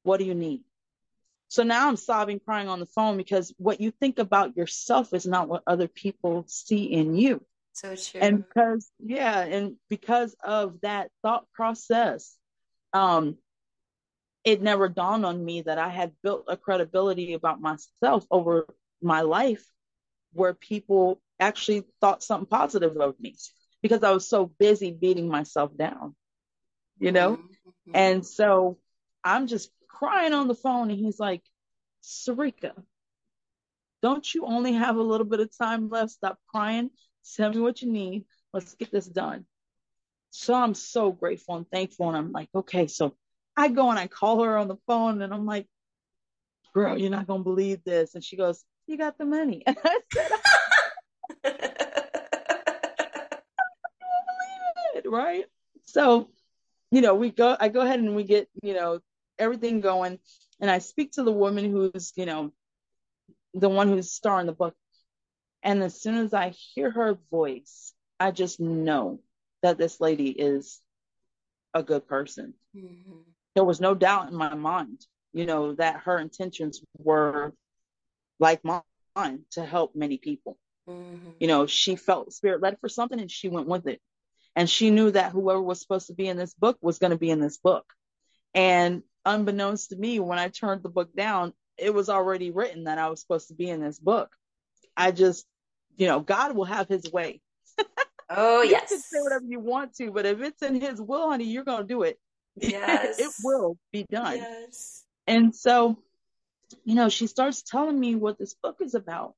What 0.03 0.17
do 0.17 0.25
you 0.25 0.35
need? 0.35 0.61
So 1.47 1.63
now 1.63 1.87
I'm 1.87 1.97
sobbing, 1.97 2.39
crying 2.39 2.67
on 2.67 2.79
the 2.79 2.85
phone 2.87 3.15
because 3.15 3.53
what 3.57 3.79
you 3.79 3.91
think 3.91 4.17
about 4.19 4.57
yourself 4.57 5.13
is 5.13 5.25
not 5.25 5.47
what 5.47 5.63
other 5.67 5.87
people 5.87 6.45
see 6.47 6.85
in 6.85 7.15
you. 7.15 7.43
So 7.73 7.95
true. 7.95 8.21
And 8.21 8.43
because, 8.43 8.89
yeah, 8.99 9.39
and 9.41 9.75
because 9.89 10.35
of 10.43 10.81
that 10.81 11.11
thought 11.21 11.45
process, 11.53 12.35
um, 12.91 13.37
it 14.43 14.61
never 14.61 14.89
dawned 14.89 15.25
on 15.25 15.43
me 15.43 15.61
that 15.61 15.77
I 15.77 15.89
had 15.89 16.11
built 16.21 16.45
a 16.47 16.57
credibility 16.57 17.33
about 17.33 17.61
myself 17.61 18.25
over 18.29 18.67
my 19.01 19.21
life 19.21 19.65
where 20.33 20.53
people 20.53 21.21
actually 21.39 21.83
thought 22.01 22.23
something 22.23 22.47
positive 22.47 22.97
of 22.97 23.19
me 23.19 23.35
because 23.81 24.03
I 24.03 24.11
was 24.11 24.27
so 24.27 24.45
busy 24.59 24.91
beating 24.91 25.29
myself 25.29 25.75
down, 25.77 26.15
you 26.99 27.11
know? 27.11 27.37
Mm-hmm. 27.37 27.91
And 27.93 28.25
so 28.25 28.79
I'm 29.23 29.47
just 29.47 29.69
crying 29.87 30.33
on 30.33 30.47
the 30.47 30.55
phone, 30.55 30.89
and 30.89 30.99
he's 30.99 31.19
like, 31.19 31.43
Sireka, 32.03 32.73
don't 34.01 34.33
you 34.33 34.45
only 34.45 34.73
have 34.73 34.97
a 34.97 35.01
little 35.01 35.25
bit 35.25 35.39
of 35.39 35.57
time 35.57 35.89
left? 35.89 36.11
Stop 36.11 36.37
crying. 36.47 36.89
Tell 37.35 37.51
me 37.51 37.59
what 37.59 37.81
you 37.81 37.89
need. 37.89 38.25
Let's 38.51 38.73
get 38.75 38.91
this 38.91 39.05
done. 39.05 39.45
So 40.31 40.53
I'm 40.53 40.73
so 40.73 41.11
grateful 41.11 41.55
and 41.55 41.69
thankful. 41.69 42.09
And 42.09 42.17
I'm 42.17 42.31
like, 42.31 42.49
okay, 42.53 42.87
so 42.87 43.15
I 43.55 43.67
go 43.67 43.89
and 43.89 43.99
I 43.99 44.07
call 44.07 44.43
her 44.43 44.57
on 44.57 44.67
the 44.67 44.77
phone 44.87 45.21
and 45.21 45.33
I'm 45.33 45.45
like, 45.45 45.67
girl, 46.73 46.97
you're 46.97 47.11
not 47.11 47.27
gonna 47.27 47.43
believe 47.43 47.83
this. 47.83 48.15
And 48.15 48.23
she 48.23 48.35
goes, 48.35 48.63
You 48.87 48.97
got 48.97 49.17
the 49.17 49.25
money. 49.25 49.63
And 49.67 49.77
I 49.83 49.99
said, 50.13 50.31
I 51.45 51.49
don't 53.99 54.25
believe 54.27 55.05
it, 55.05 55.09
right? 55.09 55.45
So, 55.85 56.29
you 56.91 57.01
know, 57.01 57.15
we 57.15 57.31
go 57.31 57.55
I 57.59 57.69
go 57.69 57.81
ahead 57.81 57.99
and 57.99 58.15
we 58.15 58.23
get, 58.23 58.47
you 58.61 58.73
know, 58.73 58.99
everything 59.37 59.81
going. 59.81 60.19
And 60.59 60.71
I 60.71 60.79
speak 60.79 61.13
to 61.13 61.23
the 61.23 61.31
woman 61.31 61.69
who's, 61.71 62.13
you 62.15 62.25
know, 62.25 62.53
the 63.53 63.69
one 63.69 63.87
who's 63.87 64.11
starring 64.11 64.47
the 64.47 64.53
book. 64.53 64.75
And 65.63 65.83
as 65.83 65.99
soon 65.99 66.15
as 66.15 66.33
I 66.33 66.49
hear 66.49 66.91
her 66.91 67.17
voice, 67.31 67.93
I 68.19 68.31
just 68.31 68.59
know 68.59 69.19
that 69.61 69.77
this 69.77 69.99
lady 69.99 70.29
is 70.29 70.79
a 71.73 71.83
good 71.83 72.07
person. 72.07 72.53
Mm-hmm 72.75 73.32
there 73.55 73.63
was 73.63 73.79
no 73.79 73.95
doubt 73.95 74.29
in 74.29 74.35
my 74.35 74.53
mind, 74.55 75.05
you 75.33 75.45
know, 75.45 75.73
that 75.75 76.01
her 76.01 76.19
intentions 76.19 76.81
were 76.97 77.53
like 78.39 78.61
mine 78.63 79.45
to 79.51 79.65
help 79.65 79.95
many 79.95 80.17
people. 80.17 80.57
Mm-hmm. 80.89 81.31
You 81.39 81.47
know, 81.47 81.67
she 81.67 81.95
felt 81.95 82.33
spirit 82.33 82.61
led 82.61 82.77
for 82.79 82.89
something 82.89 83.19
and 83.19 83.31
she 83.31 83.49
went 83.49 83.67
with 83.67 83.87
it. 83.87 84.01
And 84.55 84.69
she 84.69 84.91
knew 84.91 85.09
that 85.11 85.31
whoever 85.31 85.61
was 85.61 85.81
supposed 85.81 86.07
to 86.07 86.13
be 86.13 86.27
in 86.27 86.37
this 86.37 86.53
book 86.53 86.77
was 86.81 86.99
going 86.99 87.11
to 87.11 87.17
be 87.17 87.31
in 87.31 87.39
this 87.39 87.57
book. 87.57 87.85
And 88.53 89.01
unbeknownst 89.25 89.89
to 89.89 89.95
me, 89.95 90.19
when 90.19 90.37
I 90.37 90.49
turned 90.49 90.83
the 90.83 90.89
book 90.89 91.15
down, 91.15 91.53
it 91.77 91.93
was 91.93 92.09
already 92.09 92.51
written 92.51 92.83
that 92.83 92.99
I 92.99 93.09
was 93.09 93.21
supposed 93.21 93.47
to 93.47 93.55
be 93.55 93.69
in 93.69 93.81
this 93.81 93.97
book. 93.97 94.29
I 94.95 95.11
just, 95.11 95.45
you 95.97 96.05
know, 96.07 96.19
God 96.19 96.55
will 96.55 96.65
have 96.65 96.87
his 96.87 97.11
way. 97.11 97.41
Oh, 98.29 98.61
yes. 98.61 98.83
You 98.91 98.97
can 98.97 99.01
say 99.01 99.21
whatever 99.21 99.45
you 99.47 99.59
want 99.59 99.95
to, 99.95 100.11
but 100.11 100.25
if 100.25 100.39
it's 100.41 100.61
in 100.61 100.79
his 100.79 101.01
will, 101.01 101.29
honey, 101.29 101.45
you're 101.45 101.63
going 101.63 101.81
to 101.81 101.87
do 101.87 102.03
it. 102.03 102.19
Yes. 102.55 103.19
it 103.19 103.31
will 103.43 103.77
be 103.91 104.05
done. 104.09 104.37
Yes. 104.37 105.03
And 105.27 105.55
so, 105.55 105.97
you 106.83 106.95
know, 106.95 107.09
she 107.09 107.27
starts 107.27 107.61
telling 107.63 107.99
me 107.99 108.15
what 108.15 108.37
this 108.37 108.53
book 108.53 108.77
is 108.81 108.93
about. 108.95 109.35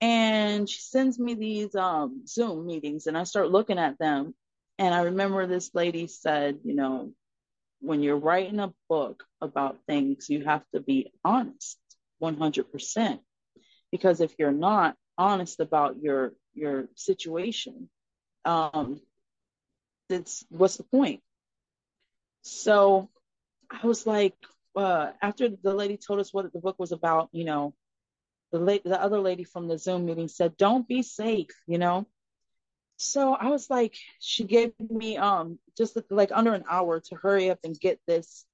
And 0.00 0.68
she 0.68 0.80
sends 0.80 1.18
me 1.18 1.34
these 1.34 1.74
um, 1.74 2.22
Zoom 2.26 2.66
meetings, 2.66 3.06
and 3.06 3.18
I 3.18 3.24
start 3.24 3.50
looking 3.50 3.78
at 3.78 3.98
them. 3.98 4.34
And 4.78 4.94
I 4.94 5.02
remember 5.02 5.46
this 5.46 5.74
lady 5.74 6.06
said, 6.06 6.58
you 6.64 6.74
know, 6.74 7.12
when 7.80 8.02
you're 8.02 8.18
writing 8.18 8.60
a 8.60 8.72
book 8.88 9.24
about 9.40 9.78
things, 9.86 10.30
you 10.30 10.44
have 10.44 10.62
to 10.72 10.80
be 10.80 11.12
honest 11.24 11.78
100%. 12.22 13.18
Because 13.90 14.20
if 14.20 14.34
you're 14.38 14.52
not 14.52 14.96
honest 15.16 15.60
about 15.60 16.00
your 16.00 16.32
your 16.54 16.88
situation, 16.94 17.88
um, 18.44 19.00
it's 20.08 20.44
what's 20.48 20.76
the 20.76 20.84
point? 20.84 21.20
So 22.42 23.10
I 23.70 23.86
was 23.86 24.06
like, 24.06 24.34
uh, 24.76 25.12
after 25.22 25.48
the 25.48 25.74
lady 25.74 25.96
told 25.96 26.20
us 26.20 26.32
what 26.32 26.52
the 26.52 26.60
book 26.60 26.78
was 26.78 26.92
about, 26.92 27.28
you 27.32 27.44
know, 27.44 27.74
the 28.52 28.58
late 28.58 28.84
the 28.84 29.00
other 29.00 29.20
lady 29.20 29.44
from 29.44 29.68
the 29.68 29.78
Zoom 29.78 30.06
meeting 30.06 30.28
said, 30.28 30.56
"Don't 30.56 30.88
be 30.88 31.02
safe," 31.02 31.50
you 31.66 31.78
know. 31.78 32.06
So 32.98 33.34
I 33.34 33.48
was 33.48 33.70
like, 33.70 33.96
she 34.20 34.44
gave 34.44 34.72
me 34.80 35.16
um 35.18 35.58
just 35.76 35.98
like 36.10 36.32
under 36.32 36.54
an 36.54 36.64
hour 36.68 37.00
to 37.00 37.16
hurry 37.16 37.50
up 37.50 37.60
and 37.64 37.78
get 37.78 38.00
this 38.06 38.46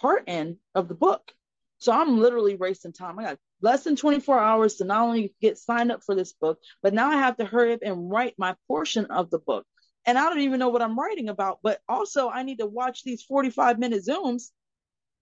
part 0.00 0.28
in 0.28 0.58
of 0.74 0.88
the 0.88 0.94
book. 0.94 1.32
So 1.78 1.92
I'm 1.92 2.18
literally 2.20 2.56
racing 2.56 2.92
time. 2.92 3.18
I 3.18 3.24
got 3.24 3.38
less 3.60 3.84
than 3.84 3.96
24 3.96 4.38
hours 4.38 4.76
to 4.76 4.84
not 4.84 5.02
only 5.06 5.34
get 5.40 5.58
signed 5.58 5.92
up 5.92 6.02
for 6.04 6.14
this 6.14 6.32
book, 6.32 6.60
but 6.82 6.94
now 6.94 7.10
I 7.10 7.16
have 7.18 7.36
to 7.38 7.44
hurry 7.44 7.74
up 7.74 7.80
and 7.82 8.10
write 8.10 8.34
my 8.38 8.56
portion 8.68 9.06
of 9.06 9.30
the 9.30 9.38
book 9.38 9.66
and 10.06 10.18
I 10.18 10.28
don't 10.28 10.40
even 10.40 10.58
know 10.58 10.68
what 10.68 10.82
I'm 10.82 10.98
writing 10.98 11.28
about. 11.28 11.58
But 11.62 11.80
also, 11.88 12.28
I 12.28 12.42
need 12.42 12.58
to 12.58 12.66
watch 12.66 13.04
these 13.04 13.22
45 13.22 13.78
minute 13.78 14.04
Zooms 14.04 14.50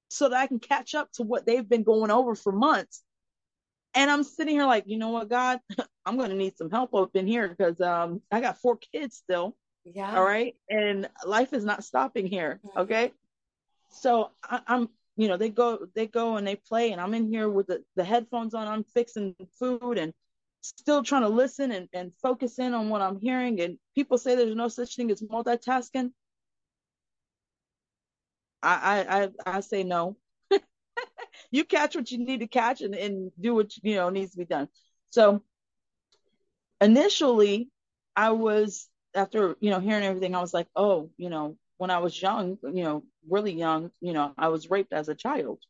so 0.09 0.29
that 0.29 0.41
I 0.41 0.47
can 0.47 0.59
catch 0.59 0.95
up 0.95 1.11
to 1.13 1.23
what 1.23 1.47
they've 1.47 1.69
been 1.69 1.83
going 1.83 2.11
over 2.11 2.35
for 2.35 2.53
months. 2.53 3.03
And 3.95 4.11
I'm 4.11 4.23
sitting 4.23 4.55
here 4.55 4.67
like, 4.67 4.85
you 4.87 4.99
know 4.99 5.11
what, 5.11 5.29
God, 5.29 5.61
I'm 6.07 6.17
going 6.17 6.31
to 6.31 6.37
need 6.37 6.57
some 6.57 6.71
help 6.71 6.95
up 6.95 7.15
in 7.15 7.27
here 7.27 7.49
because 7.49 7.81
um, 7.81 8.23
I 8.31 8.41
got 8.41 8.59
four 8.59 8.79
kids 8.93 9.17
still. 9.17 9.57
Yeah. 9.85 10.17
All 10.17 10.25
right. 10.25 10.55
And 10.69 11.09
life 11.25 11.53
is 11.53 11.65
not 11.65 11.85
stopping 11.85 12.27
here. 12.27 12.61
Mm-hmm. 12.65 12.79
Okay. 12.81 13.13
So 13.91 14.31
I, 14.43 14.61
am 14.69 14.89
you 15.17 15.29
know, 15.29 15.37
they 15.37 15.49
go, 15.49 15.87
they 15.95 16.07
go 16.07 16.37
and 16.37 16.47
they 16.47 16.57
play, 16.57 16.93
and 16.93 17.01
I'm 17.01 17.13
in 17.15 17.29
here 17.29 17.49
with 17.49 17.67
the, 17.67 17.83
the 17.97 18.05
headphones 18.05 18.55
on. 18.55 18.69
I'm 18.69 18.85
fixing 18.85 19.35
food 19.59 19.99
and 19.99 20.13
still 20.61 21.03
trying 21.03 21.23
to 21.23 21.29
listen 21.29 21.73
and, 21.73 21.89
and 21.93 22.13
focus 22.23 22.59
in 22.59 22.75
on 22.75 22.89
what 22.89 23.03
I'm 23.03 23.19
hearing. 23.19 23.61
And 23.61 23.79
people 23.95 24.19
say 24.19 24.35
there's 24.35 24.55
no 24.55 24.69
such 24.69 24.97
thing 24.97 25.11
as 25.11 25.23
multitasking. 25.23 26.13
I 28.63 29.05
I 29.07 29.23
I, 29.23 29.57
I 29.57 29.61
say 29.61 29.83
no. 29.85 30.17
you 31.51 31.65
catch 31.65 31.95
what 31.97 32.11
you 32.11 32.19
need 32.19 32.41
to 32.41 32.47
catch 32.47 32.81
and, 32.83 32.95
and 32.95 33.33
do 33.41 33.55
what 33.55 33.73
you 33.83 33.97
know 33.97 34.11
needs 34.11 34.33
to 34.33 34.39
be 34.39 34.45
done. 34.45 34.69
So 35.11 35.43
initially 36.81 37.71
I 38.17 38.31
was 38.31 38.89
after, 39.15 39.57
you 39.61 39.71
know, 39.71 39.81
hearing 39.81 40.05
everything, 40.05 40.35
I 40.35 40.41
was 40.41 40.55
like, 40.55 40.69
oh, 40.77 41.11
you 41.17 41.31
know, 41.31 41.57
when 41.79 41.91
I 41.91 41.99
was 41.99 42.21
young, 42.21 42.59
you 42.63 42.85
know, 42.85 43.05
really 43.29 43.53
young, 43.53 43.91
you 44.01 44.13
know, 44.13 44.33
I 44.39 44.49
was 44.49 44.71
raped 44.71 44.93
as 44.93 45.09
a 45.09 45.15
child. 45.15 45.61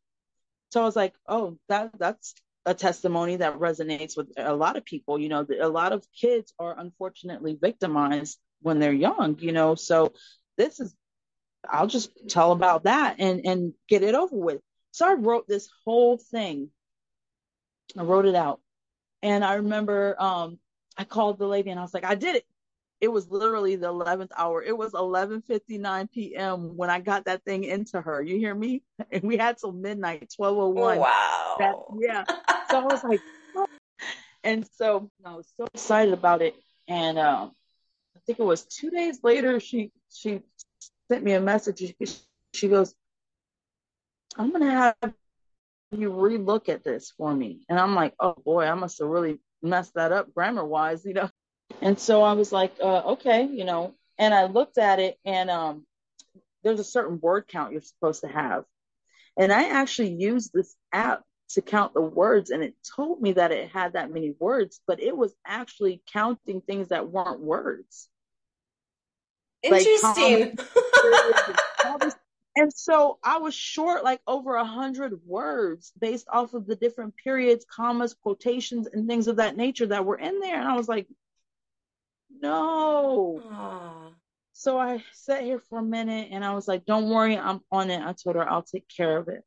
So 0.71 0.83
I 0.83 0.85
was 0.85 0.97
like, 0.97 1.15
oh, 1.27 1.59
that 1.69 1.93
that's 1.99 2.35
a 2.67 2.75
testimony 2.75 3.37
that 3.37 3.59
resonates 3.59 4.17
with 4.17 4.29
a 4.37 4.55
lot 4.55 4.77
of 4.77 4.85
people. 4.85 5.19
You 5.19 5.29
know, 5.29 5.47
a 5.61 5.69
lot 5.69 5.93
of 5.93 6.07
kids 6.19 6.53
are 6.59 6.79
unfortunately 6.79 7.59
victimized 7.61 8.39
when 8.63 8.79
they're 8.79 8.93
young, 8.93 9.39
you 9.39 9.53
know. 9.53 9.75
So 9.75 10.13
this 10.57 10.81
is 10.81 10.95
I'll 11.69 11.87
just 11.87 12.11
tell 12.29 12.53
about 12.53 12.85
that 12.85 13.17
and 13.19 13.45
and 13.45 13.75
get 13.89 14.03
it 14.03 14.15
over 14.15 14.37
with. 14.37 14.61
So 14.93 15.09
I 15.09 15.15
wrote 15.15 15.47
this 15.47 15.69
whole 15.85 16.19
thing. 16.19 16.71
I 17.99 18.03
wrote 18.03 18.27
it 18.27 18.35
out. 18.35 18.61
And 19.23 19.45
I 19.45 19.55
remember 19.55 20.17
um 20.21 20.59
I 20.97 21.05
called 21.05 21.39
the 21.39 21.47
lady 21.47 21.71
and 21.71 21.79
I 21.79 21.83
was 21.83 21.95
like, 21.95 22.05
I 22.05 22.15
did 22.15 22.37
it. 22.37 22.45
It 23.01 23.09
was 23.09 23.31
literally 23.31 23.77
the 23.77 23.89
11th 23.89 24.31
hour. 24.37 24.63
It 24.63 24.77
was 24.77 24.93
11:59 24.93 26.13
p.m. 26.13 26.77
when 26.77 26.91
I 26.91 27.01
got 27.01 27.25
that 27.25 27.45
thing 27.45 27.65
into 27.65 28.01
her. 28.01 28.23
You 28.23 28.37
hear 28.37 28.55
me? 28.55 28.83
And 29.13 29.23
we 29.25 29.37
had 29.37 29.59
till 29.59 29.73
midnight, 29.73 30.33
12:01. 30.39 30.99
Wow. 30.99 31.57
That, 31.59 31.75
yeah. 31.99 32.25
So 32.71 32.81
I 32.81 32.85
was 32.85 33.03
like, 33.03 33.21
oh. 33.57 33.67
and 34.45 34.67
so 34.75 35.11
I 35.25 35.35
was 35.35 35.47
so 35.57 35.67
excited 35.73 36.15
about 36.15 36.43
it. 36.43 36.55
And 36.87 37.19
um, 37.19 37.53
I 38.17 38.21
think 38.27 38.39
it 38.39 38.45
was 38.45 38.65
two 38.65 38.91
days 38.91 39.21
later, 39.23 39.59
she 39.61 39.91
she 40.13 40.43
sent 41.11 41.25
me 41.25 41.33
a 41.33 41.41
message. 41.41 41.95
She 42.53 42.69
goes, 42.69 42.95
I'm 44.37 44.53
gonna 44.53 44.95
have 45.03 45.15
you 45.93 46.11
relook 46.11 46.69
at 46.69 46.85
this 46.85 47.13
for 47.17 47.35
me. 47.35 47.65
And 47.69 47.79
I'm 47.79 47.95
like, 47.95 48.15
oh 48.21 48.35
boy, 48.45 48.65
I 48.65 48.75
must 48.75 48.99
have 48.99 49.09
really 49.09 49.41
messed 49.63 49.95
that 49.95 50.13
up 50.13 50.33
grammar 50.35 50.65
wise, 50.65 51.05
you 51.05 51.15
know. 51.15 51.31
And 51.83 51.99
so 51.99 52.23
I 52.23 52.35
was 52.35 52.53
like, 52.53 52.75
uh, 52.83 53.13
okay, 53.13 53.47
you 53.47 53.65
know, 53.65 53.95
and 54.19 54.35
I 54.35 54.47
looked 54.47 54.79
at 54.79 54.99
it 54.99 55.19
and 55.25 55.51
um, 55.51 55.87
there's 56.63 56.81
a 56.81 56.85
certain 56.85 57.19
word 57.21 57.47
count 57.49 57.73
you're 57.73 57.81
supposed 57.81 58.21
to 58.23 58.29
have. 58.29 58.65
And 59.37 59.53
I 59.53 59.69
actually 59.69 60.13
used 60.13 60.53
this 60.53 60.75
app 60.93 61.23
to 61.51 61.63
count 61.63 61.95
the 61.95 62.01
words 62.01 62.51
and 62.51 62.63
it 62.63 62.75
told 62.97 63.21
me 63.21 63.33
that 63.33 63.51
it 63.51 63.71
had 63.71 63.95
that 63.95 64.13
many 64.13 64.35
words, 64.39 64.81
but 64.87 65.01
it 65.01 65.17
was 65.17 65.35
actually 65.47 66.03
counting 66.13 66.61
things 66.61 66.89
that 66.89 67.11
weren't 67.11 67.41
words. 67.41 68.09
Interesting. 69.63 70.57
Like, 71.85 72.15
and 72.57 72.73
so 72.73 73.19
I 73.23 73.39
was 73.39 73.55
short 73.55 74.05
like 74.05 74.21
over 74.27 74.55
a 74.55 74.65
hundred 74.65 75.21
words 75.27 75.93
based 75.99 76.27
off 76.33 76.55
of 76.55 76.67
the 76.67 76.77
different 76.77 77.15
periods, 77.17 77.67
commas, 77.71 78.15
quotations, 78.15 78.87
and 78.87 79.09
things 79.09 79.29
of 79.29 79.37
that 79.37 79.57
nature 79.57 79.87
that 79.87 80.05
were 80.05 80.19
in 80.19 80.41
there. 80.41 80.59
And 80.59 80.69
I 80.69 80.77
was 80.77 80.89
like, 80.89 81.07
no. 82.41 83.43
Aww. 83.45 84.15
So 84.53 84.79
I 84.79 85.03
sat 85.13 85.43
here 85.43 85.59
for 85.59 85.79
a 85.79 85.83
minute 85.83 86.29
and 86.33 86.45
I 86.45 86.55
was 86.55 86.69
like, 86.69 86.85
don't 86.85 87.09
worry, 87.09 87.39
I'm 87.39 87.61
on 87.73 87.91
it. 87.91 88.03
I 88.03 88.13
told 88.13 88.37
her 88.37 88.49
I'll 88.49 88.63
take 88.63 88.87
care 88.89 89.17
of 89.17 89.29
it. 89.29 89.43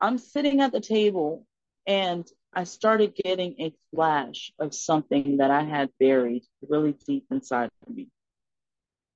I'm 0.00 0.16
sitting 0.16 0.60
at 0.62 0.72
the 0.72 0.80
table 0.80 1.46
and 1.86 2.26
I 2.52 2.64
started 2.64 3.14
getting 3.14 3.56
a 3.60 3.74
flash 3.94 4.52
of 4.58 4.74
something 4.74 5.36
that 5.36 5.50
I 5.50 5.62
had 5.62 5.90
buried 6.00 6.44
really 6.66 6.94
deep 7.06 7.26
inside 7.30 7.68
of 7.86 7.94
me. 7.94 8.08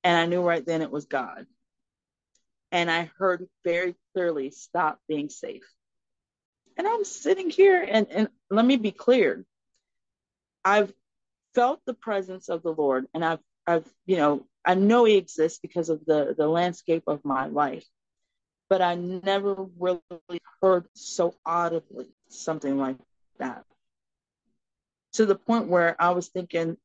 And 0.02 0.16
I 0.16 0.26
knew 0.26 0.42
right 0.42 0.64
then 0.64 0.82
it 0.82 0.90
was 0.90 1.06
God. 1.06 1.46
And 2.70 2.90
I 2.90 3.10
heard 3.18 3.48
very 3.64 3.94
clearly, 4.12 4.50
stop 4.50 4.98
being 5.08 5.30
safe. 5.30 5.64
And 6.76 6.86
I'm 6.86 7.04
sitting 7.04 7.50
here 7.50 7.86
and, 7.88 8.06
and 8.10 8.28
let 8.50 8.66
me 8.66 8.76
be 8.76 8.90
clear. 8.90 9.44
I've 10.64 10.92
felt 11.54 11.80
the 11.86 11.94
presence 11.94 12.48
of 12.48 12.62
the 12.62 12.72
Lord 12.72 13.06
and 13.14 13.24
I've 13.24 13.40
I've, 13.66 13.88
you 14.06 14.16
know, 14.16 14.46
I 14.64 14.74
know 14.74 15.04
he 15.04 15.16
exists 15.16 15.58
because 15.60 15.88
of 15.88 16.04
the 16.04 16.34
the 16.36 16.48
landscape 16.48 17.04
of 17.06 17.24
my 17.24 17.46
life. 17.46 17.84
But 18.68 18.80
I 18.80 18.94
never 18.94 19.66
really 19.78 20.00
heard 20.60 20.86
so 20.94 21.34
audibly 21.44 22.06
something 22.28 22.78
like 22.78 22.96
that. 23.38 23.64
To 25.14 25.26
the 25.26 25.34
point 25.34 25.68
where 25.68 25.94
I 26.00 26.10
was 26.10 26.28
thinking, 26.28 26.76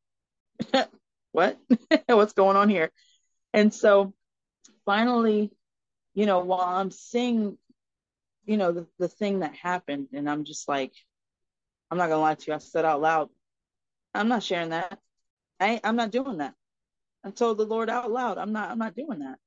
what? 1.31 1.57
What's 2.07 2.33
going 2.33 2.57
on 2.57 2.69
here? 2.69 2.91
And 3.53 3.73
so 3.73 4.13
finally, 4.85 5.51
you 6.13 6.25
know, 6.25 6.39
while 6.39 6.61
I'm 6.61 6.91
seeing, 6.91 7.57
you 8.45 8.57
know, 8.57 8.71
the, 8.71 8.87
the 8.99 9.07
thing 9.07 9.39
that 9.39 9.55
happened, 9.55 10.09
and 10.13 10.29
I'm 10.29 10.43
just 10.43 10.67
like, 10.67 10.91
I'm 11.89 11.97
not 11.97 12.09
gonna 12.09 12.21
lie 12.21 12.35
to 12.35 12.45
you, 12.45 12.53
I 12.53 12.57
said 12.59 12.85
out 12.85 13.01
loud, 13.01 13.29
I'm 14.13 14.27
not 14.27 14.43
sharing 14.43 14.69
that. 14.69 14.99
I 15.59 15.79
I'm 15.83 15.95
not 15.95 16.11
doing 16.11 16.37
that. 16.37 16.53
I 17.23 17.31
told 17.31 17.57
the 17.57 17.65
Lord 17.65 17.89
out 17.89 18.11
loud, 18.11 18.37
I'm 18.37 18.53
not, 18.53 18.71
I'm 18.71 18.79
not 18.79 18.95
doing 18.95 19.19
that. 19.19 19.37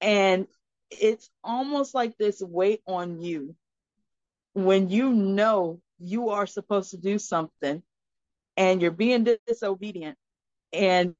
And 0.00 0.46
it's 0.90 1.28
almost 1.42 1.94
like 1.94 2.16
this 2.16 2.40
weight 2.40 2.80
on 2.86 3.20
you 3.20 3.54
when 4.52 4.88
you 4.88 5.12
know 5.12 5.80
you 5.98 6.30
are 6.30 6.46
supposed 6.46 6.90
to 6.90 6.96
do 6.96 7.18
something 7.18 7.82
and 8.56 8.80
you're 8.80 8.90
being 8.90 9.26
disobedient 9.46 10.16
and 10.72 11.14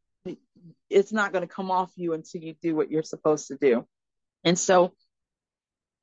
it's 0.91 1.13
not 1.13 1.33
going 1.33 1.47
to 1.47 1.53
come 1.53 1.71
off 1.71 1.91
you 1.97 2.13
until 2.13 2.43
you 2.43 2.55
do 2.63 2.75
what 2.75 2.91
you're 2.91 3.03
supposed 3.03 3.49
to 3.49 3.57
do. 3.57 3.87
And 4.45 4.59
so 4.59 4.93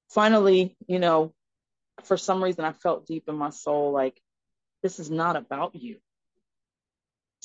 finally, 0.10 0.76
you 0.88 1.00
know, 1.00 1.34
for 2.04 2.18
some 2.18 2.44
reason 2.44 2.66
I 2.66 2.74
felt 2.74 3.08
deep 3.08 3.24
in 3.28 3.36
my 3.36 3.50
soul 3.50 3.92
like 3.92 4.20
this 4.84 5.00
is 5.00 5.10
not 5.10 5.36
about 5.36 5.76
you. 5.76 5.98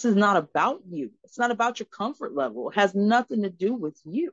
This 0.01 0.13
is 0.13 0.17
not 0.17 0.39
about 0.39 0.81
you. 0.89 1.11
It's 1.25 1.39
not 1.39 1.51
about 1.51 1.79
your 1.79 1.87
comfort 1.87 2.35
level. 2.35 2.71
It 2.71 2.77
has 2.77 2.95
nothing 2.95 3.43
to 3.43 3.51
do 3.51 3.75
with 3.75 4.01
you. 4.07 4.33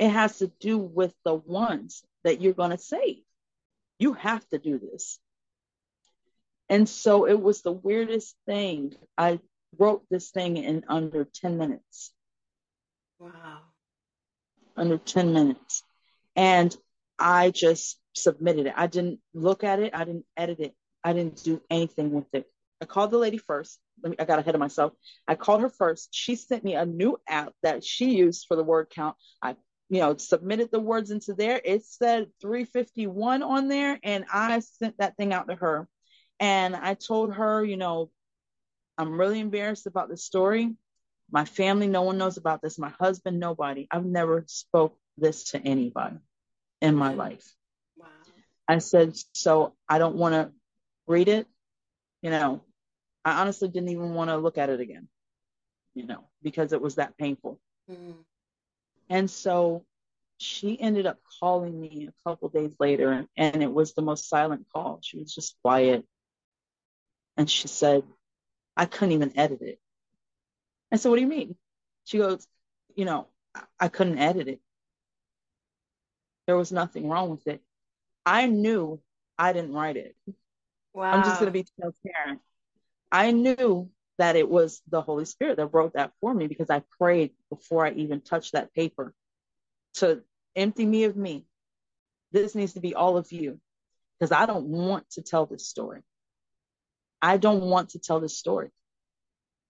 It 0.00 0.08
has 0.08 0.38
to 0.38 0.48
do 0.58 0.78
with 0.78 1.14
the 1.24 1.34
ones 1.34 2.02
that 2.24 2.40
you're 2.40 2.52
going 2.52 2.72
to 2.72 2.78
save. 2.78 3.22
You 4.00 4.14
have 4.14 4.44
to 4.48 4.58
do 4.58 4.80
this. 4.80 5.20
And 6.68 6.88
so 6.88 7.28
it 7.28 7.40
was 7.40 7.62
the 7.62 7.70
weirdest 7.70 8.34
thing. 8.44 8.96
I 9.16 9.38
wrote 9.78 10.02
this 10.10 10.30
thing 10.32 10.56
in 10.56 10.86
under 10.88 11.24
10 11.24 11.56
minutes. 11.56 12.10
Wow. 13.20 13.60
Under 14.76 14.98
10 14.98 15.32
minutes. 15.32 15.84
And 16.34 16.76
I 17.16 17.50
just 17.50 17.96
submitted 18.16 18.66
it. 18.66 18.74
I 18.76 18.88
didn't 18.88 19.20
look 19.34 19.62
at 19.62 19.78
it. 19.78 19.94
I 19.94 20.02
didn't 20.02 20.26
edit 20.36 20.58
it. 20.58 20.74
I 21.04 21.12
didn't 21.12 21.44
do 21.44 21.62
anything 21.70 22.10
with 22.10 22.26
it. 22.32 22.48
I 22.80 22.86
called 22.86 23.12
the 23.12 23.18
lady 23.18 23.38
first. 23.38 23.78
Me, 24.02 24.16
I 24.18 24.24
got 24.24 24.38
ahead 24.38 24.54
of 24.54 24.60
myself. 24.60 24.92
I 25.26 25.34
called 25.34 25.62
her 25.62 25.70
first. 25.70 26.08
She 26.12 26.34
sent 26.34 26.64
me 26.64 26.74
a 26.74 26.86
new 26.86 27.18
app 27.28 27.52
that 27.62 27.84
she 27.84 28.16
used 28.16 28.46
for 28.46 28.56
the 28.56 28.64
word 28.64 28.88
count. 28.90 29.16
I, 29.40 29.56
you 29.88 30.00
know, 30.00 30.16
submitted 30.16 30.70
the 30.70 30.80
words 30.80 31.10
into 31.10 31.34
there. 31.34 31.60
It 31.64 31.84
said 31.84 32.28
351 32.40 33.42
on 33.42 33.68
there, 33.68 33.98
and 34.02 34.24
I 34.32 34.60
sent 34.60 34.98
that 34.98 35.16
thing 35.16 35.32
out 35.32 35.48
to 35.48 35.54
her. 35.54 35.88
And 36.40 36.74
I 36.74 36.94
told 36.94 37.34
her, 37.34 37.64
you 37.64 37.76
know, 37.76 38.10
I'm 38.98 39.18
really 39.18 39.40
embarrassed 39.40 39.86
about 39.86 40.08
this 40.08 40.24
story. 40.24 40.74
My 41.30 41.44
family, 41.44 41.86
no 41.86 42.02
one 42.02 42.18
knows 42.18 42.36
about 42.36 42.62
this. 42.62 42.78
My 42.78 42.92
husband, 43.00 43.40
nobody. 43.40 43.86
I've 43.90 44.04
never 44.04 44.44
spoke 44.48 44.96
this 45.16 45.50
to 45.50 45.58
anybody 45.58 46.16
in 46.80 46.94
my 46.94 47.14
life. 47.14 47.54
Wow. 47.96 48.06
I 48.68 48.78
said, 48.78 49.14
so 49.32 49.74
I 49.88 49.98
don't 49.98 50.16
want 50.16 50.34
to 50.34 50.52
read 51.06 51.28
it. 51.28 51.46
You 52.22 52.30
know, 52.30 52.62
I 53.24 53.40
honestly 53.40 53.68
didn't 53.68 53.90
even 53.90 54.14
want 54.14 54.30
to 54.30 54.36
look 54.36 54.58
at 54.58 54.70
it 54.70 54.80
again, 54.80 55.08
you 55.94 56.06
know, 56.06 56.24
because 56.42 56.72
it 56.72 56.80
was 56.80 56.96
that 56.96 57.16
painful. 57.16 57.60
Mm-hmm. 57.90 58.20
And 59.08 59.30
so 59.30 59.84
she 60.38 60.80
ended 60.80 61.06
up 61.06 61.18
calling 61.40 61.80
me 61.80 62.08
a 62.08 62.28
couple 62.28 62.48
days 62.48 62.74
later, 62.80 63.12
and, 63.12 63.28
and 63.36 63.62
it 63.62 63.72
was 63.72 63.94
the 63.94 64.02
most 64.02 64.28
silent 64.28 64.66
call. 64.72 64.98
She 65.02 65.18
was 65.18 65.32
just 65.32 65.56
quiet. 65.62 66.04
And 67.36 67.48
she 67.48 67.68
said, 67.68 68.02
I 68.76 68.86
couldn't 68.86 69.12
even 69.12 69.38
edit 69.38 69.62
it. 69.62 69.78
I 70.90 70.96
said, 70.96 71.08
What 71.08 71.16
do 71.16 71.22
you 71.22 71.28
mean? 71.28 71.56
She 72.04 72.18
goes, 72.18 72.46
You 72.94 73.04
know, 73.04 73.28
I, 73.54 73.62
I 73.80 73.88
couldn't 73.88 74.18
edit 74.18 74.48
it. 74.48 74.60
There 76.46 76.56
was 76.56 76.72
nothing 76.72 77.08
wrong 77.08 77.30
with 77.30 77.46
it. 77.46 77.62
I 78.26 78.46
knew 78.46 79.00
I 79.38 79.52
didn't 79.52 79.72
write 79.72 79.96
it. 79.96 80.16
Wow. 80.92 81.12
I'm 81.12 81.22
just 81.22 81.40
going 81.40 81.46
to 81.46 81.52
be 81.52 81.66
transparent. 81.80 82.40
I 83.12 83.30
knew 83.30 83.90
that 84.18 84.36
it 84.36 84.48
was 84.48 84.80
the 84.88 85.02
Holy 85.02 85.26
Spirit 85.26 85.58
that 85.58 85.66
wrote 85.66 85.92
that 85.92 86.12
for 86.20 86.32
me 86.32 86.46
because 86.46 86.70
I 86.70 86.82
prayed 86.98 87.32
before 87.50 87.86
I 87.86 87.90
even 87.92 88.22
touched 88.22 88.52
that 88.52 88.72
paper 88.72 89.14
to 89.94 90.22
empty 90.56 90.86
me 90.86 91.04
of 91.04 91.16
me. 91.16 91.44
This 92.32 92.54
needs 92.54 92.72
to 92.72 92.80
be 92.80 92.94
all 92.94 93.18
of 93.18 93.30
you 93.30 93.60
because 94.18 94.32
I 94.32 94.46
don't 94.46 94.66
want 94.66 95.08
to 95.10 95.22
tell 95.22 95.44
this 95.44 95.68
story. 95.68 96.00
I 97.20 97.36
don't 97.36 97.62
want 97.62 97.90
to 97.90 97.98
tell 97.98 98.18
this 98.18 98.38
story. 98.38 98.70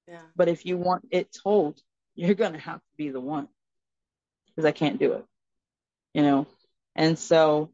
Yeah. 0.06 0.22
But 0.36 0.48
if 0.48 0.64
you 0.64 0.76
want 0.76 1.08
it 1.10 1.36
told, 1.42 1.80
you're 2.14 2.34
going 2.34 2.52
to 2.52 2.58
have 2.58 2.78
to 2.78 2.96
be 2.96 3.10
the 3.10 3.20
one 3.20 3.48
because 4.46 4.66
I 4.66 4.72
can't 4.72 4.98
do 4.98 5.14
it, 5.14 5.24
you 6.14 6.22
know? 6.22 6.46
And 6.94 7.18
so 7.18 7.72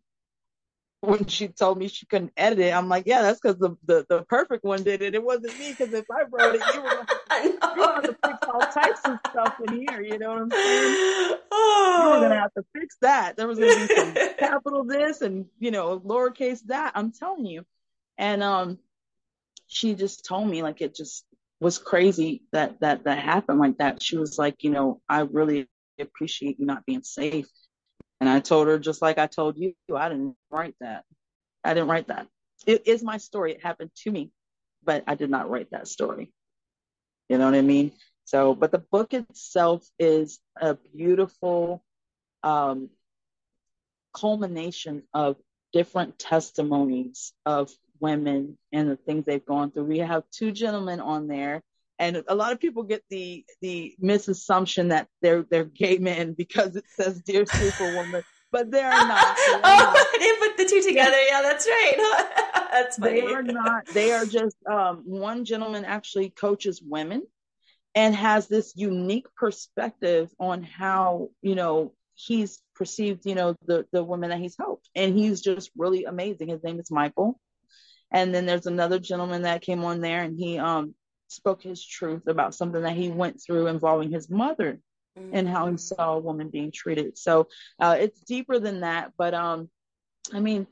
when 1.00 1.26
she 1.26 1.48
told 1.48 1.78
me 1.78 1.88
she 1.88 2.06
couldn't 2.06 2.32
edit 2.36 2.58
it, 2.58 2.74
I'm 2.74 2.88
like, 2.88 3.04
yeah, 3.06 3.22
that's 3.22 3.40
because 3.40 3.58
the, 3.58 3.76
the, 3.84 4.04
the 4.08 4.22
perfect 4.24 4.64
one 4.64 4.82
did 4.82 5.00
it. 5.00 5.14
It 5.14 5.22
wasn't 5.22 5.58
me 5.58 5.70
because 5.70 5.92
if 5.92 6.06
I 6.10 6.22
wrote 6.30 6.56
it, 6.56 6.62
you 6.74 6.82
were 6.82 7.76
going 7.76 8.02
to 8.02 8.16
fix 8.24 8.38
all 8.52 8.60
types 8.60 9.00
of 9.04 9.18
stuff 9.30 9.54
in 9.68 9.80
here. 9.80 10.00
You 10.00 10.18
know 10.18 10.30
what 10.30 10.42
I'm 10.42 10.50
saying? 10.50 11.38
Oh. 11.52 11.98
You 12.02 12.10
were 12.10 12.18
going 12.18 12.30
to 12.30 12.40
have 12.40 12.54
to 12.54 12.64
fix 12.74 12.96
that. 13.02 13.36
There 13.36 13.46
was 13.46 13.58
going 13.58 13.74
to 13.74 13.88
be 13.88 13.94
some 13.94 14.14
capital 14.38 14.84
this 14.84 15.22
and, 15.22 15.46
you 15.60 15.70
know, 15.70 16.00
lowercase 16.00 16.60
that. 16.66 16.92
I'm 16.96 17.12
telling 17.12 17.46
you. 17.46 17.64
And 18.16 18.42
um, 18.42 18.78
she 19.68 19.94
just 19.94 20.24
told 20.24 20.48
me 20.48 20.62
like 20.62 20.80
it 20.80 20.96
just 20.96 21.24
was 21.60 21.78
crazy 21.78 22.42
that 22.52 22.80
that 22.80 23.04
that 23.04 23.18
happened 23.18 23.60
like 23.60 23.78
that. 23.78 24.02
She 24.02 24.16
was 24.16 24.36
like, 24.38 24.64
you 24.64 24.70
know, 24.70 25.00
I 25.08 25.20
really 25.20 25.68
appreciate 26.00 26.58
you 26.58 26.66
not 26.66 26.86
being 26.86 27.02
safe. 27.02 27.46
And 28.20 28.28
I 28.28 28.40
told 28.40 28.68
her 28.68 28.78
just 28.78 29.00
like 29.00 29.18
I 29.18 29.26
told 29.26 29.56
you, 29.56 29.74
I 29.94 30.08
didn't 30.08 30.36
write 30.50 30.74
that. 30.80 31.04
I 31.62 31.74
didn't 31.74 31.88
write 31.88 32.08
that. 32.08 32.26
It 32.66 32.86
is 32.86 33.02
my 33.02 33.18
story. 33.18 33.52
It 33.52 33.62
happened 33.62 33.90
to 34.02 34.10
me, 34.10 34.30
but 34.84 35.04
I 35.06 35.14
did 35.14 35.30
not 35.30 35.50
write 35.50 35.70
that 35.70 35.88
story. 35.88 36.32
You 37.28 37.38
know 37.38 37.44
what 37.44 37.54
I 37.54 37.62
mean? 37.62 37.92
So, 38.24 38.54
but 38.54 38.72
the 38.72 38.78
book 38.78 39.14
itself 39.14 39.88
is 39.98 40.38
a 40.60 40.76
beautiful 40.94 41.82
um, 42.42 42.90
culmination 44.14 45.02
of 45.14 45.36
different 45.72 46.18
testimonies 46.18 47.32
of 47.46 47.70
women 48.00 48.58
and 48.72 48.90
the 48.90 48.96
things 48.96 49.24
they've 49.24 49.44
gone 49.44 49.70
through. 49.70 49.84
We 49.84 49.98
have 49.98 50.24
two 50.30 50.52
gentlemen 50.52 51.00
on 51.00 51.28
there, 51.28 51.62
and 51.98 52.22
a 52.28 52.34
lot 52.34 52.52
of 52.52 52.60
people 52.60 52.82
get 52.82 53.02
the 53.10 53.44
the 53.60 53.94
misassumption 54.02 54.90
that 54.90 55.08
they're 55.22 55.44
they're 55.50 55.64
gay 55.64 55.98
men 55.98 56.32
because 56.32 56.76
it 56.76 56.84
says 56.88 57.20
"Dear 57.22 57.44
Superwoman," 57.46 58.22
but 58.52 58.70
they're 58.70 58.90
not. 58.90 59.36
They're 59.46 59.60
oh, 59.62 59.92
not. 59.94 60.06
Didn't 60.20 60.40
put 60.40 60.56
the 60.56 60.64
two 60.64 60.82
together. 60.82 61.10
Yeah, 61.10 61.30
yeah 61.30 61.42
that's 61.42 61.66
right. 61.66 62.54
that's 62.70 62.96
funny. 62.96 63.20
They 63.20 63.26
are 63.26 63.42
not. 63.42 63.86
They 63.86 64.12
are 64.12 64.26
just 64.26 64.56
um, 64.70 65.02
one 65.06 65.44
gentleman 65.44 65.84
actually 65.84 66.30
coaches 66.30 66.80
women 66.82 67.22
and 67.94 68.14
has 68.14 68.46
this 68.46 68.74
unique 68.76 69.26
perspective 69.36 70.30
on 70.38 70.62
how 70.62 71.30
you 71.42 71.54
know 71.54 71.92
he's 72.14 72.60
perceived 72.74 73.26
you 73.26 73.34
know 73.34 73.56
the 73.66 73.86
the 73.92 74.04
women 74.04 74.30
that 74.30 74.38
he's 74.40 74.56
helped 74.58 74.88
and 74.94 75.16
he's 75.16 75.40
just 75.40 75.70
really 75.76 76.04
amazing 76.04 76.48
his 76.48 76.62
name 76.62 76.80
is 76.80 76.90
michael 76.90 77.40
and 78.10 78.34
then 78.34 78.44
there's 78.46 78.66
another 78.66 78.98
gentleman 78.98 79.42
that 79.42 79.62
came 79.62 79.84
on 79.84 80.00
there 80.00 80.22
and 80.22 80.36
he 80.38 80.58
um, 80.58 80.94
spoke 81.28 81.62
his 81.62 81.84
truth 81.84 82.26
about 82.26 82.54
something 82.54 82.82
that 82.82 82.96
he 82.96 83.10
went 83.10 83.40
through 83.40 83.66
involving 83.66 84.10
his 84.10 84.28
mother 84.28 84.80
mm-hmm. 85.18 85.34
and 85.34 85.48
how 85.48 85.66
he 85.66 85.74
mm. 85.74 85.80
saw 85.80 86.14
a 86.14 86.18
woman 86.18 86.48
being 86.48 86.72
treated. 86.72 87.16
So 87.18 87.48
uh, 87.78 87.96
it's 88.00 88.20
deeper 88.20 88.58
than 88.58 88.80
that. 88.80 89.12
But 89.16 89.34
um, 89.34 89.68
I 90.32 90.40
mean, 90.40 90.66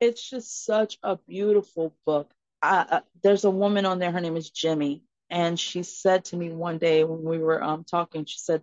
it's 0.00 0.28
just 0.28 0.64
such 0.64 0.98
a 1.02 1.16
beautiful 1.16 1.94
book. 2.04 2.30
uh, 2.62 3.00
there's 3.22 3.44
a 3.44 3.50
woman 3.50 3.86
on 3.86 3.98
there, 3.98 4.12
her 4.12 4.20
name 4.20 4.36
is 4.36 4.50
Jimmy. 4.50 5.02
And 5.28 5.58
she 5.58 5.82
said 5.82 6.24
to 6.26 6.36
me 6.36 6.50
one 6.50 6.78
day 6.78 7.02
when 7.04 7.22
we 7.22 7.38
were 7.38 7.62
um, 7.62 7.84
talking, 7.84 8.24
she 8.24 8.38
said, 8.38 8.62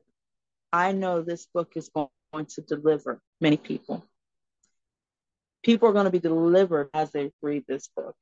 I 0.71 0.93
know 0.93 1.21
this 1.21 1.45
book 1.45 1.73
is 1.75 1.89
going 1.89 2.45
to 2.47 2.61
deliver 2.61 3.21
many 3.41 3.57
people 3.57 4.03
people 5.63 5.89
are 5.89 5.93
going 5.93 6.05
to 6.05 6.11
be 6.11 6.19
delivered 6.19 6.89
as 6.93 7.11
they 7.11 7.31
read 7.41 7.63
this 7.67 7.89
book. 7.95 8.15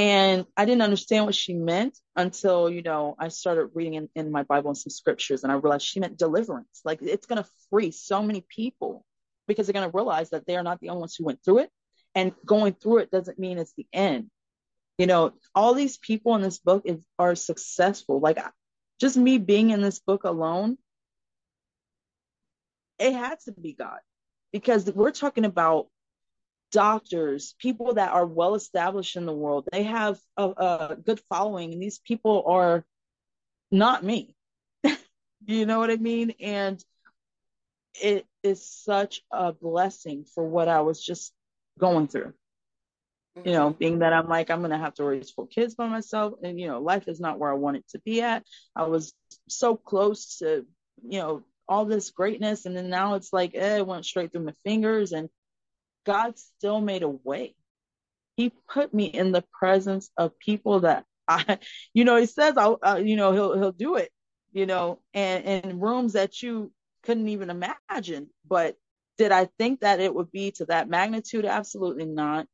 And 0.00 0.46
I 0.56 0.64
didn't 0.64 0.80
understand 0.80 1.26
what 1.26 1.34
she 1.34 1.52
meant 1.52 1.98
until, 2.16 2.70
you 2.70 2.80
know, 2.80 3.14
I 3.18 3.28
started 3.28 3.72
reading 3.74 3.94
in, 3.94 4.08
in 4.14 4.32
my 4.32 4.44
Bible 4.44 4.70
and 4.70 4.78
some 4.78 4.88
scriptures 4.88 5.42
and 5.42 5.52
I 5.52 5.56
realized 5.56 5.84
she 5.84 6.00
meant 6.00 6.16
deliverance. 6.16 6.80
Like 6.86 7.02
it's 7.02 7.26
going 7.26 7.42
to 7.42 7.48
free 7.68 7.90
so 7.90 8.22
many 8.22 8.42
people 8.48 9.04
because 9.46 9.66
they're 9.66 9.74
going 9.74 9.90
to 9.90 9.94
realize 9.94 10.30
that 10.30 10.46
they 10.46 10.56
are 10.56 10.62
not 10.62 10.80
the 10.80 10.88
only 10.88 11.00
ones 11.00 11.16
who 11.16 11.26
went 11.26 11.44
through 11.44 11.58
it. 11.58 11.70
And 12.14 12.32
going 12.46 12.72
through 12.72 13.00
it 13.00 13.10
doesn't 13.10 13.38
mean 13.38 13.58
it's 13.58 13.74
the 13.74 13.86
end. 13.92 14.30
You 14.96 15.06
know, 15.06 15.34
all 15.54 15.74
these 15.74 15.98
people 15.98 16.34
in 16.34 16.40
this 16.40 16.60
book 16.60 16.84
is, 16.86 17.04
are 17.18 17.34
successful. 17.34 18.20
Like 18.20 18.38
just 19.02 19.18
me 19.18 19.36
being 19.36 19.68
in 19.68 19.82
this 19.82 19.98
book 19.98 20.24
alone, 20.24 20.78
it 22.98 23.12
had 23.12 23.38
to 23.40 23.52
be 23.52 23.74
God 23.74 23.98
because 24.50 24.90
we're 24.90 25.10
talking 25.10 25.44
about 25.44 25.88
doctors, 26.70 27.54
people 27.58 27.94
that 27.94 28.12
are 28.12 28.26
well 28.26 28.54
established 28.54 29.16
in 29.16 29.26
the 29.26 29.32
world. 29.32 29.68
They 29.72 29.84
have 29.84 30.18
a, 30.36 30.44
a 30.44 30.96
good 31.04 31.20
following, 31.28 31.72
and 31.72 31.82
these 31.82 31.98
people 31.98 32.44
are 32.46 32.84
not 33.70 34.04
me. 34.04 34.34
you 35.46 35.66
know 35.66 35.78
what 35.78 35.90
I 35.90 35.96
mean? 35.96 36.34
And 36.40 36.82
it 38.00 38.26
is 38.42 38.64
such 38.66 39.22
a 39.32 39.52
blessing 39.52 40.24
for 40.34 40.44
what 40.44 40.68
I 40.68 40.80
was 40.80 41.02
just 41.02 41.32
going 41.78 42.08
through. 42.08 42.32
Mm-hmm. 43.36 43.48
You 43.48 43.54
know, 43.54 43.68
mm-hmm. 43.70 43.78
being 43.78 43.98
that 44.00 44.12
I'm 44.12 44.28
like, 44.28 44.50
I'm 44.50 44.60
going 44.60 44.70
to 44.70 44.78
have 44.78 44.94
to 44.94 45.04
raise 45.04 45.30
four 45.30 45.46
kids 45.46 45.74
by 45.74 45.88
myself. 45.88 46.34
And, 46.42 46.58
you 46.58 46.68
know, 46.68 46.80
life 46.80 47.08
is 47.08 47.20
not 47.20 47.38
where 47.38 47.50
I 47.50 47.54
want 47.54 47.78
it 47.78 47.88
to 47.90 48.00
be 48.00 48.22
at. 48.22 48.44
I 48.74 48.84
was 48.84 49.12
so 49.48 49.76
close 49.76 50.38
to, 50.38 50.66
you 51.08 51.18
know, 51.20 51.42
all 51.68 51.84
this 51.84 52.10
greatness. 52.10 52.66
And 52.66 52.76
then 52.76 52.90
now 52.90 53.14
it's 53.14 53.32
like, 53.32 53.52
eh, 53.54 53.78
it 53.78 53.86
went 53.86 54.04
straight 54.04 54.32
through 54.32 54.44
my 54.44 54.54
fingers. 54.64 55.12
And 55.12 55.28
God 56.04 56.38
still 56.38 56.80
made 56.80 57.02
a 57.02 57.08
way. 57.08 57.54
He 58.36 58.52
put 58.68 58.94
me 58.94 59.06
in 59.06 59.32
the 59.32 59.44
presence 59.52 60.10
of 60.16 60.38
people 60.38 60.80
that 60.80 61.04
I, 61.28 61.58
you 61.94 62.04
know, 62.04 62.16
he 62.16 62.26
says, 62.26 62.56
I'll, 62.56 62.78
uh, 62.82 63.00
you 63.02 63.16
know, 63.16 63.32
he'll 63.32 63.56
he'll 63.58 63.72
do 63.72 63.96
it, 63.96 64.10
you 64.52 64.66
know, 64.66 65.00
and 65.14 65.44
in 65.66 65.80
rooms 65.80 66.14
that 66.14 66.42
you 66.42 66.72
couldn't 67.02 67.28
even 67.28 67.50
imagine. 67.50 68.30
But 68.48 68.76
did 69.18 69.32
I 69.32 69.46
think 69.58 69.80
that 69.80 70.00
it 70.00 70.14
would 70.14 70.30
be 70.32 70.52
to 70.52 70.66
that 70.66 70.88
magnitude? 70.88 71.44
Absolutely 71.44 72.06
not. 72.06 72.46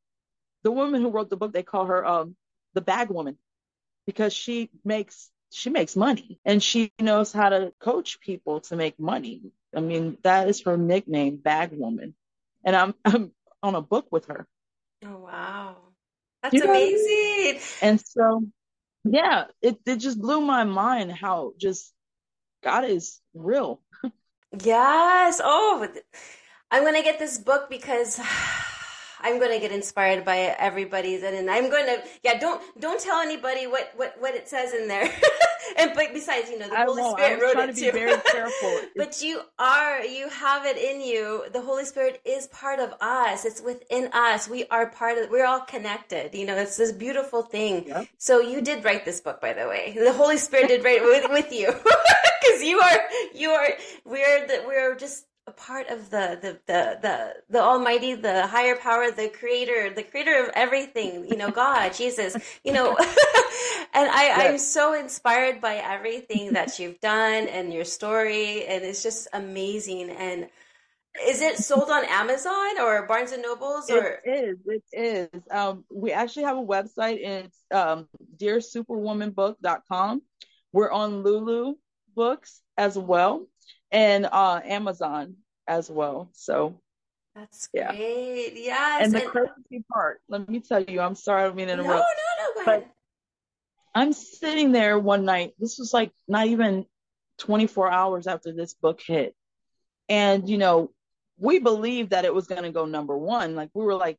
The 0.64 0.72
woman 0.72 1.02
who 1.02 1.10
wrote 1.10 1.30
the 1.30 1.36
book, 1.36 1.52
they 1.52 1.62
call 1.62 1.86
her 1.86 2.04
um, 2.06 2.36
the 2.74 2.80
bag 2.82 3.10
woman 3.10 3.38
because 4.06 4.32
she 4.32 4.70
makes 4.84 5.30
she 5.50 5.70
makes 5.70 5.96
money 5.96 6.40
and 6.44 6.62
she 6.62 6.92
knows 7.00 7.32
how 7.32 7.48
to 7.50 7.72
coach 7.80 8.20
people 8.20 8.60
to 8.62 8.76
make 8.76 8.98
money. 8.98 9.42
I 9.74 9.80
mean, 9.80 10.18
that 10.22 10.48
is 10.48 10.62
her 10.62 10.76
nickname, 10.76 11.36
bag 11.36 11.70
woman. 11.72 12.14
And 12.64 12.76
I'm 12.76 12.94
I'm 13.04 13.32
on 13.66 13.74
a 13.74 13.82
book 13.82 14.06
with 14.10 14.26
her. 14.26 14.46
Oh 15.04 15.18
wow. 15.18 15.76
That's 16.42 16.54
you 16.54 16.64
know 16.64 16.70
amazing. 16.70 17.06
I 17.06 17.52
mean? 17.52 17.60
And 17.82 18.00
so 18.00 18.46
yeah, 19.04 19.44
it, 19.62 19.78
it 19.86 19.96
just 19.96 20.20
blew 20.20 20.40
my 20.40 20.64
mind 20.64 21.12
how 21.12 21.52
just 21.58 21.92
God 22.62 22.84
is 22.84 23.20
real. 23.34 23.80
yes. 24.64 25.40
Oh, 25.42 25.88
I'm 26.70 26.82
going 26.82 26.96
to 26.96 27.02
get 27.02 27.18
this 27.18 27.38
book 27.38 27.70
because 27.70 28.20
I'm 29.20 29.38
going 29.38 29.52
to 29.52 29.60
get 29.60 29.72
inspired 29.72 30.24
by 30.24 30.38
everybody's 30.38 31.22
and 31.22 31.50
I'm 31.50 31.70
going 31.70 31.86
to 31.86 32.02
yeah 32.22 32.38
don't 32.38 32.60
don't 32.80 33.00
tell 33.00 33.20
anybody 33.20 33.66
what 33.66 33.92
what 33.96 34.14
what 34.18 34.34
it 34.34 34.48
says 34.48 34.72
in 34.72 34.88
there 34.88 35.04
and 35.78 35.92
but 35.94 36.12
besides 36.12 36.50
you 36.50 36.58
know 36.58 36.68
the 36.68 36.78
I 36.78 36.84
Holy 36.84 37.02
Spirit 37.12 37.42
wrote 37.42 37.68
it 37.68 37.76
to 37.76 37.80
too. 37.86 37.92
very 37.92 38.20
careful. 38.32 38.80
But 38.96 39.22
you 39.22 39.40
are 39.58 40.04
you 40.04 40.28
have 40.28 40.64
it 40.66 40.76
in 40.76 41.00
you. 41.00 41.44
The 41.52 41.60
Holy 41.60 41.84
Spirit 41.84 42.20
is 42.24 42.46
part 42.48 42.80
of 42.80 42.94
us. 43.00 43.44
It's 43.44 43.60
within 43.60 44.10
us. 44.12 44.48
We 44.48 44.66
are 44.66 44.86
part 44.86 45.18
of 45.18 45.30
we're 45.30 45.46
all 45.46 45.60
connected. 45.60 46.34
You 46.34 46.46
know 46.46 46.56
it's 46.56 46.76
this 46.76 46.92
beautiful 46.92 47.42
thing. 47.42 47.84
Yeah. 47.86 48.04
so 48.18 48.40
you 48.40 48.60
did 48.62 48.84
write 48.84 49.04
this 49.04 49.20
book 49.20 49.40
by 49.40 49.52
the 49.52 49.68
way. 49.68 49.94
The 49.98 50.12
Holy 50.12 50.38
Spirit 50.38 50.68
did 50.68 50.84
write 50.84 51.02
with, 51.02 51.30
with 51.30 51.52
you. 51.52 51.72
Because 52.42 52.62
you 52.62 52.78
are 52.78 53.00
you 53.34 53.50
are 53.50 53.68
we're 54.04 54.46
the, 54.46 54.62
we're 54.66 54.94
just 54.94 55.26
a 55.48 55.52
part 55.52 55.88
of 55.88 56.10
the, 56.10 56.38
the 56.40 56.58
the 56.66 56.98
the 57.02 57.34
the 57.50 57.60
almighty 57.60 58.14
the 58.14 58.46
higher 58.46 58.76
power 58.76 59.10
the 59.10 59.28
creator 59.28 59.92
the 59.94 60.02
creator 60.02 60.44
of 60.44 60.50
everything. 60.54 61.26
You 61.28 61.36
know 61.36 61.50
god 61.50 61.92
jesus 61.94 62.36
you 62.64 62.72
know 62.72 62.96
and 63.94 64.10
i 64.10 64.24
yes. 64.26 64.50
i'm 64.50 64.58
so 64.58 64.94
inspired 64.94 65.60
by 65.60 65.76
everything 65.76 66.52
that 66.52 66.78
you've 66.78 67.00
done 67.00 67.48
and 67.48 67.72
your 67.72 67.84
story 67.84 68.64
and 68.66 68.84
it's 68.84 69.02
just 69.02 69.28
amazing 69.32 70.10
and 70.10 70.48
is 71.26 71.40
it 71.40 71.56
sold 71.56 71.90
on 71.90 72.04
amazon 72.04 72.78
or 72.80 73.06
barnes 73.06 73.32
and 73.32 73.42
nobles 73.42 73.90
or 73.90 74.20
it 74.24 74.56
is 74.66 74.82
it 74.92 75.30
is 75.34 75.42
um 75.50 75.84
we 75.90 76.12
actually 76.12 76.44
have 76.44 76.58
a 76.58 76.62
website 76.62 77.18
it's 77.20 77.58
um 77.72 78.06
dearsuperwomanbook.com 78.38 80.20
we're 80.72 80.90
on 80.90 81.22
lulu 81.22 81.74
books 82.14 82.60
as 82.76 82.98
well 82.98 83.46
and 83.90 84.26
uh, 84.30 84.60
Amazon 84.64 85.36
as 85.66 85.90
well. 85.90 86.28
So 86.32 86.80
That's 87.34 87.68
yeah. 87.72 87.88
great. 87.88 88.52
Yes. 88.54 89.04
And 89.04 89.12
the 89.12 89.22
and... 89.22 89.30
crazy 89.30 89.84
part, 89.92 90.20
let 90.28 90.48
me 90.48 90.60
tell 90.60 90.82
you, 90.82 91.00
I'm 91.00 91.14
sorry, 91.14 91.42
I 91.42 91.46
don't 91.46 91.56
mean 91.56 91.68
to 91.68 91.74
interrupt. 91.74 91.90
No, 91.90 91.96
no, 91.96 92.04
no, 92.38 92.64
go 92.64 92.70
ahead. 92.70 92.86
I'm 93.96 94.12
sitting 94.12 94.72
there 94.72 94.98
one 94.98 95.24
night. 95.24 95.54
This 95.58 95.78
was 95.78 95.94
like 95.94 96.12
not 96.28 96.48
even 96.48 96.84
24 97.38 97.90
hours 97.90 98.26
after 98.26 98.52
this 98.52 98.74
book 98.74 99.00
hit. 99.00 99.34
And, 100.10 100.46
you 100.46 100.58
know, 100.58 100.90
we 101.38 101.60
believed 101.60 102.10
that 102.10 102.26
it 102.26 102.34
was 102.34 102.46
going 102.46 102.64
to 102.64 102.72
go 102.72 102.84
number 102.84 103.16
one. 103.16 103.54
Like, 103.54 103.70
we 103.72 103.82
were 103.82 103.94
like, 103.94 104.18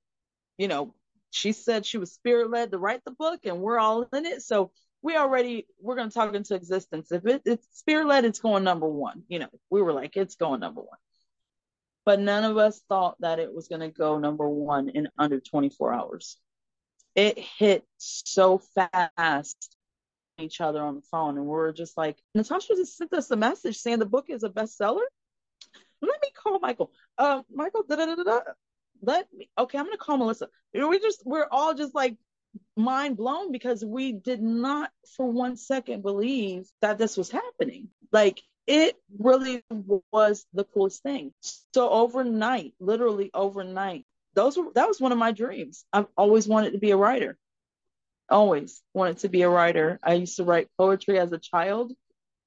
you 0.57 0.67
know, 0.67 0.95
she 1.29 1.51
said 1.51 1.85
she 1.85 1.99
was 1.99 2.11
spirit 2.11 2.49
led 2.49 2.71
to 2.71 2.79
write 2.79 3.05
the 3.05 3.11
book, 3.11 3.41
and 3.45 3.61
we're 3.61 3.77
all 3.77 4.01
in 4.13 4.25
it. 4.25 4.41
So 4.41 4.71
we 5.03 5.15
already 5.15 5.67
we're 5.79 5.95
going 5.95 6.09
to 6.09 6.13
talk 6.13 6.33
into 6.33 6.55
existence. 6.55 7.11
If 7.11 7.27
it, 7.27 7.43
it's 7.45 7.67
spirit 7.73 8.07
led, 8.07 8.25
it's 8.25 8.39
going 8.39 8.63
number 8.63 8.87
one. 8.87 9.25
You 9.27 9.37
know, 9.37 9.49
we 9.69 9.83
were 9.83 9.93
like, 9.93 10.17
it's 10.17 10.37
going 10.37 10.59
number 10.59 10.81
one. 10.81 10.97
But 12.03 12.19
none 12.19 12.45
of 12.45 12.57
us 12.57 12.81
thought 12.89 13.17
that 13.19 13.37
it 13.37 13.53
was 13.53 13.67
going 13.67 13.81
to 13.81 13.89
go 13.89 14.17
number 14.17 14.49
one 14.49 14.89
in 14.89 15.07
under 15.19 15.39
24 15.39 15.93
hours. 15.93 16.39
It 17.17 17.39
hit 17.39 17.83
so 17.97 18.59
fast 18.59 19.75
each 20.39 20.61
other 20.61 20.81
on 20.81 20.95
the 20.95 21.01
phone, 21.01 21.35
and 21.37 21.47
we 21.47 21.57
are 21.57 21.73
just 21.73 21.97
like, 21.97 22.15
Natasha 22.35 22.75
just 22.75 22.95
sent 22.95 23.11
us 23.11 23.31
a 23.31 23.35
message 23.35 23.77
saying 23.77 23.97
the 23.97 24.05
book 24.05 24.27
is 24.29 24.43
a 24.43 24.49
bestseller. 24.49 25.01
Let 25.99 26.21
me 26.21 26.29
call 26.35 26.59
Michael. 26.59 26.91
Uh, 27.17 27.41
Michael, 27.51 27.83
da 27.89 27.95
da 27.95 28.13
da 28.13 28.23
da. 28.23 28.39
Let 29.01 29.27
me. 29.33 29.49
Okay, 29.57 29.79
I'm 29.79 29.85
gonna 29.85 29.97
call 29.97 30.17
Melissa. 30.17 30.47
We 30.73 30.99
just 30.99 31.23
we're 31.25 31.47
all 31.49 31.73
just 31.73 31.95
like 31.95 32.17
mind 32.75 33.17
blown 33.17 33.51
because 33.51 33.83
we 33.83 34.11
did 34.11 34.41
not 34.41 34.91
for 35.15 35.25
one 35.29 35.57
second 35.57 36.03
believe 36.03 36.69
that 36.81 36.99
this 36.99 37.17
was 37.17 37.31
happening. 37.31 37.89
Like 38.11 38.41
it 38.67 38.95
really 39.17 39.63
was 40.11 40.45
the 40.53 40.65
coolest 40.65 41.01
thing. 41.01 41.33
So 41.73 41.89
overnight, 41.89 42.73
literally 42.79 43.31
overnight, 43.33 44.05
those 44.37 44.55
were 44.55 44.65
that 44.75 44.87
was 44.87 45.01
one 45.01 45.11
of 45.11 45.17
my 45.17 45.31
dreams. 45.31 45.83
I've 45.91 46.05
always 46.15 46.47
wanted 46.47 46.73
to 46.73 46.77
be 46.77 46.91
a 46.91 46.97
writer. 46.97 47.37
Always 48.29 48.83
wanted 48.93 49.17
to 49.19 49.29
be 49.29 49.41
a 49.41 49.49
writer. 49.49 49.99
I 50.03 50.13
used 50.13 50.37
to 50.37 50.43
write 50.43 50.69
poetry 50.77 51.17
as 51.17 51.31
a 51.31 51.39
child 51.39 51.91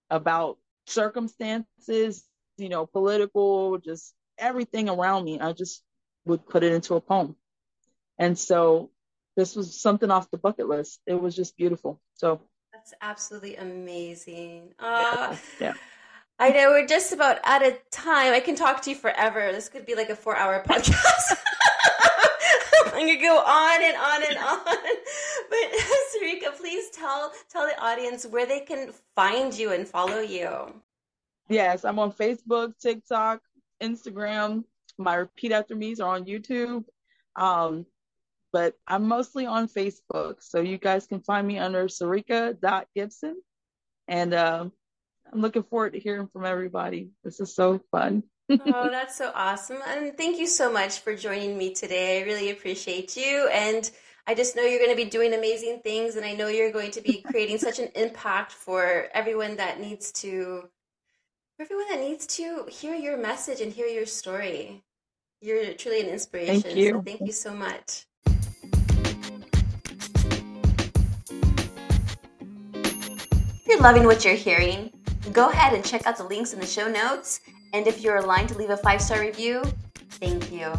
about 0.08 0.58
circumstances, 0.86 2.24
you 2.58 2.68
know, 2.68 2.86
political, 2.86 3.78
just 3.78 4.14
everything 4.38 4.88
around 4.88 5.24
me. 5.24 5.40
I 5.40 5.52
just 5.52 5.82
would 6.26 6.48
put 6.48 6.62
it 6.62 6.72
into 6.72 6.94
a 6.94 7.00
poem. 7.00 7.34
And 8.18 8.38
so 8.38 8.90
this 9.36 9.56
was 9.56 9.80
something 9.80 10.12
off 10.12 10.30
the 10.30 10.38
bucket 10.38 10.68
list. 10.68 11.00
It 11.06 11.20
was 11.20 11.34
just 11.34 11.56
beautiful. 11.56 12.00
So 12.14 12.40
that's 12.72 12.94
absolutely 13.00 13.56
amazing. 13.56 14.74
Uh, 14.78 15.34
yeah. 15.60 15.66
yeah. 15.66 15.74
I 16.38 16.50
know 16.50 16.70
we're 16.70 16.86
just 16.86 17.12
about 17.12 17.38
out 17.42 17.66
of 17.66 17.76
time. 17.90 18.32
I 18.32 18.40
can 18.40 18.54
talk 18.54 18.82
to 18.82 18.90
you 18.90 18.96
forever. 18.96 19.50
This 19.50 19.68
could 19.68 19.86
be 19.86 19.96
like 19.96 20.08
a 20.08 20.16
four 20.16 20.36
hour 20.36 20.62
podcast. 20.68 21.36
Could 23.08 23.20
go 23.20 23.38
on 23.38 23.82
and 23.82 23.96
on 23.96 24.22
and 24.28 24.38
on. 24.38 24.60
But 25.50 25.58
Sireka, 26.12 26.56
please 26.56 26.90
tell 26.90 27.32
tell 27.50 27.66
the 27.66 27.80
audience 27.80 28.26
where 28.26 28.46
they 28.46 28.60
can 28.60 28.92
find 29.16 29.52
you 29.52 29.72
and 29.72 29.86
follow 29.86 30.20
you. 30.20 30.74
Yes, 31.48 31.84
I'm 31.84 31.98
on 31.98 32.12
Facebook, 32.12 32.74
TikTok, 32.80 33.40
Instagram. 33.82 34.64
My 34.98 35.16
repeat 35.16 35.50
after 35.50 35.74
me's 35.74 35.98
are 35.98 36.14
on 36.14 36.24
YouTube. 36.24 36.84
Um, 37.34 37.86
but 38.52 38.74
I'm 38.86 39.08
mostly 39.08 39.46
on 39.46 39.68
Facebook. 39.68 40.36
So 40.40 40.60
you 40.60 40.78
guys 40.78 41.06
can 41.06 41.20
find 41.20 41.46
me 41.46 41.58
under 41.58 41.88
Sireka.Gibson. 41.88 43.40
And 44.08 44.34
uh, 44.34 44.66
I'm 45.32 45.40
looking 45.40 45.62
forward 45.62 45.94
to 45.94 46.00
hearing 46.00 46.28
from 46.32 46.44
everybody. 46.44 47.10
This 47.24 47.40
is 47.40 47.54
so 47.54 47.80
fun. 47.90 48.24
Oh, 48.50 48.90
that's 48.90 49.16
so 49.16 49.30
awesome. 49.34 49.78
And 49.86 50.16
thank 50.16 50.38
you 50.38 50.46
so 50.46 50.72
much 50.72 51.00
for 51.00 51.14
joining 51.14 51.56
me 51.56 51.74
today. 51.74 52.20
I 52.20 52.24
really 52.24 52.50
appreciate 52.50 53.16
you. 53.16 53.48
And 53.52 53.90
I 54.26 54.34
just 54.34 54.56
know 54.56 54.62
you're 54.62 54.78
going 54.78 54.90
to 54.90 54.96
be 54.96 55.08
doing 55.08 55.34
amazing 55.34 55.80
things. 55.82 56.16
And 56.16 56.24
I 56.24 56.32
know 56.32 56.48
you're 56.48 56.72
going 56.72 56.90
to 56.92 57.00
be 57.00 57.22
creating 57.26 57.58
such 57.58 57.78
an 57.78 57.88
impact 57.94 58.52
for 58.52 59.08
everyone 59.14 59.56
that 59.56 59.80
needs 59.80 60.12
to, 60.12 60.68
for 61.56 61.62
everyone 61.62 61.88
that 61.88 62.00
needs 62.00 62.26
to 62.38 62.66
hear 62.68 62.94
your 62.94 63.16
message 63.16 63.60
and 63.60 63.72
hear 63.72 63.86
your 63.86 64.06
story. 64.06 64.82
You're 65.40 65.72
truly 65.74 66.00
an 66.00 66.08
inspiration. 66.08 66.60
Thank 66.60 66.76
you. 66.76 66.90
So 66.92 67.02
thank 67.02 67.20
you 67.20 67.32
so 67.32 67.54
much. 67.54 68.06
If 72.82 73.66
you're 73.66 73.80
loving 73.80 74.04
what 74.04 74.24
you're 74.24 74.34
hearing, 74.34 74.90
go 75.32 75.48
ahead 75.48 75.74
and 75.74 75.84
check 75.84 76.06
out 76.06 76.16
the 76.16 76.24
links 76.24 76.52
in 76.52 76.60
the 76.60 76.66
show 76.66 76.88
notes. 76.90 77.40
And 77.72 77.86
if 77.86 78.02
you're 78.02 78.16
aligned 78.16 78.48
to 78.50 78.58
leave 78.58 78.70
a 78.70 78.76
five 78.76 79.00
star 79.00 79.20
review, 79.20 79.62
thank 80.20 80.50
you. 80.52 80.72